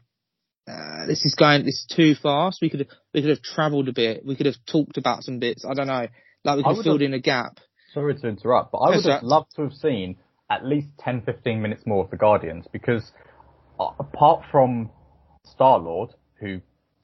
uh, 0.68 1.06
this 1.08 1.26
is 1.26 1.36
going, 1.36 1.66
this 1.66 1.76
is 1.76 1.96
too 1.96 2.16
fast. 2.16 2.60
We 2.62 2.70
could 2.70 2.80
have, 2.82 2.90
we 3.14 3.22
could 3.22 3.30
have 3.30 3.42
travelled 3.42 3.90
a 3.90 3.94
bit. 3.94 4.26
We 4.26 4.36
could 4.36 4.46
have 4.46 4.56
talked 4.72 4.98
about 4.98 5.24
some 5.24 5.40
bits. 5.40 5.66
I 5.66 5.74
don't 5.74 5.88
know. 5.88 6.08
Like 6.44 6.58
we 6.58 6.64
could 6.64 6.76
have 6.78 6.84
filled 6.84 7.02
in 7.02 7.14
a 7.14 7.20
gap. 7.20 7.60
Sorry 7.94 8.16
to 8.16 8.28
interrupt, 8.28 8.72
but 8.72 8.80
I 8.80 8.90
would 8.90 8.98
That's 8.98 9.08
have 9.08 9.14
right. 9.16 9.24
loved 9.24 9.56
to 9.56 9.64
have 9.64 9.74
seen 9.74 10.18
at 10.50 10.66
least 10.66 10.88
10, 11.00 11.22
15 11.22 11.62
minutes 11.62 11.84
more 11.86 12.04
of 12.04 12.12
the 12.12 12.18
Guardians 12.18 12.66
because 12.72 13.12
uh, 13.80 13.90
apart 14.00 14.44
from 14.52 14.90
Star 15.46 15.80
Lord, 15.80 16.12
who 16.40 16.62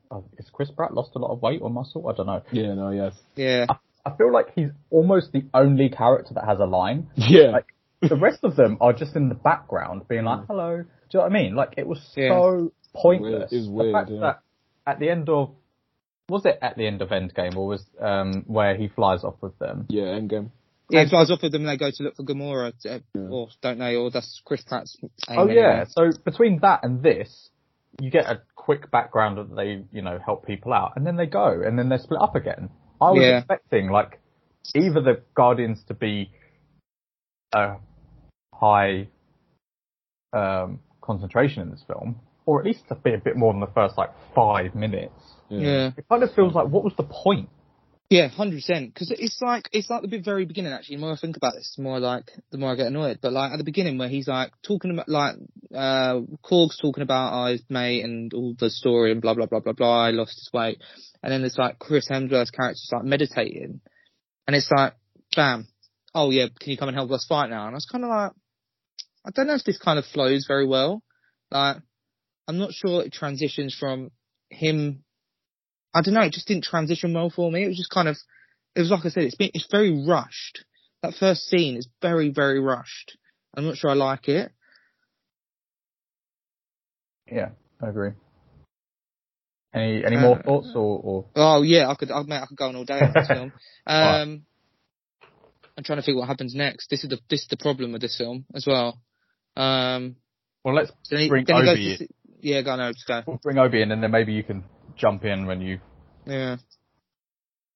uh, 0.10 0.22
is 0.38 0.50
Chris 0.52 0.70
Pratt 0.72 0.94
lost 0.94 1.12
a 1.16 1.20
lot 1.20 1.32
of 1.32 1.42
weight 1.42 1.62
or 1.62 1.70
muscle? 1.70 2.08
I 2.08 2.14
don't 2.14 2.26
know. 2.28 2.42
Yeah, 2.52 2.74
no, 2.74 2.90
yes. 2.92 3.14
Yeah. 3.36 3.66
I 4.06 4.16
feel 4.18 4.32
like 4.34 4.48
he's 4.56 4.70
almost 4.90 5.32
the 5.32 5.44
only 5.54 5.90
character 5.90 6.34
that 6.34 6.46
has 6.46 6.60
a 6.60 6.66
line. 6.66 7.08
Yeah. 7.16 7.52
Like 7.52 7.68
the 8.02 8.16
rest 8.16 8.40
of 8.44 8.56
them 8.56 8.78
are 8.82 8.94
just 8.94 9.16
in 9.16 9.30
the 9.30 9.36
background, 9.36 10.08
being 10.08 10.24
like, 10.26 10.48
"Hello." 10.48 10.78
Do 10.78 10.84
you 10.84 11.20
know 11.20 11.24
what 11.26 11.32
I 11.32 11.34
mean? 11.44 11.56
Like 11.56 11.74
it 11.78 11.88
was 11.88 12.00
Yeah. 12.16 12.30
so 12.30 12.72
pointless. 12.96 13.52
It 13.52 13.58
was 13.58 13.66
The 13.68 13.72
weird, 13.72 13.94
fact 13.94 14.10
yeah. 14.10 14.20
that 14.22 14.40
at 14.88 15.00
the 15.00 15.10
end 15.10 15.30
of 15.30 15.52
was 16.30 16.46
it 16.46 16.58
at 16.62 16.78
the 16.78 16.88
end 16.88 17.02
of 17.02 17.10
Endgame 17.10 17.56
or 17.58 17.68
was 17.68 17.86
um 18.00 18.44
where 18.48 18.76
he 18.76 18.88
flies 18.88 19.24
off 19.24 19.36
with 19.42 19.58
them? 19.60 19.86
yeah, 19.90 20.04
Endgame. 20.20 20.50
Yeah, 20.90 21.06
so 21.08 21.16
I 21.18 21.20
was 21.22 21.32
offered 21.32 21.52
them, 21.54 21.62
and 21.62 21.70
they 21.70 21.78
go 21.78 21.90
to 21.90 22.04
look 22.04 22.16
for 22.18 22.24
Gamora, 22.24 22.74
uh, 22.86 23.00
Yeah. 23.14 23.22
or 23.30 23.48
don't 23.62 23.78
they, 23.80 23.96
or 23.96 24.10
that's 24.12 24.42
Chris 24.44 24.62
Pratt's 24.64 24.98
aim 25.30 25.38
Oh 25.38 25.44
anyway. 25.44 25.56
yeah. 25.62 25.86
So 25.88 26.10
between 26.26 26.60
that 26.62 26.80
and 26.84 27.02
this, 27.04 27.50
you 28.02 28.10
get 28.10 28.26
a 28.26 28.42
quick 28.56 28.90
background 28.90 29.38
that 29.38 29.56
they, 29.56 29.86
you 29.92 30.02
know, 30.02 30.20
help 30.24 30.46
people 30.46 30.74
out, 30.74 30.94
and 30.96 31.06
then 31.06 31.16
they 31.18 31.28
go, 31.28 31.62
and 31.66 31.78
then 31.78 31.88
they're 31.88 32.00
split 32.00 32.20
up 32.20 32.36
again. 32.36 32.70
I 33.00 33.12
was 33.12 33.22
Yeah. 33.22 33.38
expecting 33.38 33.90
like 33.92 34.20
either 34.76 35.02
the 35.02 35.22
Guardians 35.36 35.84
to 35.88 35.94
be 35.94 36.32
a 37.54 37.76
high 38.54 39.08
um, 40.34 40.80
concentration 41.02 41.62
in 41.62 41.70
this 41.70 41.84
film, 41.86 42.20
or 42.46 42.60
at 42.60 42.66
least 42.66 42.88
to 42.90 42.96
be 42.96 43.14
a 43.14 43.20
bit 43.20 43.38
more 43.38 43.54
than 43.54 43.60
the 43.60 43.68
first 43.68 43.98
like 43.98 44.10
five 44.34 44.74
minutes. 44.74 45.22
Yeah. 45.50 45.92
It 45.96 46.06
kind 46.10 46.24
of 46.24 46.34
feels 46.34 46.56
like 46.56 46.68
what 46.70 46.84
was 46.84 46.94
the 46.98 47.04
point? 47.04 47.50
Yeah, 48.12 48.28
hundred 48.28 48.58
percent. 48.58 48.94
Because 48.94 49.10
it's 49.10 49.42
like 49.42 49.70
it's 49.72 49.90
like 49.90 50.02
the 50.02 50.20
very 50.20 50.44
beginning. 50.44 50.74
Actually, 50.74 50.98
the 50.98 51.02
more 51.04 51.14
I 51.14 51.16
think 51.16 51.38
about 51.38 51.54
this, 51.54 51.74
the 51.78 51.84
more 51.84 51.98
like 51.98 52.30
the 52.52 52.58
more 52.58 52.74
I 52.74 52.76
get 52.76 52.88
annoyed. 52.88 53.20
But 53.22 53.32
like 53.32 53.54
at 53.54 53.58
the 53.58 53.64
beginning, 53.64 53.98
where 53.98 54.10
he's 54.10 54.28
like 54.28 54.52
talking 54.68 54.92
about 54.92 55.08
like 55.08 55.36
uh 55.74 56.20
Korg's 56.44 56.78
talking 56.78 57.04
about 57.04 57.32
oh, 57.32 57.54
his 57.54 57.64
mate 57.70 58.04
and 58.04 58.34
all 58.34 58.54
the 58.60 58.70
story 58.70 59.14
and 59.14 59.22
blah 59.22 59.34
blah 59.34 59.46
blah 59.46 59.62
blah 59.62 59.72
blah. 59.72 60.08
I 60.08 60.12
lost 60.12 60.34
his 60.34 60.50
weight, 60.54 60.82
and 61.24 61.32
then 61.32 61.42
it's 61.46 61.58
like 61.58 61.80
Chris 61.80 62.10
Hemsworth's 62.10 62.52
character's 62.52 62.90
like 62.92 63.06
meditating, 63.06 63.80
and 64.46 64.56
it's 64.58 64.70
like 64.70 64.94
bam, 65.34 65.70
oh 66.14 66.32
yeah, 66.32 66.48
can 66.60 66.72
you 66.72 66.78
come 66.78 66.90
and 66.90 66.98
help 66.98 67.12
us 67.12 67.26
fight 67.30 67.50
now? 67.50 67.68
And 67.68 67.76
I 67.76 67.78
was 67.78 67.88
kind 67.90 68.04
of 68.04 68.10
like, 68.10 68.32
I 69.26 69.30
don't 69.34 69.48
know 69.48 69.56
if 69.56 69.64
this 69.64 69.80
kind 69.80 69.98
of 69.98 70.04
flows 70.04 70.44
very 70.46 70.68
well. 70.68 71.02
Like 71.50 71.78
I'm 72.46 72.58
not 72.58 72.74
sure 72.74 73.04
it 73.04 73.14
transitions 73.14 73.74
from 73.74 74.12
him 74.50 75.06
I 75.94 76.02
don't 76.02 76.14
know, 76.14 76.22
it 76.22 76.34
just 76.34 76.48
didn't 76.48 76.64
transition 76.64 77.14
well 77.14 77.30
for 77.30 77.52
me. 77.52 77.64
It 77.64 77.68
was 77.68 77.78
just 77.78 77.90
kind 77.90 78.08
of, 78.08 78.18
it 78.76 78.80
was 78.82 78.92
like 78.92 79.06
I 79.06 79.10
said, 79.10 79.24
it's 79.24 79.36
been, 79.36 79.52
it's 79.54 79.68
very 79.70 80.06
rushed. 80.08 80.64
That 81.04 81.14
first 81.20 81.42
scene 81.50 81.76
is 81.78 81.88
very, 82.02 82.30
very 82.30 82.60
rushed. 82.60 83.18
I'm 83.56 83.66
not 83.66 83.78
sure 83.78 83.90
I 83.90 83.96
like 83.96 84.28
it. 84.28 84.52
Yeah, 87.30 87.50
I 87.82 87.90
agree. 87.90 88.12
Any 89.74 90.04
any 90.06 90.18
more 90.18 90.38
Uh, 90.38 90.44
thoughts 90.44 90.68
or, 90.76 91.00
or 91.02 91.26
Oh 91.36 91.62
yeah, 91.62 91.90
I 91.90 91.96
could, 91.96 92.12
I, 92.12 92.22
mate, 92.24 92.42
I 92.42 92.46
could 92.46 92.58
go 92.58 92.68
on 92.68 92.76
all 92.76 92.84
day 92.84 93.00
on 93.00 93.14
this 93.14 93.28
film. 93.28 93.54
Um, 93.88 94.46
I'm 95.78 95.84
trying 95.84 96.00
to 96.00 96.04
think 96.04 96.18
what 96.18 96.28
happens 96.28 96.54
next. 96.54 96.90
This 96.90 97.04
is 97.04 97.10
the, 97.10 97.20
this 97.30 97.42
is 97.42 97.48
the 97.48 97.58
problem 97.58 97.94
with 97.94 98.02
this 98.02 98.18
film 98.18 98.46
as 98.54 98.66
well. 98.68 99.00
Um, 99.56 100.18
well 100.64 100.76
let's 100.76 100.92
then 101.10 101.28
bring 101.30 101.46
then 101.46 101.68
Obi. 101.68 101.98
to, 101.98 102.08
yeah, 102.42 102.62
go 102.62 102.76
no, 102.76 102.92
just 102.92 103.08
go. 103.08 103.24
We'll 103.26 103.40
bring 103.42 103.58
Obi 103.58 103.82
in, 103.82 103.92
and 103.92 104.04
then 104.04 104.12
maybe 104.12 104.34
you 104.34 104.44
can 104.44 104.64
jump 104.98 105.24
in 105.24 105.46
when 105.46 105.62
you. 105.62 105.80
Yeah. 106.26 106.58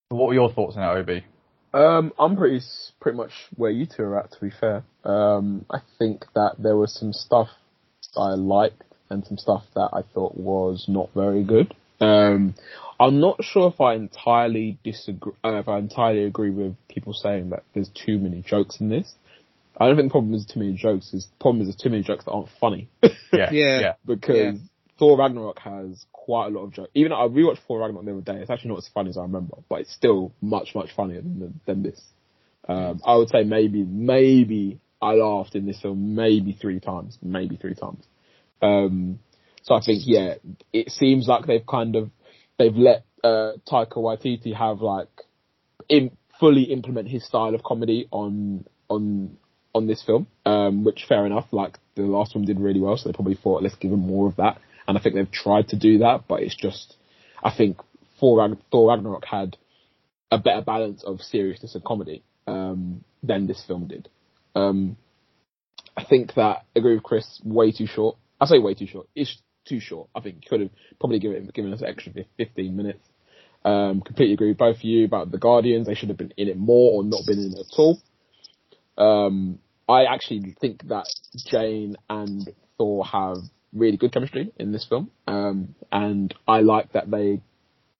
What 0.10 0.28
were 0.28 0.34
your 0.34 0.52
thoughts 0.52 0.76
on 0.78 0.82
that, 0.82 0.98
Obi? 0.98 1.26
Um, 1.74 2.14
I'm 2.18 2.38
pretty 2.38 2.62
pretty 3.02 3.18
much 3.18 3.32
where 3.56 3.72
you 3.72 3.86
two 3.86 4.04
are 4.04 4.20
at. 4.20 4.32
To 4.32 4.40
be 4.40 4.50
fair, 4.50 4.84
um, 5.04 5.66
I 5.70 5.80
think 6.00 6.26
that 6.34 6.56
there 6.58 6.78
was 6.78 6.98
some 6.98 7.12
stuff 7.12 7.50
I 8.18 8.30
liked 8.36 8.82
and 9.10 9.26
some 9.26 9.38
stuff 9.38 9.64
that 9.76 9.90
I 9.92 10.02
thought 10.14 10.38
was 10.38 10.86
not 10.88 11.10
very 11.14 11.44
good. 11.44 11.74
Um, 12.00 12.56
I'm 13.00 13.20
not 13.20 13.44
sure 13.44 13.72
if 13.74 13.82
I 13.82 13.96
entirely 13.96 14.78
disagree. 14.84 15.34
Uh, 15.44 15.56
if 15.56 15.68
I 15.68 15.80
entirely 15.80 16.24
agree 16.24 16.50
with 16.50 16.76
people 16.88 17.14
saying 17.14 17.50
that 17.50 17.64
there's 17.74 17.90
too 17.90 18.20
many 18.20 18.42
jokes 18.42 18.80
in 18.80 18.90
this. 18.90 19.14
I 19.78 19.88
don't 19.88 19.98
think 19.98 20.08
the 20.10 20.12
problem 20.12 20.34
is 20.34 20.46
too 20.46 20.60
many 20.60 20.74
jokes. 20.74 21.14
Is 21.14 21.26
the 21.26 21.42
problem 21.42 21.62
is 21.62 21.68
there's 21.68 21.82
too 21.82 21.90
many 21.90 22.04
jokes 22.04 22.24
that 22.26 22.32
aren't 22.32 22.50
funny. 22.60 22.88
Yeah, 23.04 23.10
Yeah. 23.34 23.52
yeah. 23.52 23.94
because 24.06 24.36
Yeah. 24.36 24.52
Thor 24.98 25.18
Ragnarok 25.18 25.60
has 25.60 26.06
quite 26.12 26.48
a 26.48 26.50
lot 26.50 26.64
of 26.64 26.72
jokes. 26.72 26.92
Even 26.94 27.10
though 27.10 27.24
I 27.24 27.28
rewatched 27.28 27.60
Thor 27.68 27.80
Ragnarok 27.80 28.06
the 28.06 28.12
other 28.12 28.22
day, 28.22 28.42
it's 28.42 28.50
actually 28.50 28.70
not 28.70 28.80
as 28.80 28.90
funny 28.94 29.10
as 29.10 29.18
I 29.18 29.24
remember, 29.24 29.58
but 29.70 29.82
it's 29.82 29.94
still 29.94 30.34
much 30.42 30.74
much 30.76 30.94
funnier 30.96 31.22
than 31.22 31.60
than 31.66 31.84
this. 31.84 32.02
Um, 32.68 33.02
I 33.06 33.16
would 33.16 33.30
say 33.30 33.44
maybe 33.44 33.84
maybe 33.84 34.80
I 35.02 35.14
laughed 35.14 35.56
in 35.56 35.66
this 35.66 35.82
film 35.82 36.16
maybe 36.16 36.54
three 36.54 36.80
times, 36.80 37.18
maybe 37.22 37.58
three 37.58 37.76
times. 37.76 38.06
Um, 38.62 39.20
so 39.64 39.76
I 39.76 39.82
think 39.82 40.04
yeah, 40.06 40.36
it 40.72 40.92
seems 40.92 41.28
like 41.28 41.46
they've 41.46 41.66
kind 41.66 41.96
of 41.96 42.10
they've 42.58 42.76
let 42.76 43.06
uh, 43.24 43.54
Taika 43.70 43.98
Waititi 43.98 44.56
have 44.56 44.82
like 44.82 45.10
in, 45.90 46.16
fully 46.40 46.64
implement 46.64 47.10
his 47.10 47.26
style 47.26 47.54
of 47.54 47.64
comedy 47.64 48.08
on 48.12 48.66
on 48.90 49.38
on 49.74 49.88
this 49.88 50.02
film, 50.04 50.28
um, 50.46 50.84
which 50.84 51.06
fair 51.08 51.26
enough. 51.26 51.48
Like 51.52 51.78
the 51.96 52.04
last 52.04 52.36
one 52.36 52.46
did 52.46 52.60
really 52.60 52.80
well, 52.80 52.98
so 52.98 53.10
they 53.10 53.14
probably 53.14 53.36
thought 53.36 53.64
let's 53.64 53.76
give 53.76 53.92
him 53.92 54.00
more 54.00 54.28
of 54.28 54.38
that, 54.38 54.60
and 54.88 54.98
I 54.98 55.02
think 55.02 55.16
they've 55.16 55.32
tried 55.32 55.70
to 55.70 55.76
do 55.78 56.00
that, 56.00 56.24
but 56.28 56.42
it's 56.42 56.56
just 56.56 56.96
I 57.44 57.56
think 57.56 57.78
Thor, 58.20 58.58
Thor 58.72 58.90
Ragnarok 58.90 59.26
had 59.26 59.58
a 60.32 60.38
better 60.38 60.62
balance 60.62 61.04
of 61.04 61.22
seriousness 61.22 61.76
and 61.76 61.84
comedy 61.84 62.24
um, 62.48 63.04
than 63.22 63.48
this 63.48 63.64
film 63.66 63.88
did. 63.88 64.10
Um, 64.56 64.98
I 65.96 66.04
think 66.04 66.34
that 66.36 66.42
I 66.42 66.80
agree 66.80 66.96
with 66.96 67.04
Chris. 67.04 67.40
Way 67.44 67.72
too 67.72 67.88
short. 67.88 68.18
I 68.40 68.46
say 68.46 68.60
way 68.60 68.74
too 68.74 68.88
short. 68.88 69.08
It's 69.16 69.38
too 69.66 69.80
short. 69.80 70.10
I 70.16 70.20
think 70.20 70.46
could 70.46 70.62
have 70.62 70.70
probably 71.00 71.20
given 71.20 71.50
given 71.54 71.74
us 71.74 71.82
an 71.82 71.88
extra 71.88 72.14
fifteen 72.38 72.76
minutes. 72.76 73.08
Um, 73.64 74.02
completely 74.02 74.34
agree 74.36 74.50
with 74.50 74.60
both 74.60 74.78
of 74.78 74.84
you 74.84 75.06
about 75.06 75.32
the 75.32 75.40
Guardians. 75.40 75.88
They 75.88 75.96
should 75.96 76.10
have 76.10 76.18
been 76.18 76.34
in 76.38 76.48
it 76.48 76.58
more 76.58 76.92
or 76.94 77.04
not 77.04 77.22
been 77.26 77.40
in 77.40 77.54
it 77.54 77.60
at 77.60 77.80
all. 77.80 78.00
Um, 78.98 79.60
I 79.90 80.06
actually 80.06 80.56
think 80.60 80.88
that 80.90 81.08
Jane 81.36 81.96
and 82.10 82.48
Thor 82.78 83.06
have 83.06 83.38
really 83.74 83.98
good 83.98 84.12
chemistry 84.12 84.52
in 84.58 84.72
this 84.72 84.86
film, 84.86 85.12
um, 85.28 85.76
and 85.92 86.34
I 86.48 86.62
like 86.62 86.94
that 86.94 87.10
they 87.10 87.42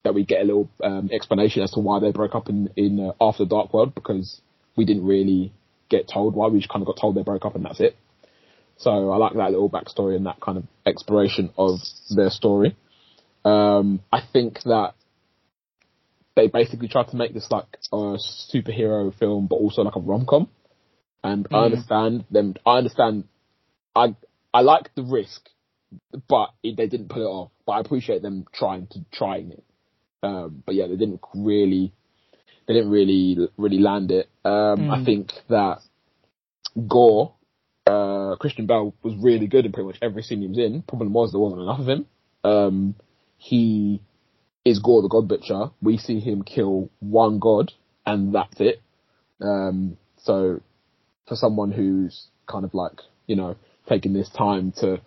that 0.04 0.14
we 0.14 0.24
get 0.24 0.40
a 0.40 0.44
little 0.44 0.70
um, 0.84 1.10
explanation 1.12 1.62
as 1.62 1.72
to 1.72 1.80
why 1.80 1.98
they 2.00 2.12
broke 2.12 2.34
up 2.34 2.48
in 2.48 2.70
in 2.76 3.00
uh, 3.00 3.12
After 3.20 3.44
the 3.44 3.50
Dark 3.50 3.72
World 3.74 3.94
because 3.94 4.40
we 4.76 4.84
didn't 4.84 5.06
really 5.06 5.52
get 5.88 6.08
told 6.08 6.34
why. 6.34 6.48
We 6.48 6.60
just 6.60 6.70
kind 6.70 6.82
of 6.82 6.86
got 6.86 7.00
told 7.00 7.16
they 7.16 7.22
broke 7.22 7.44
up 7.44 7.54
and 7.54 7.64
that's 7.64 7.80
it. 7.80 7.96
So 8.78 9.10
I 9.10 9.16
like 9.16 9.34
that 9.34 9.50
little 9.50 9.70
backstory 9.70 10.16
and 10.16 10.26
that 10.26 10.40
kind 10.40 10.58
of 10.58 10.64
exploration 10.84 11.50
of 11.56 11.80
their 12.10 12.30
story. 12.30 12.76
Um, 13.44 14.00
I 14.12 14.20
think 14.32 14.62
that 14.64 14.94
they 16.34 16.48
basically 16.48 16.88
tried 16.88 17.08
to 17.08 17.16
make 17.16 17.32
this 17.32 17.50
like 17.50 17.64
a 17.92 18.18
superhero 18.52 19.16
film, 19.18 19.46
but 19.46 19.56
also 19.56 19.82
like 19.82 19.96
a 19.96 20.00
rom 20.00 20.26
com. 20.26 20.48
And 21.24 21.48
I 21.50 21.64
understand 21.64 22.24
them. 22.30 22.54
I 22.64 22.78
understand. 22.78 23.24
I 23.94 24.14
I 24.52 24.60
like 24.60 24.94
the 24.94 25.02
risk, 25.02 25.48
but 26.28 26.50
it, 26.62 26.76
they 26.76 26.86
didn't 26.86 27.08
pull 27.08 27.22
it 27.22 27.26
off. 27.26 27.50
But 27.66 27.72
I 27.72 27.80
appreciate 27.80 28.22
them 28.22 28.46
trying 28.52 28.86
to 28.88 29.04
trying 29.12 29.52
it. 29.52 29.64
Um, 30.22 30.62
but 30.64 30.74
yeah, 30.74 30.86
they 30.86 30.96
didn't 30.96 31.20
really. 31.34 31.92
They 32.66 32.74
didn't 32.74 32.90
really 32.90 33.48
really 33.56 33.78
land 33.78 34.10
it. 34.10 34.28
Um, 34.44 34.90
I 34.90 35.04
think 35.04 35.32
that 35.48 35.78
Gorr, 36.88 37.32
uh, 37.86 38.36
Christian 38.36 38.66
Bale 38.66 38.94
was 39.02 39.14
really 39.20 39.46
good 39.46 39.66
in 39.66 39.72
pretty 39.72 39.86
much 39.86 39.98
every 40.02 40.22
scene 40.22 40.40
he 40.40 40.48
was 40.48 40.58
in. 40.58 40.82
Problem 40.82 41.12
was 41.12 41.32
there 41.32 41.40
wasn't 41.40 41.62
enough 41.62 41.80
of 41.80 41.88
him. 41.88 42.06
Um, 42.42 42.94
he 43.38 44.00
is 44.64 44.80
Gorr 44.80 45.02
the 45.02 45.08
God 45.08 45.28
Butcher. 45.28 45.70
We 45.80 45.96
see 45.96 46.18
him 46.18 46.42
kill 46.42 46.90
one 46.98 47.38
god, 47.38 47.72
and 48.04 48.34
that's 48.34 48.60
it. 48.60 48.82
Um, 49.40 49.96
so 50.18 50.60
for 51.28 51.36
someone 51.36 51.70
who's 51.70 52.26
kind 52.46 52.64
of 52.64 52.74
like, 52.74 53.00
you 53.26 53.36
know, 53.36 53.56
taking 53.88 54.12
this 54.12 54.28
time 54.28 54.72
to 54.78 55.00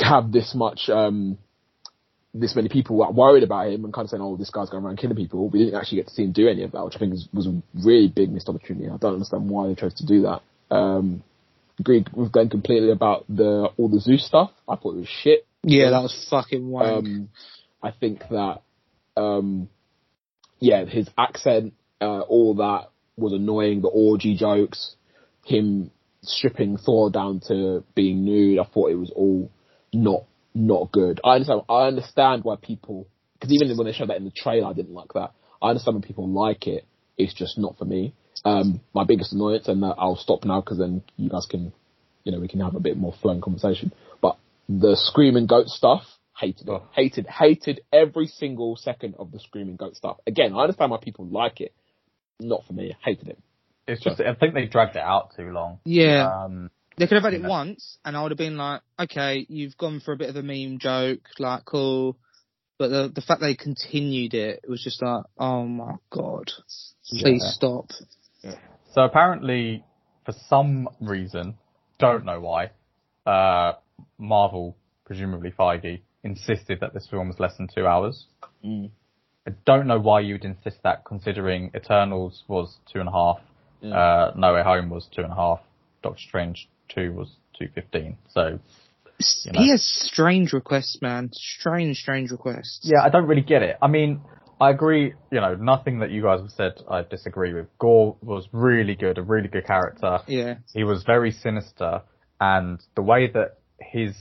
have 0.00 0.32
this 0.32 0.54
much, 0.54 0.88
um, 0.88 1.38
this 2.32 2.56
many 2.56 2.68
people 2.68 2.96
worried 3.12 3.44
about 3.44 3.68
him 3.68 3.84
and 3.84 3.94
kind 3.94 4.06
of 4.06 4.10
saying, 4.10 4.22
oh, 4.22 4.36
this 4.36 4.50
guy's 4.50 4.68
going 4.68 4.84
around 4.84 4.98
killing 4.98 5.16
people. 5.16 5.48
We 5.48 5.60
didn't 5.60 5.78
actually 5.78 5.98
get 5.98 6.08
to 6.08 6.14
see 6.14 6.24
him 6.24 6.32
do 6.32 6.48
any 6.48 6.64
of 6.64 6.72
that, 6.72 6.84
which 6.84 6.96
I 6.96 6.98
think 6.98 7.14
is, 7.14 7.28
was 7.32 7.46
a 7.46 7.62
really 7.74 8.08
big 8.08 8.32
missed 8.32 8.48
opportunity. 8.48 8.86
I 8.86 8.96
don't 8.96 9.14
understand 9.14 9.48
why 9.48 9.68
they 9.68 9.74
chose 9.74 9.94
to 9.94 10.06
do 10.06 10.22
that. 10.22 10.42
Um, 10.74 11.22
agree 11.78 12.04
with 12.12 12.32
Glenn 12.32 12.48
completely 12.48 12.90
about 12.90 13.24
the, 13.28 13.68
all 13.76 13.88
the 13.88 14.00
Zeus 14.00 14.26
stuff. 14.26 14.50
I 14.68 14.76
thought 14.76 14.94
it 14.96 15.00
was 15.00 15.08
shit. 15.08 15.46
Yeah, 15.62 15.90
that 15.90 16.02
was 16.02 16.26
fucking 16.28 16.68
wank. 16.68 17.06
Um, 17.06 17.28
I 17.82 17.92
think 17.92 18.20
that, 18.30 18.62
um, 19.16 19.68
yeah, 20.58 20.84
his 20.86 21.08
accent, 21.16 21.74
uh, 22.00 22.20
all 22.20 22.54
that 22.56 22.90
was 23.16 23.32
annoying. 23.32 23.80
The 23.80 23.88
orgy 23.88 24.36
jokes, 24.36 24.96
him 25.44 25.90
stripping 26.22 26.78
Thor 26.78 27.10
down 27.10 27.40
to 27.48 27.84
being 27.94 28.24
nude. 28.24 28.58
I 28.58 28.64
thought 28.64 28.90
it 28.90 28.96
was 28.96 29.12
all 29.14 29.50
not 29.94 30.24
not 30.54 30.92
good. 30.92 31.20
I 31.24 31.34
understand. 31.34 31.62
I 31.68 31.86
understand 31.86 32.44
why 32.44 32.56
people, 32.60 33.06
because 33.34 33.52
even 33.52 33.76
when 33.76 33.86
they 33.86 33.92
showed 33.92 34.10
that 34.10 34.16
in 34.16 34.24
the 34.24 34.30
trailer, 34.30 34.68
I 34.68 34.72
didn't 34.72 34.94
like 34.94 35.12
that. 35.14 35.32
I 35.60 35.70
understand 35.70 35.96
when 35.96 36.02
people 36.02 36.28
like 36.28 36.66
it. 36.66 36.84
It's 37.16 37.34
just 37.34 37.58
not 37.58 37.76
for 37.78 37.84
me. 37.84 38.14
Um, 38.44 38.80
my 38.92 39.04
biggest 39.04 39.32
annoyance, 39.32 39.68
and 39.68 39.84
uh, 39.84 39.94
I'll 39.96 40.16
stop 40.16 40.44
now 40.44 40.60
because 40.60 40.78
then 40.78 41.02
you 41.16 41.30
guys 41.30 41.46
can, 41.48 41.72
you 42.24 42.32
know, 42.32 42.40
we 42.40 42.48
can 42.48 42.60
have 42.60 42.74
a 42.74 42.80
bit 42.80 42.96
more 42.96 43.14
flowing 43.22 43.40
conversation. 43.40 43.92
But 44.20 44.36
the 44.68 44.96
screaming 44.96 45.46
goat 45.46 45.68
stuff, 45.68 46.02
hated 46.36 46.68
it. 46.68 46.70
Oh. 46.70 46.82
Hated, 46.92 47.26
hated 47.26 47.80
every 47.92 48.26
single 48.26 48.76
second 48.76 49.14
of 49.18 49.30
the 49.30 49.38
screaming 49.38 49.76
goat 49.76 49.96
stuff. 49.96 50.18
Again, 50.26 50.54
I 50.54 50.62
understand 50.62 50.90
why 50.90 50.98
people 51.00 51.26
like 51.26 51.60
it. 51.60 51.72
Not 52.40 52.64
for 52.66 52.72
me. 52.72 52.96
Hated 53.04 53.28
it. 53.28 53.38
It's 53.86 54.02
just, 54.02 54.20
I 54.20 54.34
think 54.34 54.54
they 54.54 54.66
dragged 54.66 54.96
it 54.96 55.02
out 55.02 55.36
too 55.36 55.50
long. 55.50 55.78
yeah. 55.84 56.28
Um, 56.28 56.70
They 56.96 57.06
could 57.06 57.16
have 57.16 57.24
had 57.24 57.34
it 57.34 57.40
Yeah. 57.42 57.48
once, 57.48 57.98
and 58.04 58.16
I 58.16 58.22
would 58.22 58.30
have 58.30 58.38
been 58.38 58.56
like, 58.56 58.82
okay, 58.98 59.44
you've 59.48 59.76
gone 59.76 60.00
for 60.00 60.12
a 60.12 60.16
bit 60.16 60.30
of 60.30 60.36
a 60.36 60.42
meme 60.42 60.78
joke, 60.78 61.22
like 61.38 61.64
cool. 61.64 62.16
But 62.78 62.88
the 62.88 63.08
the 63.14 63.20
fact 63.20 63.40
they 63.40 63.54
continued 63.54 64.34
it, 64.34 64.60
it 64.62 64.68
was 64.68 64.82
just 64.82 65.02
like, 65.02 65.24
oh 65.38 65.64
my 65.64 65.94
god, 66.10 66.50
please 67.08 67.42
Yeah. 67.44 67.50
stop. 67.50 67.90
So 68.92 69.02
apparently, 69.04 69.84
for 70.24 70.32
some 70.48 70.88
reason, 71.00 71.56
don't 71.98 72.24
know 72.24 72.40
why, 72.40 72.70
uh, 73.26 73.74
Marvel, 74.18 74.76
presumably 75.04 75.50
Feige, 75.50 76.00
insisted 76.22 76.80
that 76.80 76.94
this 76.94 77.06
film 77.08 77.28
was 77.28 77.40
less 77.40 77.56
than 77.56 77.66
two 77.68 77.86
hours. 77.86 78.26
Mm. 78.64 78.90
I 79.46 79.50
don't 79.66 79.86
know 79.86 79.98
why 79.98 80.20
you'd 80.20 80.44
insist 80.44 80.78
that, 80.84 81.04
considering 81.04 81.70
Eternals 81.74 82.44
was 82.48 82.78
two 82.92 83.00
and 83.00 83.08
a 83.08 83.12
half, 83.12 83.40
Yeah. 83.80 83.96
uh, 83.96 84.32
No 84.36 84.54
Way 84.54 84.62
Home 84.62 84.90
was 84.90 85.06
two 85.08 85.22
and 85.22 85.32
a 85.32 85.36
half, 85.36 85.60
Doctor 86.02 86.20
Strange 86.20 86.68
two 86.88 87.12
was 87.12 87.28
two 87.58 87.68
fifteen. 87.74 88.16
So 88.30 88.58
You 89.44 89.52
know. 89.52 89.60
He 89.60 89.70
has 89.70 89.82
strange 89.84 90.52
requests, 90.52 90.98
man. 91.00 91.30
Strange, 91.32 91.98
strange 91.98 92.30
requests. 92.30 92.80
Yeah, 92.82 93.02
I 93.02 93.10
don't 93.10 93.26
really 93.26 93.42
get 93.42 93.62
it. 93.62 93.76
I 93.80 93.86
mean, 93.86 94.20
I 94.60 94.70
agree, 94.70 95.14
you 95.30 95.40
know, 95.40 95.54
nothing 95.54 96.00
that 96.00 96.10
you 96.10 96.22
guys 96.22 96.40
have 96.40 96.50
said 96.50 96.72
I 96.88 97.02
disagree 97.02 97.52
with. 97.52 97.66
Gorr 97.78 98.16
was 98.22 98.48
really 98.52 98.94
good, 98.94 99.18
a 99.18 99.22
really 99.22 99.48
good 99.48 99.66
character. 99.66 100.20
Yeah. 100.26 100.56
He 100.72 100.84
was 100.84 101.04
very 101.04 101.30
sinister 101.30 102.02
and 102.40 102.80
the 102.94 103.02
way 103.02 103.30
that 103.32 103.58
his 103.80 104.16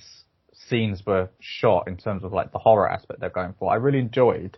scenes 0.54 1.04
were 1.06 1.30
shot 1.40 1.88
in 1.88 1.98
terms 1.98 2.24
of 2.24 2.32
like 2.32 2.52
the 2.52 2.60
horror 2.60 2.90
aspect 2.90 3.20
they're 3.20 3.30
going 3.30 3.54
for, 3.60 3.72
I 3.72 3.76
really 3.76 4.00
enjoyed. 4.00 4.58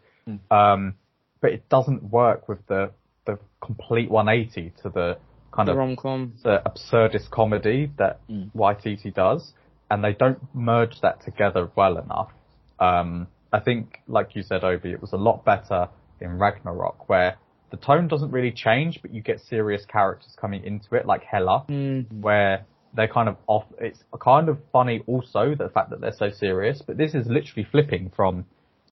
Um, 0.49 0.95
but 1.41 1.51
it 1.51 1.69
doesn't 1.69 2.03
work 2.03 2.47
with 2.47 2.65
the, 2.67 2.91
the 3.25 3.37
complete 3.61 4.09
180 4.09 4.73
to 4.81 4.89
the 4.89 5.17
kind 5.55 5.67
The 5.67 5.71
of 5.73 5.77
rom 5.77 5.95
com. 5.95 6.33
the 6.43 6.61
absurdist 6.65 7.29
comedy 7.31 7.91
that 7.97 8.19
Mm. 8.29 8.51
YTT 8.53 9.11
does, 9.13 9.53
and 9.89 10.03
they 10.03 10.13
don't 10.13 10.39
merge 10.53 10.99
that 11.01 11.21
together 11.21 11.69
well 11.75 11.97
enough. 11.97 12.31
Um, 12.79 13.27
I 13.53 13.59
think, 13.61 14.01
like 14.07 14.35
you 14.35 14.43
said, 14.43 14.63
Obi, 14.63 14.91
it 14.91 14.99
was 15.01 15.13
a 15.13 15.17
lot 15.17 15.45
better 15.45 15.87
in 16.19 16.37
Ragnarok, 16.37 17.07
where 17.07 17.37
the 17.69 17.77
tone 17.77 18.07
doesn't 18.07 18.31
really 18.31 18.51
change, 18.51 19.01
but 19.01 19.11
you 19.13 19.21
get 19.21 19.39
serious 19.39 19.85
characters 19.85 20.35
coming 20.39 20.63
into 20.63 20.95
it, 20.95 21.05
like 21.05 21.23
Hela, 21.23 21.65
Mm. 21.69 22.21
where 22.21 22.65
they're 22.93 23.07
kind 23.07 23.29
of 23.29 23.37
off. 23.47 23.65
It's 23.79 24.03
kind 24.19 24.49
of 24.49 24.57
funny 24.71 25.03
also 25.07 25.55
the 25.55 25.69
fact 25.69 25.89
that 25.89 25.99
they're 26.01 26.13
so 26.13 26.29
serious, 26.29 26.81
but 26.81 26.97
this 26.97 27.13
is 27.13 27.27
literally 27.27 27.63
flipping 27.63 28.09
from 28.09 28.45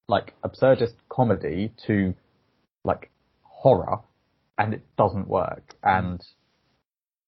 like 0.07 0.33
absurdist 0.43 0.95
comedy 1.09 1.71
to 1.87 2.13
like 2.83 3.09
horror, 3.43 3.99
and 4.57 4.73
it 4.73 4.81
doesn't 4.97 5.27
work. 5.27 5.75
And 5.83 6.21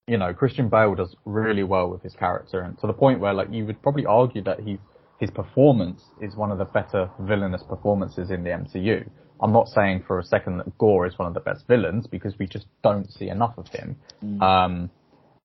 you 0.06 0.18
know, 0.18 0.32
Christian 0.32 0.68
Bale 0.68 0.94
does 0.94 1.16
really 1.24 1.64
well 1.64 1.88
with 1.88 2.02
his 2.02 2.14
character, 2.14 2.60
and 2.60 2.78
to 2.78 2.86
the 2.86 2.92
point 2.92 3.20
where 3.20 3.34
like 3.34 3.48
you 3.50 3.66
would 3.66 3.82
probably 3.82 4.06
argue 4.06 4.42
that 4.42 4.60
he's 4.60 4.78
his 5.18 5.30
performance 5.30 6.02
is 6.20 6.36
one 6.36 6.50
of 6.50 6.58
the 6.58 6.64
better 6.64 7.10
villainous 7.20 7.62
performances 7.62 8.30
in 8.30 8.44
the 8.44 8.50
MCU. 8.50 9.08
I'm 9.40 9.52
not 9.52 9.68
saying 9.68 10.04
for 10.06 10.18
a 10.18 10.24
second 10.24 10.58
that 10.58 10.78
Gorr 10.78 11.06
is 11.06 11.18
one 11.18 11.28
of 11.28 11.34
the 11.34 11.40
best 11.40 11.66
villains 11.66 12.06
because 12.06 12.38
we 12.38 12.46
just 12.46 12.66
don't 12.82 13.10
see 13.10 13.28
enough 13.28 13.54
of 13.56 13.68
him. 13.68 13.96
Um, 14.40 14.90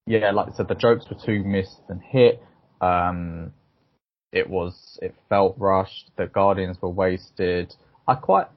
yeah, 0.05 0.31
like 0.31 0.49
I 0.49 0.55
said, 0.55 0.67
the 0.67 0.75
jokes 0.75 1.05
were 1.09 1.17
too 1.25 1.43
missed 1.43 1.81
and 1.89 2.01
hit. 2.01 2.41
Um, 2.79 3.53
it 4.31 4.49
was, 4.49 4.97
it 5.01 5.15
felt 5.29 5.55
rushed. 5.57 6.11
The 6.17 6.27
Guardians 6.27 6.77
were 6.81 6.89
wasted. 6.89 7.73
I 8.07 8.15
quite, 8.15 8.47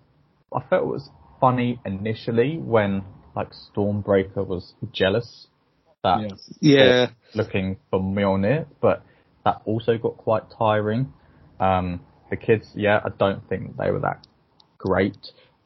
I 0.53 0.61
felt 0.69 0.83
it 0.83 0.89
was 0.89 1.11
funny 1.41 1.81
initially 1.85 2.59
when 2.59 3.05
like 3.37 3.51
Stormbreaker 3.53 4.47
was 4.47 4.75
jealous 4.93 5.49
that 6.05 6.21
Yeah. 6.61 6.85
Yeah. 6.85 7.11
looking 7.35 7.77
for 7.91 8.01
Mjolnir, 8.01 8.67
but 8.81 9.03
that 9.45 9.61
also 9.65 9.99
got 9.99 10.17
quite 10.17 10.45
tiring. 10.57 11.13
Um, 11.59 12.01
the 12.31 12.37
kids, 12.37 12.71
yeah, 12.75 13.01
I 13.05 13.09
don't 13.19 13.47
think 13.49 13.77
they 13.77 13.91
were 13.91 14.01
that 14.01 14.27
great. 14.79 15.19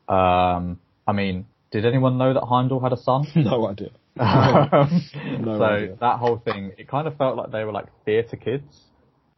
Um, 0.08 0.80
I 1.06 1.12
mean, 1.12 1.46
did 1.70 1.84
anyone 1.84 2.16
know 2.18 2.32
that 2.34 2.40
Heimdall 2.44 2.80
had 2.80 2.92
a 2.92 2.96
son? 2.96 3.26
no 3.36 3.66
idea. 3.68 3.90
Um, 4.20 5.02
No 5.44 5.58
so 5.58 5.64
idea. 5.64 5.96
that 6.00 6.18
whole 6.18 6.38
thing, 6.38 6.72
it 6.76 6.88
kind 6.88 7.06
of 7.06 7.16
felt 7.16 7.36
like 7.36 7.52
they 7.52 7.62
were 7.64 7.70
like 7.72 7.86
theatre 8.04 8.36
kids. 8.36 8.64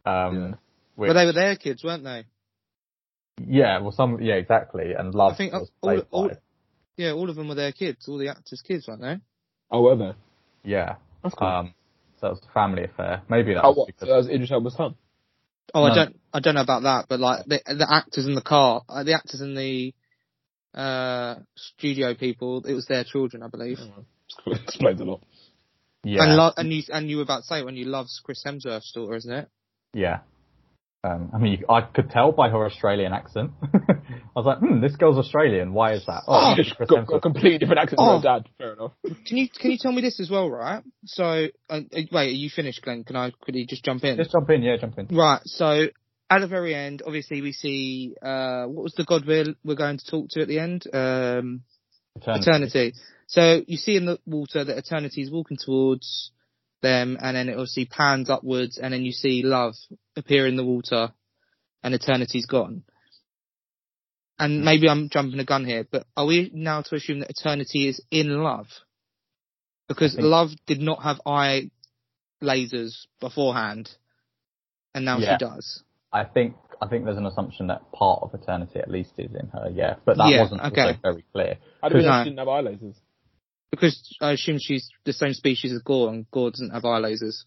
Um, 0.06 0.34
Yeah. 0.34 0.54
which, 0.96 1.08
But 1.08 1.12
they 1.14 1.26
were 1.26 1.32
their 1.32 1.56
kids, 1.56 1.84
weren't 1.84 2.04
they? 2.04 2.24
yeah, 3.46 3.78
well, 3.80 3.92
some, 3.92 4.20
yeah, 4.22 4.34
exactly. 4.34 4.92
And 4.96 5.14
Love 5.14 5.32
I 5.32 5.36
think 5.36 5.52
was 5.52 5.70
all, 5.82 5.88
played 5.90 6.06
all, 6.10 6.28
by, 6.28 6.36
yeah, 6.96 7.12
all 7.12 7.28
of 7.30 7.36
them 7.36 7.48
were 7.48 7.54
their 7.54 7.72
kids, 7.72 8.06
all 8.08 8.18
the 8.18 8.28
actors' 8.28 8.62
kids, 8.62 8.86
weren't 8.88 9.00
they? 9.02 9.16
Oh, 9.70 9.82
were 9.82 9.96
they? 9.96 10.12
Yeah. 10.64 10.96
That's 11.22 11.34
cool. 11.34 11.48
Um, 11.48 11.74
so 12.20 12.28
it 12.28 12.30
was 12.30 12.42
a 12.48 12.52
family 12.52 12.84
affair. 12.84 13.22
Maybe 13.28 13.54
that 13.54 13.64
oh, 13.64 13.70
was 13.70 13.76
what? 13.78 13.86
because 13.86 14.08
That 14.08 14.16
was 14.16 14.28
Idris 14.28 14.52
Elba's 14.52 14.74
son. 14.74 14.94
Oh, 15.72 15.84
I 15.84 15.94
don't, 15.94 16.20
I 16.32 16.40
don't 16.40 16.54
know 16.54 16.62
about 16.62 16.82
that, 16.82 17.06
but 17.08 17.20
like 17.20 17.46
the 17.46 17.60
the 17.66 17.86
actors 17.88 18.26
in 18.26 18.34
the 18.34 18.42
car, 18.42 18.82
uh, 18.88 19.04
the 19.04 19.14
actors 19.14 19.40
in 19.40 19.54
the 19.54 19.94
uh 20.74 21.36
studio 21.56 22.14
people, 22.14 22.64
it 22.66 22.74
was 22.74 22.86
their 22.86 23.04
children, 23.04 23.42
I 23.42 23.48
believe. 23.48 23.78
Explains 24.46 25.00
a 25.00 25.04
lot. 25.04 25.22
yeah. 26.02 26.24
And 26.24 26.36
lo- 26.36 26.52
and 26.56 26.72
you 26.72 26.82
and 26.92 27.08
you 27.08 27.18
were 27.18 27.22
about 27.22 27.40
to 27.40 27.44
say 27.44 27.62
when 27.62 27.76
you 27.76 27.84
loves 27.84 28.20
Chris 28.24 28.42
Hemsworth's 28.44 28.92
daughter, 28.92 29.14
isn't 29.14 29.32
it? 29.32 29.48
Yeah. 29.94 30.20
Um, 31.02 31.30
I 31.34 31.38
mean, 31.38 31.64
I 31.68 31.80
could 31.80 32.10
tell 32.10 32.30
by 32.32 32.50
her 32.50 32.66
Australian 32.66 33.14
accent. 33.14 33.52
I 33.62 33.94
was 34.36 34.44
like, 34.44 34.58
hmm, 34.58 34.80
this 34.82 34.96
girl's 34.96 35.16
Australian. 35.16 35.72
Why 35.72 35.94
is 35.94 36.04
that? 36.06 36.24
Oh, 36.28 36.54
it's 36.58 36.68
Just 36.68 36.76
Chris 36.76 36.90
got, 36.90 37.06
got 37.06 37.16
a 37.16 37.20
completely 37.20 37.56
different 37.58 37.80
accent 37.80 38.00
Oh. 38.02 38.20
to 38.20 38.28
her 38.28 38.38
dad. 38.40 38.48
Fair 38.58 38.72
enough. 38.74 38.92
Can 39.26 39.38
you 39.38 39.48
can 39.48 39.70
you 39.70 39.78
tell 39.80 39.92
me 39.92 40.02
this 40.02 40.20
as 40.20 40.28
well, 40.28 40.50
right? 40.50 40.82
So, 41.06 41.24
uh, 41.24 41.46
uh, 41.70 41.80
wait, 41.90 42.12
are 42.12 42.24
you 42.28 42.50
finished, 42.50 42.82
Glenn? 42.82 43.04
Can 43.04 43.16
I 43.16 43.30
quickly 43.30 43.64
just 43.66 43.82
jump 43.82 44.04
in? 44.04 44.18
Just 44.18 44.32
jump 44.32 44.50
in, 44.50 44.62
yeah, 44.62 44.76
jump 44.78 44.98
in. 44.98 45.06
Right. 45.16 45.40
So, 45.46 45.86
at 46.28 46.38
the 46.40 46.46
very 46.46 46.74
end, 46.74 47.02
obviously, 47.06 47.40
we 47.40 47.52
see 47.52 48.14
uh, 48.20 48.64
what 48.66 48.82
was 48.84 48.94
the 48.94 49.04
god 49.04 49.26
we're 49.26 49.54
we're 49.64 49.76
going 49.76 49.96
to 49.98 50.06
talk 50.10 50.26
to 50.32 50.42
at 50.42 50.48
the 50.48 50.58
end? 50.58 50.84
Um, 50.92 51.62
Eternity. 52.16 52.42
eternity. 52.50 52.92
So 53.26 53.62
you 53.66 53.76
see 53.78 53.96
in 53.96 54.04
the 54.04 54.18
water 54.26 54.64
that 54.64 54.76
eternity 54.76 55.22
is 55.22 55.30
walking 55.30 55.56
towards 55.56 56.30
them, 56.82 57.18
and 57.20 57.36
then 57.36 57.48
it 57.48 57.52
obviously 57.52 57.84
pans 57.86 58.30
upwards, 58.30 58.78
and 58.78 58.92
then 58.92 59.02
you 59.02 59.12
see 59.12 59.42
love 59.42 59.74
appear 60.16 60.46
in 60.46 60.56
the 60.56 60.64
water, 60.64 61.12
and 61.82 61.94
eternity's 61.94 62.46
gone. 62.46 62.82
And 64.38 64.60
hmm. 64.60 64.64
maybe 64.64 64.88
I'm 64.88 65.08
jumping 65.10 65.38
the 65.38 65.44
gun 65.44 65.64
here, 65.64 65.86
but 65.90 66.06
are 66.16 66.26
we 66.26 66.50
now 66.52 66.82
to 66.82 66.94
assume 66.94 67.20
that 67.20 67.30
eternity 67.30 67.88
is 67.88 68.02
in 68.10 68.42
love? 68.42 68.66
Because 69.88 70.14
think- 70.14 70.26
love 70.26 70.50
did 70.66 70.80
not 70.80 71.02
have 71.02 71.20
eye 71.26 71.70
lasers 72.42 73.06
beforehand, 73.20 73.90
and 74.94 75.04
now 75.04 75.18
Yeah. 75.18 75.36
she 75.36 75.44
does. 75.44 75.82
I 76.12 76.24
think 76.24 76.56
I 76.82 76.88
think 76.88 77.04
there's 77.04 77.18
an 77.18 77.26
assumption 77.26 77.66
that 77.66 77.92
part 77.92 78.22
of 78.22 78.32
eternity 78.32 78.78
at 78.78 78.90
least 78.90 79.12
is 79.18 79.34
in 79.34 79.48
her, 79.48 79.68
yeah. 79.70 79.96
But 80.06 80.16
that 80.16 80.30
Yeah, 80.30 80.40
wasn't 80.40 80.62
okay. 80.62 80.80
also 80.80 80.98
very 81.02 81.24
clear. 81.30 81.58
I 81.82 81.88
didn't 81.90 82.04
know 82.04 82.10
No. 82.10 82.24
she 82.24 82.30
didn't 82.30 82.38
have 82.38 82.48
eye 82.48 82.62
lasers. 82.62 82.94
Because 83.70 84.16
I 84.20 84.32
assume 84.32 84.58
she's 84.60 84.88
the 85.04 85.12
same 85.12 85.32
species 85.32 85.72
as 85.72 85.82
Gorr, 85.82 86.08
and 86.08 86.28
Gorr 86.30 86.50
doesn't 86.50 86.70
have 86.70 86.84
eye 86.84 87.00
lasers. 87.00 87.44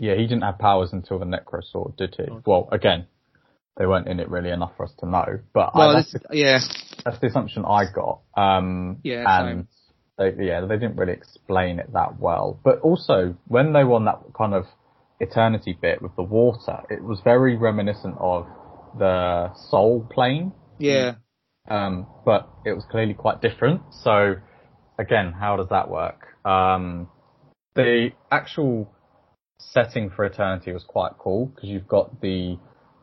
Yeah, 0.00 0.14
he 0.14 0.22
didn't 0.22 0.42
have 0.42 0.58
powers 0.58 0.92
until 0.92 1.18
the 1.18 1.24
Necro 1.24 1.62
Sword, 1.62 1.96
did 1.96 2.14
he? 2.16 2.24
Okay. 2.24 2.42
Well, 2.46 2.68
again, 2.70 3.06
they 3.76 3.86
weren't 3.86 4.08
in 4.08 4.20
it 4.20 4.28
really 4.28 4.50
enough 4.50 4.72
for 4.76 4.84
us 4.84 4.92
to 5.00 5.06
know. 5.08 5.40
But 5.52 5.74
Well, 5.74 5.90
I, 5.90 5.94
that's, 5.94 6.12
this, 6.12 6.22
yeah, 6.32 6.58
that's 7.04 7.18
the 7.20 7.28
assumption 7.28 7.64
I 7.64 7.84
got. 7.92 8.20
Um, 8.36 8.98
Yeah, 9.02 9.24
and 9.26 9.66
they, 10.18 10.34
yeah, 10.38 10.60
they 10.60 10.76
didn't 10.76 10.96
really 10.96 11.12
explain 11.12 11.78
it 11.78 11.92
that 11.92 12.18
well. 12.18 12.60
But 12.62 12.80
also, 12.80 13.36
when 13.46 13.72
they 13.72 13.84
were 13.84 13.94
on 13.94 14.04
that 14.06 14.20
kind 14.36 14.54
of 14.54 14.66
eternity 15.20 15.76
bit 15.80 16.02
with 16.02 16.14
the 16.16 16.22
water, 16.22 16.82
it 16.90 17.02
was 17.02 17.20
very 17.22 17.56
reminiscent 17.56 18.16
of 18.18 18.46
the 18.98 19.52
Soul 19.70 20.06
plane. 20.10 20.52
yeah. 20.78 21.14
um, 21.68 22.06
but 22.24 22.48
it 22.64 22.72
was 22.72 22.84
clearly 22.90 23.14
quite 23.14 23.40
different. 23.40 23.82
So 24.02 24.36
again, 24.98 25.32
how 25.32 25.56
does 25.56 25.68
that 25.70 25.90
work? 25.90 26.34
Um, 26.44 27.08
the 27.74 28.10
actual 28.30 28.92
setting 29.58 30.10
for 30.10 30.24
Eternity 30.24 30.72
was 30.72 30.84
quite 30.84 31.12
cool 31.18 31.46
because 31.46 31.68
you've 31.68 31.88
got 31.88 32.20
the 32.20 32.58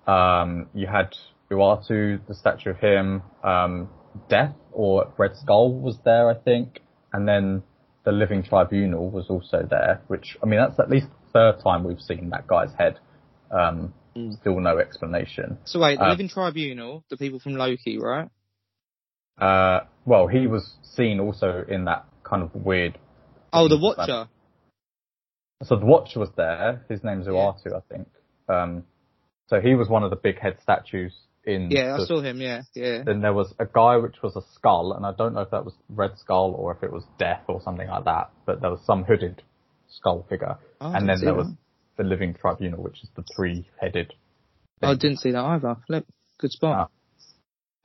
um, 0.08 0.68
you 0.74 0.88
had 0.88 1.16
Uatu, 1.52 2.26
the 2.28 2.36
statue 2.36 2.72
of 2.72 2.78
him, 2.78 3.24
um, 3.44 3.90
Death 4.30 4.56
or 4.72 5.14
Red 5.18 5.36
Skull 5.36 5.74
was 5.74 5.98
there, 6.06 6.30
I 6.30 6.36
think, 6.36 6.80
and 7.14 7.28
then 7.28 7.64
the 8.04 8.12
Living 8.12 8.44
Tribunal 8.44 9.10
was 9.10 9.28
also 9.30 9.66
there. 9.70 10.02
Which 10.08 10.38
I 10.44 10.46
mean, 10.46 10.60
that's 10.60 10.80
at 10.80 10.90
least 10.90 11.08
the 11.08 11.32
third 11.32 11.64
time 11.64 11.84
we've 11.84 12.02
seen 12.02 12.30
that 12.30 12.48
guy's 12.48 12.74
head. 12.78 13.00
Um, 13.52 13.94
Mm. 14.16 14.34
Still 14.40 14.60
no 14.62 14.78
explanation. 14.78 15.58
So 15.66 15.80
wait, 15.80 15.98
the 16.00 16.06
Uh, 16.06 16.10
Living 16.12 16.30
Tribunal, 16.30 17.04
the 17.10 17.18
people 17.18 17.40
from 17.40 17.56
Loki, 17.56 17.98
right? 17.98 18.30
Uh, 19.38 19.82
well, 20.06 20.28
he 20.28 20.48
was 20.48 20.76
seen 20.84 21.20
also 21.20 21.66
in 21.68 21.86
that 21.86 22.06
kind 22.24 22.44
of 22.44 22.53
weird. 22.56 22.98
Oh, 23.52 23.68
the 23.68 23.78
Watcher. 23.78 24.30
So 25.64 25.78
the 25.78 25.86
Watcher 25.86 26.20
was 26.20 26.30
there. 26.36 26.86
His 26.90 27.03
name's 27.03 27.28
Uatu, 27.28 27.74
I 27.76 27.80
think. 27.94 28.07
Um, 28.49 28.84
so 29.48 29.60
he 29.62 29.76
was 29.76 29.88
one 29.90 30.03
of 30.03 30.10
the 30.10 30.16
big 30.16 30.40
head 30.40 30.57
statues 30.62 31.14
in. 31.45 31.70
Yeah, 31.72 31.98
I 31.99 32.06
saw 32.06 32.22
him. 32.22 32.40
Yeah, 32.41 32.62
yeah. 32.74 33.03
Then 33.03 33.22
there 33.22 33.34
was 33.34 33.53
a 33.60 33.66
guy 33.66 33.98
which 33.98 34.16
was 34.22 34.36
a 34.36 34.41
skull, 34.56 34.94
and 34.94 35.06
I 35.06 35.12
don't 35.18 35.34
know 35.34 35.41
if 35.41 35.52
that 35.52 35.66
was 35.66 35.74
Red 35.90 36.18
Skull 36.18 36.53
or 36.57 36.74
if 36.76 36.84
it 36.84 36.91
was 36.91 37.03
Death 37.18 37.44
or 37.48 37.62
something 37.62 37.88
like 37.88 38.06
that. 38.06 38.32
But 38.45 38.62
there 38.62 38.72
was 38.72 38.82
some 38.86 39.03
hooded 39.03 39.41
skull 39.90 40.26
figure, 40.30 40.57
Oh, 40.82 40.91
and 40.91 41.07
then 41.07 41.20
there 41.22 41.34
that. 41.34 41.38
was 41.38 41.52
the 41.98 42.03
Living 42.03 42.34
Tribunal, 42.34 42.84
which 42.84 43.02
is 43.03 43.10
the 43.16 43.24
three-headed. 43.36 44.14
I 44.82 44.95
didn't 44.95 45.18
see 45.18 45.32
that 45.32 45.44
either. 45.44 45.78
Look, 45.88 46.06
good 46.38 46.52
spot. 46.52 46.91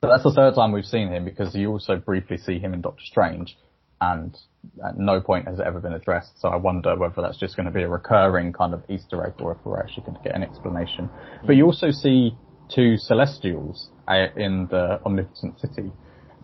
So 0.03 0.09
that's 0.09 0.23
the 0.23 0.33
third 0.33 0.55
time 0.55 0.71
we've 0.71 0.83
seen 0.83 1.09
him 1.09 1.25
because 1.25 1.53
you 1.53 1.69
also 1.69 1.95
briefly 1.95 2.37
see 2.37 2.57
him 2.57 2.73
in 2.73 2.81
Doctor 2.81 3.03
Strange, 3.05 3.55
and 4.01 4.35
at 4.83 4.97
no 4.97 5.21
point 5.21 5.47
has 5.47 5.59
it 5.59 5.67
ever 5.67 5.79
been 5.79 5.93
addressed. 5.93 6.41
So 6.41 6.49
I 6.49 6.55
wonder 6.55 6.97
whether 6.97 7.21
that's 7.21 7.37
just 7.37 7.55
going 7.55 7.67
to 7.67 7.71
be 7.71 7.83
a 7.83 7.87
recurring 7.87 8.51
kind 8.51 8.73
of 8.73 8.81
Easter 8.89 9.23
egg, 9.23 9.33
or 9.39 9.51
if 9.51 9.59
we're 9.63 9.79
actually 9.79 10.03
going 10.07 10.17
to 10.17 10.23
get 10.23 10.35
an 10.35 10.41
explanation. 10.41 11.07
But 11.45 11.55
you 11.55 11.65
also 11.65 11.91
see 11.91 12.35
two 12.73 12.97
Celestials 12.97 13.91
uh, 14.07 14.27
in 14.35 14.67
the 14.71 14.99
Omnipotent 15.05 15.59
City, 15.59 15.91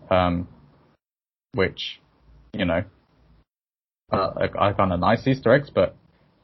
um, 0.08 0.46
which 1.52 2.00
you 2.52 2.64
know 2.64 2.84
uh, 4.12 4.46
are 4.54 4.74
kind 4.74 4.92
of 4.92 5.00
nice 5.00 5.26
Easter 5.26 5.52
eggs. 5.52 5.68
But 5.68 5.96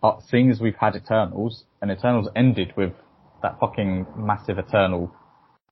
uh, 0.02 0.18
seeing 0.28 0.50
as 0.50 0.58
we've 0.60 0.74
had 0.74 0.96
Eternals, 0.96 1.62
and 1.80 1.92
Eternals 1.92 2.28
ended 2.34 2.72
with 2.76 2.92
that 3.40 3.60
fucking 3.60 4.06
massive 4.16 4.58
Eternal 4.58 5.14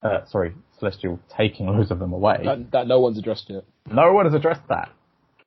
uh, 0.03 0.25
sorry, 0.27 0.55
Celestial 0.79 1.21
taking 1.37 1.67
loads 1.67 1.91
of 1.91 1.99
them 1.99 2.13
away. 2.13 2.41
That, 2.45 2.73
that 2.73 2.87
no 2.87 3.01
one's 3.01 3.19
addressed 3.19 3.47
yet. 3.49 3.65
no 3.91 4.13
one 4.13 4.27
has 4.27 4.35
addressed 4.35 4.67
that. 4.69 4.91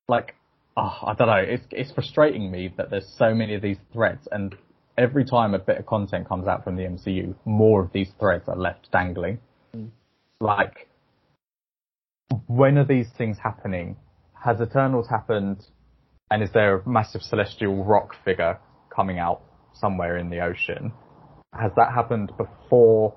Like, 0.07 0.36
oh, 0.77 0.98
I 1.03 1.14
don't 1.14 1.27
know. 1.27 1.44
It's 1.45 1.65
it's 1.72 1.91
frustrating 1.91 2.52
me 2.52 2.73
that 2.77 2.90
there's 2.90 3.07
so 3.18 3.34
many 3.34 3.56
of 3.56 3.61
these 3.61 3.77
threads, 3.91 4.27
and 4.32 4.56
every 4.98 5.26
time 5.26 5.53
a 5.53 5.60
bit 5.60 5.77
of 5.77 5.86
content 5.86 6.27
comes 6.27 6.48
out 6.48 6.64
from 6.64 6.76
the 6.77 6.84
MCU, 6.84 7.36
more 7.44 7.84
of 7.84 7.91
these 7.91 8.10
threads 8.19 8.45
are 8.48 8.56
left 8.56 8.90
dangling. 8.91 9.40
Like, 10.40 10.88
when 12.48 12.77
are 12.77 12.86
these 12.86 13.07
things 13.18 13.38
happening? 13.41 13.98
Has 14.44 14.61
Eternals 14.61 15.07
happened? 15.10 15.65
And 16.32 16.41
is 16.41 16.49
there 16.53 16.80
a 16.80 16.90
massive 16.90 17.22
celestial 17.22 17.84
rock 17.84 18.15
figure 18.26 18.60
coming 18.94 19.19
out 19.19 19.41
somewhere 19.73 20.18
in 20.18 20.30
the 20.30 20.40
ocean? 20.40 20.91
Has 21.53 21.72
that 21.76 21.94
happened 21.94 22.32
before 22.38 23.15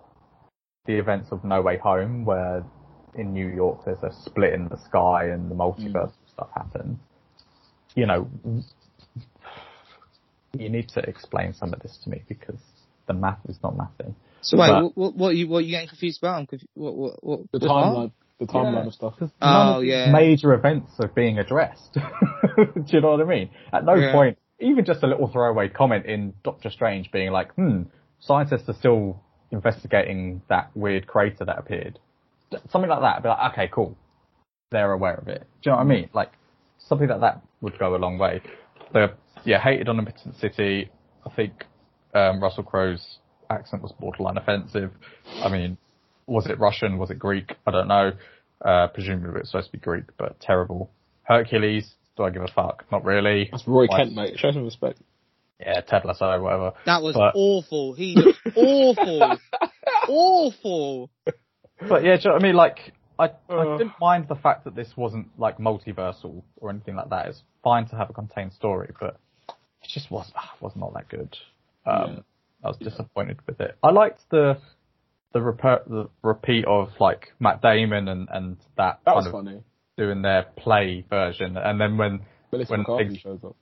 the 0.88 0.94
events 0.98 1.28
of 1.30 1.44
No 1.44 1.60
Way 1.62 1.76
Home, 1.78 2.24
where 2.24 2.64
in 3.14 3.32
New 3.32 3.46
York 3.46 3.84
there's 3.84 4.02
a 4.02 4.10
split 4.24 4.54
in 4.54 4.68
the 4.68 4.78
sky 4.86 5.26
and 5.26 5.48
the 5.50 5.54
multiverse 5.54 6.12
stuff 6.32 6.48
happens? 6.56 6.98
You 7.94 8.06
know, 8.06 8.28
you 10.58 10.68
need 10.68 10.88
to 10.90 11.00
explain 11.00 11.52
some 11.54 11.72
of 11.74 11.80
this 11.80 11.98
to 12.04 12.10
me 12.10 12.22
because 12.28 12.58
the 13.06 13.12
math 13.12 13.38
is 13.48 13.58
not 13.62 13.76
mathing. 13.76 14.14
So 14.40 14.56
wait, 14.56 14.68
But- 14.68 14.82
what, 14.84 14.96
what, 14.96 15.14
what 15.16 15.28
are 15.28 15.32
you 15.34 15.48
what 15.48 15.58
are 15.58 15.60
you 15.62 15.70
getting 15.72 15.88
confused 15.88 16.20
about? 16.22 16.38
I'm 16.38 16.46
confu- 16.46 16.66
what, 16.74 16.94
what, 16.96 17.24
what, 17.24 17.40
The 17.52 17.58
timeline, 17.60 18.12
the 18.40 18.46
timeline 18.46 18.82
Yeah. 18.82 18.86
of 18.86 18.94
stuff. 18.94 19.14
Because 19.18 19.30
Oh, 19.42 19.78
of 19.78 19.84
yeah. 19.84 20.10
major 20.10 20.54
events 20.54 20.92
are 21.00 21.08
being 21.08 21.38
addressed. 21.38 21.94
Do 22.56 22.82
you 22.88 23.00
know 23.00 23.10
what 23.12 23.20
I 23.20 23.24
mean? 23.24 23.50
At 23.72 23.84
no 23.84 23.94
Yeah. 23.94 24.12
point, 24.12 24.38
even 24.60 24.84
just 24.84 25.02
a 25.02 25.06
little 25.06 25.28
throwaway 25.28 25.68
comment 25.68 26.06
in 26.06 26.32
Doctor 26.44 26.70
Strange 26.70 27.10
being 27.10 27.30
like, 27.30 27.52
hmm, 27.54 27.82
scientists 28.20 28.68
are 28.68 28.74
still 28.74 29.22
investigating 29.50 30.42
that 30.48 30.70
weird 30.74 31.06
crater 31.06 31.44
that 31.44 31.58
appeared. 31.58 31.98
Something 32.70 32.90
like 32.90 33.00
that. 33.00 33.22
Be 33.22 33.28
like, 33.28 33.52
okay, 33.52 33.70
cool. 33.72 33.96
They're 34.70 34.92
aware 34.92 35.14
of 35.14 35.28
it. 35.28 35.46
Do 35.62 35.70
you 35.70 35.72
know 35.72 35.76
what 35.78 35.82
I 35.82 35.86
mean? 35.86 36.10
Like, 36.12 36.32
something 36.78 37.08
like 37.08 37.20
that 37.20 37.42
would 37.60 37.78
go 37.78 37.94
a 37.94 37.98
long 37.98 38.18
way. 38.18 38.42
The, 38.92 39.14
yeah, 39.44 39.58
hated 39.60 39.88
on 39.88 39.98
Omnipotent 39.98 40.36
City. 40.36 40.90
I 41.26 41.30
think, 41.34 41.64
um, 42.14 42.42
Russell 42.42 42.62
Crowe's 42.64 43.18
accent 43.50 43.82
was 43.82 43.92
borderline 43.92 44.36
offensive. 44.36 44.90
I 45.42 45.48
mean, 45.48 45.78
was 46.26 46.46
it 46.46 46.58
Russian? 46.58 46.98
Was 46.98 47.10
it 47.10 47.18
Greek? 47.18 47.52
I 47.66 47.70
don't 47.70 47.88
know. 47.88 48.12
Uh, 48.64 48.88
presumably 48.88 49.40
it's 49.40 49.50
supposed 49.50 49.66
to 49.68 49.72
be 49.72 49.78
Greek, 49.78 50.04
but 50.18 50.38
terrible. 50.40 50.90
Hercules, 51.22 51.94
do 52.16 52.24
I 52.24 52.30
give 52.30 52.42
a 52.42 52.48
fuck? 52.48 52.84
Not 52.90 53.04
really. 53.04 53.48
That's 53.50 53.66
Roy 53.66 53.86
Why- 53.86 53.98
Kent, 53.98 54.14
mate. 54.14 54.38
Show 54.38 54.50
some 54.52 54.64
respect. 54.64 55.00
Yeah, 55.60 55.80
Ted 55.80 56.04
Lasso, 56.04 56.40
whatever. 56.40 56.72
That 56.86 57.02
was 57.02 57.14
But- 57.14 57.32
awful. 57.34 57.94
He 57.94 58.14
looked 58.14 58.38
awful, 58.56 59.38
awful. 60.08 61.10
But 61.88 62.04
yeah, 62.04 62.16
do 62.16 62.22
you 62.22 62.28
know 62.28 62.34
what 62.34 62.42
I 62.42 62.46
mean? 62.46 62.54
Like, 62.56 62.92
I, 63.18 63.24
I 63.48 63.54
Uh. 63.54 63.78
didn't 63.78 63.94
mind 64.00 64.26
the 64.28 64.36
fact 64.36 64.64
that 64.64 64.74
this 64.74 64.92
wasn't 64.96 65.28
like 65.38 65.58
multiversal 65.58 66.42
or 66.56 66.70
anything 66.70 66.96
like 66.96 67.08
that. 67.10 67.26
It's 67.26 67.42
fine 67.64 67.86
to 67.88 67.96
have 67.96 68.10
a 68.10 68.12
contained 68.12 68.52
story, 68.52 68.92
but 69.00 69.16
it 69.82 69.88
just 69.88 70.10
was 70.10 70.30
ah, 70.36 70.54
was 70.60 70.72
not 70.76 70.94
that 70.94 71.08
good. 71.08 71.36
Um, 71.86 72.10
Yeah. 72.14 72.20
I 72.64 72.68
was 72.68 72.76
disappointed 72.78 73.38
with 73.46 73.60
it. 73.60 73.76
I 73.82 73.90
liked 73.90 74.20
the 74.30 74.58
the, 75.32 75.40
reper- 75.40 75.86
the 75.88 76.08
repeat 76.22 76.64
of 76.66 76.88
like 77.00 77.32
Matt 77.38 77.60
Damon 77.62 78.08
and 78.08 78.28
and 78.30 78.56
that, 78.76 79.00
That 79.04 79.12
kind 79.12 79.16
was 79.16 79.26
of 79.26 79.32
funny. 79.32 79.62
doing 79.96 80.22
their 80.22 80.44
play 80.56 81.04
version, 81.08 81.56
and 81.56 81.80
then 81.80 81.96
when 81.98 82.20
Melissa 82.50 82.70
when 82.72 82.80
McCarthy 82.80 83.04
things- 83.08 83.18
shows 83.18 83.40
up. 83.44 83.56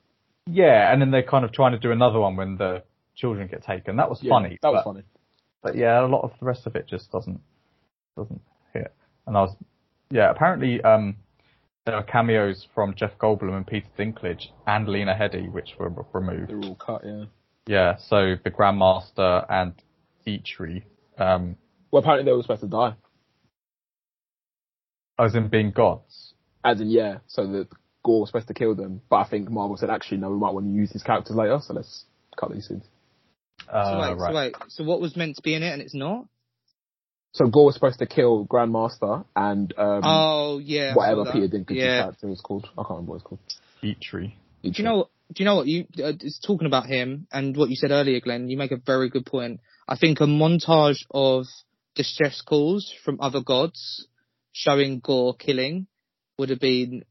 Yeah, 0.49 0.91
and 0.91 1.01
then 1.01 1.11
they're 1.11 1.23
kind 1.23 1.43
of 1.45 1.51
trying 1.51 1.73
to 1.73 1.79
do 1.79 1.91
another 1.91 2.19
one 2.19 2.35
when 2.35 2.57
the 2.57 2.83
children 3.15 3.47
get 3.47 3.63
taken. 3.63 3.97
That 3.97 4.09
was 4.09 4.21
Yeah, 4.23 4.29
funny. 4.29 4.57
That 4.61 4.71
was 4.71 4.81
but- 4.83 4.91
funny. 4.91 5.03
but 5.61 5.75
yeah, 5.75 6.05
a 6.05 6.07
lot 6.07 6.23
of 6.23 6.31
the 6.39 6.45
rest 6.45 6.65
of 6.67 6.75
it 6.75 6.87
just 6.87 7.11
doesn't 7.11 7.41
doesn't 8.15 8.41
hit. 8.73 8.93
And 9.25 9.37
I 9.37 9.41
was 9.41 9.55
yeah, 10.09 10.29
apparently 10.31 10.81
um 10.81 11.17
there 11.85 11.95
are 11.95 12.03
cameos 12.03 12.67
from 12.73 12.93
Jeff 12.95 13.17
Goldblum 13.17 13.55
and 13.55 13.65
Peter 13.67 13.87
Dinklage 13.97 14.47
and 14.65 14.87
Lena 14.87 15.13
Headey 15.15 15.51
which 15.51 15.75
were 15.79 15.89
removed. 16.13 16.49
They 16.49 16.55
were 16.55 16.63
all 16.63 16.75
cut, 16.75 17.01
yeah. 17.05 17.25
Yeah, 17.65 17.95
so 17.97 18.35
the 18.43 18.51
Grandmaster 18.51 19.45
and 19.49 19.73
Eitri. 20.25 20.83
Um 21.17 21.57
Well, 21.91 22.01
apparently 22.01 22.25
they 22.29 22.35
were 22.35 22.41
supposed 22.43 22.61
to 22.61 22.67
die. 22.67 22.95
As 25.19 25.35
in 25.35 25.47
being 25.47 25.71
gods. 25.71 26.33
As 26.63 26.79
in, 26.81 26.89
yeah, 26.89 27.19
so 27.27 27.47
that 27.47 27.67
Gorr 28.07 28.21
was 28.21 28.29
supposed 28.29 28.47
to 28.47 28.53
kill 28.55 28.73
them, 28.73 29.01
but 29.09 29.17
I 29.17 29.29
think 29.29 29.49
Marvel 29.51 29.77
said, 29.77 29.91
actually, 29.91 30.17
no, 30.17 30.31
we 30.31 30.37
might 30.39 30.53
want 30.53 30.65
to 30.65 30.71
use 30.71 30.91
these 30.91 31.03
characters 31.03 31.35
later, 31.35 31.59
so 31.61 31.73
let's 31.75 32.05
cut 32.39 32.51
these 32.53 32.67
scenes. 32.67 32.83
Uh, 33.71 33.83
so 33.91 33.99
wait, 33.99 34.17
right. 34.17 34.31
so 34.31 34.35
wait, 34.35 34.55
so 34.69 34.83
what 34.85 35.01
was 35.01 35.15
meant 35.15 35.35
to 35.35 35.41
be 35.41 35.53
in 35.53 35.61
it 35.63 35.73
and 35.73 35.81
it's 35.81 35.93
not? 35.93 36.25
So 37.33 37.45
Gorr 37.47 37.65
was 37.65 37.75
supposed 37.75 37.99
to 37.99 38.07
kill 38.07 38.47
Grandmaster 38.47 39.25
and 39.35 39.73
um, 39.77 40.01
oh 40.03 40.59
yeah, 40.63 40.91
I 40.91 40.93
saw 40.93 40.97
whatever 40.99 41.23
that. 41.25 41.33
Peter 41.33 41.47
Dinklage's 41.47 41.77
Yeah. 41.83 42.01
character 42.03 42.27
was 42.27 42.41
called. 42.41 42.65
I 42.73 42.81
can't 42.83 42.89
remember 42.89 43.11
what 43.11 43.15
it's 43.17 43.23
called. 43.25 43.39
Eitri. 43.83 44.33
Do 44.63 44.71
you 44.73 44.83
know? 44.83 44.97
what- 44.97 45.09
Do 45.33 45.43
you 45.43 45.45
know 45.45 45.55
what 45.57 45.67
you? 45.67 45.81
Uh, 46.03 46.13
it's 46.21 46.39
talking 46.39 46.67
about 46.67 46.85
him 46.85 47.27
and 47.31 47.55
what 47.57 47.69
you 47.69 47.75
said 47.75 47.91
earlier, 47.91 48.21
Glenn. 48.21 48.47
You 48.49 48.57
make 48.57 48.71
a 48.71 48.77
very 48.77 49.09
good 49.09 49.25
point. 49.25 49.59
I 49.87 49.97
think 49.97 50.21
a 50.21 50.23
montage 50.25 51.03
of 51.11 51.45
distress 51.95 52.41
calls 52.41 52.93
from 53.03 53.19
other 53.19 53.41
gods 53.41 54.07
showing 54.53 54.99
Gorr 54.99 55.33
killing 55.35 55.87
would 56.39 56.49
have 56.49 56.59
been 56.61 57.03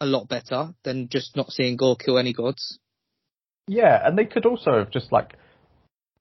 a 0.00 0.06
lot 0.06 0.28
better 0.28 0.74
than 0.84 1.08
just 1.08 1.36
not 1.36 1.50
seeing 1.50 1.76
Gorr 1.76 1.96
kill 1.96 2.18
any 2.18 2.32
gods. 2.32 2.78
Yeah, 3.66 4.00
and 4.06 4.18
they 4.18 4.24
could 4.26 4.44
also 4.46 4.78
have 4.78 4.90
just 4.90 5.12
like, 5.12 5.36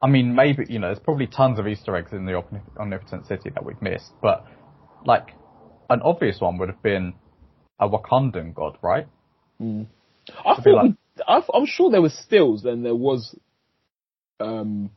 I 0.01 0.07
mean, 0.07 0.35
maybe 0.35 0.65
you 0.69 0.79
know, 0.79 0.87
there's 0.87 0.99
probably 0.99 1.27
tons 1.27 1.59
of 1.59 1.67
Easter 1.67 1.95
eggs 1.95 2.11
in 2.13 2.25
the 2.25 2.33
Omnip- 2.33 2.77
Omnipotent 2.77 3.25
City 3.27 3.49
that 3.49 3.65
we've 3.65 3.81
missed, 3.81 4.11
but 4.21 4.45
like, 5.05 5.29
an 5.89 6.01
obvious 6.01 6.39
one 6.39 6.57
would 6.57 6.69
have 6.69 6.81
been 6.81 7.13
a 7.79 7.89
Wakandan 7.89 8.53
god, 8.53 8.77
right? 8.81 9.07
Mm. 9.61 9.87
I 10.45 10.55
To 10.55 10.61
be 10.61 10.71
thought 10.71 10.75
like- 10.75 10.85
we, 10.91 11.23
I, 11.27 11.41
I'm 11.53 11.65
sure 11.65 11.91
there 11.91 12.01
was 12.01 12.13
stills, 12.17 12.63
and 12.65 12.85
there 12.85 12.95
was, 12.95 13.35
um, 14.39 14.89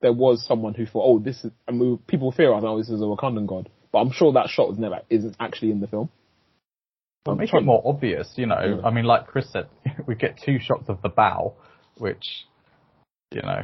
there 0.00 0.12
was 0.12 0.46
someone 0.46 0.74
who 0.74 0.86
thought, 0.86 1.04
oh, 1.04 1.18
this 1.18 1.44
is, 1.44 1.50
and 1.66 1.80
we, 1.80 1.98
people 2.06 2.30
theorized, 2.32 2.64
oh, 2.64 2.78
this 2.78 2.88
is 2.88 3.00
a 3.00 3.04
Wakandan 3.04 3.46
god, 3.46 3.68
but 3.90 3.98
I'm 3.98 4.12
sure 4.12 4.32
that 4.34 4.48
shot 4.48 4.68
was 4.68 4.78
never 4.78 5.00
isn't 5.10 5.36
actually 5.40 5.72
in 5.72 5.80
the 5.80 5.88
film. 5.88 6.10
I'm 7.32 7.38
make 7.38 7.52
it 7.52 7.64
more 7.64 7.82
obvious, 7.84 8.32
you 8.36 8.46
know. 8.46 8.80
Yeah. 8.80 8.86
I 8.86 8.90
mean, 8.90 9.04
like 9.04 9.26
Chris 9.26 9.50
said, 9.50 9.68
we 10.06 10.14
get 10.14 10.38
two 10.44 10.58
shots 10.58 10.88
of 10.88 11.02
the 11.02 11.08
bow, 11.08 11.54
which, 11.98 12.46
you 13.32 13.42
know, 13.42 13.62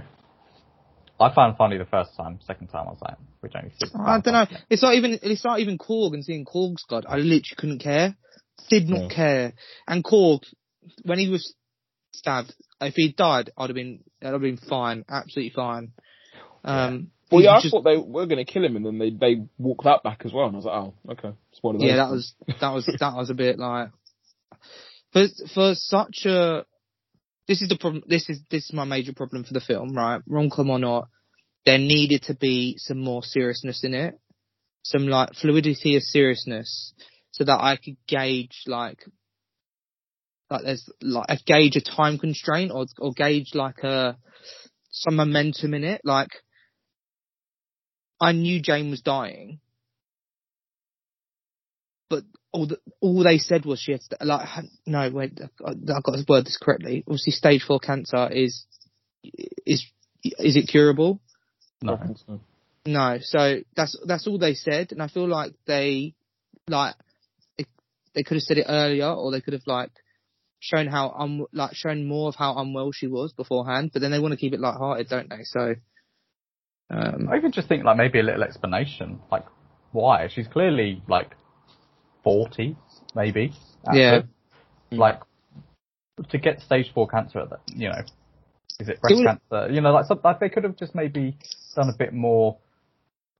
I 1.20 1.34
found 1.34 1.56
funny 1.56 1.78
the 1.78 1.84
first 1.84 2.16
time. 2.16 2.40
Second 2.44 2.68
time, 2.68 2.86
I 2.89 2.90
was 2.90 3.01
like, 3.01 3.16
we 3.43 3.48
don't 3.48 3.64
need 3.64 3.72
to 3.80 3.90
I 3.98 4.20
don't 4.20 4.34
know. 4.34 4.59
It's 4.70 4.82
not 4.82 4.94
even. 4.94 5.18
It's 5.22 5.44
not 5.44 5.60
even 5.60 5.78
Korg 5.78 6.14
and 6.14 6.24
seeing 6.24 6.44
Korg's 6.44 6.84
god. 6.89 7.05
I 7.09 7.16
literally 7.16 7.43
couldn't 7.56 7.78
care. 7.80 8.16
Did 8.68 8.89
not 8.89 9.02
Yeah. 9.02 9.09
care. 9.09 9.52
And 9.86 10.05
Korg, 10.05 10.40
when 11.05 11.18
he 11.18 11.28
was 11.28 11.55
stabbed, 12.12 12.55
if 12.80 12.94
he 12.94 13.12
died, 13.12 13.51
I'd 13.56 13.70
have 13.70 13.74
been. 13.74 14.01
I'd 14.22 14.32
have 14.32 14.40
been 14.40 14.56
fine. 14.56 15.05
Absolutely 15.09 15.51
fine. 15.51 15.93
Um. 16.64 17.10
Well, 17.32 17.42
yeah, 17.42 17.52
I 17.52 17.60
just- 17.60 17.70
thought 17.72 17.84
they 17.84 17.96
were 17.96 18.26
going 18.26 18.44
to 18.44 18.50
kill 18.50 18.64
him, 18.64 18.76
and 18.76 18.84
then 18.84 18.98
they 18.98 19.10
they 19.10 19.42
walked 19.59 19.84
that 19.84 20.02
back 20.02 20.22
as 20.24 20.32
well, 20.32 20.46
and 20.46 20.54
I 20.54 20.59
was 20.59 20.64
like, 20.64 20.74
oh, 20.74 20.94
okay, 21.12 21.36
it's 21.50 21.62
one 21.62 21.74
of 21.74 21.80
those. 21.80 21.88
Yeah, 21.88 21.96
that 21.96 22.10
was 22.10 22.34
that 22.60 22.70
was 22.72 22.86
that 23.00 23.14
was 23.14 23.30
a 23.30 23.34
bit 23.34 23.59
like 23.59 23.90
for 25.12 25.26
for 25.54 25.74
such 25.74 26.24
a. 26.26 26.64
This 27.48 27.60
is 27.60 27.68
the 27.68 27.76
problem. 27.76 28.02
This 28.06 28.28
is 28.30 28.40
this 28.50 28.64
is 28.64 28.72
my 28.72 28.84
major 28.84 29.12
problem 29.12 29.44
for 29.44 29.52
the 29.52 29.60
film, 29.60 29.94
right? 29.94 30.20
Rom-com 30.26 30.70
or 30.70 30.78
not, 30.78 31.09
there 31.66 31.78
needed 31.78 32.22
to 32.24 32.34
be 32.34 32.76
some 32.78 32.98
more 32.98 33.22
seriousness 33.22 33.84
in 33.84 33.94
it, 33.94 34.14
some 34.82 35.06
like 35.09 35.34
fluidity 35.34 35.96
of 35.96 36.02
seriousness, 36.02 36.94
so 37.32 37.44
that 37.44 37.60
I 37.60 37.76
could 37.76 37.96
gauge 38.06 38.62
like 38.66 38.98
like 40.50 40.62
there's 40.64 40.88
like 41.00 41.26
a 41.28 41.38
gauge 41.44 41.76
a 41.76 41.80
time 41.80 42.18
constraint 42.18 42.70
or 42.72 42.86
or 42.98 43.12
gauge 43.12 43.54
like 43.54 43.78
a 43.78 44.16
some 44.90 45.16
momentum 45.16 45.74
in 45.74 45.84
it. 45.84 46.02
Like 46.04 46.28
I 48.23 48.31
knew 48.31 48.62
Jane 48.62 48.90
was 48.90 49.01
dying, 49.01 49.59
but 52.09 52.23
all 52.53 52.69
the, 52.69 52.78
all 53.01 53.24
they 53.24 53.39
said 53.39 53.65
was 53.65 53.81
she 53.81 53.90
had 53.90 54.01
st- 54.01 54.24
like 54.24 54.49
no 54.86 55.11
wait 55.11 55.40
I 55.66 55.70
I 55.70 56.01
got 56.01 56.15
to 56.15 56.24
word 56.28 56.47
this 56.47 56.57
correctly. 56.57 57.03
Obviously, 57.05 57.32
stage 57.32 57.65
four 57.66 57.81
cancer 57.81 58.28
is 58.31 58.65
is 59.66 59.85
is 60.23 60.57
it 60.57 60.69
curable? 60.69 61.20
No. 61.82 61.94
I 61.94 62.07
so. 62.15 62.40
No. 62.86 63.19
So 63.20 63.59
that's 63.74 63.99
that's 64.07 64.28
all 64.28 64.39
they 64.39 64.55
said, 64.55 64.93
and 64.93 65.03
I 65.03 65.09
feel 65.09 65.27
like 65.27 65.55
they 65.66 66.15
like 66.69 66.94
it, 67.59 67.66
they 68.15 68.23
could 68.23 68.36
have 68.36 68.43
said 68.43 68.59
it 68.59 68.66
earlier, 68.69 69.11
or 69.11 69.32
they 69.32 69.40
could 69.40 69.55
have 69.55 69.66
like 69.66 69.90
shown 70.61 70.86
how 70.86 71.11
un 71.19 71.44
like 71.53 71.74
shown 71.74 72.07
more 72.07 72.28
of 72.28 72.36
how 72.36 72.57
unwell 72.57 72.93
she 72.93 73.09
was 73.09 73.32
beforehand. 73.32 73.90
But 73.93 74.01
then 74.01 74.12
they 74.12 74.20
want 74.20 74.31
to 74.31 74.39
keep 74.39 74.53
it 74.53 74.61
light-hearted, 74.61 75.09
don't 75.09 75.28
they? 75.28 75.43
So. 75.43 75.74
Um, 76.93 77.28
I 77.31 77.36
even 77.36 77.52
just 77.52 77.69
think 77.69 77.85
like 77.85 77.97
maybe 77.97 78.20
a 78.20 78.23
little 78.23 78.43
explanation, 78.43 79.20
like 79.31 79.44
why 79.93 80.28
she's 80.28 80.47
clearly 80.47 81.02
like 81.09 81.35
forty, 82.23 82.77
maybe. 83.14 83.52
Yeah. 83.93 84.23
Like 84.90 85.20
to 86.28 86.39
get 86.39 86.60
stage 86.60 86.90
four 86.93 87.09
cancer, 87.09 87.40
at 87.40 87.51
the, 87.51 87.59
you 87.74 87.89
know, 87.89 88.01
is 88.78 88.89
it 88.89 89.01
breast 89.01 89.12
It 89.12 89.14
was- 89.16 89.39
cancer? 89.51 89.73
You 89.73 89.81
know, 89.81 89.93
like, 89.93 90.05
some, 90.06 90.20
like 90.23 90.39
they 90.39 90.48
could 90.51 90.64
have 90.64 90.77
just 90.77 90.94
maybe 90.94 91.36
done 91.74 91.89
a 91.89 91.97
bit 91.97 92.12
more, 92.12 92.59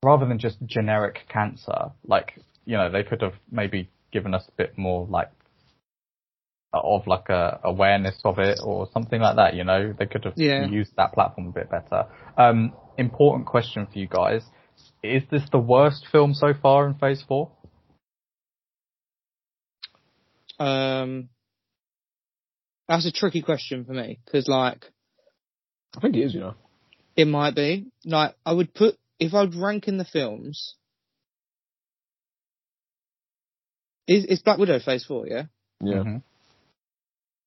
rather 0.03 0.25
than 0.25 0.39
just 0.39 0.57
generic 0.65 1.19
cancer. 1.29 1.91
Like 2.07 2.39
you 2.65 2.75
know, 2.77 2.89
they 2.91 3.03
could 3.03 3.21
have 3.21 3.33
maybe 3.51 3.89
given 4.11 4.33
us 4.33 4.47
a 4.47 4.51
bit 4.53 4.77
more 4.77 5.05
like 5.09 5.29
of 6.73 7.05
like 7.05 7.29
a 7.29 7.59
awareness 7.63 8.15
of 8.25 8.39
it 8.39 8.59
or 8.63 8.87
something 8.93 9.21
like 9.21 9.35
that. 9.35 9.53
You 9.53 9.63
know, 9.63 9.93
they 9.97 10.07
could 10.07 10.23
have 10.25 10.33
Yeah. 10.37 10.65
used 10.65 10.95
that 10.95 11.13
platform 11.13 11.47
a 11.47 11.51
bit 11.51 11.69
better. 11.69 12.07
Um, 12.35 12.73
important 12.97 13.45
question 13.47 13.87
for 13.91 13.99
you 13.99 14.07
guys: 14.07 14.43
Is 15.03 15.23
this 15.31 15.43
the 15.51 15.59
worst 15.59 16.05
film 16.11 16.33
so 16.33 16.53
far 16.53 16.87
in 16.87 16.95
Phase 16.95 17.23
Four? 17.27 17.51
Um, 20.59 21.29
that's 22.87 23.05
a 23.05 23.11
tricky 23.11 23.41
question 23.41 23.85
for 23.85 23.93
me 23.93 24.19
because, 24.23 24.47
like, 24.47 24.85
I 25.97 25.99
think 25.99 26.15
it 26.15 26.21
is, 26.21 26.33
you 26.33 26.41
know. 26.41 26.55
it 27.15 27.25
might 27.25 27.55
be 27.55 27.87
like 28.05 28.35
I 28.45 28.53
would 28.53 28.73
put 28.73 28.95
if 29.19 29.33
I'd 29.33 29.55
rank 29.55 29.87
in 29.87 29.97
the 29.97 30.05
films. 30.05 30.75
Is 34.07 34.25
is 34.25 34.41
Black 34.41 34.57
Widow 34.57 34.79
Phase 34.79 35.05
Four? 35.05 35.27
Yeah, 35.27 35.43
Yeah. 35.81 36.03
Mhm. 36.03 36.23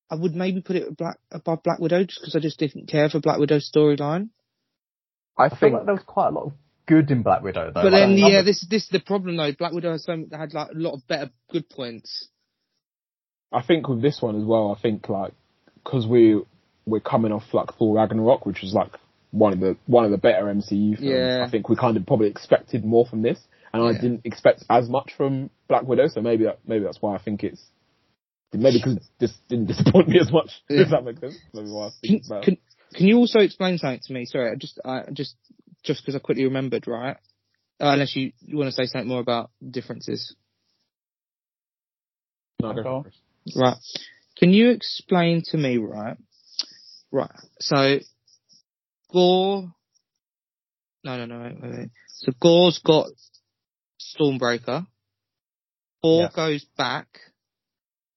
I 0.09 0.14
would 0.14 0.35
maybe 0.35 0.60
put 0.62 0.77
it 0.77 0.97
Black 0.97 1.18
above 1.31 1.62
Black 1.64 1.81
Widow 1.81 2.05
just 2.05 2.20
because 2.20 2.36
I 2.36 2.40
just 2.40 2.59
didn't 2.59 2.86
care 2.89 3.10
for 3.10 3.20
Black 3.20 3.39
Widow's 3.39 3.70
storyline. 3.70 4.31
I 5.39 5.45
I 5.45 5.49
think 5.49 5.75
like 5.75 5.85
there 5.85 5.95
was 5.95 6.05
quite 6.07 6.29
a 6.29 6.31
lot 6.31 6.47
of 6.47 6.53
good 6.87 7.11
in 7.11 7.23
Black 7.23 7.43
Widow, 7.43 7.67
though. 7.67 7.83
but 7.83 7.93
like, 7.93 7.93
then, 7.93 8.17
yeah, 8.17 8.43
this 8.43 8.67
this 8.71 8.85
is 8.85 8.89
the 8.89 9.01
problem 9.01 9.37
though. 9.37 9.53
Black 9.53 9.73
Widow 9.73 9.93
has 9.93 10.05
so 10.05 10.25
had 10.33 10.55
like 10.55 10.71
a 10.71 10.79
lot 10.79 10.95
of 10.95 11.07
better 11.07 11.31
good 11.51 11.69
points. 11.69 12.29
I 13.53 13.63
think 13.63 13.89
with 13.89 14.03
this 14.03 14.21
one 14.21 14.37
as 14.37 14.45
well, 14.45 14.75
I 14.77 14.81
think 14.81 15.09
like 15.09 15.33
because 15.85 16.07
we 16.07 16.43
we're 16.87 17.01
coming 17.01 17.33
off 17.33 17.45
like 17.53 17.75
Thor 17.75 17.97
Ragnarok, 17.97 18.47
which 18.47 18.63
was 18.63 18.73
like 18.73 18.93
one 19.31 19.53
of 19.53 19.61
the 19.61 19.77
one 19.87 20.05
of 20.05 20.11
the 20.11 20.19
better 20.19 20.45
MCU 20.45 20.97
films. 20.97 21.01
Yeah. 21.01 21.45
I 21.47 21.51
think 21.51 21.69
we 21.69 21.77
kind 21.77 21.97
of 21.97 22.07
probably 22.07 22.29
expected 22.29 22.85
more 22.85 23.07
from 23.07 23.23
this, 23.23 23.39
and 23.73 23.83
I 23.83 23.93
didn't 23.93 24.23
expect 24.25 24.65
as 24.71 24.89
much 24.89 25.13
from 25.17 25.51
Black 25.69 25.83
Widow. 25.83 26.09
So 26.09 26.21
maybe 26.21 26.45
that 26.45 26.61
maybe 26.67 26.85
that's 26.85 27.01
why 27.01 27.15
I 27.15 27.19
think 27.19 27.45
it's 27.45 27.63
maybe 28.53 28.79
because 28.79 28.99
this 29.19 29.33
didn't 29.49 29.67
disappoint 29.75 30.09
me 30.09 30.19
as 30.21 30.33
much. 30.33 30.51
Yeah. 30.69 30.83
If 30.83 30.91
that 30.91 31.05
makes 31.05 31.21
sense. 31.21 31.37
Maybe 31.53 31.69
why 31.69 31.89
I 31.89 31.91
think 32.01 32.25
Can, 32.27 32.43
can 32.43 32.57
can 32.95 33.07
you 33.07 33.17
also 33.19 33.41
explain 33.41 33.79
something 33.79 34.01
to 34.05 34.13
me? 34.13 34.25
Sorry, 34.27 34.51
I 34.51 34.55
just 34.55 34.81
I 34.85 35.03
just 35.13 35.37
just 35.83 36.03
because 36.03 36.17
I 36.17 36.19
quickly 36.19 36.45
remembered, 36.45 36.87
right? 36.87 37.17
Uh, 37.79 37.93
unless 37.93 38.17
you, 38.17 38.33
you 38.41 38.57
want 38.57 38.69
to 38.69 38.73
say 38.73 38.87
something 38.87 39.09
more 39.09 39.21
about 39.21 39.51
differences. 39.71 40.35
No, 42.63 42.73
go 42.73 42.83
Go 42.83 42.97
on. 42.97 43.03
for 43.03 43.09
it. 43.09 43.15
Right. 43.55 43.77
Can 44.39 44.53
you 44.53 44.71
explain 44.71 45.43
to 45.47 45.59
me, 45.59 45.77
right? 45.77 46.17
Right. 47.13 47.31
So, 47.61 47.99
Gorr. 49.13 49.73
No, 51.05 51.17
no, 51.19 51.27
no, 51.27 51.41
wait, 51.41 51.63
wait, 51.63 51.79
wait. 51.79 51.91
So 52.09 52.33
Gorr's 52.41 52.79
got 52.79 53.07
Stormbreaker. 54.01 54.87
Thor 56.03 56.23
Yeah. 56.23 56.29
goes 56.35 56.65
back 56.77 57.07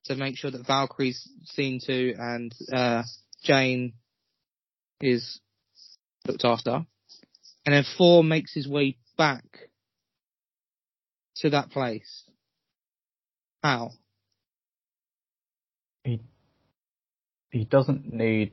to 0.05 0.15
make 0.15 0.37
sure 0.37 0.51
that 0.51 0.65
Valkyrie's 0.65 1.29
seen 1.45 1.79
to 1.85 2.13
and 2.17 2.53
uh, 2.73 3.03
Jane 3.43 3.93
is 5.01 5.39
looked 6.27 6.45
after. 6.45 6.85
And 7.65 7.75
then 7.75 7.83
Thor 7.97 8.23
makes 8.23 8.53
his 8.53 8.67
way 8.67 8.97
back 9.17 9.43
to 11.37 11.49
that 11.51 11.71
place. 11.71 12.23
How? 13.61 13.91
he 16.03 16.21
he 17.51 17.65
doesn't 17.65 18.11
need 18.13 18.51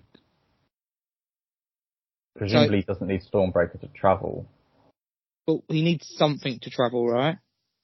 presumably 2.37 2.79
he 2.79 2.85
doesn't 2.85 3.07
need 3.07 3.23
Stormbreaker 3.23 3.81
to 3.81 3.89
travel. 3.89 4.47
But 5.47 5.61
he 5.69 5.83
needs 5.83 6.07
something 6.17 6.59
to 6.61 6.71
travel, 6.71 7.09
right? 7.09 7.39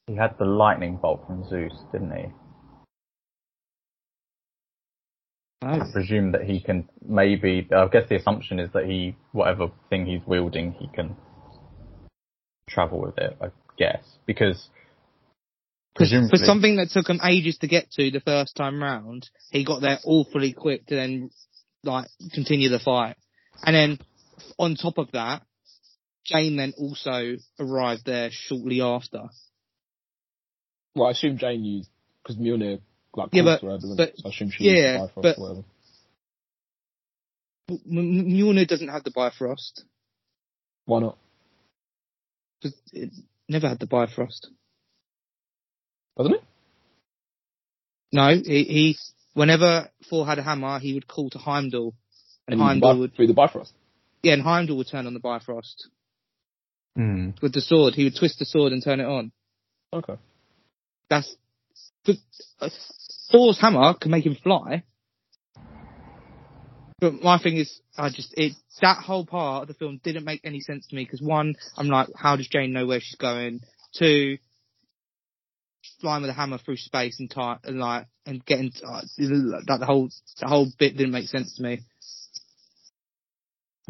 He 0.07 0.17
had 0.17 0.37
the 0.39 0.45
lightning 0.45 0.97
bolt 0.97 1.25
from 1.27 1.49
Zeus, 1.49 1.73
didn't 1.93 2.11
he? 2.11 2.25
I 5.63 5.79
presume 5.93 6.33
that 6.33 6.43
he 6.43 6.61
can 6.61 6.89
maybe. 7.07 7.69
I 7.75 7.87
guess 7.89 8.09
the 8.09 8.17
assumption 8.17 8.59
is 8.59 8.71
that 8.73 8.85
he, 8.85 9.17
whatever 9.33 9.71
thing 9.91 10.07
he's 10.07 10.27
wielding, 10.27 10.73
he 10.73 10.89
can 10.89 11.17
travel 12.69 13.01
with 13.01 13.19
it. 13.19 13.37
I 13.41 13.49
guess 13.79 14.03
because 14.27 14.69
Because 15.95 16.13
for 16.31 16.37
something 16.37 16.77
that 16.77 16.91
took 16.91 17.09
him 17.09 17.21
ages 17.23 17.59
to 17.59 17.69
get 17.69 17.91
to 17.93 18.11
the 18.11 18.21
first 18.21 18.57
time 18.57 18.83
round, 18.83 19.29
he 19.51 19.65
got 19.65 19.83
there 19.83 19.99
awfully 20.05 20.53
quick 20.53 20.87
to 20.87 20.95
then 20.95 21.31
like 21.85 22.09
continue 22.33 22.69
the 22.69 22.79
fight. 22.79 23.17
And 23.65 23.77
then 23.77 23.99
on 24.59 24.77
top 24.77 24.99
of 24.99 25.13
that, 25.13 25.43
Jane 26.25 26.57
then 26.57 26.73
also 26.79 27.37
arrived 27.59 28.07
there 28.07 28.31
shortly 28.31 28.81
after. 28.81 29.25
Well, 30.95 31.09
I 31.09 31.13
assume 31.13 31.39
Jane 31.39 31.65
used 31.65 31.91
because 32.23 32.37
Mjolnir 32.37 32.81
like 33.17 33.29
Yeah, 33.33 33.43
called 33.43 33.61
but- 33.61 33.61
to 33.61 33.67
her, 33.67 33.79
doesn't 33.79 33.97
but- 33.97 34.17
So 34.19 34.27
I 34.27 34.31
assume 34.31 34.51
she 34.51 34.65
yeah, 34.65 35.03
used 35.03 35.15
Bifrost 35.15 35.39
but- 35.39 35.39
or. 35.39 35.65
M- 37.69 37.79
M- 37.87 38.27
Mjolnir 38.27 38.67
doesn't 38.67 38.89
have 38.89 39.05
the 39.05 39.11
Bifrost. 39.11 39.85
Why 40.85 41.01
not? 41.01 41.19
'cause 42.63 42.75
It 42.93 43.11
never 43.49 43.69
had 43.69 43.79
the 43.79 43.87
Bifrost. 43.87 44.49
Doesn't 46.17 46.35
it? 46.35 46.45
No, 48.13 48.29
he, 48.37 48.65
he 48.65 48.99
whenever 49.33 49.91
Thor 50.11 50.27
had 50.27 50.39
a 50.39 50.43
hammer, 50.43 50.79
he 50.79 50.93
would 50.95 51.09
call 51.09 51.31
to 51.31 51.39
Heimdall, 51.39 51.95
and, 52.47 52.55
And 52.55 52.61
used 52.61 52.61
the 52.61 52.65
Heimdall 52.65 52.99
would 52.99 53.15
through 53.15 53.29
the 53.29 53.35
Bifrost. 53.35 53.73
yeah, 54.23 54.35
and 54.35 54.43
Heimdall 54.43 54.77
would 54.77 54.89
turn 54.89 55.07
on 55.07 55.15
the 55.15 55.21
Bifrost 55.21 55.89
Hmm. 56.95 57.31
with 57.41 57.55
the 57.55 57.63
sword. 57.63 57.95
He 57.95 58.05
would 58.05 58.17
twist 58.17 58.39
the 58.39 58.45
sword 58.45 58.73
and 58.73 58.83
turn 58.83 59.01
it 59.01 59.07
on. 59.07 59.33
Okay. 59.95 60.17
That's 61.09 61.29
but, 61.35 61.39
Thor's 63.31 63.61
hammer 63.61 63.95
can 63.95 64.11
make 64.11 64.27
him 64.27 64.37
fly. 64.43 64.85
But 67.01 67.15
my 67.23 67.39
thing 67.39 67.57
is, 67.57 67.81
I 67.99 68.11
just 68.11 68.33
it 68.37 68.53
that 68.81 68.99
whole 68.99 69.27
part 69.27 69.62
of 69.62 69.69
the 69.69 69.74
film 69.74 70.01
didn't 70.05 70.24
make 70.24 70.43
any 70.45 70.61
sense 70.61 70.87
to 70.87 70.95
me 70.95 71.05
because 71.05 71.20
one, 71.20 71.57
I'm 71.77 71.89
like, 71.89 72.09
how 72.16 72.37
does 72.37 72.47
Jane 72.47 72.73
know 72.73 72.87
where 72.87 73.01
she's 73.01 73.16
going? 73.16 73.61
Two, 73.93 74.39
flying 76.01 76.23
with 76.23 76.31
a 76.31 76.35
hammer 76.35 76.59
through 76.59 76.77
space 76.77 77.19
and 77.19 77.31
ti 77.31 77.55
and 77.65 77.79
like 77.79 78.07
and 78.24 78.45
getting 78.45 78.73
uh, 78.87 79.01
that 79.66 79.79
the 79.81 79.87
whole 79.87 80.11
the 80.41 80.47
whole 80.47 80.69
bit 80.79 80.97
didn't 80.97 81.12
make 81.12 81.29
sense 81.29 81.57
to 81.57 81.62
me. 81.62 81.81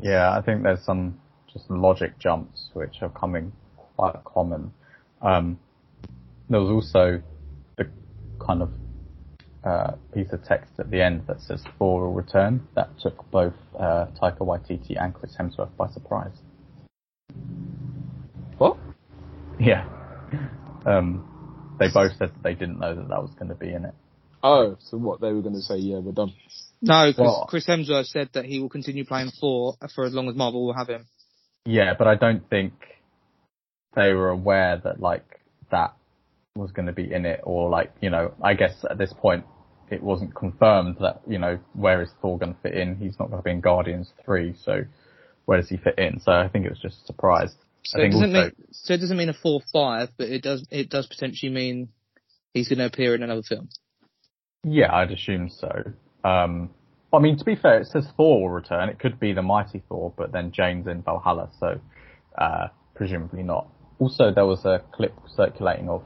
Yeah, 0.00 0.36
I 0.36 0.40
think 0.40 0.62
there's 0.62 0.84
some 0.84 1.20
just 1.52 1.70
logic 1.70 2.18
jumps 2.18 2.70
which 2.72 3.02
are 3.02 3.10
coming 3.10 3.52
quite 3.96 4.24
common. 4.24 4.72
Um, 5.20 5.58
there 6.48 6.60
was 6.60 6.70
also 6.70 7.22
kind 8.44 8.62
of 8.62 8.70
uh, 9.64 9.92
piece 10.12 10.32
of 10.32 10.44
text 10.44 10.72
at 10.78 10.90
the 10.90 11.00
end 11.00 11.22
that 11.28 11.40
says 11.40 11.62
Thor 11.78 12.02
will 12.02 12.12
return 12.12 12.66
that 12.74 12.90
took 13.00 13.30
both 13.30 13.54
uh, 13.78 14.06
Taika 14.20 14.40
Waititi 14.40 15.00
and 15.00 15.14
Chris 15.14 15.36
Hemsworth 15.38 15.74
by 15.76 15.88
surprise. 15.90 16.36
What? 18.58 18.76
Yeah. 19.58 19.88
Um, 20.84 21.76
they 21.78 21.86
both 21.94 22.10
said 22.18 22.30
that 22.30 22.42
they 22.42 22.54
didn't 22.54 22.80
know 22.80 22.92
that 22.92 23.08
that 23.08 23.22
was 23.22 23.30
going 23.38 23.50
to 23.50 23.54
be 23.54 23.72
in 23.72 23.84
it. 23.84 23.94
Oh, 24.42 24.76
so 24.80 24.96
what 24.96 25.20
they 25.20 25.32
were 25.32 25.40
going 25.40 25.54
to 25.54 25.60
say? 25.60 25.76
Yeah, 25.76 25.98
we're 25.98 26.10
done. 26.10 26.34
No, 26.80 27.06
because 27.08 27.20
Well- 27.20 27.46
Chris 27.48 27.66
Hemsworth 27.66 28.06
said 28.06 28.30
that 28.32 28.44
he 28.44 28.58
will 28.58 28.68
continue 28.68 29.04
playing 29.04 29.30
Thor 29.40 29.76
for 29.94 30.04
as 30.04 30.12
long 30.12 30.28
as 30.28 30.34
Marvel 30.34 30.66
will 30.66 30.74
have 30.74 30.88
him. 30.88 31.06
Yeah, 31.64 31.94
but 31.96 32.08
I 32.08 32.16
don't 32.16 32.48
think 32.50 32.72
they 33.94 34.12
were 34.12 34.30
aware 34.30 34.80
that 34.82 34.98
like 34.98 35.40
that 35.70 35.94
was 36.54 36.70
going 36.72 36.86
to 36.86 36.92
be 36.92 37.12
in 37.12 37.24
it, 37.24 37.40
or 37.44 37.70
like 37.70 37.92
you 38.00 38.10
know, 38.10 38.34
I 38.42 38.54
guess 38.54 38.84
at 38.88 38.98
this 38.98 39.12
point 39.12 39.44
it 39.90 40.02
wasn't 40.02 40.34
confirmed 40.34 40.96
that 41.00 41.22
you 41.26 41.38
know 41.38 41.58
where 41.72 42.02
is 42.02 42.10
Thor 42.20 42.38
going 42.38 42.54
to 42.54 42.60
fit 42.60 42.74
in. 42.74 42.96
He's 42.96 43.18
not 43.18 43.30
going 43.30 43.38
to 43.38 43.44
be 43.44 43.50
in 43.50 43.60
Guardians 43.60 44.12
three, 44.24 44.54
so 44.64 44.82
where 45.46 45.60
does 45.60 45.68
he 45.68 45.76
fit 45.76 45.98
in? 45.98 46.20
So 46.20 46.32
I 46.32 46.48
think 46.48 46.66
it 46.66 46.70
was 46.70 46.80
just 46.80 47.02
a 47.02 47.06
surprise. 47.06 47.54
So 47.84 48.00
it 48.00 48.10
doesn't 48.10 48.36
also, 48.36 48.42
mean 48.42 48.52
so 48.70 48.94
it 48.94 48.98
doesn't 48.98 49.16
mean 49.16 49.28
a 49.28 49.34
four 49.34 49.60
five, 49.72 50.10
but 50.16 50.28
it 50.28 50.42
does 50.42 50.66
it 50.70 50.90
does 50.90 51.06
potentially 51.06 51.50
mean 51.50 51.88
he's 52.52 52.68
going 52.68 52.78
to 52.78 52.86
appear 52.86 53.14
in 53.14 53.22
another 53.22 53.42
film. 53.42 53.68
yeah, 54.64 54.94
I'd 54.94 55.10
assume 55.10 55.50
so. 55.50 55.70
Um, 56.22 56.70
I 57.12 57.18
mean, 57.18 57.36
to 57.38 57.44
be 57.44 57.56
fair, 57.56 57.80
it 57.80 57.88
says 57.88 58.06
Thor 58.16 58.42
will 58.42 58.50
return. 58.50 58.88
It 58.88 58.98
could 58.98 59.18
be 59.18 59.32
the 59.32 59.42
mighty 59.42 59.82
Thor, 59.88 60.12
but 60.16 60.32
then 60.32 60.52
Jane's 60.52 60.86
in 60.86 61.02
Valhalla, 61.02 61.50
so 61.58 61.80
uh, 62.38 62.68
presumably 62.94 63.42
not. 63.42 63.68
Also, 63.98 64.32
there 64.32 64.46
was 64.46 64.64
a 64.64 64.82
clip 64.92 65.12
circulating 65.34 65.88
of 65.88 66.02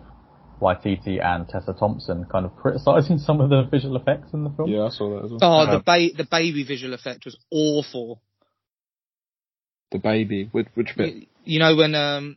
Waititi 0.61 1.23
and 1.23 1.49
Tessa 1.49 1.75
Thompson 1.79 2.25
kind 2.25 2.47
of 2.47 2.57
criticising 2.57 3.19
some 3.27 3.41
of 3.41 3.51
the 3.51 3.65
visual 3.65 3.97
effects 3.97 4.33
in 4.33 4.45
the 4.45 4.51
film. 4.51 4.71
Yeah, 4.71 4.85
I 4.85 4.89
saw 4.91 5.11
that 5.11 5.25
as 5.25 5.31
well. 5.31 5.39
Oh, 5.43 5.71
the 5.71 5.83
ba- 5.85 6.17
the 6.17 6.29
baby 6.31 6.65
visual 6.65 6.95
effect 6.95 7.25
was 7.25 7.37
awful. 7.51 8.23
The 9.91 9.99
baby. 9.99 10.49
Which, 10.51 10.69
which 10.75 10.97
bit? 10.97 11.15
You, 11.15 11.27
you 11.45 11.59
know 11.59 11.77
when 11.77 11.95
um 11.95 12.37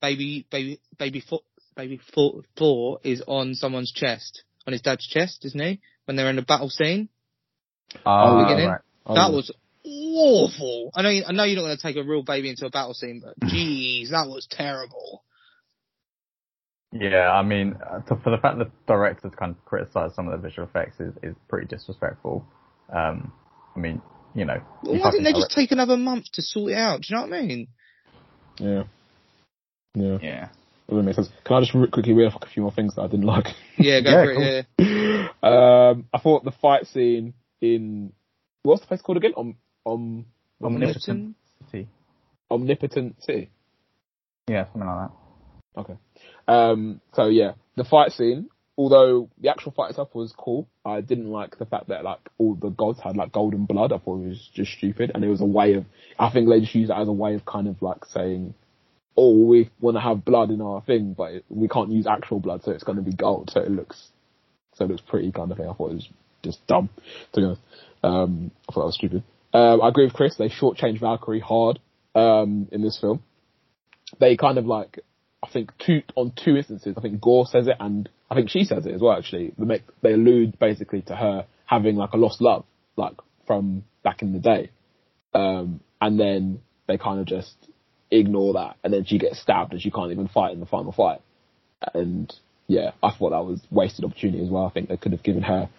baby 0.00 0.46
baby 0.50 0.80
baby 0.98 1.20
Thor, 1.20 1.40
baby 1.76 2.00
Thor, 2.14 2.42
Thor 2.56 3.00
is 3.04 3.22
on 3.26 3.54
someone's 3.54 3.92
chest, 3.92 4.44
on 4.66 4.72
his 4.72 4.82
dad's 4.82 5.06
chest, 5.06 5.44
isn't 5.44 5.60
he? 5.60 5.80
When 6.04 6.16
they're 6.16 6.30
in 6.30 6.38
a 6.38 6.42
battle 6.42 6.68
scene, 6.68 7.08
beginning? 8.44 8.68
right. 8.68 8.80
Oh, 9.06 9.14
that 9.14 9.32
was 9.32 9.50
awful. 9.84 10.90
I 10.94 11.02
know 11.02 11.10
you, 11.10 11.24
I 11.26 11.32
know 11.32 11.44
you're 11.44 11.56
not 11.56 11.62
going 11.62 11.76
to 11.76 11.82
take 11.82 11.96
a 11.96 12.02
real 12.02 12.22
baby 12.22 12.50
into 12.50 12.66
a 12.66 12.70
battle 12.70 12.94
scene, 12.94 13.22
but 13.24 13.38
jeez, 13.48 14.10
that 14.10 14.28
was 14.28 14.46
terrible. 14.50 15.24
Yeah, 16.96 17.30
I 17.32 17.42
mean, 17.42 17.76
uh, 17.84 18.00
to, 18.02 18.16
for 18.22 18.30
the 18.30 18.38
fact 18.38 18.58
that 18.58 18.66
the 18.66 18.70
directors 18.86 19.32
kind 19.36 19.50
of 19.50 19.64
criticised 19.64 20.14
some 20.14 20.28
of 20.28 20.40
the 20.40 20.48
visual 20.48 20.68
effects 20.68 21.00
is, 21.00 21.12
is 21.24 21.34
pretty 21.48 21.66
disrespectful. 21.66 22.46
Um, 22.88 23.32
I 23.74 23.80
mean, 23.80 24.00
you 24.34 24.44
know, 24.44 24.60
Why 24.82 25.10
didn't 25.10 25.24
they 25.24 25.32
direct- 25.32 25.36
just 25.50 25.50
take 25.56 25.72
another 25.72 25.96
month 25.96 26.26
to 26.34 26.42
sort 26.42 26.70
it 26.70 26.76
out? 26.78 27.00
Do 27.02 27.06
you 27.10 27.16
know 27.16 27.26
what 27.26 27.32
I 27.36 27.42
mean? 27.42 27.68
Yeah. 28.58 28.82
Yeah. 29.94 30.18
Yeah. 30.22 30.48
That 30.88 31.02
makes 31.02 31.16
sense. 31.16 31.30
Can 31.44 31.56
I 31.56 31.60
just 31.60 31.74
re- 31.74 31.88
quickly 31.90 32.12
read 32.12 32.26
off 32.32 32.40
a 32.42 32.46
few 32.46 32.62
more 32.62 32.70
things 32.72 32.94
that 32.94 33.02
I 33.02 33.06
didn't 33.08 33.26
like? 33.26 33.46
Yeah, 33.76 34.00
go 34.00 34.10
Yeah, 34.10 34.24
for 34.24 34.30
it. 34.30 34.66
cool. 34.78 34.86
Yeah. 34.86 35.28
um, 35.90 36.06
I 36.12 36.18
thought 36.18 36.44
the 36.44 36.52
fight 36.52 36.86
scene 36.86 37.34
in 37.60 38.12
what's 38.62 38.82
the 38.82 38.86
place 38.86 39.02
called 39.02 39.16
again? 39.18 39.32
Om, 39.36 39.56
om, 39.84 40.26
Omnipotent 40.62 41.34
City. 41.70 41.88
omnipotent 42.50 43.22
city. 43.24 43.50
Yeah, 44.48 44.64
something 44.66 44.86
like 44.86 45.08
that. 45.08 45.80
Okay. 45.80 45.94
Um, 46.46 47.00
so 47.14 47.26
yeah, 47.26 47.52
the 47.76 47.84
fight 47.84 48.12
scene, 48.12 48.48
although 48.76 49.28
the 49.40 49.50
actual 49.50 49.72
fight 49.72 49.90
itself 49.90 50.14
was 50.14 50.32
cool, 50.36 50.68
I 50.84 51.00
didn't 51.00 51.30
like 51.30 51.58
the 51.58 51.66
fact 51.66 51.88
that 51.88 52.04
like 52.04 52.20
all 52.38 52.54
the 52.54 52.70
gods 52.70 53.00
had 53.00 53.16
like 53.16 53.32
golden 53.32 53.64
blood. 53.66 53.92
I 53.92 53.98
thought 53.98 54.22
it 54.22 54.28
was 54.28 54.50
just 54.54 54.72
stupid, 54.72 55.12
and 55.14 55.24
it 55.24 55.28
was 55.28 55.40
a 55.40 55.46
way 55.46 55.74
of. 55.74 55.84
I 56.18 56.30
think 56.30 56.48
they 56.48 56.60
just 56.60 56.74
used 56.74 56.90
it 56.90 56.96
as 56.96 57.08
a 57.08 57.12
way 57.12 57.34
of 57.34 57.44
kind 57.44 57.68
of 57.68 57.80
like 57.82 58.04
saying, 58.06 58.54
"Oh, 59.16 59.46
we 59.46 59.70
want 59.80 59.96
to 59.96 60.00
have 60.00 60.24
blood 60.24 60.50
in 60.50 60.60
our 60.60 60.82
thing, 60.82 61.14
but 61.16 61.42
we 61.48 61.68
can't 61.68 61.90
use 61.90 62.06
actual 62.06 62.40
blood, 62.40 62.62
so 62.62 62.72
it's 62.72 62.84
going 62.84 62.96
to 62.96 63.02
be 63.02 63.14
gold." 63.14 63.50
So 63.50 63.60
it 63.60 63.70
looks, 63.70 64.08
so 64.74 64.84
it 64.84 64.90
looks 64.90 65.02
pretty 65.02 65.32
kind 65.32 65.50
of 65.50 65.58
thing. 65.58 65.68
I 65.68 65.72
thought 65.72 65.92
it 65.92 65.96
was 65.96 66.08
just 66.42 66.66
dumb. 66.66 66.90
To 67.32 67.40
be 67.40 67.46
honest, 67.46 67.62
um, 68.02 68.50
I 68.68 68.72
thought 68.72 68.82
that 68.82 68.86
was 68.86 68.94
stupid. 68.96 69.22
Um, 69.52 69.80
I 69.82 69.88
agree 69.88 70.04
with 70.04 70.14
Chris. 70.14 70.36
They 70.36 70.48
shortchanged 70.48 71.00
Valkyrie 71.00 71.40
hard 71.40 71.78
um, 72.14 72.68
in 72.72 72.82
this 72.82 72.98
film. 73.00 73.22
They 74.18 74.36
kind 74.36 74.58
of 74.58 74.66
like 74.66 74.98
think 75.54 75.70
two 75.78 76.02
on 76.14 76.32
two 76.36 76.56
instances. 76.56 76.94
I 76.98 77.00
think 77.00 77.20
Gorr 77.20 77.46
says 77.46 77.66
it, 77.66 77.76
and 77.80 78.08
I 78.30 78.34
think 78.34 78.50
she 78.50 78.64
says 78.64 78.84
it 78.84 78.92
as 78.92 79.00
well. 79.00 79.16
Actually, 79.16 79.54
they 79.56 79.82
they 80.02 80.12
allude 80.12 80.58
basically 80.58 81.00
to 81.02 81.16
her 81.16 81.46
having 81.64 81.96
like 81.96 82.12
a 82.12 82.18
lost 82.18 82.42
love, 82.42 82.64
like 82.96 83.14
from 83.46 83.84
back 84.02 84.20
in 84.20 84.34
the 84.34 84.38
day, 84.38 84.70
um, 85.32 85.80
and 86.00 86.20
then 86.20 86.60
they 86.86 86.98
kind 86.98 87.20
of 87.20 87.26
just 87.26 87.54
ignore 88.10 88.52
that, 88.54 88.76
and 88.84 88.92
then 88.92 89.06
she 89.06 89.18
gets 89.18 89.40
stabbed, 89.40 89.72
and 89.72 89.80
she 89.80 89.90
can't 89.90 90.12
even 90.12 90.28
fight 90.28 90.52
in 90.52 90.60
the 90.60 90.66
final 90.66 90.92
fight. 90.92 91.22
And 91.94 92.30
yeah, 92.66 92.90
I 93.02 93.10
thought 93.10 93.30
that 93.30 93.44
was 93.44 93.60
wasted 93.70 94.04
opportunity 94.04 94.44
as 94.44 94.50
well. 94.50 94.66
I 94.66 94.70
think 94.70 94.88
they 94.88 94.98
could 94.98 95.12
have 95.12 95.22
given 95.22 95.42
her 95.42 95.70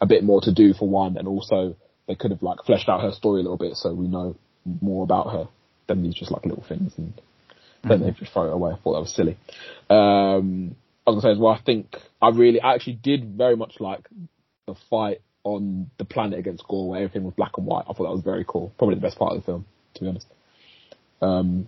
a 0.00 0.06
bit 0.06 0.24
more 0.24 0.40
to 0.42 0.52
do 0.52 0.72
for 0.72 0.88
one, 0.88 1.18
and 1.18 1.28
also 1.28 1.76
they 2.06 2.14
could 2.14 2.30
have 2.30 2.42
like 2.42 2.58
fleshed 2.64 2.88
out 2.88 3.02
her 3.02 3.12
story 3.12 3.40
a 3.40 3.42
little 3.42 3.58
bit 3.58 3.74
so 3.74 3.92
we 3.92 4.06
know 4.06 4.36
more 4.80 5.04
about 5.04 5.32
her 5.32 5.48
than 5.86 6.02
these 6.02 6.14
just 6.14 6.30
like 6.30 6.44
little 6.46 6.64
things 6.66 6.92
and 6.96 7.20
then 7.88 8.00
they 8.00 8.10
just 8.12 8.32
throw 8.32 8.46
it 8.46 8.52
away. 8.52 8.72
I 8.72 8.76
thought 8.76 8.94
that 8.94 9.00
was 9.00 9.14
silly. 9.14 9.36
Um, 9.90 10.76
I 11.06 11.10
was 11.10 11.22
gonna 11.22 11.34
say 11.34 11.36
as 11.36 11.38
well. 11.38 11.52
I 11.52 11.60
think 11.60 11.96
I 12.20 12.30
really, 12.30 12.60
I 12.60 12.74
actually 12.74 12.94
did 13.02 13.36
very 13.36 13.56
much 13.56 13.80
like 13.80 14.08
the 14.66 14.74
fight 14.90 15.20
on 15.44 15.90
the 15.98 16.04
planet 16.04 16.38
against 16.38 16.66
Gorr, 16.66 16.88
where 16.88 17.02
everything 17.02 17.24
was 17.24 17.34
black 17.34 17.52
and 17.58 17.66
white. 17.66 17.84
I 17.88 17.92
thought 17.92 18.04
that 18.04 18.14
was 18.14 18.22
very 18.22 18.44
cool. 18.46 18.72
Probably 18.78 18.94
the 18.94 19.02
best 19.02 19.18
part 19.18 19.32
of 19.32 19.40
the 19.40 19.44
film, 19.44 19.66
to 19.94 20.00
be 20.00 20.08
honest. 20.08 20.26
Um, 21.20 21.66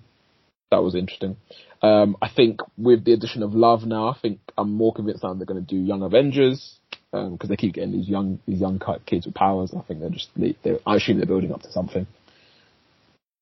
that 0.71 0.83
was 0.83 0.95
interesting. 0.95 1.37
Um, 1.83 2.17
I 2.21 2.29
think 2.29 2.61
with 2.77 3.05
the 3.05 3.13
addition 3.13 3.43
of 3.43 3.55
Love 3.55 3.85
now, 3.85 4.09
I 4.09 4.19
think 4.21 4.41
I'm 4.57 4.73
more 4.73 4.95
convinced 4.95 5.23
now 5.23 5.35
they're 5.35 5.47
going 5.47 5.65
to 5.65 5.67
do 5.67 5.81
Young 5.81 6.03
Avengers 6.03 6.79
because 7.13 7.49
they 7.49 7.57
keep 7.57 7.75
getting 7.75 7.93
these 7.93 8.09
young 8.09 8.39
these 8.47 8.61
young 8.61 8.81
kids 9.07 9.27
with 9.27 9.35
powers. 9.35 9.73
I 9.77 9.81
think 9.83 10.01
they're 10.01 10.11
just 10.11 10.29
they, 10.37 10.55
I 10.87 10.97
assume 10.97 11.19
they're 11.19 11.27
building 11.27 11.53
up 11.53 11.63
to 11.63 11.73
something. 11.73 12.07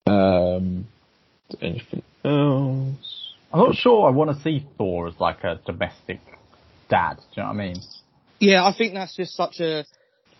Um, 0.07 0.87
anything 1.61 2.03
else? 2.23 3.33
I'm 3.53 3.59
not 3.59 3.75
sure 3.75 4.07
I 4.07 4.11
want 4.11 4.35
to 4.35 4.43
see 4.43 4.65
Thor 4.77 5.07
as 5.07 5.13
like 5.19 5.43
a 5.43 5.59
domestic 5.65 6.19
dad. 6.89 7.15
Do 7.17 7.23
you 7.37 7.43
know 7.43 7.49
what 7.49 7.55
I 7.55 7.67
mean? 7.67 7.81
Yeah, 8.39 8.65
I 8.65 8.75
think 8.77 8.93
that's 8.93 9.15
just 9.15 9.35
such 9.35 9.59
a. 9.59 9.85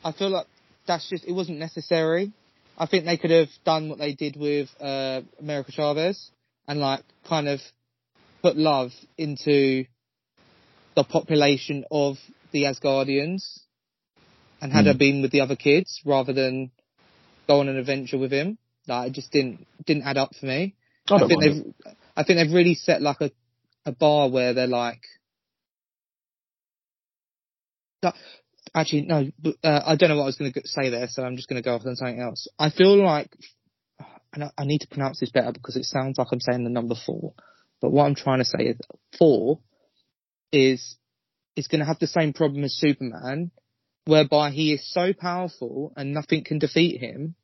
I 0.03 0.11
feel 0.11 0.29
like 0.29 0.47
that's 0.87 1.09
just 1.09 1.25
it 1.25 1.31
wasn't 1.31 1.59
necessary. 1.59 2.31
I 2.77 2.87
think 2.87 3.05
they 3.05 3.17
could 3.17 3.31
have 3.31 3.49
done 3.63 3.89
what 3.89 3.99
they 3.99 4.13
did 4.13 4.35
with 4.35 4.69
uh, 4.81 5.21
America 5.39 5.71
Chavez 5.71 6.31
and 6.67 6.79
like 6.79 7.03
kind 7.27 7.47
of 7.47 7.61
put 8.41 8.57
love 8.57 8.91
into 9.17 9.85
the 10.95 11.03
population 11.03 11.85
of 11.89 12.17
the 12.51 12.63
Asgardians 12.63 13.59
and 14.61 14.71
had 14.71 14.85
her 14.85 14.93
been 14.93 15.21
with 15.21 15.31
the 15.31 15.41
other 15.41 15.55
kids 15.55 16.01
rather 16.05 16.33
than 16.33 16.71
go 17.47 17.59
on 17.59 17.69
an 17.69 17.77
adventure 17.77 18.17
with 18.17 18.31
him. 18.31 18.57
Like 18.87 19.09
it 19.09 19.13
just 19.13 19.31
didn't 19.31 19.65
didn't 19.85 20.03
add 20.03 20.17
up 20.17 20.35
for 20.39 20.45
me. 20.45 20.75
I 21.09 21.15
I 21.15 21.27
think 21.27 21.41
they've 21.41 21.73
I 22.15 22.23
think 22.23 22.39
they've 22.39 22.53
really 22.55 22.75
set 22.75 23.01
like 23.01 23.21
a 23.21 23.31
a 23.85 23.91
bar 23.91 24.29
where 24.29 24.53
they're 24.53 24.67
like 24.67 25.01
that- 28.01 28.15
actually 28.73 29.03
no 29.03 29.29
uh, 29.63 29.81
I 29.85 29.95
don't 29.95 30.09
know 30.09 30.17
what 30.17 30.23
I 30.23 30.27
was 30.27 30.37
going 30.37 30.51
to 30.53 30.61
say 30.65 30.89
there 30.89 31.07
so 31.07 31.23
I'm 31.23 31.35
just 31.35 31.47
going 31.47 31.61
to 31.61 31.67
go 31.67 31.75
off 31.75 31.85
on 31.85 31.95
something 31.95 32.19
else. 32.19 32.47
I 32.57 32.69
feel 32.69 33.03
like 33.03 33.29
and 34.33 34.45
I, 34.45 34.51
I 34.57 34.65
need 34.65 34.79
to 34.79 34.87
pronounce 34.87 35.19
this 35.19 35.31
better 35.31 35.51
because 35.51 35.75
it 35.75 35.85
sounds 35.85 36.17
like 36.17 36.27
I'm 36.31 36.41
saying 36.41 36.63
the 36.63 36.69
number 36.69 36.95
4 37.05 37.33
but 37.81 37.91
what 37.91 38.05
I'm 38.05 38.15
trying 38.15 38.39
to 38.39 38.45
say 38.45 38.63
is 38.65 38.77
Thor 39.17 39.59
is 40.51 40.97
is 41.55 41.67
going 41.67 41.79
to 41.79 41.85
have 41.85 41.99
the 41.99 42.07
same 42.07 42.33
problem 42.33 42.63
as 42.63 42.75
Superman 42.75 43.51
whereby 44.05 44.51
he 44.51 44.73
is 44.73 44.91
so 44.91 45.13
powerful 45.13 45.93
and 45.95 46.13
nothing 46.13 46.43
can 46.43 46.59
defeat 46.59 46.99
him 46.99 47.35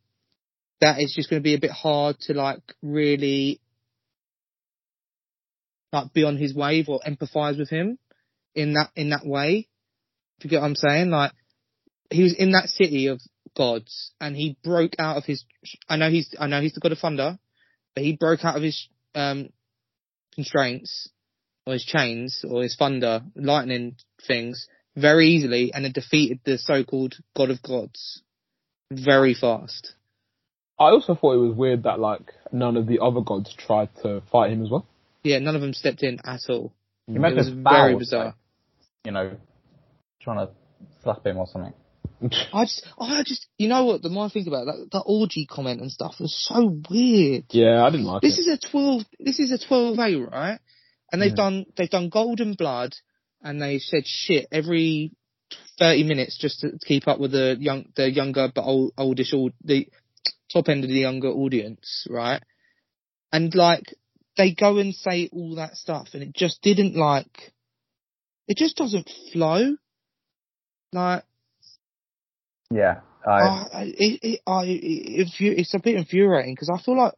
that 0.82 1.00
it's 1.00 1.16
just 1.16 1.30
going 1.30 1.42
to 1.42 1.44
be 1.44 1.54
a 1.54 1.60
bit 1.60 1.72
hard 1.72 2.20
to 2.22 2.34
like 2.34 2.62
really 2.82 3.62
like 5.94 6.14
be 6.14 6.24
on 6.24 6.38
his 6.38 6.54
wave 6.54 6.90
or 6.90 7.00
empathize 7.08 7.58
with 7.58 7.70
him 7.70 7.98
in 8.56 8.74
that 8.74 8.90
in 8.96 9.12
that 9.12 9.26
way. 9.26 9.68
If 10.40 10.46
you 10.46 10.50
get 10.50 10.62
what 10.62 10.68
I'm 10.68 10.76
saying, 10.76 11.10
like 11.12 11.32
he 12.10 12.24
was 12.24 12.34
in 12.34 12.52
that 12.52 12.70
city 12.70 13.08
of 13.08 13.22
gods 13.56 14.12
and 14.20 14.36
he 14.36 14.58
broke 14.64 14.94
out 15.00 15.18
of 15.18 15.26
his. 15.26 15.46
I 15.88 15.98
know 15.98 16.10
he's 16.10 16.34
I 16.40 16.48
know 16.48 16.62
he's 16.62 16.74
the 16.74 16.80
god 16.82 16.92
of 16.92 17.00
thunder, 17.00 17.38
but 17.96 18.04
he 18.04 18.18
broke 18.18 18.44
out 18.44 18.58
of 18.58 18.64
his 18.64 18.88
um 19.14 19.50
constraints 20.34 21.10
or 21.68 21.74
his 21.74 21.86
chains 21.86 22.44
or 22.48 22.64
his 22.64 22.76
thunder 22.76 23.22
lightning 23.36 23.96
things 24.26 24.68
very 24.96 25.28
easily 25.28 25.72
and 25.74 25.84
had 25.86 25.94
defeated 25.94 26.40
the 26.44 26.58
so-called 26.58 27.16
god 27.36 27.50
of 27.50 27.62
gods 27.62 28.24
very 28.92 29.34
fast. 29.34 29.94
I 30.82 30.90
also 30.90 31.14
thought 31.14 31.34
it 31.36 31.48
was 31.48 31.56
weird 31.56 31.84
that 31.84 32.00
like 32.00 32.34
none 32.52 32.76
of 32.76 32.88
the 32.88 33.00
other 33.00 33.22
gods 33.22 33.54
tried 33.56 33.90
to 34.02 34.24
fight 34.32 34.52
him 34.52 34.64
as 34.64 34.70
well. 34.72 34.88
Yeah, 35.24 35.38
none 35.38 35.54
of 35.54 35.62
them 35.62 35.74
stepped 35.74 36.02
in 36.02 36.18
at 36.26 36.40
all. 36.50 36.74
You 37.08 37.24
It 37.24 37.36
was 37.36 37.50
very 37.50 37.96
bizarre. 37.96 38.26
like, 38.26 38.34
you 39.06 39.12
know, 39.12 39.38
trying 40.22 40.48
to 40.48 40.54
slap 41.04 41.24
him 41.24 41.38
or 41.38 41.46
something. 41.46 41.74
I 42.54 42.64
just, 42.66 42.88
I 43.00 43.22
just, 43.24 43.46
you 43.60 43.68
know 43.68 43.86
what? 43.86 44.02
The 44.02 44.10
more 44.10 44.26
I 44.26 44.30
think 44.30 44.48
about 44.48 44.64
it, 44.64 44.66
that, 44.66 44.88
that 44.94 45.04
orgy 45.06 45.46
comment 45.46 45.82
and 45.82 45.92
stuff 45.92 46.16
was 46.20 46.36
so 46.50 46.76
weird. 46.90 47.46
yeah, 47.52 47.84
I 47.86 47.92
didn't 47.92 48.08
like 48.08 48.24
it. 48.24 48.28
This 48.28 48.40
is 48.40 48.48
a 48.48 48.58
twelve. 48.58 49.04
This 49.20 49.40
is 49.40 49.52
a 49.52 49.60
twelve 49.64 50.00
A, 50.00 50.16
right? 50.16 50.60
And 51.12 51.22
they've 51.22 51.32
Mm. 51.32 51.36
done, 51.36 51.66
they've 51.78 51.90
done 51.90 52.10
Golden 52.10 52.54
Blood, 52.56 52.96
and 53.44 53.62
they 53.62 53.78
said 53.78 54.08
shit 54.08 54.48
every 54.52 55.12
thirty 55.78 56.04
minutes 56.04 56.38
just 56.40 56.62
to 56.62 56.72
keep 56.86 57.08
up 57.08 57.20
with 57.20 57.34
the 57.34 57.56
young, 57.60 57.86
the 57.96 58.10
younger 58.10 58.52
but 58.54 58.64
old, 58.64 58.94
oldish, 58.98 59.34
old, 59.34 59.54
the 59.64 59.88
top 60.54 60.70
end 60.70 60.84
of 60.84 60.90
the 60.90 61.00
younger 61.00 61.30
audience, 61.30 62.06
right? 62.10 62.42
And 63.32 63.54
like, 63.56 63.94
they 64.38 64.54
go 64.54 64.78
and 64.78 64.94
say 64.94 65.30
all 65.32 65.56
that 65.56 65.76
stuff, 65.76 66.10
and 66.14 66.24
it 66.24 66.34
just 66.34 66.62
didn't 66.62 66.96
like, 66.96 67.54
it 68.48 68.58
just 68.58 68.78
doesn't 68.78 69.10
flow. 69.32 69.76
Like, 70.94 71.24
Yeah, 72.70 73.02
I, 73.26 73.32
I, 73.32 73.84
it, 73.84 74.20
it, 74.22 74.40
I, 74.46 74.64
it, 74.66 75.30
it's 75.40 75.74
a 75.74 75.80
bit 75.80 75.96
infuriating 75.96 76.56
because 76.56 76.70
I 76.70 76.82
feel 76.82 76.98
like 76.98 77.14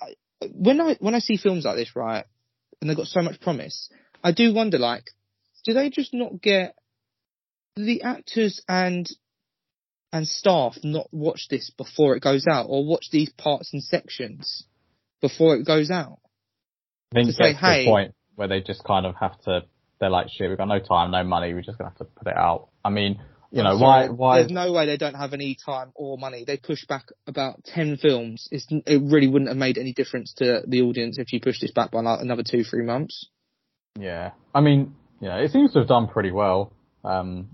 I, 0.00 0.46
when 0.52 0.80
I 0.80 0.96
when 1.00 1.14
I 1.14 1.18
see 1.18 1.36
films 1.36 1.64
like 1.64 1.76
this, 1.76 1.94
right, 1.96 2.24
and 2.80 2.88
they've 2.88 2.96
got 2.96 3.06
so 3.06 3.22
much 3.22 3.40
promise, 3.40 3.90
I 4.22 4.32
do 4.32 4.54
wonder, 4.54 4.78
like, 4.78 5.04
do 5.64 5.74
they 5.74 5.90
just 5.90 6.14
not 6.14 6.40
get 6.40 6.76
the 7.76 8.02
actors 8.02 8.62
and 8.68 9.08
and 10.14 10.28
staff 10.28 10.76
not 10.84 11.08
watch 11.12 11.48
this 11.50 11.70
before 11.76 12.14
it 12.14 12.22
goes 12.22 12.46
out, 12.46 12.66
or 12.68 12.86
watch 12.86 13.08
these 13.10 13.30
parts 13.30 13.70
and 13.72 13.82
sections 13.82 14.64
before 15.20 15.56
it 15.56 15.66
goes 15.66 15.90
out? 15.90 16.20
I 17.12 17.16
think 17.16 17.26
to 17.26 17.32
say, 17.32 17.52
to 17.52 17.58
hey- 17.58 17.84
the 17.84 17.90
point 17.90 18.14
where 18.36 18.48
they 18.48 18.60
just 18.60 18.84
kind 18.84 19.04
of 19.04 19.16
have 19.20 19.38
to. 19.42 19.64
They're 20.00 20.10
like, 20.10 20.28
shit, 20.28 20.48
we've 20.48 20.58
got 20.58 20.68
no 20.68 20.78
time, 20.78 21.10
no 21.10 21.24
money. 21.24 21.52
We're 21.52 21.62
just 21.62 21.78
gonna 21.78 21.90
have 21.90 21.98
to 21.98 22.04
put 22.04 22.28
it 22.28 22.36
out. 22.36 22.68
I 22.84 22.90
mean, 22.90 23.20
you 23.50 23.62
know, 23.62 23.76
why? 23.76 24.08
Why? 24.08 24.38
There's 24.38 24.50
no 24.50 24.72
way 24.72 24.86
they 24.86 24.96
don't 24.96 25.14
have 25.14 25.32
any 25.32 25.56
time 25.64 25.92
or 25.94 26.16
money. 26.16 26.44
They 26.46 26.58
push 26.58 26.84
back 26.86 27.06
about 27.26 27.64
ten 27.64 27.96
films. 27.96 28.48
It's, 28.52 28.66
it 28.70 29.02
really 29.02 29.28
wouldn't 29.28 29.48
have 29.48 29.56
made 29.56 29.78
any 29.78 29.92
difference 29.92 30.32
to 30.38 30.62
the 30.66 30.82
audience 30.82 31.18
if 31.18 31.32
you 31.32 31.40
pushed 31.40 31.60
this 31.60 31.72
back 31.72 31.90
by 31.90 32.00
like 32.00 32.20
another 32.20 32.42
two, 32.48 32.64
three 32.64 32.84
months. 32.84 33.28
Yeah, 33.98 34.32
I 34.54 34.60
mean, 34.60 34.94
you 35.20 35.28
know, 35.28 35.38
it 35.38 35.50
seems 35.50 35.72
to 35.72 35.80
have 35.80 35.88
done 35.88 36.08
pretty 36.08 36.32
well, 36.32 36.72
um, 37.04 37.50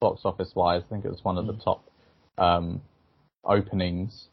box 0.00 0.22
office 0.24 0.52
wise. 0.54 0.82
I 0.86 0.88
think 0.90 1.04
it 1.04 1.10
was 1.10 1.24
one 1.24 1.38
of 1.38 1.46
the 1.46 1.54
top 1.54 1.88
um, 2.38 2.82
openings. 3.44 4.28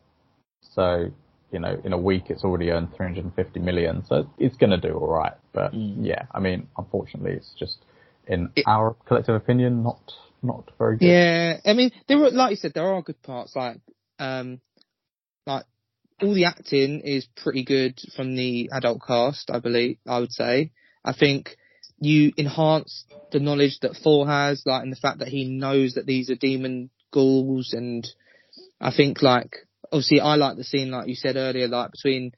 So, 0.61 1.11
you 1.51 1.59
know, 1.59 1.79
in 1.83 1.93
a 1.93 1.97
week, 1.97 2.25
it's 2.29 2.43
already 2.43 2.69
earned 2.71 2.89
350 2.95 3.59
million. 3.59 4.03
So 4.05 4.29
it's 4.37 4.55
going 4.57 4.71
to 4.71 4.77
do 4.77 4.93
all 4.93 5.07
right. 5.07 5.33
But 5.53 5.73
Mm. 5.73 6.05
yeah, 6.05 6.25
I 6.31 6.39
mean, 6.39 6.67
unfortunately, 6.77 7.33
it's 7.33 7.53
just 7.57 7.77
in 8.27 8.49
It- 8.55 8.63
our 8.67 8.95
collective 9.05 9.35
opinion, 9.35 9.83
not 9.83 10.13
not 10.43 10.71
very 10.79 10.97
good. 10.97 11.05
Yeah, 11.05 11.59
I 11.65 11.73
mean, 11.73 11.91
there 12.07 12.17
were, 12.17 12.31
like 12.31 12.49
you 12.51 12.55
said, 12.55 12.73
there 12.73 12.91
are 12.91 13.03
good 13.03 13.21
parts. 13.21 13.55
Like, 13.55 13.77
um, 14.17 14.59
like 15.45 15.65
all 16.19 16.33
the 16.33 16.45
acting 16.45 17.01
is 17.01 17.27
pretty 17.35 17.63
good 17.63 17.99
from 18.15 18.35
the 18.35 18.71
adult 18.73 19.01
cast. 19.05 19.51
I 19.51 19.59
believe, 19.59 19.97
I 20.07 20.19
would 20.19 20.31
say. 20.31 20.71
I 21.03 21.13
think 21.13 21.57
you 22.01 22.33
enhance 22.37 23.05
the 23.31 23.39
knowledge 23.39 23.79
that 23.81 23.95
Thor 23.95 24.27
has, 24.27 24.63
like, 24.65 24.83
and 24.83 24.91
the 24.91 24.97
fact 24.97 25.19
that 25.19 25.27
he 25.29 25.45
knows 25.45 25.93
that 25.93 26.05
these 26.05 26.29
are 26.29 26.35
demon 26.35 26.89
ghouls, 27.13 27.73
and 27.73 28.05
I 28.81 28.91
think, 28.91 29.21
like, 29.21 29.55
obviously, 29.91 30.19
I 30.19 30.35
like 30.35 30.57
the 30.57 30.63
scene, 30.63 30.91
like 30.91 31.07
you 31.07 31.15
said 31.15 31.35
earlier, 31.35 31.67
like 31.67 31.91
between 31.91 32.31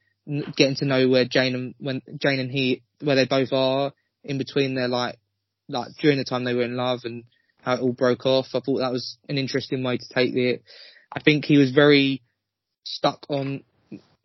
getting 0.56 0.76
to 0.76 0.84
know 0.84 1.08
where 1.08 1.24
Jane 1.24 1.54
and 1.54 1.74
when 1.78 2.02
Jane 2.18 2.40
and 2.40 2.50
he, 2.50 2.82
where 3.00 3.16
they 3.16 3.26
both 3.26 3.52
are 3.52 3.92
in 4.22 4.38
between 4.38 4.74
their 4.74 4.88
like, 4.88 5.18
like 5.68 5.88
during 6.00 6.18
the 6.18 6.24
time 6.24 6.44
they 6.44 6.54
were 6.54 6.62
in 6.62 6.76
love 6.76 7.00
and 7.04 7.24
how 7.62 7.74
it 7.74 7.80
all 7.80 7.92
broke 7.92 8.26
off. 8.26 8.46
I 8.54 8.60
thought 8.60 8.78
that 8.78 8.92
was 8.92 9.16
an 9.28 9.38
interesting 9.38 9.82
way 9.82 9.96
to 9.96 10.08
take 10.14 10.34
it. 10.34 10.62
I 11.12 11.20
think 11.20 11.44
he 11.44 11.56
was 11.56 11.72
very 11.72 12.22
stuck 12.84 13.24
on 13.28 13.64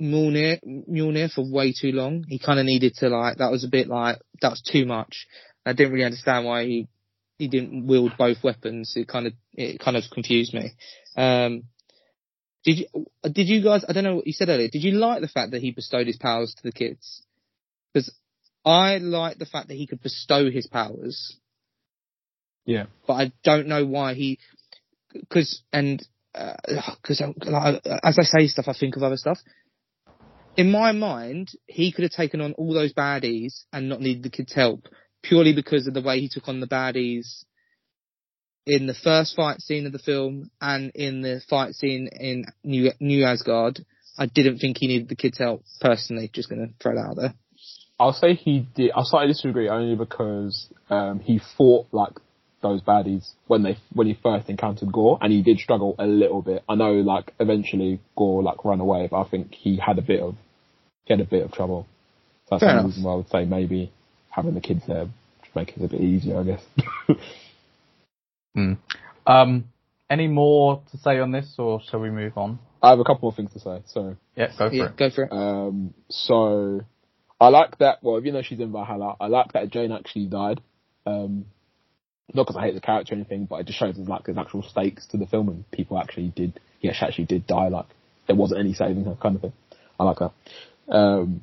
Mjolnir, 0.02 0.60
Mjolnir 0.66 1.32
for 1.32 1.50
way 1.50 1.74
too 1.74 1.92
long. 1.92 2.24
He 2.28 2.40
kind 2.40 2.60
of 2.60 2.66
needed 2.66 2.96
to 2.96 3.10
like, 3.10 3.38
that 3.38 3.52
was 3.52 3.64
a 3.64 3.70
bit 3.70 3.88
like, 3.88 4.20
that 4.42 4.50
was 4.52 4.62
too 4.62 4.86
much. 4.86 5.28
I 5.66 5.74
didn't 5.74 5.94
really 5.94 6.06
understand 6.06 6.46
why 6.46 6.64
he, 6.66 6.88
he 7.38 7.48
didn't 7.48 7.88
wield 7.88 8.14
both 8.18 8.38
weapons. 8.44 8.94
It 8.96 9.08
kind 9.08 9.28
of, 9.28 9.34
it 9.54 9.80
kind 9.80 9.98
of 9.98 10.04
confused 10.12 10.54
me. 10.54 10.72
Um, 11.18 11.64
did 12.64 12.80
you, 12.80 13.06
did 13.24 13.48
you 13.48 13.64
guys, 13.64 13.86
I 13.88 13.94
don't 13.94 14.04
know 14.04 14.16
what 14.16 14.28
you 14.28 14.34
said 14.34 14.50
earlier, 14.50 14.70
did 14.70 14.84
you 14.84 14.92
like 14.92 15.22
the 15.22 15.28
fact 15.28 15.52
that 15.52 15.62
he 15.62 15.72
bestowed 15.72 16.08
his 16.08 16.18
powers 16.18 16.54
to 16.56 16.64
the 16.64 16.72
kids? 16.72 17.24
Because 17.94 18.14
I 18.66 18.98
like 18.98 19.38
the 19.38 19.46
fact 19.46 19.70
that 19.70 19.76
he 19.76 19.88
could 19.88 20.02
bestow 20.02 20.50
his 20.52 20.68
powers 20.68 21.38
Yeah. 22.66 22.86
but 23.08 23.14
I 23.14 23.32
don't 23.44 23.68
know 23.68 23.86
why 23.86 24.14
he, 24.14 24.40
because 25.14 25.62
and 25.74 26.06
because 26.34 27.22
like, 27.46 27.82
as 28.04 28.20
I 28.20 28.24
say 28.24 28.48
stuff, 28.48 28.68
I 28.68 28.74
think 28.74 28.96
of 28.96 29.04
other 29.04 29.18
stuff. 29.18 29.40
In 30.58 30.72
my 30.72 30.92
mind, 30.92 31.50
he 31.68 31.92
could 31.92 32.04
have 32.04 32.12
taken 32.12 32.42
on 32.42 32.54
all 32.54 32.74
those 32.74 32.94
baddies 32.94 33.64
and 33.72 33.88
not 33.88 34.02
needed 34.02 34.24
the 34.24 34.30
kids' 34.30 34.54
help 34.54 34.88
purely 35.22 35.54
because 35.54 35.88
of 35.88 35.94
the 35.94 36.02
way 36.02 36.20
he 36.20 36.30
took 36.30 36.48
on 36.48 36.60
the 36.60 36.68
baddies 36.68 37.44
in 38.66 38.86
the 38.86 38.94
first 38.94 39.36
fight 39.36 39.62
scene 39.62 39.86
of 39.86 39.92
the 39.92 40.00
film 40.00 40.52
and 40.62 40.92
in 40.96 41.22
the 41.22 41.42
fight 41.50 41.74
scene 41.74 42.10
in 42.20 42.46
New 42.64 42.92
New 43.00 43.26
Asgard. 43.26 43.80
I 44.18 44.26
didn't 44.26 44.60
think 44.60 44.78
he 44.78 44.88
needed 44.88 45.10
the 45.10 45.16
kids' 45.16 45.38
help 45.38 45.64
personally. 45.82 46.30
Just 46.34 46.50
gonna 46.50 46.68
throw 46.80 46.96
that 46.96 47.08
out 47.10 47.16
there. 47.16 47.34
I'll 48.00 48.14
say 48.14 48.34
he 48.34 48.68
did. 48.76 48.92
I'll 48.96 49.06
slightly 49.06 49.34
disagree 49.34 49.70
only 49.70 49.96
because 49.96 50.70
um, 50.90 51.20
he 51.20 51.42
fought 51.58 51.88
like 51.92 52.14
those 52.62 52.82
baddies 52.82 53.30
when 53.48 53.64
they 53.64 53.78
when 53.94 54.08
he 54.08 54.18
first 54.22 54.50
encountered 54.50 54.92
Gorr, 54.92 55.18
and 55.22 55.32
he 55.32 55.42
did 55.42 55.60
struggle 55.60 55.96
a 56.00 56.06
little 56.06 56.42
bit. 56.42 56.64
I 56.68 56.76
know, 56.76 56.94
like 56.94 57.34
eventually 57.40 58.00
Gorr 58.18 58.44
like 58.44 58.66
ran 58.66 58.80
away, 58.80 59.08
but 59.10 59.22
I 59.22 59.30
think 59.30 59.54
he 59.54 59.78
had 59.78 59.98
a 59.98 60.02
bit 60.02 60.22
of 60.22 60.36
he 61.06 61.14
had 61.14 61.22
a 61.22 61.26
bit 61.30 61.44
of 61.44 61.52
trouble. 61.52 61.88
So 62.48 62.56
that's 62.56 62.64
Fair 62.64 62.82
the 62.82 62.88
reason 62.88 63.04
why 63.04 63.14
I 63.14 63.16
would 63.16 63.30
say 63.30 63.46
maybe 63.46 63.92
having 64.30 64.54
the 64.56 64.62
kids 64.62 64.82
there 64.88 65.08
should 65.44 65.56
make 65.56 65.70
it 65.76 65.84
a 65.84 65.88
bit 65.88 66.02
easier, 66.02 66.40
I 66.40 66.44
guess. 66.44 66.64
Um, 69.26 69.66
any 70.10 70.28
more 70.28 70.82
to 70.92 70.98
say 70.98 71.20
on 71.20 71.32
this, 71.32 71.56
or 71.58 71.82
shall 71.90 72.00
we 72.00 72.10
move 72.10 72.38
on? 72.38 72.60
I 72.82 72.90
have 72.90 73.00
a 73.00 73.04
couple 73.04 73.30
more 73.30 73.34
things 73.34 73.54
to 73.54 73.60
say. 73.60 73.84
So, 73.88 74.16
Yeah, 74.36 74.48
go 74.58 74.70
for 74.70 74.76
Yeah, 74.76 74.86
it. 74.86 74.98
go 74.98 75.10
for 75.10 75.24
it. 75.24 75.32
um, 75.32 75.94
so 76.10 76.82
I 77.40 77.50
like 77.50 77.78
that. 77.78 78.00
Well, 78.02 78.24
you 78.24 78.32
know 78.32 78.42
she's 78.42 78.60
in 78.60 78.72
Valhalla, 78.72 79.16
I 79.20 79.28
like 79.28 79.54
that 79.54 79.70
Jane 79.70 79.92
actually 79.92 80.26
died. 80.26 80.62
Um, 81.06 81.46
not 82.34 82.44
because 82.44 82.56
I 82.56 82.64
hate 82.64 82.76
the 82.76 82.82
character 82.82 83.14
or 83.14 83.18
anything, 83.18 83.46
but 83.46 83.58
it 83.58 83.68
just 83.68 83.80
shows 83.80 83.96
there's 83.96 84.08
like 84.08 84.26
there's 84.26 84.38
actual 84.38 84.64
stakes 84.64 85.06
to 85.08 85.18
the 85.18 85.26
film, 85.26 85.50
and 85.50 85.70
people 85.72 85.98
actually 85.98 86.32
did. 86.36 86.60
Yeah, 86.82 86.94
she 86.94 87.06
actually 87.06 87.26
did 87.26 87.48
die. 87.48 87.68
Like 87.70 87.88
there 88.28 88.36
wasn't 88.36 88.60
any 88.60 88.74
saving 88.74 89.06
her, 89.06 89.16
kind 89.16 89.36
of 89.36 89.42
thing. 89.42 89.54
I 90.00 90.04
like 90.04 90.18
that. 90.20 90.32
Um, 90.94 91.42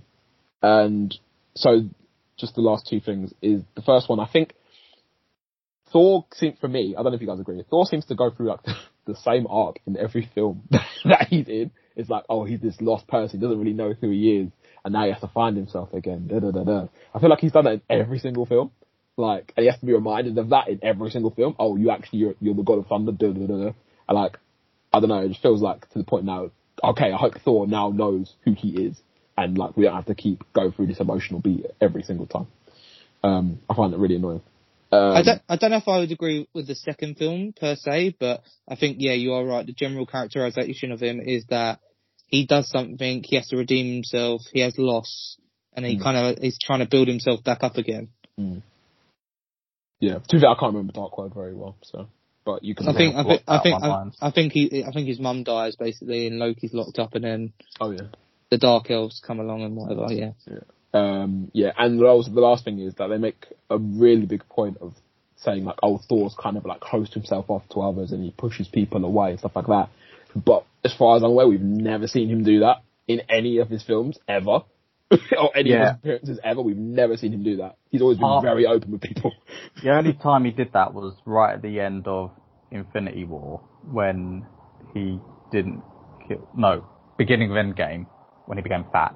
and 0.62 1.14
so 1.54 1.88
just 2.36 2.54
the 2.54 2.60
last 2.60 2.86
two 2.88 3.00
things 3.00 3.32
is 3.42 3.62
the 3.74 3.82
first 3.82 4.08
one. 4.08 4.20
I 4.20 4.26
think 4.26 4.54
Thor 5.92 6.26
seems 6.34 6.58
for 6.58 6.68
me. 6.68 6.94
I 6.96 7.02
don't 7.02 7.12
know 7.12 7.16
if 7.16 7.20
you 7.20 7.26
guys 7.26 7.40
agree. 7.40 7.62
Thor 7.70 7.86
seems 7.86 8.04
to 8.06 8.14
go 8.14 8.30
through 8.30 8.48
like 8.48 8.60
the 9.06 9.16
same 9.16 9.46
arc 9.48 9.78
in 9.86 9.96
every 9.96 10.30
film 10.34 10.62
that 11.04 11.28
he's 11.28 11.48
in. 11.48 11.70
It's 11.96 12.10
like, 12.10 12.24
oh, 12.28 12.44
he's 12.44 12.60
this 12.60 12.80
lost 12.80 13.06
person. 13.08 13.40
He 13.40 13.46
doesn't 13.46 13.58
really 13.58 13.72
know 13.72 13.94
who 13.98 14.10
he 14.10 14.36
is, 14.36 14.50
and 14.84 14.92
now 14.92 15.04
he 15.04 15.12
has 15.12 15.20
to 15.22 15.28
find 15.28 15.56
himself 15.56 15.92
again. 15.94 16.28
Da, 16.28 16.40
da, 16.40 16.50
da. 16.50 16.88
I 17.14 17.20
feel 17.20 17.30
like 17.30 17.38
he's 17.38 17.52
done 17.52 17.64
that 17.64 17.72
in 17.72 17.82
every 17.88 18.18
single 18.18 18.44
film. 18.44 18.70
Like, 19.16 19.52
and 19.56 19.64
he 19.64 19.70
has 19.70 19.80
to 19.80 19.86
be 19.86 19.92
reminded 19.92 20.36
of 20.38 20.50
that 20.50 20.68
in 20.68 20.80
every 20.82 21.10
single 21.10 21.30
film. 21.30 21.56
Oh, 21.58 21.76
you 21.76 21.90
actually, 21.90 22.18
you're, 22.20 22.34
you're 22.40 22.54
the 22.54 22.62
god 22.62 22.78
of 22.78 22.86
thunder. 22.86 23.12
Da, 23.12 23.32
da, 23.32 23.46
da, 23.46 23.56
da. 23.64 23.72
And 24.08 24.18
like, 24.18 24.38
I 24.92 25.00
don't 25.00 25.08
know. 25.08 25.20
It 25.20 25.28
just 25.28 25.42
feels 25.42 25.62
like 25.62 25.88
to 25.90 25.98
the 25.98 26.04
point 26.04 26.24
now. 26.24 26.50
Okay, 26.84 27.10
I 27.10 27.16
hope 27.16 27.34
Thor 27.42 27.66
now 27.66 27.88
knows 27.88 28.34
who 28.44 28.52
he 28.52 28.84
is, 28.84 29.00
and 29.36 29.56
like 29.56 29.76
we 29.76 29.84
don't 29.84 29.94
have 29.94 30.06
to 30.06 30.14
keep 30.14 30.44
going 30.52 30.72
through 30.72 30.88
this 30.88 31.00
emotional 31.00 31.40
beat 31.40 31.64
every 31.80 32.02
single 32.02 32.26
time. 32.26 32.46
Um, 33.24 33.60
I 33.68 33.74
find 33.74 33.94
it 33.94 33.98
really 33.98 34.16
annoying. 34.16 34.42
Um, 34.92 35.16
I 35.16 35.22
don't, 35.22 35.42
I 35.48 35.56
don't 35.56 35.70
know 35.70 35.78
if 35.78 35.88
I 35.88 35.98
would 35.98 36.12
agree 36.12 36.46
with 36.54 36.66
the 36.66 36.74
second 36.74 37.16
film 37.16 37.54
per 37.58 37.74
se, 37.76 38.16
but 38.20 38.42
I 38.68 38.76
think, 38.76 38.98
yeah, 39.00 39.14
you 39.14 39.32
are 39.32 39.44
right. 39.44 39.66
The 39.66 39.72
general 39.72 40.06
characterization 40.06 40.92
of 40.92 41.00
him 41.00 41.20
is 41.20 41.44
that 41.48 41.80
he 42.26 42.46
does 42.46 42.68
something, 42.68 43.24
he 43.24 43.36
has 43.36 43.48
to 43.48 43.56
redeem 43.56 43.94
himself, 43.94 44.42
he 44.52 44.60
has 44.60 44.74
loss, 44.78 45.38
and 45.74 45.84
he 45.84 45.96
Mm. 45.96 46.02
kind 46.02 46.16
of 46.16 46.44
is 46.44 46.58
trying 46.58 46.80
to 46.80 46.86
build 46.86 47.08
himself 47.08 47.42
back 47.42 47.64
up 47.64 47.76
again. 47.76 48.08
Yeah, 50.00 50.18
to 50.18 50.36
be 50.36 50.40
fair, 50.40 50.50
I 50.50 50.54
can't 50.54 50.74
remember 50.74 50.92
Dark 50.92 51.16
World 51.16 51.34
very 51.34 51.54
well, 51.54 51.76
so 51.82 52.08
but 52.44 52.62
you 52.62 52.74
can. 52.74 52.88
I 52.88 52.94
think, 52.94 53.16
I 53.16 53.24
think, 53.24 53.42
I 53.46 53.58
think, 53.62 53.82
I. 53.82 54.10
I 54.20 54.30
think 54.30 54.52
he, 54.52 54.84
I 54.86 54.92
think 54.92 55.08
his 55.08 55.18
mum 55.18 55.42
dies 55.42 55.76
basically, 55.76 56.26
and 56.26 56.38
Loki's 56.38 56.72
locked 56.72 56.98
up, 56.98 57.14
and 57.14 57.24
then 57.24 57.52
oh 57.80 57.90
yeah. 57.90 58.08
the 58.50 58.58
Dark 58.58 58.90
Elves 58.90 59.20
come 59.26 59.40
along 59.40 59.62
and 59.62 59.76
whatever. 59.76 60.06
Yeah, 60.12 60.30
Um, 60.94 61.50
yeah, 61.52 61.72
and 61.76 61.98
the 61.98 62.04
last, 62.04 62.32
the 62.32 62.40
last 62.40 62.64
thing 62.64 62.78
is 62.78 62.94
that 62.94 63.08
they 63.08 63.18
make 63.18 63.46
a 63.68 63.78
really 63.78 64.26
big 64.26 64.48
point 64.48 64.78
of 64.80 64.94
saying 65.36 65.64
like, 65.64 65.78
oh, 65.82 66.00
Thor's 66.08 66.34
kind 66.38 66.56
of 66.56 66.64
like 66.64 66.80
closed 66.80 67.14
himself 67.14 67.50
off 67.50 67.68
to 67.70 67.80
others 67.80 68.12
and 68.12 68.22
he 68.22 68.30
pushes 68.30 68.68
people 68.68 69.04
away 69.04 69.30
and 69.30 69.38
stuff 69.38 69.52
like 69.54 69.66
that. 69.66 69.90
But 70.34 70.64
as 70.84 70.94
far 70.94 71.16
as 71.16 71.22
I'm 71.22 71.30
aware, 71.30 71.48
we've 71.48 71.60
never 71.60 72.06
seen 72.06 72.28
him 72.28 72.44
do 72.44 72.60
that 72.60 72.82
in 73.06 73.22
any 73.28 73.58
of 73.58 73.68
his 73.68 73.82
films 73.82 74.18
ever. 74.28 74.60
or 75.38 75.56
any 75.56 75.72
of 75.72 75.80
his 75.80 75.90
appearances 75.92 76.40
ever. 76.42 76.60
We've 76.62 76.76
never 76.76 77.16
seen 77.16 77.32
him 77.32 77.42
do 77.44 77.56
that. 77.58 77.76
He's 77.90 78.02
always 78.02 78.18
been 78.18 78.26
Uh, 78.26 78.40
very 78.40 78.66
open 78.66 78.90
with 78.92 79.00
people. 79.02 79.32
The 79.82 79.90
only 79.90 80.12
time 80.22 80.44
he 80.44 80.50
did 80.50 80.72
that 80.72 80.94
was 80.94 81.14
right 81.24 81.54
at 81.54 81.62
the 81.62 81.80
end 81.80 82.06
of 82.08 82.30
Infinity 82.70 83.24
War 83.24 83.60
when 83.90 84.46
he 84.94 85.20
didn't 85.52 85.82
kill. 86.26 86.48
No, 86.56 86.84
beginning 87.18 87.50
of 87.50 87.56
Endgame 87.56 88.06
when 88.46 88.58
he 88.58 88.62
became 88.62 88.84
fat. 88.92 89.14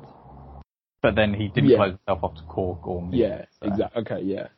But 1.02 1.14
then 1.16 1.32
he 1.34 1.48
didn't 1.48 1.70
Yeah. 1.70 1.76
close 1.76 1.90
himself 1.92 2.22
off 2.24 2.34
to 2.36 2.42
Korg 2.42 2.86
or 2.86 3.02
me. 3.06 3.18
Yeah, 3.22 3.46
so- 3.60 3.68
exactly. 3.68 4.02
Okay, 4.02 4.20
yeah, 4.22 4.48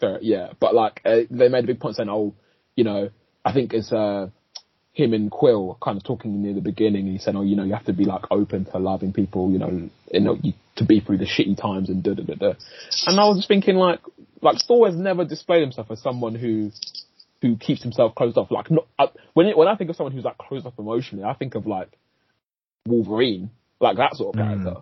fair. 0.00 0.18
Yeah, 0.22 0.52
but 0.58 0.74
like 0.74 1.00
uh, 1.04 1.20
they 1.30 1.48
made 1.48 1.64
a 1.64 1.66
big 1.66 1.78
point 1.80 1.96
saying, 1.96 2.08
oh, 2.08 2.34
you 2.74 2.84
know, 2.84 3.10
I 3.44 3.52
think 3.52 3.72
it's 3.74 3.92
uh, 3.92 4.28
him 4.92 5.12
and 5.14 5.30
Quill 5.30 5.78
kind 5.80 5.96
of 5.96 6.04
talking 6.04 6.42
near 6.42 6.52
the 6.54 6.60
beginning, 6.60 7.06
and 7.06 7.12
he 7.12 7.18
said, 7.18 7.36
oh, 7.36 7.42
you 7.42 7.54
know, 7.56 7.62
you 7.64 7.74
have 7.74 7.84
to 7.86 7.92
be 7.92 8.04
like 8.04 8.24
open 8.30 8.64
to 8.66 8.78
loving 8.78 9.12
people, 9.12 9.50
you 9.50 9.58
know, 9.58 9.88
you 10.12 10.20
know, 10.20 10.36
you, 10.42 10.52
to 10.76 10.84
be 10.84 11.00
through 11.00 11.18
the 11.18 11.26
shitty 11.26 11.56
times 11.60 11.88
and 11.88 12.02
da 12.02 12.14
da 12.14 12.22
da 12.24 12.34
da. 12.34 12.52
And 13.06 13.20
I 13.20 13.24
was 13.28 13.38
just 13.38 13.48
thinking, 13.48 13.76
like, 13.76 14.00
like 14.42 14.56
Thor 14.66 14.86
has 14.88 14.96
never 14.96 15.24
displayed 15.24 15.60
himself 15.62 15.90
as 15.90 16.02
someone 16.02 16.34
who 16.34 16.70
who 17.40 17.56
keeps 17.56 17.82
himself 17.82 18.14
closed 18.14 18.36
off. 18.36 18.50
Like, 18.50 18.70
not, 18.70 18.86
uh, 18.98 19.06
when 19.32 19.46
it, 19.46 19.56
when 19.56 19.68
I 19.68 19.74
think 19.76 19.88
of 19.90 19.96
someone 19.96 20.12
who's 20.12 20.24
like 20.24 20.36
closed 20.38 20.66
off 20.66 20.74
emotionally, 20.78 21.24
I 21.24 21.34
think 21.34 21.54
of 21.54 21.66
like 21.66 21.88
Wolverine, 22.86 23.50
like 23.80 23.96
that 23.96 24.14
sort 24.14 24.34
of 24.34 24.40
Mm. 24.40 24.46
character. 24.62 24.80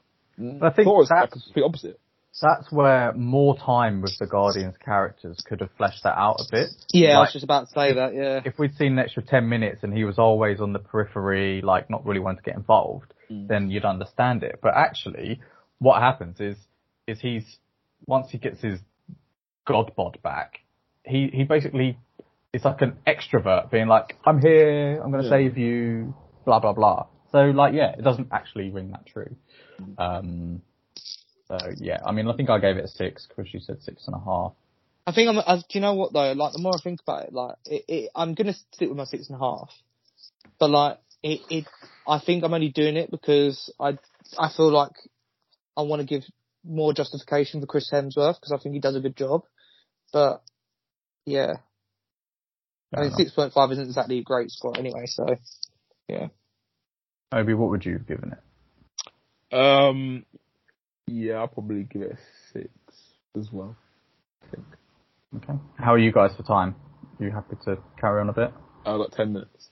I 0.65 0.71
think 0.71 0.87
Thor 0.87 1.03
is 1.03 1.11
like 1.11 1.31
that's- 1.31 1.51
the 1.55 1.65
opposite. 1.65 2.01
That's 2.41 2.71
where 2.71 3.13
more 3.15 3.57
time 3.57 4.01
with 4.03 4.17
the 4.19 4.27
Guardians 4.27 4.75
characters 4.85 5.37
could 5.47 5.61
have 5.61 5.71
fleshed 5.77 6.03
that 6.05 6.17
out 6.17 6.37
a 6.41 6.45
bit. 6.51 6.69
yeah. 6.93 7.17
I 7.19 7.21
was 7.21 7.33
just 7.33 7.45
about 7.45 7.69
to 7.69 7.73
say 7.75 7.95
that. 7.95 8.15
Yeah, 8.15 8.41
if 8.45 8.59
we'd 8.59 8.75
seen 8.77 8.93
an 8.93 8.99
extra 8.99 9.23
10 9.23 9.49
minutes 9.49 9.81
and 9.83 9.93
he 9.97 10.05
was 10.05 10.19
always 10.19 10.61
on 10.61 10.73
the 10.73 10.79
periphery, 10.79 11.61
like 11.63 11.91
not 11.91 12.05
really 12.07 12.21
wanting 12.21 12.39
to 12.39 12.43
get 12.45 12.57
involved, 12.57 13.13
Mm. 13.31 13.47
then 13.47 13.71
you'd 13.71 13.85
understand 13.85 14.43
it. 14.43 14.59
But 14.63 14.73
actually, 14.75 15.41
what 15.81 16.01
happens 16.01 16.41
is, 16.41 16.57
is 17.07 17.21
he's, 17.21 17.45
once 18.07 18.31
he 18.31 18.39
gets 18.39 18.63
his 18.63 18.81
god 19.67 19.93
bod 19.97 20.19
back, 20.23 20.61
he, 21.05 21.29
he 21.33 21.45
basically, 21.45 21.99
it's 22.55 22.65
like 22.65 22.81
an 22.81 22.97
extrovert 23.07 23.71
being 23.71 23.87
like, 23.87 24.17
I'm 24.25 24.41
here, 24.41 24.99
I'm 25.03 25.11
gonna 25.11 25.25
Yeah. 25.25 25.29
save 25.31 25.59
you, 25.59 26.15
blah, 26.47 26.59
blah, 26.59 26.73
blah. 26.73 27.07
So 27.33 27.39
like, 27.51 27.75
yeah, 27.75 27.93
it 27.99 28.03
doesn't 28.03 28.29
actually 28.33 28.71
ring 28.71 28.93
that 28.93 29.05
true. 29.05 29.37
Mm. 29.79 29.99
Um, 29.99 30.63
so 31.49 31.59
yeah, 31.77 32.01
I 32.05 32.13
mean, 32.13 32.29
I 32.29 32.35
think 32.35 32.51
I 32.51 32.59
gave 32.59 32.77
it 32.77 32.85
a 32.85 32.89
six, 32.89 33.27
because 33.27 33.53
you 33.53 33.61
said 33.61 33.83
six 33.83 34.07
and 34.07 34.15
a 34.15 34.19
half. 34.19 34.53
I 35.07 35.13
think 35.13 35.31
I'm. 35.31 35.39
I, 35.39 35.57
do 35.57 35.63
you 35.71 35.81
know 35.81 35.95
what 35.95 36.13
though? 36.13 36.33
Like 36.33 36.53
the 36.53 36.59
more 36.59 36.75
I 36.79 36.83
think 36.83 37.01
about 37.01 37.25
it, 37.25 37.33
like 37.33 37.57
it, 37.65 37.85
it, 37.89 38.11
I'm 38.15 38.35
gonna 38.35 38.53
stick 38.53 38.89
with 38.89 38.99
my 38.99 39.05
six 39.05 39.29
and 39.29 39.37
a 39.37 39.39
half. 39.39 39.71
But 40.61 40.69
like 40.69 40.99
it, 41.23 41.41
it, 41.49 41.65
I 42.07 42.19
think 42.19 42.45
I'm 42.45 42.53
only 42.53 42.69
doing 42.69 42.97
it 42.97 43.11
because 43.11 43.73
I, 43.81 43.99
I 44.39 44.51
feel 44.55 44.71
like 44.71 44.93
I 45.79 45.83
want 45.83 46.01
to 46.01 46.07
give 46.07 46.25
more 46.63 46.93
justification 46.93 47.61
for 47.63 47.67
Chris 47.67 47.91
Hemsworth 47.91 48.35
because 48.35 48.53
I 48.53 48.59
think 48.59 48.75
he 48.75 48.81
does 48.81 48.97
a 48.97 49.01
good 49.01 49.17
job. 49.17 49.45
But 50.13 50.43
yeah, 51.25 51.55
I 52.95 53.01
mean 53.03 53.13
six 53.13 53.31
point 53.31 53.55
five 53.55 53.73
isn't 53.73 53.85
exactly 53.87 54.19
a 54.19 54.23
great 54.23 54.51
score 54.51 54.77
anyway. 54.77 55.07
So 55.07 55.37
yeah. 56.07 56.29
Obi, 57.33 57.55
what 57.55 57.71
would 57.71 57.87
you 57.87 57.95
have 57.95 58.07
given 58.07 58.33
it? 58.33 59.55
Um, 59.55 60.27
yeah, 61.09 61.35
I'll 61.35 61.49
probably 61.49 61.85
give 61.85 62.03
it 62.03 62.13
a 62.13 62.19
six 62.53 62.71
as 63.37 63.49
well. 63.53 63.77
I 64.43 64.51
think. 64.55 64.67
Okay. 65.37 65.59
How 65.79 65.95
are 65.95 65.99
you 65.99 66.13
guys 66.13 66.31
for 66.37 66.43
time? 66.43 66.75
Are 67.21 67.25
You 67.25 67.31
happy 67.31 67.57
to 67.65 67.79
carry 68.01 68.21
on 68.21 68.29
a 68.29 68.33
bit? 68.33 68.53
I've 68.87 68.99
got 68.99 69.13
ten 69.13 69.33
minutes. 69.33 69.71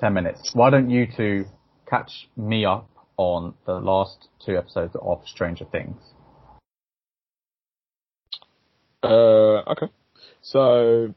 Ten 0.00 0.14
minutes. 0.14 0.50
Why 0.54 0.70
don't 0.70 0.90
you 0.90 1.06
two 1.16 1.44
catch 1.88 2.28
me 2.36 2.64
up 2.64 2.88
on 3.16 3.54
the 3.66 3.74
last 3.74 4.28
two 4.44 4.56
episodes 4.56 4.94
of 5.00 5.22
Stranger 5.26 5.64
Things? 5.70 6.00
Uh, 9.02 9.62
okay. 9.70 9.86
So, 10.40 11.14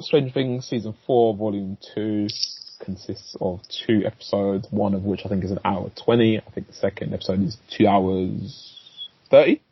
Stranger 0.00 0.32
Things 0.32 0.66
season 0.66 0.94
four, 1.06 1.36
volume 1.36 1.76
two, 1.94 2.28
consists 2.80 3.36
of 3.40 3.60
two 3.86 4.02
episodes. 4.06 4.66
One 4.70 4.94
of 4.94 5.04
which 5.04 5.22
I 5.24 5.28
think 5.28 5.44
is 5.44 5.50
an 5.50 5.60
hour 5.64 5.90
twenty. 6.02 6.38
I 6.38 6.50
think 6.50 6.68
the 6.68 6.72
second 6.74 7.14
episode 7.14 7.42
is 7.42 7.56
two 7.76 7.86
hours 7.86 9.00
thirty. 9.30 9.62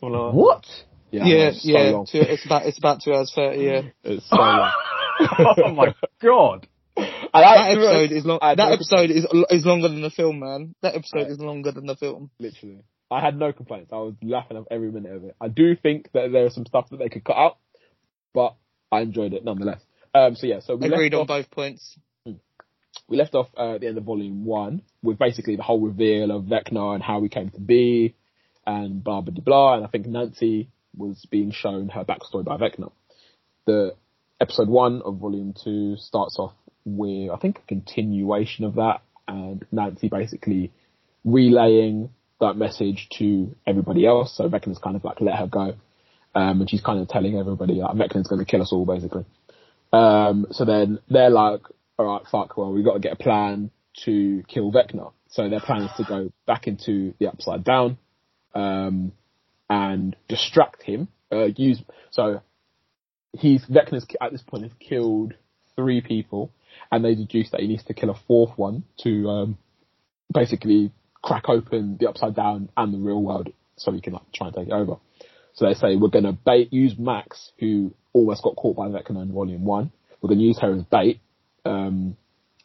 What? 0.00 0.64
Yeah, 1.10 1.24
yeah, 1.24 1.48
it's 1.48 1.62
so 1.62 1.70
yeah, 1.70 1.90
long. 1.90 2.06
two, 2.06 2.20
it's 2.20 2.44
about 2.44 2.66
it's 2.66 2.78
about 2.78 3.00
two 3.02 3.14
hours 3.14 3.32
thirty. 3.34 3.64
Yeah, 3.64 3.82
It's 4.04 4.28
so 4.28 4.36
long. 4.36 4.72
oh 5.58 5.72
my 5.72 5.94
god. 6.22 6.68
And 6.96 7.06
I- 7.32 7.40
that 7.56 7.70
episode 7.72 8.12
is 8.12 8.24
long. 8.24 8.38
I 8.42 8.54
That 8.54 8.68
no 8.68 8.74
episode 8.74 9.10
is 9.10 9.26
is 9.50 9.64
longer 9.66 9.88
than 9.88 10.02
the 10.02 10.10
film, 10.10 10.40
man. 10.40 10.74
That 10.82 10.94
episode 10.94 11.28
is 11.28 11.38
longer 11.38 11.72
than 11.72 11.86
the 11.86 11.96
film. 11.96 12.30
literally. 12.38 12.82
I 13.10 13.20
had 13.20 13.38
no 13.38 13.52
complaints. 13.52 13.90
I 13.90 13.96
was 13.96 14.14
laughing 14.22 14.58
at 14.58 14.64
every 14.70 14.92
minute 14.92 15.12
of 15.12 15.24
it. 15.24 15.34
I 15.40 15.48
do 15.48 15.74
think 15.74 16.10
that 16.12 16.30
there 16.30 16.44
is 16.46 16.54
some 16.54 16.66
stuff 16.66 16.90
that 16.90 16.98
they 16.98 17.08
could 17.08 17.24
cut 17.24 17.36
out, 17.36 17.56
but 18.34 18.54
I 18.92 19.00
enjoyed 19.00 19.32
it 19.32 19.44
nonetheless. 19.44 19.80
Um, 20.14 20.34
so 20.36 20.46
yeah, 20.46 20.60
so 20.60 20.76
we 20.76 20.86
Agreed 20.88 21.14
left 21.14 21.14
on 21.14 21.20
off, 21.22 21.28
both 21.28 21.50
points. 21.50 21.98
We 23.08 23.16
left 23.16 23.34
off 23.34 23.48
uh, 23.56 23.74
at 23.74 23.80
the 23.80 23.88
end 23.88 23.98
of 23.98 24.04
volume 24.04 24.44
one 24.44 24.82
with 25.02 25.18
basically 25.18 25.56
the 25.56 25.62
whole 25.62 25.80
reveal 25.80 26.30
of 26.30 26.44
Vecna 26.44 26.94
and 26.94 27.02
how 27.02 27.22
he 27.22 27.28
came 27.28 27.50
to 27.50 27.60
be, 27.60 28.14
and 28.66 29.02
blah 29.02 29.22
blah 29.22 29.34
blah. 29.42 29.74
and 29.76 29.84
I 29.84 29.88
think 29.88 30.06
Nancy 30.06 30.68
was 30.96 31.26
being 31.30 31.50
shown 31.50 31.88
her 31.88 32.04
backstory 32.04 32.44
by 32.44 32.56
Vecna. 32.56 32.92
The 33.66 33.94
episode 34.40 34.68
one 34.68 35.02
of 35.02 35.16
volume 35.16 35.54
two 35.54 35.96
starts 35.96 36.38
off 36.38 36.52
with 36.84 37.30
I 37.30 37.36
think 37.36 37.58
a 37.58 37.66
continuation 37.66 38.64
of 38.64 38.74
that, 38.74 39.00
and 39.26 39.64
Nancy 39.72 40.08
basically 40.08 40.72
relaying 41.24 42.10
that 42.40 42.56
message 42.56 43.08
to 43.18 43.54
everybody 43.66 44.06
else. 44.06 44.36
So 44.36 44.48
Vecna's 44.48 44.78
kind 44.78 44.96
of 44.96 45.04
like 45.04 45.20
let 45.20 45.36
her 45.36 45.46
go. 45.46 45.74
Um, 46.34 46.60
and 46.60 46.70
she's 46.70 46.82
kind 46.82 47.00
of 47.00 47.08
telling 47.08 47.36
everybody 47.36 47.74
like 47.74 47.96
Vecna's 47.96 48.28
going 48.28 48.44
to 48.44 48.50
kill 48.50 48.62
us 48.62 48.72
all 48.72 48.84
basically. 48.84 49.24
Um, 49.92 50.46
so 50.50 50.64
then 50.64 50.98
they're 51.08 51.30
like, 51.30 51.62
all 51.98 52.06
right, 52.06 52.22
fuck, 52.30 52.56
well, 52.56 52.72
we've 52.72 52.84
got 52.84 52.94
to 52.94 53.00
get 53.00 53.12
a 53.12 53.16
plan 53.16 53.70
to 54.04 54.42
kill 54.48 54.72
Vecna. 54.72 55.12
So 55.28 55.48
their 55.48 55.60
plan 55.60 55.82
is 55.82 55.90
to 55.96 56.04
go 56.04 56.32
back 56.46 56.66
into 56.66 57.14
the 57.18 57.28
upside 57.28 57.64
down, 57.64 57.98
um, 58.54 59.12
and 59.68 60.16
distract 60.28 60.82
him, 60.82 61.08
uh, 61.30 61.48
use, 61.56 61.82
so 62.10 62.40
he's, 63.32 63.64
Vecna's 63.66 64.06
at 64.20 64.32
this 64.32 64.42
point 64.42 64.62
has 64.62 64.72
killed 64.80 65.34
three 65.76 66.00
people 66.00 66.52
and 66.90 67.04
they 67.04 67.14
deduce 67.14 67.50
that 67.50 67.60
he 67.60 67.66
needs 67.66 67.84
to 67.84 67.94
kill 67.94 68.10
a 68.10 68.18
fourth 68.26 68.56
one 68.56 68.84
to, 69.02 69.28
um, 69.28 69.58
basically 70.32 70.92
crack 71.22 71.48
open 71.48 71.96
the 72.00 72.08
upside 72.08 72.34
down 72.34 72.70
and 72.76 72.94
the 72.94 72.98
real 72.98 73.22
world 73.22 73.52
so 73.76 73.92
he 73.92 74.00
can 74.00 74.14
like 74.14 74.32
try 74.32 74.46
and 74.46 74.56
take 74.56 74.68
it 74.68 74.72
over. 74.72 74.96
So 75.54 75.66
they 75.66 75.74
say 75.74 75.96
we're 75.96 76.08
gonna 76.08 76.32
bait 76.32 76.72
use 76.72 76.96
Max, 76.98 77.52
who 77.58 77.92
almost 78.12 78.42
got 78.42 78.56
caught 78.56 78.76
by 78.76 78.88
Vecna 78.88 79.22
in 79.22 79.32
volume 79.32 79.64
one. 79.64 79.90
We're 80.20 80.28
gonna 80.28 80.40
use 80.40 80.58
her 80.60 80.74
as 80.74 80.82
bait. 80.84 81.20
Um, 81.68 82.16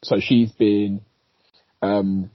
so 0.02 0.18
she's 0.20 0.52
been, 0.52 1.02
um, 1.82 2.32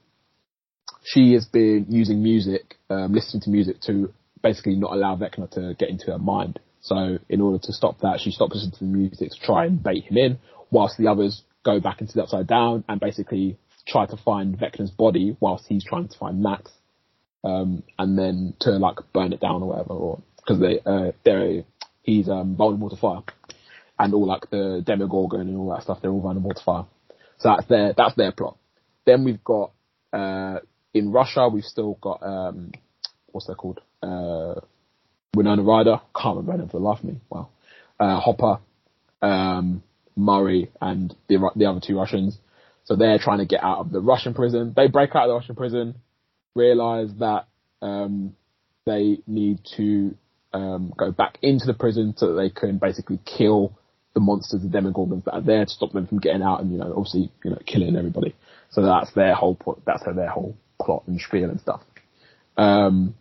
she 1.04 1.32
has 1.34 1.46
been 1.46 1.86
using 1.88 2.22
music, 2.22 2.76
um, 2.90 3.12
listening 3.12 3.42
to 3.42 3.50
music 3.50 3.80
to 3.82 4.12
basically 4.42 4.76
not 4.76 4.92
allow 4.92 5.16
Vecna 5.16 5.50
to 5.52 5.74
get 5.78 5.88
into 5.88 6.06
her 6.12 6.18
mind. 6.18 6.60
So 6.80 7.18
in 7.28 7.40
order 7.40 7.58
to 7.62 7.72
stop 7.72 8.00
that, 8.00 8.20
she 8.20 8.30
stops 8.30 8.54
listening 8.54 8.72
to 8.72 8.78
the 8.78 8.84
music 8.84 9.30
to 9.30 9.40
try 9.40 9.66
and 9.66 9.82
bait 9.82 10.04
him 10.04 10.16
in, 10.16 10.38
whilst 10.70 10.96
the 10.98 11.08
others 11.08 11.42
go 11.64 11.80
back 11.80 12.00
into 12.00 12.14
the 12.14 12.22
upside 12.22 12.46
down 12.46 12.84
and 12.88 13.00
basically 13.00 13.58
try 13.86 14.06
to 14.06 14.16
find 14.16 14.58
Vecna's 14.58 14.90
body 14.90 15.36
whilst 15.40 15.66
he's 15.68 15.84
trying 15.84 16.08
to 16.08 16.18
find 16.18 16.42
Max, 16.42 16.70
um, 17.44 17.82
and 17.98 18.18
then 18.18 18.54
to 18.60 18.70
like 18.70 18.96
burn 19.12 19.32
it 19.32 19.40
down 19.40 19.62
or 19.62 19.68
whatever, 19.68 19.94
or 19.94 20.22
because 20.36 20.60
they 20.60 20.80
uh, 20.84 21.12
they're 21.24 21.62
he's 22.02 22.28
um, 22.28 22.56
vulnerable 22.56 22.90
to 22.90 22.96
fire, 22.96 23.20
and 23.98 24.14
all 24.14 24.26
like 24.26 24.48
the 24.50 24.82
Demogorgon 24.84 25.40
and 25.40 25.56
all 25.56 25.70
that 25.74 25.82
stuff, 25.82 25.98
they're 26.00 26.10
all 26.10 26.20
vulnerable 26.20 26.54
to 26.54 26.62
fire. 26.62 26.84
So 27.38 27.50
that's 27.50 27.66
their 27.68 27.94
that's 27.96 28.14
their 28.14 28.32
plot. 28.32 28.56
Then 29.04 29.24
we've 29.24 29.42
got 29.42 29.72
uh, 30.12 30.58
in 30.94 31.12
Russia, 31.12 31.48
we've 31.48 31.64
still 31.64 31.98
got 32.00 32.22
um, 32.22 32.72
what's 33.26 33.46
that 33.46 33.56
called? 33.56 33.80
Uh, 34.02 34.60
Winona 35.34 35.62
Ryder. 35.62 36.00
Can't 36.14 36.36
remember 36.36 36.66
for 36.66 36.78
the 36.78 36.84
life 36.84 36.98
of 37.00 37.04
me. 37.04 37.20
Wow. 37.30 37.48
Uh, 38.00 38.20
Hopper, 38.20 38.60
um, 39.22 39.82
Murray, 40.16 40.70
and 40.80 41.14
the 41.28 41.50
the 41.56 41.66
other 41.66 41.80
two 41.80 41.96
Russians. 41.96 42.38
So 42.84 42.96
they're 42.96 43.18
trying 43.18 43.38
to 43.38 43.46
get 43.46 43.62
out 43.62 43.78
of 43.78 43.90
the 43.92 44.00
Russian 44.00 44.34
prison. 44.34 44.72
They 44.74 44.88
break 44.88 45.14
out 45.14 45.24
of 45.24 45.28
the 45.28 45.34
Russian 45.34 45.56
prison, 45.56 45.94
realize 46.54 47.10
that 47.18 47.46
um, 47.82 48.34
they 48.86 49.18
need 49.26 49.60
to 49.76 50.16
um, 50.54 50.94
go 50.96 51.12
back 51.12 51.38
into 51.42 51.66
the 51.66 51.74
prison 51.74 52.14
so 52.16 52.28
that 52.28 52.40
they 52.40 52.48
can 52.48 52.78
basically 52.78 53.18
kill 53.26 53.78
the 54.14 54.20
monsters, 54.20 54.62
the 54.62 54.68
demogorgons 54.68 55.24
that 55.24 55.32
are 55.32 55.40
there 55.40 55.64
to 55.64 55.70
stop 55.70 55.92
them 55.92 56.06
from 56.06 56.18
getting 56.18 56.42
out 56.42 56.60
and, 56.60 56.72
you 56.72 56.78
know, 56.78 56.92
obviously, 56.96 57.30
you 57.44 57.50
know, 57.50 57.58
killing 57.66 57.96
everybody. 57.96 58.34
So 58.70 58.82
that's 58.82 59.12
their 59.12 59.34
whole 59.34 59.54
plot, 59.54 59.80
that's 59.84 60.04
their 60.04 60.28
whole 60.28 60.56
plot 60.80 61.04
and 61.06 61.20
spiel 61.20 61.50
and 61.50 61.60
stuff. 61.60 61.82
Um, 62.56 63.14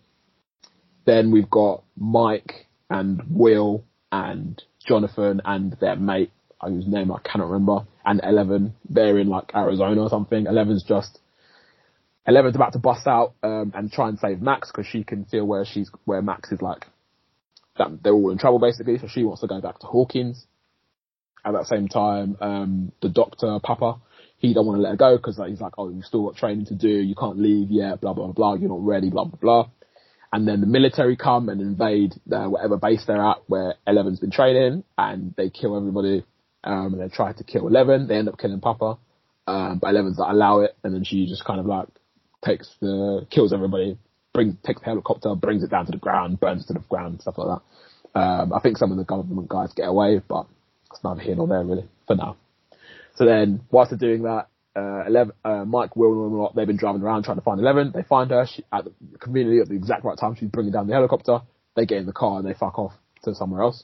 then 1.05 1.31
we've 1.31 1.49
got 1.49 1.83
Mike 1.95 2.67
and 2.89 3.21
Will 3.29 3.83
and 4.11 4.61
Jonathan 4.85 5.41
and 5.45 5.73
their 5.79 5.95
mate, 5.95 6.31
whose 6.61 6.87
name 6.87 7.11
I 7.11 7.19
cannot 7.19 7.49
remember, 7.49 7.85
and 8.05 8.19
Eleven. 8.23 8.73
They're 8.89 9.17
in 9.17 9.27
like 9.27 9.51
Arizona 9.55 10.01
or 10.01 10.09
something. 10.09 10.47
Eleven's 10.47 10.83
just 10.83 11.19
Eleven's 12.25 12.55
about 12.55 12.73
to 12.73 12.79
bust 12.79 13.07
out 13.07 13.35
um, 13.43 13.71
and 13.75 13.91
try 13.91 14.09
and 14.09 14.19
save 14.19 14.41
Max 14.41 14.71
because 14.71 14.85
she 14.85 15.03
can 15.03 15.25
feel 15.25 15.45
where 15.45 15.65
she's 15.65 15.89
where 16.05 16.21
Max 16.21 16.51
is 16.51 16.61
like 16.61 16.85
that 17.77 18.03
they're 18.03 18.13
all 18.13 18.31
in 18.31 18.37
trouble 18.37 18.59
basically. 18.59 18.97
So 18.97 19.07
she 19.07 19.23
wants 19.23 19.41
to 19.41 19.47
go 19.47 19.61
back 19.61 19.79
to 19.79 19.87
Hawkins. 19.87 20.45
At 21.47 21.53
that 21.53 21.67
same 21.67 21.87
time, 21.87 22.35
um, 22.41 22.91
the 23.01 23.07
doctor 23.07 23.57
Papa 23.63 24.01
he 24.37 24.53
don't 24.53 24.65
want 24.65 24.77
to 24.77 24.81
let 24.81 24.91
her 24.91 24.97
go 24.97 25.17
because 25.17 25.37
like, 25.37 25.49
he's 25.49 25.61
like, 25.61 25.73
oh, 25.77 25.89
you've 25.89 26.05
still 26.05 26.25
got 26.25 26.37
training 26.37 26.65
to 26.67 26.75
do. 26.75 26.89
You 26.89 27.15
can't 27.15 27.39
leave 27.39 27.71
yet. 27.71 28.01
Blah 28.01 28.13
blah 28.13 28.27
blah. 28.27 28.53
You're 28.53 28.69
not 28.69 28.85
ready. 28.85 29.09
Blah 29.09 29.25
blah 29.25 29.39
blah. 29.39 29.69
And 30.31 30.47
then 30.47 30.61
the 30.61 30.67
military 30.67 31.15
come 31.15 31.49
and 31.49 31.61
invade 31.61 32.13
the, 32.25 32.49
whatever 32.49 32.77
base 32.77 33.03
they're 33.07 33.21
at 33.21 33.37
where 33.47 33.75
Eleven's 33.87 34.19
been 34.19 34.29
training, 34.29 34.83
and 34.97 35.33
they 35.37 35.49
kill 35.49 35.75
everybody. 35.75 36.23
Um, 36.63 36.93
and 36.93 37.01
they 37.01 37.13
try 37.13 37.33
to 37.33 37.43
kill 37.43 37.67
Eleven. 37.67 38.07
They 38.07 38.15
end 38.15 38.29
up 38.29 38.37
killing 38.37 38.59
Papa. 38.59 38.97
Um, 39.47 39.79
but 39.81 39.89
Eleven's 39.89 40.19
like, 40.19 40.31
allow 40.31 40.59
it, 40.61 40.75
and 40.83 40.93
then 40.93 41.03
she 41.03 41.25
just 41.25 41.45
kind 41.45 41.59
of 41.59 41.65
like 41.65 41.87
takes 42.45 42.69
the 42.81 43.25
kills 43.31 43.53
everybody, 43.53 43.97
bring 44.33 44.57
takes 44.63 44.81
the 44.81 44.85
helicopter, 44.85 45.33
brings 45.33 45.63
it 45.63 45.71
down 45.71 45.85
to 45.85 45.91
the 45.91 45.97
ground, 45.97 46.39
burns 46.39 46.63
it 46.63 46.67
to 46.67 46.73
the 46.73 46.85
ground, 46.87 47.21
stuff 47.21 47.37
like 47.37 47.59
that. 47.59 48.19
Um, 48.19 48.53
I 48.53 48.59
think 48.59 48.77
some 48.77 48.91
of 48.91 48.97
the 48.97 49.03
government 49.03 49.47
guys 49.47 49.73
get 49.73 49.87
away, 49.87 50.21
but 50.27 50.47
it's 50.91 51.03
neither 51.03 51.21
here 51.21 51.35
nor 51.35 51.47
there 51.47 51.63
really 51.63 51.87
for 52.05 52.15
now. 52.15 52.37
So 53.15 53.25
then, 53.25 53.61
whilst 53.71 53.91
they're 53.91 53.97
doing 53.97 54.23
that, 54.23 54.47
uh, 54.75 55.05
11, 55.07 55.33
uh, 55.43 55.65
Mike, 55.65 55.95
Will, 55.95 56.27
and 56.27 56.55
they've 56.55 56.67
been 56.67 56.77
driving 56.77 57.01
around 57.01 57.23
trying 57.23 57.37
to 57.37 57.43
find 57.43 57.59
Eleven. 57.59 57.91
They 57.93 58.03
find 58.03 58.29
her 58.29 58.45
she, 58.45 58.63
at 58.71 58.85
the, 58.85 58.93
conveniently 59.19 59.59
at 59.59 59.69
the 59.69 59.75
exact 59.75 60.03
right 60.03 60.17
time. 60.17 60.35
She's 60.35 60.49
bringing 60.49 60.71
down 60.71 60.87
the 60.87 60.93
helicopter. 60.93 61.41
They 61.75 61.85
get 61.87 61.97
in 61.97 62.05
the 62.05 62.13
car 62.13 62.39
and 62.39 62.47
they 62.47 62.53
fuck 62.53 62.77
off 62.77 62.93
to 63.23 63.33
somewhere 63.33 63.63
else. 63.63 63.83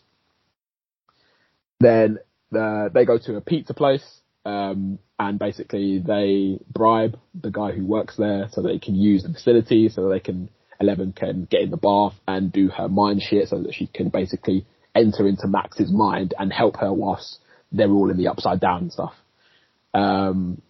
Then 1.80 2.20
uh, 2.56 2.90
they 2.94 3.06
go 3.06 3.18
to 3.18 3.36
a 3.36 3.42
pizza 3.42 3.74
place, 3.74 4.06
um, 4.46 5.00
and 5.18 5.40
basically 5.40 6.00
they 6.00 6.60
bribe 6.72 7.20
the 7.34 7.50
guy 7.50 7.72
who 7.72 7.86
works 7.86 8.16
there 8.18 8.50
so 8.52 8.62
they 8.62 8.78
can 8.78 8.94
use 8.94 9.24
the 9.24 9.34
facility, 9.34 9.90
so 9.90 10.04
that 10.04 10.10
they 10.10 10.20
can 10.20 10.50
Eleven 10.80 11.14
can 11.14 11.46
get 11.50 11.62
in 11.62 11.72
the 11.72 11.78
bath 11.78 12.14
and 12.28 12.52
do 12.52 12.68
her 12.68 12.88
mind 12.88 13.22
shit, 13.22 13.48
so 13.48 13.64
that 13.64 13.74
she 13.74 13.88
can 13.88 14.10
basically 14.10 14.66
enter 14.95 15.28
into 15.28 15.48
Max's 15.48 15.91
mind 15.91 16.34
and 16.38 16.52
help 16.52 16.78
her 16.78 16.94
whilst 16.94 17.40
they're 17.72 17.90
all 17.90 18.10
in 18.10 18.18
the 18.18 18.28
upside 18.28 18.60
down 18.60 18.84
and 18.84 18.91
stuff. 18.91 19.14
Um, 19.94 20.61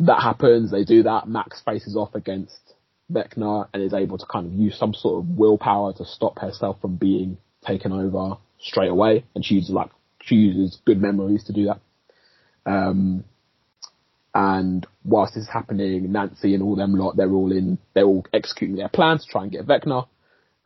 that 0.00 0.20
happens, 0.22 0.70
they 0.70 0.84
do 0.84 1.02
that, 1.04 1.28
Max 1.28 1.60
faces 1.64 1.96
off 1.96 2.14
against 2.14 2.74
Vecna 3.12 3.68
and 3.72 3.82
is 3.82 3.94
able 3.94 4.18
to 4.18 4.26
kind 4.26 4.46
of 4.46 4.52
use 4.52 4.78
some 4.78 4.94
sort 4.94 5.18
of 5.18 5.30
willpower 5.30 5.92
to 5.94 6.04
stop 6.04 6.38
herself 6.38 6.80
from 6.80 6.96
being 6.96 7.38
taken 7.66 7.92
over 7.92 8.36
straight 8.60 8.90
away, 8.90 9.24
and 9.34 9.44
she 9.44 9.54
uses 9.54 9.70
like 9.70 9.90
she 10.22 10.36
uses 10.36 10.80
good 10.84 11.00
memories 11.00 11.44
to 11.44 11.52
do 11.52 11.66
that. 11.66 11.80
Um, 12.66 13.24
and 14.34 14.86
whilst 15.04 15.34
this 15.34 15.44
is 15.44 15.50
happening, 15.50 16.12
Nancy 16.12 16.54
and 16.54 16.62
all 16.62 16.76
them 16.76 16.94
lot, 16.94 17.16
they're 17.16 17.32
all 17.32 17.50
in, 17.50 17.78
they're 17.94 18.04
all 18.04 18.24
executing 18.32 18.76
their 18.76 18.88
plan 18.88 19.18
to 19.18 19.24
try 19.26 19.42
and 19.42 19.52
get 19.52 19.66
Vecna. 19.66 20.06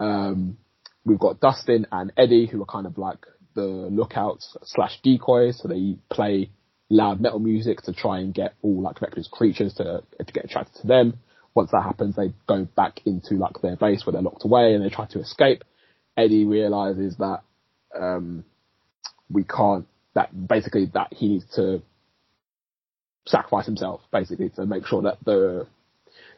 Um, 0.00 0.58
we've 1.04 1.18
got 1.18 1.40
Dustin 1.40 1.86
and 1.90 2.12
Eddie 2.16 2.46
who 2.46 2.62
are 2.62 2.66
kind 2.66 2.86
of 2.86 2.98
like 2.98 3.26
the 3.54 3.62
lookouts 3.62 4.56
slash 4.64 4.98
decoys, 5.02 5.60
so 5.60 5.68
they 5.68 5.96
play 6.10 6.50
loud 6.88 7.20
metal 7.20 7.38
music 7.38 7.80
to 7.82 7.92
try 7.92 8.18
and 8.18 8.34
get 8.34 8.54
all 8.62 8.82
like 8.82 9.00
reckless 9.00 9.28
creatures 9.28 9.74
to 9.74 10.02
to 10.18 10.32
get 10.32 10.44
attracted 10.44 10.80
to 10.82 10.86
them. 10.86 11.18
Once 11.54 11.70
that 11.70 11.82
happens, 11.82 12.16
they 12.16 12.32
go 12.46 12.64
back 12.76 13.00
into 13.04 13.34
like 13.34 13.60
their 13.60 13.76
base 13.76 14.06
where 14.06 14.12
they're 14.12 14.22
locked 14.22 14.44
away 14.44 14.74
and 14.74 14.84
they 14.84 14.88
try 14.88 15.06
to 15.06 15.20
escape. 15.20 15.64
Eddie 16.16 16.44
realizes 16.44 17.16
that 17.18 17.42
um, 17.98 18.44
we 19.30 19.44
can't. 19.44 19.86
That 20.14 20.46
basically 20.46 20.90
that 20.92 21.14
he 21.14 21.28
needs 21.28 21.46
to 21.56 21.82
sacrifice 23.26 23.64
himself 23.64 24.02
basically 24.12 24.50
to 24.50 24.66
make 24.66 24.86
sure 24.86 25.02
that 25.02 25.16
the 25.24 25.66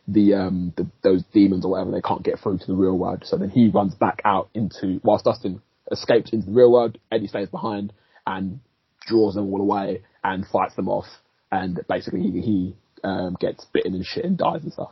the 0.06 0.34
um 0.34 0.72
the, 0.76 0.86
those 1.02 1.22
demons 1.32 1.64
or 1.64 1.72
whatever 1.72 1.90
they 1.90 2.02
can't 2.02 2.22
get 2.22 2.38
through 2.40 2.58
to 2.58 2.66
the 2.66 2.74
real 2.74 2.96
world. 2.98 3.22
So 3.24 3.36
then 3.36 3.50
he 3.50 3.68
runs 3.68 3.94
back 3.94 4.20
out 4.24 4.48
into 4.54 5.00
whilst 5.02 5.24
Dustin 5.24 5.62
escapes 5.90 6.32
into 6.32 6.46
the 6.46 6.52
real 6.52 6.72
world. 6.72 6.98
Eddie 7.10 7.28
stays 7.28 7.48
behind 7.48 7.92
and 8.26 8.60
draws 9.06 9.34
them 9.34 9.52
all 9.52 9.60
away 9.60 10.02
and 10.22 10.46
fights 10.46 10.74
them 10.76 10.88
off. 10.88 11.06
And 11.50 11.80
basically 11.88 12.22
he, 12.22 12.40
he 12.40 12.76
um, 13.02 13.36
gets 13.38 13.64
bitten 13.66 13.94
and 13.94 14.04
shit 14.04 14.24
and 14.24 14.36
dies 14.36 14.62
and 14.62 14.72
stuff. 14.72 14.90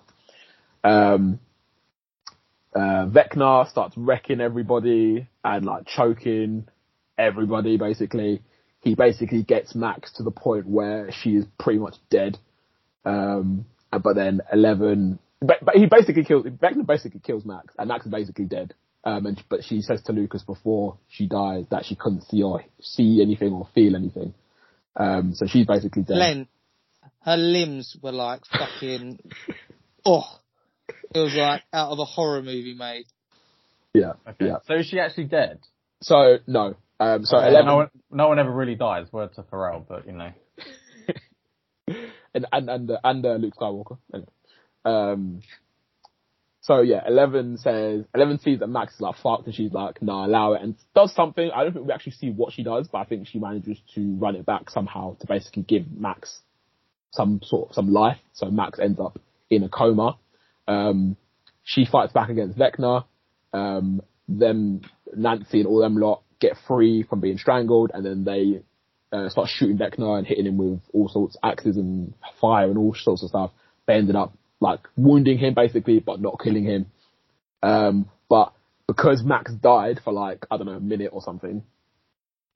Um, 0.85 1.41
uh, 2.75 3.07
Vecna 3.07 3.69
starts 3.69 3.97
wrecking 3.97 4.41
everybody 4.41 5.29
and 5.45 5.65
like 5.65 5.87
choking 5.87 6.67
everybody 7.19 7.77
basically. 7.77 8.43
He 8.81 8.95
basically 8.95 9.45
gets 9.45 9.75
Max 9.75 10.13
to 10.15 10.25
the 10.25 10.33
point 10.33 10.67
where 10.67 11.11
she 11.13 11.37
is 11.37 11.45
pretty 11.59 11.79
much 11.79 11.95
dead. 12.11 12.39
Um, 13.05 13.67
but 13.99 14.15
then 14.15 14.41
Eleven, 14.53 15.19
but, 15.41 15.65
but 15.65 15.75
he 15.75 15.87
basically 15.87 16.25
kills, 16.25 16.47
Vecna 16.47 16.87
basically 16.87 17.21
kills 17.21 17.45
Max 17.45 17.75
and 17.79 17.89
Max 17.89 18.07
is 18.07 18.13
basically 18.13 18.47
dead. 18.47 18.75
Um, 19.05 19.27
and, 19.27 19.43
but 19.49 19.65
she 19.65 19.81
says 19.83 20.01
to 20.03 20.13
Lucas 20.13 20.43
before 20.43 20.99
she 21.09 21.27
dies 21.27 21.65
that 21.71 21.85
she 21.85 21.97
couldn't 21.97 22.23
see 22.23 22.43
or 22.43 22.65
see 22.81 23.21
anything 23.21 23.53
or 23.53 23.67
feel 23.75 23.97
anything. 23.97 24.35
Um, 24.97 25.35
so 25.35 25.47
she's 25.47 25.67
basically 25.67 26.03
dead. 26.03 26.15
Glenn, 26.15 26.49
her 27.25 27.37
limbs 27.37 27.97
were 28.01 28.13
like 28.13 28.43
fucking, 28.47 29.19
oh, 30.05 30.25
it 31.15 31.19
was 31.19 31.35
like 31.35 31.63
out 31.73 31.91
of 31.91 31.99
a 31.99 32.05
horror 32.05 32.43
movie, 32.43 32.75
mate. 32.75 33.07
Yeah. 33.93 34.13
Okay. 34.27 34.47
Yeah. 34.47 34.57
So 34.67 34.75
is 34.75 34.87
she 34.87 35.01
actually 35.01 35.25
dead? 35.25 35.59
So 36.03 36.39
no. 36.47 36.77
Um, 37.01 37.25
so 37.25 37.39
Okay, 37.39 37.49
11, 37.49 37.67
no 37.67 37.77
one, 37.77 37.91
no 38.11 38.29
one 38.29 38.39
ever 38.39 38.51
really 38.51 38.75
dies. 38.77 39.13
Word 39.13 39.35
to 39.35 39.43
Pharrell, 39.43 39.85
but 39.87 40.07
you 40.07 40.13
know. 40.13 40.31
And 42.35 42.47
and 42.53 42.69
and, 42.69 42.91
and 43.03 43.27
uh, 43.27 43.35
Luke 43.35 43.55
Skywalker. 43.59 43.99
Anyway. 44.13 44.29
Um, 44.85 45.43
so 46.63 46.81
yeah, 46.81 47.03
Eleven 47.07 47.59
says 47.59 48.05
Eleven 48.15 48.39
sees 48.39 48.61
that 48.61 48.69
Max 48.69 48.95
is 48.95 49.01
like 49.01 49.17
fucked, 49.17 49.47
and 49.47 49.55
she's 49.55 49.73
like, 49.73 50.01
"Nah, 50.01 50.27
allow 50.27 50.53
it," 50.53 50.63
and 50.63 50.77
does 50.95 51.13
something. 51.15 51.51
I 51.55 51.65
don't 51.65 51.73
think 51.73 51.87
we 51.87 51.93
actually 51.93 52.13
see 52.13 52.31
what 52.31 52.53
she 52.53 52.63
does, 52.63 52.89
but 52.89 52.99
I 52.99 53.05
think 53.05 53.27
she 53.27 53.41
manages 53.41 53.79
to 53.95 54.15
run 54.17 54.37
it 54.37 54.47
back 54.47 54.71
somehow 54.71 55.17
to 55.17 55.27
basically 55.27 55.65
give 55.65 55.91
Max 55.91 56.41
some 57.11 57.41
sort 57.43 57.71
of 57.71 57.75
some 57.75 57.93
life. 57.93 58.19
So 58.33 58.49
Max 58.49 58.79
ends 58.79 59.01
up 59.01 59.19
in 59.51 59.65
a 59.65 59.69
coma. 59.69 60.19
Um, 60.69 61.17
she 61.65 61.85
fights 61.85 62.13
back 62.13 62.29
against 62.29 62.57
Vecna. 62.57 63.05
Um, 63.53 64.01
then 64.29 64.83
Nancy 65.15 65.61
and 65.61 65.67
all 65.67 65.81
them 65.81 65.97
lot 65.97 66.23
get 66.41 66.57
free 66.67 67.03
from 67.03 67.21
being 67.21 67.39
strangled, 67.39 67.91
and 67.93 68.07
then 68.07 68.23
they 68.25 68.63
uh, 69.13 69.29
start 69.29 69.49
shooting 69.49 69.79
Vecna 69.79 70.19
and 70.19 70.27
hitting 70.27 70.47
him 70.47 70.57
with 70.57 70.81
all 70.93 71.09
sorts 71.09 71.37
of 71.37 71.51
axes 71.51 71.77
and 71.77 72.15
fire 72.41 72.69
and 72.69 72.79
all 72.79 72.95
sorts 72.95 73.23
of 73.23 73.29
stuff. 73.29 73.51
They 73.87 73.95
ended 73.95 74.17
up 74.17 74.33
like 74.61 74.81
wounding 74.97 75.39
him 75.39 75.55
basically, 75.55 76.01
but 76.01 76.21
not 76.21 76.41
killing 76.43 76.65
him. 76.65 76.87
Um, 77.63 78.09
but 78.29 78.53
because 78.87 79.23
Max 79.23 79.53
died 79.53 80.01
for 80.03 80.13
like 80.13 80.47
I 80.51 80.57
don't 80.57 80.67
know 80.67 80.75
a 80.75 80.81
minute 80.81 81.11
or 81.13 81.21
something, 81.21 81.63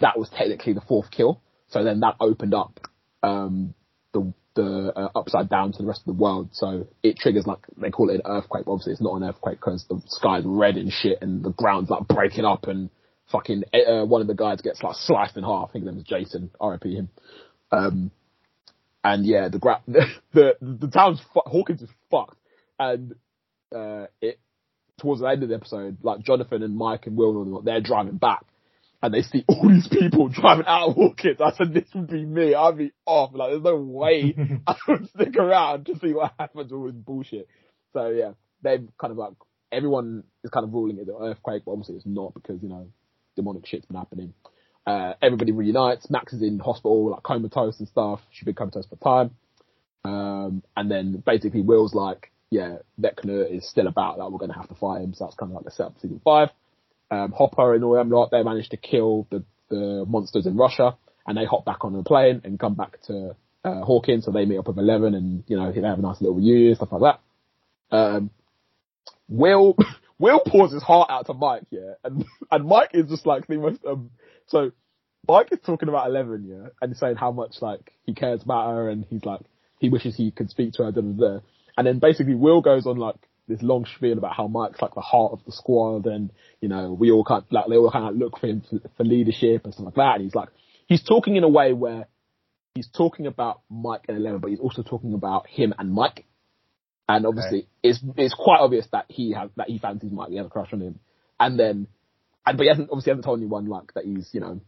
that 0.01 0.19
was 0.19 0.28
technically 0.31 0.73
the 0.73 0.81
fourth 0.81 1.11
kill. 1.11 1.41
So 1.69 1.85
then 1.85 2.01
that 2.01 2.15
opened 2.20 2.55
up 2.55 2.81
um, 3.23 3.74
the 4.12 4.33
the 4.55 4.93
uh, 4.97 5.09
upside 5.15 5.51
down 5.51 5.73
to 5.73 5.83
the 5.83 5.87
rest 5.87 6.01
of 6.01 6.16
the 6.16 6.20
world. 6.20 6.51
So 6.53 6.87
it 7.03 7.19
triggers 7.19 7.47
like 7.47 7.59
they 7.77 7.91
call 7.91 8.11
it 8.11 8.16
an 8.16 8.23
earthquake. 8.24 8.65
Obviously, 8.66 8.93
it's 8.93 9.03
not 9.03 9.16
an 9.16 9.24
earthquake 9.24 9.59
because 9.59 9.85
the 9.89 10.01
sky's 10.07 10.45
red 10.47 10.77
and 10.77 10.91
shit, 10.91 11.19
and 11.20 11.45
the 11.45 11.51
ground's 11.51 11.91
like 11.91 12.09
breaking 12.09 12.45
up, 12.45 12.66
and 12.66 12.91
fucking 13.31 13.65
uh, 13.74 14.05
one 14.05 14.20
of 14.20 14.27
the 14.27 14.35
guys 14.35 14.61
gets 14.61 14.82
like 14.82 14.97
sliced 14.97 15.36
in 15.36 15.44
half. 15.44 15.70
I 15.70 15.73
think 15.73 15.85
his 15.85 15.93
name 15.93 15.97
was 15.97 16.05
Jason. 16.05 16.51
R.I.P. 16.61 16.94
him. 16.94 17.09
Um, 17.73 18.11
and 19.03 19.24
yeah, 19.24 19.48
the 19.48 19.59
gra- 19.59 19.82
the 19.89 20.07
the, 20.32 20.53
the 20.61 20.89
town's 20.89 21.20
fu- 21.32 21.40
Hawkins 21.44 21.82
is 21.82 21.90
fucked, 22.11 22.39
and 22.78 23.15
uh, 23.74 24.07
it 24.20 24.39
towards 24.98 25.20
the 25.20 25.27
end 25.27 25.43
of 25.43 25.48
the 25.48 25.55
episode, 25.55 25.98
like 26.03 26.20
Jonathan 26.20 26.62
and 26.62 26.77
Mike 26.77 27.07
and 27.07 27.16
Will 27.16 27.43
and 27.43 27.55
all 27.55 27.62
they're 27.62 27.81
driving 27.81 28.16
back, 28.16 28.44
and 29.03 29.12
they 29.12 29.23
see 29.23 29.44
all 29.48 29.69
these 29.69 29.89
people 29.89 30.28
driving 30.32 30.66
out 30.66 30.89
of 30.89 30.94
Hawkins. 30.94 31.40
I 31.40 31.53
said, 31.53 31.74
this 31.74 31.89
would 31.94 32.09
be 32.09 32.24
me. 32.24 32.55
I'd 32.55 32.78
be 32.78 32.93
off. 33.05 33.32
Like, 33.35 33.51
there's 33.51 33.62
no 33.62 33.77
way 33.77 34.35
I 34.66 34.77
would 34.89 35.09
stick 35.11 35.36
around 35.36 35.86
to 35.86 35.98
see 35.98 36.12
what 36.12 36.32
happens 36.39 36.73
with 36.73 36.78
all 36.78 36.86
this 36.86 36.94
bullshit. 36.94 37.48
So 37.93 38.09
yeah, 38.09 38.32
they've 38.62 38.89
kind 38.98 39.11
of 39.11 39.19
like 39.19 39.32
everyone 39.70 40.24
is 40.44 40.51
kind 40.51 40.65
of 40.65 40.73
ruling 40.73 40.98
it 40.98 41.09
an 41.09 41.16
earthquake, 41.20 41.62
but 41.65 41.73
obviously 41.73 41.97
it's 41.97 42.07
not 42.07 42.35
because 42.35 42.62
you 42.62 42.69
know 42.69 42.89
demonic 43.36 43.66
shit's 43.66 43.86
been 43.86 43.96
happening. 43.96 44.34
Uh, 44.86 45.14
everybody 45.20 45.52
reunites. 45.52 46.08
Max 46.10 46.32
is 46.32 46.42
in 46.42 46.58
hospital, 46.58 47.10
like 47.10 47.22
comatose 47.22 47.78
and 47.78 47.88
stuff. 47.88 48.20
She's 48.30 48.44
been 48.44 48.54
comatose 48.54 48.86
for 48.86 48.96
time. 48.96 49.30
Um, 50.04 50.62
and 50.76 50.90
then 50.90 51.22
basically 51.24 51.62
Will's 51.62 51.94
like, 51.94 52.30
yeah, 52.50 52.76
Vecna 53.00 53.52
is 53.52 53.68
still 53.68 53.88
about 53.88 54.18
that. 54.18 54.30
We're 54.30 54.38
going 54.38 54.52
to 54.52 54.56
have 54.56 54.68
to 54.68 54.74
fight 54.76 55.02
him. 55.02 55.14
So 55.14 55.24
that's 55.24 55.36
kind 55.36 55.50
of 55.50 55.56
like 55.56 55.64
the 55.64 55.72
setup 55.72 55.98
season 56.00 56.20
five. 56.24 56.50
Um, 57.10 57.32
Hopper 57.32 57.74
and 57.74 57.82
all 57.82 57.94
them 57.94 58.10
lot, 58.10 58.30
they 58.30 58.42
managed 58.42 58.70
to 58.70 58.76
kill 58.76 59.26
the, 59.30 59.44
the 59.68 60.04
monsters 60.06 60.46
in 60.46 60.56
Russia 60.56 60.96
and 61.26 61.36
they 61.36 61.44
hop 61.44 61.64
back 61.64 61.84
on 61.84 61.96
a 61.96 62.04
plane 62.04 62.40
and 62.44 62.58
come 62.58 62.74
back 62.74 63.00
to, 63.06 63.34
uh, 63.64 63.80
Hawkins. 63.82 64.24
So 64.24 64.30
they 64.30 64.44
meet 64.44 64.58
up 64.58 64.68
with 64.68 64.78
Eleven 64.78 65.14
and, 65.14 65.42
you 65.48 65.56
know, 65.56 65.72
they 65.72 65.80
have 65.80 65.98
a 65.98 66.02
nice 66.02 66.20
little 66.20 66.36
reunion, 66.36 66.76
stuff 66.76 66.92
like 66.92 67.18
that. 67.90 67.96
Um, 67.96 68.30
Will, 69.28 69.76
Will 70.18 70.40
pours 70.40 70.72
his 70.72 70.82
heart 70.82 71.10
out 71.10 71.26
to 71.26 71.34
Mike, 71.34 71.64
yeah, 71.70 71.94
and, 72.05 72.24
and 72.51 72.66
Mike 72.66 72.90
is 72.94 73.09
just 73.09 73.26
like 73.26 73.47
the 73.47 73.56
most, 73.56 73.84
um, 73.86 74.10
so 74.47 74.72
Mike 75.28 75.48
is 75.52 75.59
talking 75.64 75.88
about 75.88 76.09
Eleven, 76.09 76.44
yeah, 76.48 76.68
and 76.80 76.97
saying 76.97 77.16
how 77.16 77.32
much 77.32 77.56
like 77.60 77.93
he 78.05 78.14
cares 78.14 78.43
about 78.43 78.70
her 78.70 78.88
and 78.88 79.05
he's 79.10 79.24
like, 79.24 79.40
he 79.78 79.88
wishes 79.88 80.16
he 80.16 80.30
could 80.30 80.51
speak 80.51 80.72
to 80.74 80.84
her, 80.84 80.93
da 80.93 81.01
da 81.01 81.12
da. 81.12 81.40
And 81.76 81.86
then 81.86 81.98
basically 81.98 82.34
Will 82.34 82.60
goes 82.62 82.86
on 82.86 82.97
like 82.97 83.16
this 83.48 83.62
long 83.62 83.84
spiel 83.84 84.18
about 84.18 84.34
how 84.34 84.47
Mike's 84.47 84.80
like 84.80 84.94
the 84.94 85.01
heart 85.01 85.32
of 85.32 85.44
the 85.44 85.52
squad 85.52 86.06
and, 86.06 86.32
you 86.60 86.68
know, 86.68 86.93
we 86.93 87.10
all 87.10 87.24
kind 87.24 87.44
like, 87.51 87.66
they 87.68 87.76
all 87.76 87.90
kind 87.90 88.09
of 88.09 88.16
look 88.16 88.38
for 88.38 88.47
him 88.47 88.62
for, 88.68 88.78
for 88.97 89.05
leadership 89.05 89.64
and 89.64 89.74
stuff 89.74 89.86
like 89.86 89.94
that. 89.94 90.14
And 90.16 90.24
he's 90.24 90.34
like, 90.34 90.48
he's 90.86 91.02
talking 91.02 91.36
in 91.36 91.44
a 91.44 91.48
way 91.48 91.72
where 91.72 92.06
he's 92.74 92.88
talking 92.88 93.26
about 93.26 93.60
Mike 93.68 94.06
and 94.09 94.16
Eleven, 94.16 94.40
but 94.40 94.51
he's 94.51 94.60
also 94.60 94.82
talking 94.82 95.14
about 95.14 95.47
him 95.48 95.74
and 95.78 95.93
Mike. 95.93 96.24
And 97.09 97.24
obviously, 97.27 97.59
Okay. 97.59 97.69
it's 97.85 98.01
it's 98.16 98.35
quite 98.35 98.61
obvious 98.61 98.87
that 98.93 99.05
he 99.09 99.33
has 99.33 99.51
that 99.57 99.69
he 99.69 99.78
fancies 99.78 100.11
Mike. 100.11 100.31
He 100.31 100.37
has 100.37 100.47
a 100.47 100.51
crush 100.51 100.73
on 100.73 100.81
him. 100.81 100.99
And 101.39 101.59
then, 101.59 101.87
and 102.45 102.57
but 102.59 102.65
he 102.65 102.69
hasn't 102.69 102.89
obviously 102.91 103.11
hasn't 103.12 103.24
told 103.24 103.39
anyone 103.39 103.66
like 103.66 103.95
that 103.95 104.05
he's 104.05 104.28
you 104.33 104.41
know 104.41 104.61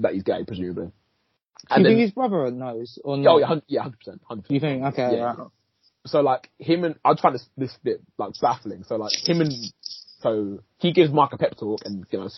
that 0.00 0.12
he's 0.12 0.22
gay 0.22 0.44
presumably. 0.46 0.86
Do 0.86 1.76
you 1.76 1.82
then, 1.82 1.84
think 1.92 2.00
his 2.00 2.12
brother 2.12 2.50
knows 2.50 2.98
or 3.04 3.16
not? 3.16 3.30
oh 3.34 3.38
yeah, 3.38 3.54
yeah, 3.66 3.82
hundred 3.82 3.98
percent, 3.98 4.20
hundred. 4.24 4.50
You 4.50 4.60
think? 4.60 4.84
Okay, 4.84 5.16
Yeah. 5.16 5.34
right. 5.36 5.48
So 6.06 6.20
like 6.20 6.50
him 6.58 6.84
and 6.84 6.94
I 7.04 7.12
just 7.12 7.22
find 7.22 7.34
this 7.34 7.46
this 7.56 7.76
bit 7.82 8.02
like 8.18 8.32
baffling. 8.40 8.84
So 8.84 8.96
like 8.96 9.12
him 9.26 9.40
and 9.40 9.52
so 10.20 10.60
he 10.78 10.92
gives 10.92 11.10
Mike 11.10 11.32
a 11.32 11.38
pep 11.38 11.56
talk 11.58 11.80
and 11.84 12.04
you 12.10 12.18
know 12.18 12.28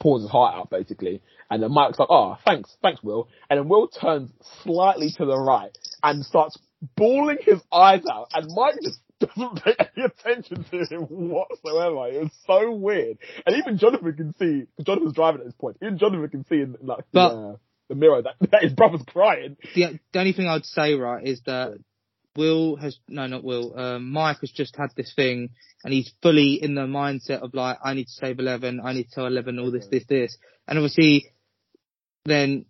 pours 0.00 0.22
his 0.22 0.30
heart 0.30 0.54
out 0.54 0.70
basically, 0.70 1.22
and 1.50 1.62
then 1.62 1.72
Mike's 1.72 1.98
like, 1.98 2.08
"Oh, 2.10 2.36
thanks, 2.44 2.76
thanks, 2.82 3.02
Will," 3.02 3.28
and 3.50 3.58
then 3.58 3.68
Will 3.68 3.88
turns 3.88 4.30
slightly 4.62 5.10
to 5.18 5.24
the 5.24 5.36
right 5.36 5.76
and 6.02 6.24
starts 6.24 6.56
bawling 6.96 7.38
his 7.42 7.60
eyes 7.72 8.02
out, 8.10 8.28
and 8.34 8.50
Mike 8.54 8.76
just 8.82 9.00
doesn't 9.20 9.62
pay 9.64 9.74
any 9.78 10.06
attention 10.06 10.64
to 10.64 10.84
him 10.86 11.02
whatsoever. 11.02 12.06
It 12.08 12.22
was 12.22 12.30
so 12.46 12.70
weird, 12.72 13.18
and 13.46 13.56
even 13.56 13.78
Jonathan 13.78 14.14
can 14.14 14.34
see. 14.38 14.82
Jonathan's 14.82 15.14
driving 15.14 15.40
at 15.40 15.46
this 15.46 15.54
point. 15.54 15.76
Even 15.82 15.98
Jonathan 15.98 16.28
can 16.28 16.44
see 16.46 16.56
in 16.56 16.76
like 16.82 17.04
But- 17.12 17.28
the, 17.34 17.48
uh, 17.50 17.56
the 17.88 17.94
mirror 17.94 18.22
that, 18.22 18.34
that 18.50 18.62
his 18.62 18.74
brother's 18.74 19.02
crying. 19.08 19.56
the, 19.74 19.98
the 20.12 20.18
only 20.18 20.34
thing 20.34 20.46
I'd 20.46 20.66
say, 20.66 20.92
right, 20.94 21.26
is 21.26 21.40
that 21.46 21.78
Will 22.36 22.76
has, 22.76 22.98
no, 23.08 23.26
not 23.26 23.42
Will, 23.42 23.76
um, 23.78 24.12
Mike 24.12 24.40
has 24.42 24.50
just 24.50 24.76
had 24.76 24.90
this 24.94 25.12
thing 25.14 25.50
and 25.82 25.92
he's 25.92 26.12
fully 26.22 26.62
in 26.62 26.74
the 26.74 26.82
mindset 26.82 27.40
of 27.40 27.54
like, 27.54 27.78
I 27.82 27.94
need 27.94 28.04
to 28.04 28.12
save 28.12 28.38
Eleven, 28.38 28.80
I 28.84 28.92
need 28.92 29.04
to 29.04 29.10
tell 29.10 29.26
Eleven 29.26 29.58
all 29.58 29.72
this, 29.72 29.86
this, 29.90 30.04
this. 30.06 30.36
And 30.68 30.78
obviously, 30.78 31.32
then 32.26 32.66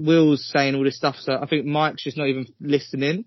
Will's 0.00 0.50
saying 0.52 0.74
all 0.74 0.84
this 0.84 0.96
stuff, 0.96 1.16
so 1.18 1.34
I 1.40 1.46
think 1.46 1.66
Mike's 1.66 2.04
just 2.04 2.16
not 2.16 2.28
even 2.28 2.46
listening 2.58 3.26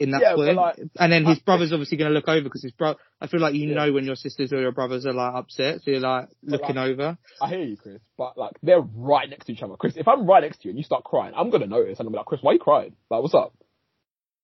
in 0.00 0.10
that 0.12 0.22
Yeah, 0.22 0.34
point. 0.34 0.56
like- 0.56 0.78
and 0.98 1.12
then 1.12 1.24
his 1.26 1.38
I- 1.38 1.42
brother's 1.44 1.72
obviously 1.72 1.98
going 1.98 2.10
to 2.10 2.14
look 2.14 2.26
over 2.28 2.42
because 2.42 2.62
his 2.62 2.72
bro, 2.72 2.96
I 3.20 3.26
feel 3.28 3.38
like 3.40 3.54
you 3.54 3.68
Yeah. 3.68 3.74
know 3.74 3.92
when 3.92 4.04
your 4.04 4.16
sisters 4.16 4.52
or 4.52 4.60
your 4.60 4.72
brothers 4.72 5.06
are 5.06 5.12
like 5.12 5.34
upset, 5.34 5.82
so 5.82 5.90
you're 5.90 6.00
like 6.00 6.28
looking 6.42 6.76
like- 6.76 6.90
over. 6.90 7.18
I 7.40 7.48
hear 7.48 7.62
you, 7.62 7.76
Chris, 7.76 8.00
but 8.18 8.36
like 8.36 8.54
they're 8.62 8.80
right 8.80 9.28
next 9.30 9.44
to 9.46 9.52
each 9.52 9.62
other. 9.62 9.76
Chris, 9.76 9.96
if 9.96 10.08
I'm 10.08 10.26
right 10.26 10.42
next 10.42 10.62
to 10.62 10.64
you 10.64 10.70
and 10.70 10.78
you 10.78 10.84
start 10.84 11.04
crying, 11.04 11.34
I'm 11.36 11.50
gonna 11.50 11.66
notice 11.66 11.98
and 12.00 12.08
I'm 12.08 12.14
like, 12.14 12.26
Chris, 12.26 12.40
why 12.42 12.50
are 12.50 12.54
you 12.54 12.60
crying? 12.60 12.96
Like, 13.10 13.22
what's 13.22 13.34
up? 13.34 13.52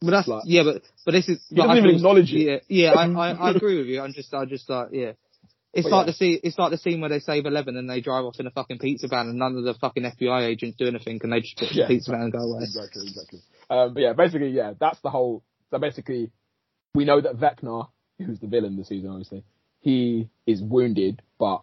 But 0.02 0.10
that's 0.10 0.28
Like- 0.28 0.42
yeah, 0.44 0.62
but 0.62 0.82
but 1.06 1.12
this 1.12 1.26
is. 1.28 1.44
He 1.48 1.56
like, 1.56 1.68
doesn't 1.68 1.84
I 1.84 1.86
even 1.86 1.96
acknowledge 1.96 2.32
it. 2.34 2.64
Yeah, 2.68 2.90
yeah, 2.90 2.92
I, 2.92 3.06
I 3.10 3.30
I 3.32 3.50
agree 3.56 3.78
with 3.78 3.86
you. 3.86 4.02
I'm 4.02 4.12
just 4.12 4.32
I 4.34 4.44
just 4.44 4.68
like 4.68 4.88
yeah. 4.92 5.12
It's 5.72 5.84
But 5.84 5.90
like 5.92 6.06
yeah. 6.06 6.10
the 6.10 6.12
scene. 6.16 6.40
It's 6.42 6.58
like 6.58 6.70
the 6.70 6.78
scene 6.78 7.00
where 7.00 7.10
they 7.10 7.18
save 7.20 7.44
Eleven 7.44 7.76
and 7.76 7.88
they 7.88 8.00
drive 8.00 8.24
off 8.24 8.40
in 8.40 8.46
a 8.46 8.50
fucking 8.50 8.78
pizza 8.78 9.08
van 9.08 9.26
and 9.28 9.38
none 9.38 9.56
of 9.56 9.64
the 9.64 9.74
fucking 9.74 10.04
FBI 10.04 10.44
agents 10.46 10.76
do 10.78 10.86
anything 10.86 11.18
and 11.22 11.32
they 11.32 11.40
just 11.40 11.56
put 11.58 11.72
Yeah, 11.72 11.84
the 11.84 11.94
pizza 11.94 12.12
van 12.12 12.20
and 12.22 12.32
go 12.32 12.38
away. 12.38 12.62
Exactly, 12.62 13.02
exactly. 13.06 13.40
Um, 13.68 13.94
but 13.94 14.02
yeah, 14.02 14.12
basically, 14.12 14.50
yeah, 14.50 14.74
that's 14.78 15.00
the 15.00 15.10
whole. 15.10 15.42
So 15.70 15.78
basically, 15.78 16.30
we 16.94 17.04
know 17.04 17.20
that 17.20 17.36
Vecna, 17.36 17.88
who's 18.18 18.38
the 18.40 18.46
villain 18.46 18.76
this 18.76 18.88
season, 18.88 19.10
obviously, 19.10 19.44
he 19.80 20.28
is 20.46 20.62
wounded, 20.62 21.22
but 21.38 21.62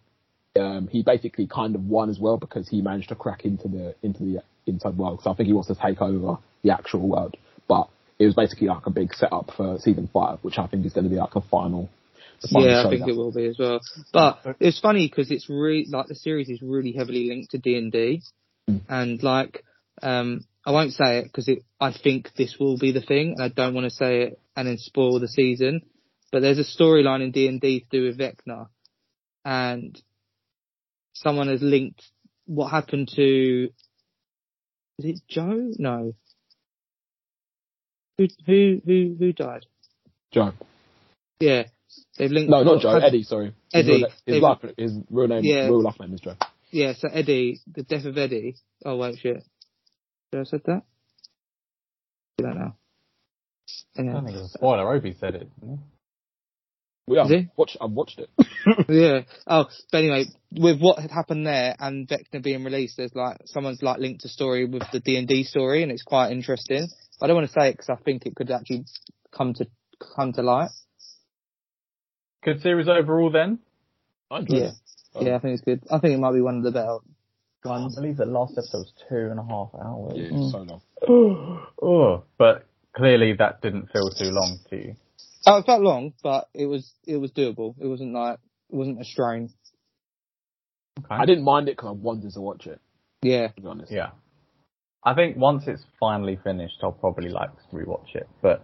um, 0.59 0.87
he 0.91 1.03
basically 1.03 1.47
kind 1.47 1.75
of 1.75 1.85
won 1.85 2.09
as 2.09 2.19
well 2.19 2.37
because 2.37 2.67
he 2.69 2.81
managed 2.81 3.09
to 3.09 3.15
crack 3.15 3.45
into 3.45 3.67
the 3.67 3.95
into 4.03 4.23
the 4.23 4.43
inside 4.65 4.97
world. 4.97 5.21
So 5.23 5.31
I 5.31 5.35
think 5.35 5.47
he 5.47 5.53
wants 5.53 5.69
to 5.69 5.75
take 5.75 6.01
over 6.01 6.37
the 6.63 6.71
actual 6.71 7.07
world, 7.07 7.35
but 7.67 7.87
it 8.19 8.25
was 8.25 8.35
basically 8.35 8.67
like 8.67 8.85
a 8.85 8.91
big 8.91 9.13
setup 9.13 9.51
for 9.55 9.77
season 9.79 10.09
five, 10.13 10.39
which 10.41 10.57
I 10.57 10.67
think 10.67 10.85
is 10.85 10.93
going 10.93 11.05
to 11.05 11.09
be 11.09 11.17
like 11.17 11.35
a 11.35 11.41
final. 11.41 11.89
Yeah, 12.49 12.81
I 12.85 12.89
think 12.89 13.01
showdown. 13.01 13.09
it 13.09 13.15
will 13.15 13.31
be 13.31 13.45
as 13.47 13.57
well. 13.57 13.79
But 14.11 14.57
it's 14.59 14.79
funny 14.79 15.07
because 15.07 15.31
it's 15.31 15.49
really 15.49 15.85
like 15.89 16.07
the 16.07 16.15
series 16.15 16.49
is 16.49 16.61
really 16.61 16.91
heavily 16.91 17.29
linked 17.29 17.51
to 17.51 17.57
D 17.57 17.77
and 17.77 17.91
D, 17.91 18.21
Mm. 18.69 18.79
and 18.87 19.21
like 19.23 19.61
um 20.01 20.45
I 20.65 20.71
won't 20.71 20.93
say 20.93 21.19
it 21.19 21.23
because 21.25 21.47
it 21.47 21.63
I 21.79 21.91
think 21.91 22.31
this 22.35 22.57
will 22.59 22.77
be 22.77 22.91
the 22.91 23.01
thing, 23.01 23.35
and 23.37 23.43
I 23.43 23.49
don't 23.49 23.73
want 23.73 23.85
to 23.85 23.95
say 23.95 24.23
it 24.23 24.39
and 24.55 24.67
then 24.67 24.77
spoil 24.77 25.19
the 25.19 25.27
season. 25.27 25.81
But 26.31 26.41
there's 26.41 26.59
a 26.59 26.63
storyline 26.63 27.23
in 27.23 27.31
D 27.31 27.47
and 27.47 27.59
D 27.61 27.81
to 27.81 27.85
do 27.91 28.05
with 28.05 28.17
Vecna, 28.17 28.67
and 29.45 30.01
someone 31.13 31.47
has 31.47 31.61
linked 31.61 32.01
what 32.45 32.69
happened 32.69 33.11
to 33.15 33.69
is 34.99 35.05
it 35.05 35.21
Joe? 35.27 35.71
No. 35.77 36.13
Who 38.17 38.27
who 38.45 38.81
who 38.85 39.15
who 39.19 39.33
died? 39.33 39.65
Joe. 40.31 40.53
Yeah, 41.39 41.63
they've 42.17 42.31
linked. 42.31 42.49
No, 42.49 42.63
not 42.63 42.81
Joe. 42.81 42.93
hap- 42.93 43.03
Eddie. 43.03 43.23
Sorry. 43.23 43.47
His 43.47 43.53
Eddie. 43.73 43.91
real, 43.91 44.09
his, 44.25 44.41
life, 44.41 44.59
his 44.77 44.97
real 45.09 45.27
name. 45.27 45.43
Yeah. 45.43 45.65
Real 45.65 45.81
life 45.81 45.99
name 45.99 46.13
is 46.13 46.21
Joe. 46.21 46.35
Yeah, 46.71 46.93
so 46.97 47.07
Eddie, 47.11 47.59
the 47.71 47.83
death 47.83 48.05
of 48.05 48.17
Eddie. 48.17 48.55
Oh 48.85 48.97
wait, 48.97 49.19
shit. 49.19 49.43
Did 50.33 50.39
I 50.39 50.43
said 50.45 50.61
that? 50.65 50.81
I 52.39 52.41
don't 52.41 52.57
know. 52.57 52.73
I 53.95 54.01
Yeah. 54.01 54.13
don't 54.13 54.25
think 54.25 54.37
it's 54.39 54.55
a 54.55 54.57
spoiler. 54.57 54.91
Obi 54.91 55.13
said 55.13 55.35
it. 55.35 55.51
didn't 55.59 55.77
he? 55.77 55.83
We 57.05 57.17
have 57.17 57.29
Is 57.29 57.45
watched. 57.55 57.77
I've 57.79 57.91
watched 57.91 58.17
it. 58.17 58.31
yeah. 58.89 59.21
Oh, 59.45 59.65
but 59.91 59.97
anyway, 59.99 60.25
with 60.51 60.79
what 60.81 60.97
had 60.97 61.11
happened 61.11 61.45
there 61.45 61.75
and 61.77 62.07
Vecna 62.07 62.41
being 62.41 62.63
released, 62.63 62.97
there's 62.97 63.13
like 63.13 63.41
someone's 63.45 63.83
like 63.83 63.99
linked 63.99 64.25
a 64.25 64.27
story 64.27 64.65
with 64.65 64.81
the 64.91 64.99
D 65.01 65.17
and 65.17 65.27
D 65.27 65.43
story, 65.43 65.83
and 65.83 65.91
it's 65.91 66.01
quite 66.01 66.31
interesting. 66.31 66.87
I 67.21 67.27
don't 67.27 67.35
want 67.35 67.47
to 67.49 67.53
say 67.53 67.69
it 67.69 67.73
because 67.73 67.89
I 67.89 68.01
think 68.03 68.25
it 68.25 68.35
could 68.35 68.49
actually 68.49 68.85
come 69.31 69.53
to 69.53 69.67
come 70.15 70.33
to 70.33 70.41
light. 70.41 70.71
Good 72.43 72.59
series 72.61 72.87
overall 72.87 73.29
then. 73.29 73.59
I 74.31 74.39
Yeah. 74.39 74.57
it. 74.69 74.73
Oh. 75.13 75.23
Yeah, 75.23 75.35
I 75.35 75.39
think 75.39 75.53
it's 75.53 75.63
good. 75.63 75.83
I 75.91 75.99
think 75.99 76.15
it 76.15 76.19
might 76.19 76.33
be 76.33 76.41
one 76.41 76.57
of 76.57 76.63
the 76.63 76.71
better 76.71 76.97
I 77.65 77.87
believe 77.95 78.17
that 78.17 78.27
last 78.27 78.53
episode 78.53 78.79
was 78.79 78.93
two 79.09 79.15
and 79.15 79.39
a 79.39 79.43
half 79.43 79.69
hours. 79.75 80.13
Yeah, 80.15 80.29
Mm. 80.29 80.51
so 80.51 80.57
long. 81.07 81.67
oh, 81.81 82.23
but 82.37 82.65
clearly 82.93 83.33
that 83.33 83.61
didn't 83.61 83.89
feel 83.91 84.09
too 84.09 84.31
long 84.31 84.59
to 84.69 84.75
you. 84.75 84.95
Oh, 85.45 85.57
it 85.57 85.65
felt 85.65 85.81
long, 85.81 86.13
but 86.23 86.49
it 86.53 86.65
was 86.65 86.93
it 87.05 87.17
was 87.17 87.31
doable. 87.31 87.75
It 87.79 87.87
wasn't 87.87 88.13
like 88.13 88.39
it 88.69 88.75
wasn't 88.75 89.01
a 89.01 89.05
strain. 89.05 89.49
Okay. 90.99 91.07
I 91.15 91.25
didn't 91.25 91.43
mind 91.43 91.69
it 91.69 91.77
because 91.77 91.89
I 91.89 91.91
wanted 91.91 92.31
to 92.33 92.41
watch 92.41 92.67
it. 92.67 92.79
Yeah. 93.21 93.47
To 93.47 93.61
be 93.61 93.67
honest. 93.67 93.91
Yeah. 93.91 94.11
I 95.03 95.13
think 95.15 95.37
once 95.37 95.63
it's 95.67 95.83
finally 95.99 96.37
finished, 96.43 96.75
I'll 96.81 96.91
probably 96.93 97.29
like 97.29 97.49
to 97.51 97.75
rewatch 97.75 98.15
it. 98.15 98.27
But 98.41 98.63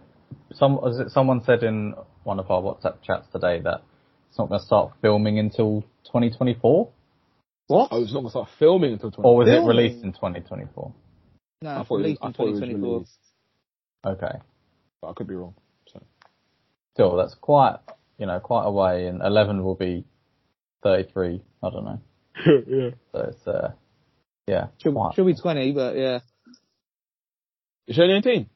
some, 0.52 0.78
as 0.86 0.98
it, 0.98 1.10
someone 1.10 1.42
said 1.44 1.62
in 1.62 1.94
one 2.22 2.38
of 2.38 2.50
our 2.50 2.62
WhatsApp 2.62 3.02
chats 3.02 3.26
today 3.32 3.60
that 3.60 3.82
it's 4.28 4.38
not 4.38 4.48
going 4.48 4.60
to 4.60 4.66
start 4.66 4.92
filming 5.02 5.38
until 5.38 5.82
2024, 6.06 6.88
What? 7.70 7.92
I 7.92 7.98
was 7.98 8.12
not 8.12 8.20
gonna 8.20 8.30
start 8.30 8.48
filming 8.58 8.92
until 8.94 9.12
20. 9.12 9.28
or 9.28 9.36
was 9.36 9.48
it 9.48 9.64
released 9.64 10.02
in 10.02 10.12
2024? 10.12 10.92
No, 11.62 11.70
I 11.70 11.80
it's 11.80 11.88
thought, 11.88 11.94
it 11.94 11.98
was, 11.98 12.02
released 12.02 12.22
I 12.22 12.26
in 12.26 12.32
thought 12.32 12.42
it 12.48 12.52
2024. 12.60 12.92
released. 12.94 13.18
Okay. 14.04 14.38
But 15.00 15.08
I 15.08 15.12
could 15.12 15.26
be 15.28 15.34
wrong. 15.36 15.54
So 15.92 16.02
Still, 16.94 17.16
that's 17.16 17.34
quite, 17.34 17.76
you 18.18 18.26
know, 18.26 18.40
quite 18.40 18.64
a 18.64 18.72
way, 18.72 19.06
and 19.06 19.22
11 19.22 19.62
will 19.62 19.76
be 19.76 20.04
33. 20.82 21.42
I 21.62 21.70
don't 21.70 21.84
know. 21.84 22.00
yeah. 22.66 22.90
So 23.12 23.18
it's, 23.20 23.46
uh, 23.46 23.72
yeah. 24.48 24.66
Should, 24.82 24.94
quite- 24.94 25.14
should 25.14 25.26
be 25.26 25.34
20, 25.34 25.70
but 25.72 25.96
yeah. 25.96 26.18
Is 27.86 27.94
she 27.94 28.02
only 28.02 28.14
18? 28.16 28.46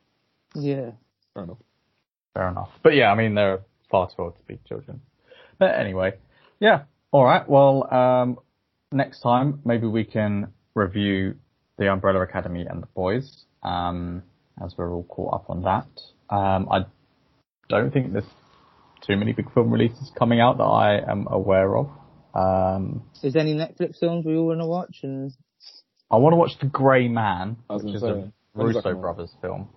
Yeah. 0.57 0.91
Fair 1.35 1.45
enough. 1.45 1.59
Fair 2.35 2.49
enough. 2.49 2.71
But 2.83 2.95
yeah, 2.97 3.13
I 3.13 3.15
mean, 3.15 3.37
they're 3.37 3.61
far 3.91 4.09
too 4.09 4.23
old 4.23 4.37
to 4.39 4.43
be 4.45 4.59
children. 4.69 5.03
But 5.59 5.79
anyway, 5.79 6.15
yeah. 6.59 6.83
All 7.13 7.25
right. 7.25 7.49
Well, 7.49 7.95
um, 7.95 8.39
next 8.95 9.21
time 9.21 9.61
maybe 9.65 9.87
we 9.87 10.05
can 10.05 10.49
review 10.75 11.35
the 11.79 11.91
Umbrella 11.91 12.23
Academy 12.23 12.65
and 12.69 12.83
the 12.83 12.87
boys, 12.95 13.45
um, 13.63 14.23
as 14.65 14.75
we're 14.77 14.93
all 14.93 15.05
caught 15.05 15.35
up 15.35 15.51
on 15.51 15.63
that. 15.63 15.89
Um, 16.35 16.69
I 16.71 16.87
don't 17.69 17.93
think 17.93 18.13
there's 18.13 18.25
too 19.07 19.17
many 19.17 19.33
big 19.33 19.53
film 19.53 19.71
releases 19.71 20.11
coming 20.19 20.41
out 20.41 20.59
that 20.59 20.65
I 20.65 20.99
am 21.11 21.27
aware 21.31 21.77
of. 21.77 21.89
Um, 22.35 23.03
Is 23.23 23.33
there 23.35 23.43
any 23.43 23.55
Netflix 23.55 23.99
films 23.99 24.25
we 24.25 24.37
all 24.37 24.47
want 24.47 24.61
to 24.61 24.67
watch? 24.67 24.99
And 25.03 25.33
I 26.11 26.17
want 26.17 26.33
to 26.33 26.37
watch 26.37 26.53
The 26.61 26.67
Grey 26.67 27.09
Man, 27.09 27.57
I 27.69 27.77
which 27.77 27.95
is 27.95 28.01
gonna 28.01 28.15
a 28.15 28.23
say, 28.27 28.33
when's 28.55 28.75
that 28.75 28.79
Russo 28.79 28.83
come 28.83 28.97
out? 28.97 29.01
brothers 29.03 29.31
film. 29.41 29.69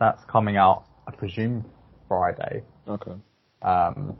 That's 0.00 0.22
coming 0.24 0.56
out, 0.56 0.84
I 1.06 1.12
presume, 1.12 1.64
Friday. 2.08 2.62
Okay. 2.86 3.12
Um, 3.62 4.16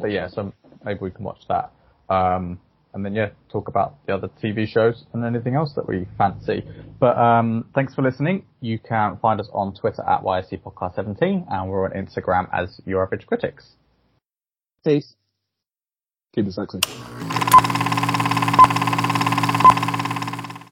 But 0.00 0.10
yeah, 0.10 0.28
so 0.28 0.52
maybe 0.84 1.00
we 1.00 1.10
can 1.10 1.24
watch 1.24 1.40
that. 1.48 1.72
Um, 2.08 2.60
and 2.96 3.04
then 3.04 3.14
yeah, 3.14 3.28
talk 3.52 3.68
about 3.68 3.94
the 4.06 4.14
other 4.14 4.28
TV 4.42 4.66
shows 4.66 5.04
and 5.12 5.22
anything 5.22 5.54
else 5.54 5.74
that 5.76 5.86
we 5.86 6.08
fancy. 6.16 6.64
But 6.98 7.18
um, 7.18 7.66
thanks 7.74 7.94
for 7.94 8.00
listening. 8.00 8.46
You 8.60 8.78
can 8.78 9.18
find 9.18 9.38
us 9.38 9.48
on 9.52 9.74
Twitter 9.74 10.02
at 10.02 10.22
YAC 10.22 10.62
Podcast 10.62 10.96
17 10.96 11.46
and 11.48 11.70
we're 11.70 11.84
on 11.84 11.92
Instagram 11.92 12.48
as 12.52 12.80
Your 12.86 13.04
Average 13.04 13.26
Critics. 13.26 13.74
peace. 14.82 15.14
Keep 16.34 16.46
it 16.46 16.52
sexy. 16.52 17.75